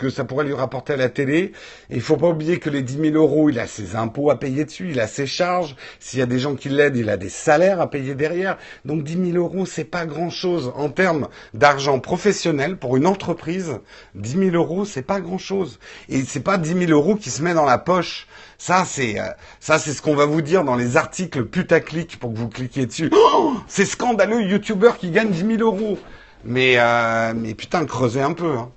que 0.00 0.10
ça 0.10 0.24
pourrait 0.24 0.46
lui 0.46 0.54
rapporter 0.54 0.94
à 0.94 0.96
la 0.96 1.10
télé. 1.10 1.52
Et 1.90 1.96
il 1.96 2.00
faut 2.00 2.16
pas 2.16 2.28
oublier 2.28 2.58
que 2.58 2.70
les 2.70 2.82
10 2.82 3.12
000 3.12 3.14
euros, 3.14 3.50
il 3.50 3.60
a 3.60 3.66
ses 3.66 3.94
impôts 3.94 4.30
à 4.30 4.40
payer 4.40 4.64
dessus, 4.64 4.88
il 4.90 4.98
a 4.98 5.06
ses 5.06 5.26
charges. 5.26 5.76
S'il 6.00 6.18
y 6.18 6.22
a 6.22 6.26
des 6.26 6.38
gens 6.38 6.56
qui 6.56 6.70
l'aident, 6.70 6.96
il 6.96 7.10
a 7.10 7.16
des 7.18 7.28
salaires 7.28 7.80
à 7.80 7.90
payer 7.90 8.14
derrière. 8.14 8.56
Donc 8.84 9.04
10 9.04 9.32
000 9.32 9.36
euros, 9.36 9.66
c'est 9.66 9.84
pas 9.84 10.06
grand 10.06 10.30
chose 10.30 10.72
en 10.74 10.88
termes 10.88 11.28
d'argent 11.52 12.00
professionnel 12.00 12.78
pour 12.78 12.96
une 12.96 13.06
entreprise. 13.06 13.78
10 14.14 14.50
000 14.50 14.56
euros, 14.56 14.86
c'est 14.86 15.02
pas 15.02 15.20
grand 15.20 15.38
chose. 15.38 15.78
Et 16.08 16.22
c'est 16.22 16.40
pas 16.40 16.56
10 16.56 16.86
000 16.86 16.90
euros 16.90 17.14
qui 17.14 17.30
se 17.30 17.42
met 17.42 17.54
dans 17.54 17.66
la 17.66 17.78
poche. 17.78 18.26
Ça, 18.56 18.84
c'est 18.86 19.20
euh, 19.20 19.24
ça, 19.60 19.78
c'est 19.78 19.92
ce 19.92 20.00
qu'on 20.00 20.16
va 20.16 20.24
vous 20.24 20.42
dire 20.42 20.64
dans 20.64 20.76
les 20.76 20.96
articles 20.96 21.44
putaclic 21.44 22.18
pour 22.18 22.32
que 22.32 22.38
vous 22.38 22.48
cliquiez 22.48 22.86
dessus. 22.86 23.10
Oh, 23.12 23.54
c'est 23.68 23.84
scandaleux, 23.84 24.42
youtubeur 24.42 24.96
qui 24.96 25.10
gagne 25.10 25.30
10 25.30 25.58
000 25.58 25.62
euros. 25.62 25.98
Mais, 26.44 26.74
euh, 26.78 27.34
mais 27.36 27.54
putain, 27.54 27.84
creusez 27.84 28.22
un 28.22 28.32
peu. 28.32 28.56
Hein. 28.56 28.70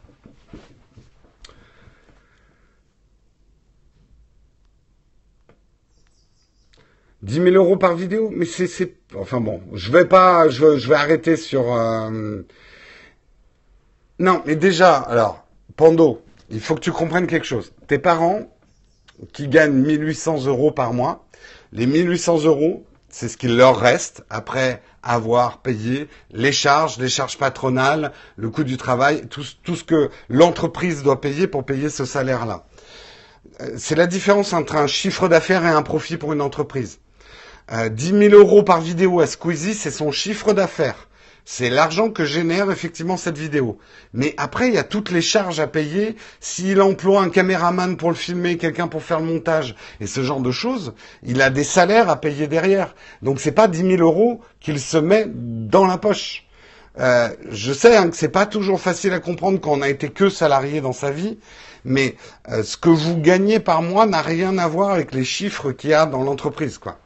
10 7.23 7.35
000 7.35 7.49
euros 7.55 7.77
par 7.77 7.95
vidéo, 7.95 8.29
mais 8.35 8.45
c'est, 8.45 8.95
enfin 9.15 9.39
bon, 9.39 9.61
je 9.71 9.91
vais 9.91 10.03
pas, 10.05 10.49
je, 10.49 10.65
vais 10.87 10.95
arrêter 10.95 11.37
sur. 11.37 11.73
Euh, 11.73 12.41
non, 14.19 14.43
mais 14.45 14.57
déjà, 14.57 14.97
alors, 14.97 15.47
Pando, 15.77 16.21
il 16.49 16.59
faut 16.59 16.75
que 16.75 16.81
tu 16.81 16.91
comprennes 16.91 17.27
quelque 17.27 17.45
chose. 17.45 17.71
Tes 17.87 17.97
parents 17.97 18.41
qui 19.31 19.47
gagnent 19.47 19.73
1800 19.73 20.45
euros 20.47 20.71
par 20.71 20.93
mois, 20.93 21.25
les 21.71 21.85
1800 21.85 22.43
euros, 22.43 22.85
c'est 23.07 23.29
ce 23.29 23.37
qu'il 23.37 23.55
leur 23.55 23.79
reste 23.79 24.25
après 24.29 24.81
avoir 25.01 25.61
payé 25.61 26.09
les 26.31 26.51
charges, 26.51 26.97
les 26.97 27.09
charges 27.09 27.37
patronales, 27.37 28.11
le 28.35 28.49
coût 28.49 28.65
du 28.65 28.75
travail, 28.75 29.27
tout, 29.29 29.43
ce 29.43 29.83
que 29.85 30.09
l'entreprise 30.27 31.03
doit 31.03 31.21
payer 31.21 31.47
pour 31.47 31.65
payer 31.65 31.89
ce 31.89 32.03
salaire-là. 32.03 32.65
Euh, 33.61 33.75
c'est 33.77 33.95
la 33.95 34.07
différence 34.07 34.51
entre 34.51 34.75
un 34.75 34.87
chiffre 34.87 35.29
d'affaires 35.29 35.65
et 35.65 35.69
un 35.69 35.83
profit 35.83 36.17
pour 36.17 36.33
une 36.33 36.41
entreprise. 36.41 36.99
Euh, 37.71 37.89
10 37.89 38.29
000 38.29 38.35
euros 38.35 38.63
par 38.63 38.81
vidéo 38.81 39.21
à 39.21 39.27
Squeezie, 39.27 39.73
c'est 39.73 39.91
son 39.91 40.11
chiffre 40.11 40.53
d'affaires. 40.53 41.07
C'est 41.45 41.69
l'argent 41.69 42.09
que 42.09 42.23
génère 42.23 42.71
effectivement 42.71 43.17
cette 43.17 43.37
vidéo. 43.37 43.77
Mais 44.13 44.33
après, 44.37 44.69
il 44.69 44.73
y 44.73 44.77
a 44.77 44.83
toutes 44.83 45.11
les 45.11 45.21
charges 45.21 45.59
à 45.59 45.67
payer. 45.67 46.15
S'il 46.39 46.81
emploie 46.81 47.21
un 47.21 47.29
caméraman 47.29 47.97
pour 47.97 48.09
le 48.09 48.15
filmer, 48.15 48.57
quelqu'un 48.57 48.87
pour 48.87 49.03
faire 49.03 49.19
le 49.19 49.25
montage 49.25 49.75
et 49.99 50.07
ce 50.07 50.23
genre 50.23 50.39
de 50.39 50.51
choses, 50.51 50.93
il 51.21 51.41
a 51.41 51.49
des 51.49 51.65
salaires 51.65 52.09
à 52.09 52.19
payer 52.19 52.47
derrière. 52.47 52.95
Donc 53.21 53.39
c'est 53.39 53.51
pas 53.51 53.67
10 53.67 53.97
000 53.97 54.01
euros 54.01 54.41
qu'il 54.61 54.79
se 54.79 54.97
met 54.97 55.25
dans 55.27 55.85
la 55.85 55.97
poche. 55.97 56.45
Euh, 56.99 57.29
je 57.49 57.73
sais 57.73 57.95
hein, 57.97 58.09
que 58.09 58.15
c'est 58.15 58.29
pas 58.29 58.45
toujours 58.45 58.79
facile 58.79 59.13
à 59.13 59.19
comprendre 59.19 59.59
quand 59.59 59.71
on 59.71 59.81
a 59.81 59.89
été 59.89 60.09
que 60.09 60.29
salarié 60.29 60.79
dans 60.79 60.93
sa 60.93 61.11
vie, 61.11 61.39
mais 61.85 62.15
euh, 62.49 62.61
ce 62.63 62.77
que 62.77 62.89
vous 62.89 63.17
gagnez 63.17 63.59
par 63.59 63.81
mois 63.81 64.05
n'a 64.05 64.21
rien 64.21 64.57
à 64.59 64.67
voir 64.67 64.91
avec 64.91 65.11
les 65.13 65.25
chiffres 65.25 65.71
qu'il 65.71 65.89
y 65.89 65.93
a 65.93 66.05
dans 66.05 66.23
l'entreprise, 66.23 66.77
quoi. 66.77 66.99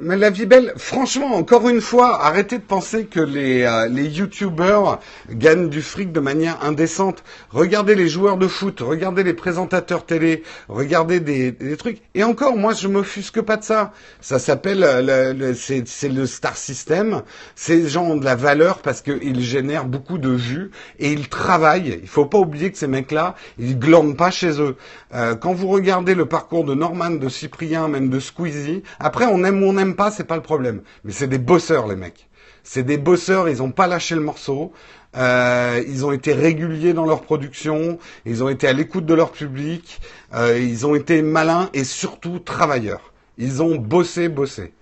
Mais 0.00 0.16
la 0.16 0.28
vie 0.28 0.44
belle, 0.44 0.72
franchement, 0.76 1.36
encore 1.36 1.68
une 1.68 1.80
fois, 1.80 2.24
arrêtez 2.24 2.58
de 2.58 2.64
penser 2.64 3.06
que 3.06 3.20
les, 3.20 3.62
euh, 3.62 3.86
les 3.88 4.06
youtubeurs 4.06 4.98
gagnent 5.30 5.68
du 5.68 5.82
fric 5.82 6.10
de 6.10 6.18
manière 6.18 6.64
indécente. 6.64 7.22
Regardez 7.50 7.94
les 7.94 8.08
joueurs 8.08 8.36
de 8.36 8.48
foot, 8.48 8.80
regardez 8.80 9.22
les 9.22 9.34
présentateurs 9.34 10.04
télé, 10.04 10.42
regardez 10.68 11.20
des, 11.20 11.52
des 11.52 11.76
trucs. 11.76 12.02
Et 12.14 12.24
encore, 12.24 12.56
moi, 12.56 12.72
je 12.74 12.88
m'offusque 12.88 13.40
pas 13.40 13.56
de 13.56 13.62
ça. 13.62 13.92
Ça 14.20 14.40
s'appelle, 14.40 14.82
euh, 14.82 15.32
le, 15.32 15.54
c'est 15.54 16.08
le 16.08 16.26
star 16.26 16.56
system. 16.56 17.22
Ces 17.54 17.88
gens 17.88 18.02
ont 18.04 18.16
de 18.16 18.24
la 18.24 18.34
valeur 18.34 18.78
parce 18.78 19.00
qu'ils 19.00 19.40
génèrent 19.42 19.86
beaucoup 19.86 20.18
de 20.18 20.30
vues 20.30 20.72
et 20.98 21.12
ils 21.12 21.28
travaillent. 21.28 22.00
Il 22.02 22.08
faut 22.08 22.26
pas 22.26 22.38
oublier 22.38 22.72
que 22.72 22.78
ces 22.78 22.88
mecs-là, 22.88 23.36
ils 23.60 23.78
glandent 23.78 24.16
pas 24.16 24.32
chez 24.32 24.60
eux. 24.60 24.74
Euh, 25.14 25.36
quand 25.36 25.52
vous 25.52 25.68
regardez 25.68 26.16
le 26.16 26.26
parcours 26.26 26.64
de 26.64 26.74
Norman, 26.74 27.10
de 27.10 27.28
Cyprien, 27.28 27.86
même 27.86 28.10
de 28.10 28.18
Squeezie, 28.18 28.82
après, 28.98 29.26
on 29.26 29.44
aime 29.44 29.62
ou 29.62 29.66
on 29.66 29.83
pas, 29.92 30.10
c'est 30.10 30.24
pas 30.24 30.36
le 30.36 30.42
problème. 30.42 30.80
Mais 31.04 31.12
c'est 31.12 31.28
des 31.28 31.38
bosseurs, 31.38 31.86
les 31.86 31.96
mecs. 31.96 32.28
C'est 32.62 32.82
des 32.82 32.96
bosseurs, 32.96 33.50
ils 33.50 33.62
ont 33.62 33.70
pas 33.70 33.86
lâché 33.86 34.14
le 34.14 34.22
morceau. 34.22 34.72
Euh, 35.16 35.82
ils 35.86 36.04
ont 36.04 36.12
été 36.12 36.32
réguliers 36.32 36.92
dans 36.92 37.06
leur 37.06 37.22
production, 37.22 37.98
ils 38.24 38.42
ont 38.42 38.48
été 38.48 38.66
à 38.66 38.72
l'écoute 38.72 39.06
de 39.06 39.14
leur 39.14 39.30
public, 39.30 40.00
euh, 40.34 40.58
ils 40.58 40.86
ont 40.86 40.96
été 40.96 41.22
malins 41.22 41.70
et 41.72 41.84
surtout 41.84 42.40
travailleurs. 42.40 43.12
Ils 43.38 43.62
ont 43.62 43.76
bossé, 43.76 44.28
bossé. 44.28 44.72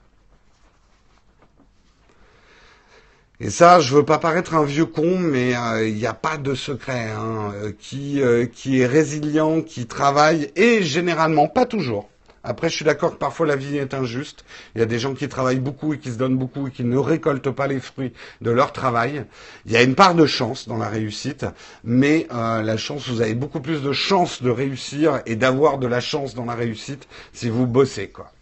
Et 3.40 3.50
ça, 3.50 3.80
je 3.80 3.94
veux 3.94 4.04
pas 4.04 4.18
paraître 4.18 4.54
un 4.54 4.64
vieux 4.64 4.86
con, 4.86 5.18
mais 5.18 5.54
euh, 5.54 5.86
il 5.86 5.96
n'y 5.96 6.06
a 6.06 6.14
pas 6.14 6.38
de 6.38 6.54
secret. 6.54 7.10
Hein, 7.10 7.52
qui, 7.78 8.22
qui 8.54 8.80
est 8.80 8.86
résilient, 8.86 9.62
qui 9.62 9.86
travaille, 9.86 10.50
et 10.56 10.82
généralement, 10.82 11.48
pas 11.48 11.66
toujours, 11.66 12.08
après, 12.44 12.68
je 12.68 12.74
suis 12.74 12.84
d'accord 12.84 13.12
que 13.12 13.16
parfois 13.16 13.46
la 13.46 13.54
vie 13.54 13.76
est 13.76 13.94
injuste. 13.94 14.44
Il 14.74 14.80
y 14.80 14.82
a 14.82 14.86
des 14.86 14.98
gens 14.98 15.14
qui 15.14 15.28
travaillent 15.28 15.60
beaucoup 15.60 15.94
et 15.94 15.98
qui 15.98 16.10
se 16.10 16.16
donnent 16.16 16.36
beaucoup 16.36 16.66
et 16.66 16.70
qui 16.72 16.84
ne 16.84 16.96
récoltent 16.96 17.50
pas 17.50 17.68
les 17.68 17.78
fruits 17.78 18.12
de 18.40 18.50
leur 18.50 18.72
travail. 18.72 19.24
Il 19.66 19.72
y 19.72 19.76
a 19.76 19.82
une 19.82 19.94
part 19.94 20.14
de 20.14 20.26
chance 20.26 20.66
dans 20.66 20.76
la 20.76 20.88
réussite, 20.88 21.46
mais 21.84 22.26
euh, 22.32 22.62
la 22.62 22.76
chance, 22.76 23.08
vous 23.08 23.20
avez 23.20 23.34
beaucoup 23.34 23.60
plus 23.60 23.82
de 23.82 23.92
chances 23.92 24.42
de 24.42 24.50
réussir 24.50 25.22
et 25.26 25.36
d'avoir 25.36 25.78
de 25.78 25.86
la 25.86 26.00
chance 26.00 26.34
dans 26.34 26.44
la 26.44 26.54
réussite 26.54 27.06
si 27.32 27.48
vous 27.48 27.66
bossez, 27.66 28.08
quoi. 28.08 28.32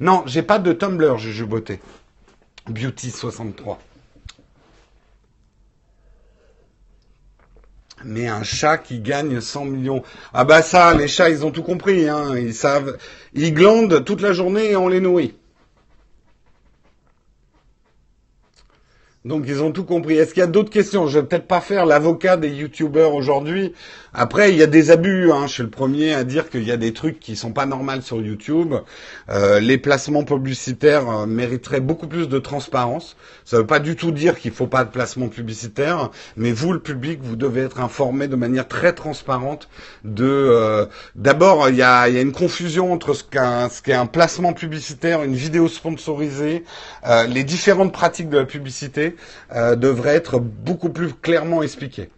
Non, 0.00 0.22
j'ai 0.26 0.42
pas 0.42 0.58
de 0.58 0.72
Tumblr, 0.72 1.18
Juju 1.18 1.44
Beauté. 1.44 1.80
Beauty 2.68 3.10
63. 3.10 3.78
Mais 8.04 8.28
un 8.28 8.42
chat 8.42 8.78
qui 8.78 9.00
gagne 9.00 9.40
100 9.40 9.64
millions. 9.64 10.02
Ah 10.32 10.44
bah 10.44 10.62
ça, 10.62 10.94
les 10.94 11.08
chats, 11.08 11.30
ils 11.30 11.44
ont 11.44 11.50
tout 11.50 11.62
compris. 11.62 12.08
Hein. 12.08 12.36
Ils 12.36 12.54
savent, 12.54 12.96
ils 13.34 13.52
glandent 13.54 14.04
toute 14.04 14.20
la 14.20 14.32
journée 14.32 14.70
et 14.70 14.76
on 14.76 14.88
les 14.88 15.00
nourrit. 15.00 15.34
Donc 19.24 19.44
ils 19.46 19.62
ont 19.62 19.70
tout 19.70 19.84
compris. 19.84 20.16
Est-ce 20.16 20.34
qu'il 20.34 20.40
y 20.40 20.44
a 20.44 20.48
d'autres 20.48 20.70
questions? 20.70 21.06
Je 21.06 21.20
vais 21.20 21.24
peut-être 21.24 21.46
pas 21.46 21.60
faire 21.60 21.86
l'avocat 21.86 22.36
des 22.36 22.48
youtubeurs 22.48 23.14
aujourd'hui. 23.14 23.72
Après, 24.14 24.50
il 24.50 24.58
y 24.58 24.62
a 24.62 24.66
des 24.66 24.90
abus. 24.90 25.30
Hein. 25.30 25.46
Je 25.46 25.52
suis 25.52 25.62
le 25.62 25.70
premier 25.70 26.12
à 26.12 26.24
dire 26.24 26.50
qu'il 26.50 26.64
y 26.64 26.72
a 26.72 26.76
des 26.76 26.92
trucs 26.92 27.20
qui 27.20 27.36
sont 27.36 27.52
pas 27.52 27.64
normaux 27.64 28.00
sur 28.00 28.20
YouTube. 28.20 28.74
Euh, 29.30 29.60
les 29.60 29.78
placements 29.78 30.24
publicitaires 30.24 31.08
euh, 31.08 31.26
mériteraient 31.26 31.80
beaucoup 31.80 32.08
plus 32.08 32.28
de 32.28 32.38
transparence. 32.40 33.16
Ça 33.44 33.56
ne 33.56 33.60
veut 33.62 33.66
pas 33.66 33.78
du 33.78 33.94
tout 33.94 34.10
dire 34.10 34.38
qu'il 34.38 34.50
faut 34.50 34.66
pas 34.66 34.84
de 34.84 34.90
placement 34.90 35.28
publicitaire, 35.28 36.10
mais 36.36 36.50
vous, 36.50 36.72
le 36.72 36.80
public, 36.80 37.20
vous 37.22 37.36
devez 37.36 37.62
être 37.62 37.80
informé 37.80 38.26
de 38.26 38.36
manière 38.36 38.66
très 38.66 38.92
transparente 38.92 39.68
de. 40.04 40.26
Euh, 40.26 40.86
d'abord, 41.14 41.68
il 41.68 41.76
y 41.76 41.82
a, 41.82 42.08
une 42.08 42.32
confusion 42.32 42.92
entre 42.92 43.14
ce 43.14 43.22
qu'est 43.22 43.38
un, 43.38 43.68
un 44.00 44.06
placement 44.06 44.52
publicitaire, 44.52 45.22
une 45.22 45.34
vidéo 45.34 45.68
sponsorisée, 45.68 46.64
les 47.28 47.44
différentes 47.44 47.92
pratiques 47.92 48.28
de 48.28 48.38
la 48.38 48.44
publicité 48.44 49.11
devraient 49.50 50.14
être 50.16 50.38
beaucoup 50.38 50.90
plus 50.90 51.12
clairement 51.14 51.62
expliquées. 51.62 52.10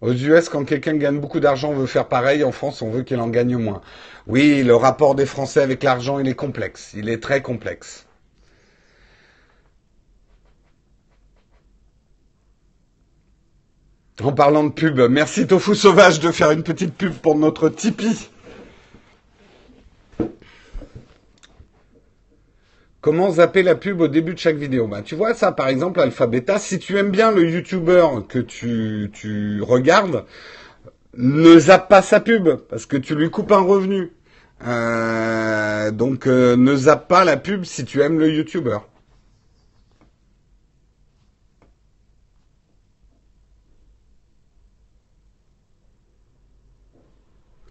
Aux 0.00 0.12
US, 0.14 0.48
quand 0.48 0.64
quelqu'un 0.64 0.96
gagne 0.96 1.18
beaucoup 1.20 1.40
d'argent, 1.40 1.70
on 1.70 1.74
veut 1.76 1.86
faire 1.86 2.08
pareil. 2.08 2.42
En 2.42 2.52
France, 2.52 2.80
on 2.80 2.90
veut 2.90 3.02
qu'il 3.02 3.20
en 3.20 3.28
gagne 3.28 3.56
moins. 3.58 3.82
Oui, 4.26 4.62
le 4.62 4.74
rapport 4.74 5.14
des 5.14 5.26
Français 5.26 5.60
avec 5.60 5.82
l'argent, 5.82 6.18
il 6.18 6.26
est 6.28 6.34
complexe. 6.34 6.92
Il 6.94 7.08
est 7.10 7.22
très 7.22 7.42
complexe. 7.42 8.06
En 14.22 14.32
parlant 14.32 14.64
de 14.64 14.70
pub, 14.70 15.00
merci 15.00 15.46
Tofu 15.46 15.74
Sauvage 15.74 16.20
de 16.20 16.30
faire 16.30 16.50
une 16.50 16.62
petite 16.62 16.94
pub 16.94 17.14
pour 17.14 17.36
notre 17.36 17.70
Tipeee. 17.70 18.28
Comment 23.00 23.30
zapper 23.30 23.62
la 23.62 23.76
pub 23.76 24.00
au 24.02 24.08
début 24.08 24.34
de 24.34 24.38
chaque 24.38 24.56
vidéo 24.56 24.86
bah, 24.86 25.00
Tu 25.02 25.14
vois 25.14 25.32
ça, 25.32 25.52
par 25.52 25.68
exemple, 25.68 26.00
Alpha 26.00 26.26
Beta, 26.26 26.58
si 26.58 26.78
tu 26.78 26.98
aimes 26.98 27.10
bien 27.10 27.32
le 27.32 27.48
YouTuber 27.48 28.06
que 28.28 28.38
tu, 28.38 29.10
tu 29.14 29.62
regardes, 29.62 30.24
ne 31.16 31.58
zappe 31.58 31.88
pas 31.88 32.02
sa 32.02 32.20
pub, 32.20 32.48
parce 32.68 32.84
que 32.84 32.98
tu 32.98 33.14
lui 33.14 33.30
coupes 33.30 33.52
un 33.52 33.62
revenu. 33.62 34.12
Euh, 34.66 35.90
donc 35.90 36.26
euh, 36.26 36.56
ne 36.56 36.76
zappe 36.76 37.08
pas 37.08 37.24
la 37.24 37.38
pub 37.38 37.64
si 37.64 37.86
tu 37.86 38.02
aimes 38.02 38.18
le 38.18 38.30
YouTuber. 38.30 38.78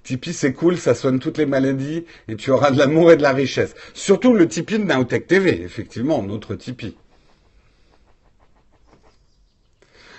Tipeee, 0.09 0.33
c'est 0.33 0.53
cool, 0.53 0.75
ça 0.79 0.95
soigne 0.95 1.19
toutes 1.19 1.37
les 1.37 1.45
maladies 1.45 2.03
et 2.27 2.35
tu 2.35 2.49
auras 2.49 2.71
de 2.71 2.79
l'amour 2.79 3.11
et 3.11 3.15
de 3.15 3.21
la 3.21 3.31
richesse. 3.31 3.75
Surtout 3.93 4.33
le 4.33 4.47
Tipeee 4.47 4.79
de 4.79 4.83
Naotech 4.85 5.27
TV, 5.27 5.61
effectivement, 5.61 6.23
notre 6.23 6.55
Tipeee. 6.55 6.97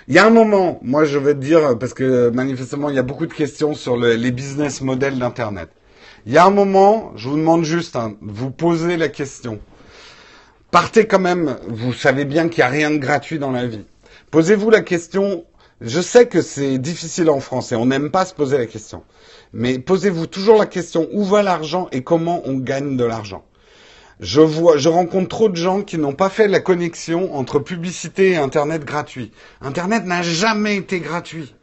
Il 0.07 0.15
y 0.15 0.17
a 0.17 0.25
un 0.25 0.29
moment, 0.29 0.79
moi 0.81 1.03
je 1.03 1.17
vais 1.17 1.33
te 1.33 1.39
dire, 1.39 1.77
parce 1.77 1.93
que 1.93 2.29
manifestement 2.29 2.89
il 2.89 2.95
y 2.95 2.99
a 2.99 3.03
beaucoup 3.03 3.25
de 3.25 3.33
questions 3.33 3.73
sur 3.73 3.97
les 3.97 4.31
business 4.31 4.79
models 4.79 5.19
d'Internet. 5.19 5.67
Il 6.25 6.31
y 6.31 6.37
a 6.37 6.45
un 6.45 6.51
moment, 6.51 7.11
je 7.17 7.27
vous 7.27 7.35
demande 7.35 7.65
juste, 7.65 7.97
hein, 7.97 8.15
vous 8.21 8.49
posez 8.49 8.95
la 8.95 9.09
question. 9.09 9.59
Partez 10.71 11.05
quand 11.05 11.19
même, 11.19 11.57
vous 11.67 11.91
savez 11.91 12.23
bien 12.23 12.47
qu'il 12.47 12.63
n'y 12.63 12.67
a 12.69 12.71
rien 12.71 12.91
de 12.91 12.97
gratuit 12.97 13.39
dans 13.39 13.51
la 13.51 13.67
vie. 13.67 13.83
Posez-vous 14.31 14.69
la 14.69 14.79
question, 14.79 15.43
je 15.81 15.99
sais 15.99 16.27
que 16.27 16.41
c'est 16.41 16.77
difficile 16.77 17.29
en 17.29 17.41
France 17.41 17.73
et 17.73 17.75
on 17.75 17.87
n'aime 17.87 18.09
pas 18.09 18.23
se 18.23 18.33
poser 18.33 18.57
la 18.57 18.67
question. 18.67 19.03
Mais 19.53 19.79
posez-vous 19.79 20.27
toujours 20.27 20.57
la 20.57 20.65
question 20.65 21.07
où 21.11 21.23
va 21.23 21.43
l'argent 21.43 21.87
et 21.91 22.03
comment 22.03 22.41
on 22.45 22.57
gagne 22.57 22.95
de 22.97 23.03
l'argent? 23.03 23.43
Je 24.19 24.39
vois, 24.39 24.77
je 24.77 24.87
rencontre 24.87 25.29
trop 25.29 25.49
de 25.49 25.55
gens 25.55 25.81
qui 25.81 25.97
n'ont 25.97 26.13
pas 26.13 26.29
fait 26.29 26.47
la 26.47 26.59
connexion 26.59 27.35
entre 27.35 27.59
publicité 27.59 28.31
et 28.31 28.37
Internet 28.37 28.85
gratuit. 28.85 29.31
Internet 29.61 30.05
n'a 30.05 30.21
jamais 30.21 30.77
été 30.77 30.99
gratuit. 30.99 31.55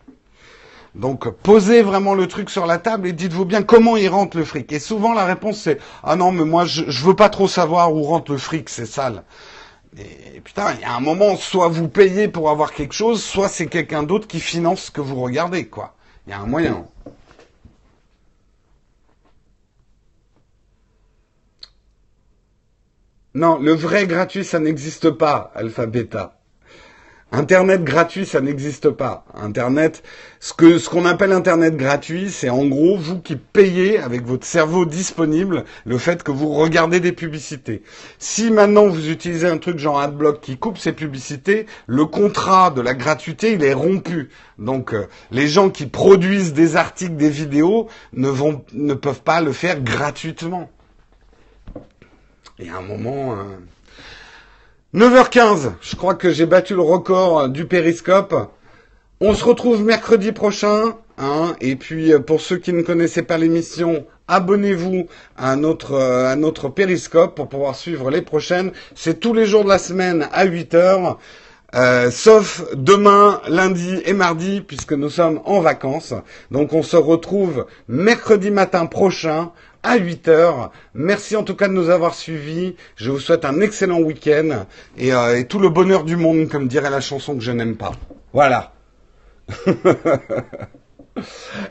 Donc 0.95 1.31
posez 1.31 1.83
vraiment 1.83 2.15
le 2.15 2.27
truc 2.27 2.51
sur 2.51 2.67
la 2.67 2.79
table 2.79 3.07
et 3.07 3.13
dites-vous 3.13 3.45
bien 3.45 3.63
comment 3.63 3.97
il 3.97 4.09
rentre 4.09 4.37
le 4.37 4.45
fric. 4.45 4.73
Et 4.73 4.81
souvent 4.81 5.15
la 5.15 5.25
réponse 5.25 5.59
c'est 5.59 5.79
ah 6.03 6.17
non 6.17 6.33
mais 6.33 6.45
moi 6.45 6.65
je, 6.65 6.83
je 6.89 7.05
veux 7.05 7.15
pas 7.15 7.29
trop 7.29 7.47
savoir 7.47 7.95
où 7.95 8.03
rentre 8.03 8.33
le 8.33 8.39
fric, 8.39 8.69
c'est 8.69 8.87
sale. 8.87 9.23
Et 9.97 10.41
putain, 10.41 10.75
il 10.75 10.81
y 10.81 10.85
a 10.85 10.95
un 10.95 11.01
moment, 11.01 11.37
soit 11.37 11.69
vous 11.69 11.89
payez 11.89 12.29
pour 12.29 12.51
avoir 12.51 12.73
quelque 12.73 12.95
chose, 12.95 13.23
soit 13.23 13.49
c'est 13.49 13.67
quelqu'un 13.67 14.03
d'autre 14.03 14.29
qui 14.29 14.39
finance 14.39 14.85
ce 14.85 14.91
que 14.91 15.01
vous 15.01 15.21
regardez, 15.21 15.67
quoi. 15.67 15.95
Il 16.27 16.31
y 16.31 16.33
a 16.35 16.41
un 16.41 16.47
moyen. 16.47 16.85
Non, 23.35 23.59
le 23.59 23.73
vrai 23.73 24.07
gratuit, 24.07 24.43
ça 24.43 24.59
n'existe 24.59 25.11
pas, 25.11 25.53
alpha 25.55 25.85
beta. 25.85 26.39
Internet 27.31 27.85
gratuit, 27.85 28.25
ça 28.25 28.41
n'existe 28.41 28.89
pas. 28.89 29.27
Internet, 29.35 30.03
ce 30.41 30.55
que 30.55 30.79
ce 30.79 30.89
qu'on 30.89 31.05
appelle 31.05 31.33
Internet 31.33 31.77
gratuit, 31.77 32.31
c'est 32.31 32.49
en 32.49 32.65
gros 32.65 32.97
vous 32.97 33.21
qui 33.21 33.37
payez 33.37 33.99
avec 33.99 34.25
votre 34.25 34.47
cerveau 34.47 34.87
disponible 34.87 35.65
le 35.85 35.99
fait 35.99 36.23
que 36.23 36.31
vous 36.31 36.49
regardez 36.55 37.01
des 37.01 37.13
publicités. 37.13 37.83
Si 38.19 38.51
maintenant 38.51 38.87
vous 38.89 39.11
utilisez 39.11 39.47
un 39.47 39.59
truc 39.59 39.79
genre 39.79 40.01
AdBlock 40.01 40.41
qui 40.41 40.57
coupe 40.57 40.79
ces 40.79 40.93
publicités, 40.93 41.67
le 41.87 42.07
contrat 42.07 42.71
de 42.71 42.81
la 42.81 42.95
gratuité 42.95 43.53
il 43.53 43.63
est 43.63 43.75
rompu. 43.75 44.31
Donc 44.59 44.95
euh, 44.95 45.07
les 45.31 45.49
gens 45.49 45.69
qui 45.69 45.85
produisent 45.85 46.55
des 46.55 46.77
articles, 46.77 47.17
des 47.17 47.29
vidéos 47.29 47.89
ne 48.15 48.29
vont 48.31 48.65
ne 48.73 48.95
peuvent 48.95 49.23
pas 49.23 49.43
le 49.43 49.53
faire 49.53 49.83
gratuitement. 49.83 50.71
Et 52.59 52.69
à 52.71 52.77
un 52.77 52.83
moment. 52.83 53.37
9h15, 54.95 55.73
je 55.81 55.97
crois 55.97 56.15
que 56.15 56.31
j'ai 56.31 56.47
battu 56.47 56.75
le 56.75 56.83
record 56.83 57.49
du 57.49 57.67
périscope. 57.67 58.35
On 59.21 59.35
se 59.35 59.45
retrouve 59.45 59.85
mercredi 59.85 60.33
prochain. 60.33 60.95
Hein, 61.19 61.57
et 61.61 61.75
puis 61.75 62.13
euh, 62.13 62.21
pour 62.21 62.41
ceux 62.41 62.59
qui 62.59 62.73
ne 62.73 62.83
connaissaient 62.83 63.23
pas 63.23 63.39
l'émission, 63.39 64.07
abonnez-vous 64.29 65.09
à 65.37 65.57
notre, 65.57 65.95
euh, 65.95 66.31
à 66.31 66.37
notre 66.37 66.69
périscope 66.69 67.35
pour 67.35 67.49
pouvoir 67.49 67.75
suivre 67.75 68.11
les 68.11 68.23
prochaines. 68.23 68.71
C'est 68.95 69.19
tous 69.19 69.35
les 69.35 69.45
jours 69.45 69.65
de 69.65 69.69
la 69.69 69.79
semaine 69.79 70.29
à 70.33 70.47
8h. 70.47 71.17
Euh, 71.75 72.11
sauf 72.11 72.65
demain, 72.75 73.43
lundi 73.49 74.01
et 74.07 74.13
mardi, 74.13 74.61
puisque 74.61 74.93
nous 74.93 75.11
sommes 75.11 75.41
en 75.45 75.61
vacances. 75.61 76.15
Donc 76.51 76.73
on 76.73 76.83
se 76.83 76.97
retrouve 76.97 77.67
mercredi 77.89 78.51
matin 78.51 78.87
prochain 78.87 79.51
à 79.83 79.97
8 79.97 80.29
heures. 80.29 80.71
Merci 80.95 81.37
en 81.37 81.43
tout 81.43 81.55
cas 81.55 81.69
de 81.69 81.73
nous 81.73 81.91
avoir 81.91 82.15
suivis. 82.15 82.77
Je 82.97 83.11
vous 83.11 83.21
souhaite 83.21 83.45
un 83.45 83.61
excellent 83.61 84.01
week-end 84.01 84.67
et, 84.97 85.13
euh, 85.13 85.43
tout 85.45 85.59
le 85.59 85.69
bonheur 85.69 86.05
du 86.05 86.17
monde, 86.17 86.49
comme 86.49 86.69
dirait 86.69 86.91
la 86.91 87.01
chanson 87.01 87.35
que 87.35 87.43
je 87.43 87.53
n'aime 87.53 87.77
pas. 87.77 87.93
Voilà. 88.33 88.73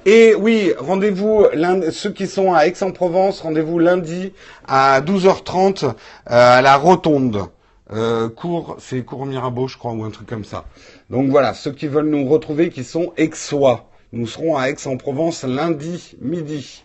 Et 0.05 0.35
oui, 0.35 0.73
rendez-vous 0.77 1.45
ceux 1.91 2.11
qui 2.11 2.27
sont 2.27 2.53
à 2.53 2.67
Aix-en-Provence, 2.67 3.41
rendez-vous 3.41 3.79
lundi 3.79 4.33
à 4.67 5.01
12h30 5.01 5.85
euh, 5.85 5.91
à 6.25 6.61
la 6.61 6.75
Rotonde. 6.75 7.45
Euh, 7.93 8.27
cours, 8.27 8.75
c'est 8.79 9.01
cours 9.03 9.25
Mirabeau, 9.25 9.67
je 9.67 9.77
crois, 9.77 9.93
ou 9.93 10.03
un 10.03 10.09
truc 10.09 10.27
comme 10.27 10.43
ça. 10.43 10.65
Donc 11.09 11.29
voilà, 11.29 11.53
ceux 11.53 11.71
qui 11.71 11.87
veulent 11.87 12.09
nous 12.09 12.27
retrouver, 12.27 12.69
qui 12.69 12.83
sont 12.83 13.13
aixois. 13.17 13.89
Nous 14.11 14.27
serons 14.27 14.57
à 14.57 14.69
Aix-en-Provence 14.69 15.43
lundi 15.43 16.15
midi. 16.19 16.83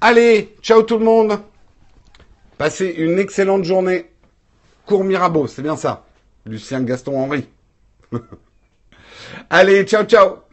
Allez, 0.00 0.54
ciao 0.60 0.82
tout 0.82 0.98
le 0.98 1.04
monde. 1.04 1.38
Passez 2.58 2.86
une 2.86 3.18
excellente 3.18 3.64
journée. 3.64 4.10
Cours 4.84 5.04
Mirabeau, 5.04 5.46
c'est 5.46 5.62
bien 5.62 5.76
ça. 5.76 6.04
Lucien 6.44 6.82
Gaston 6.82 7.18
Henri. 7.18 7.48
Allez, 9.50 9.84
ciao 9.84 10.04
ciao. 10.04 10.45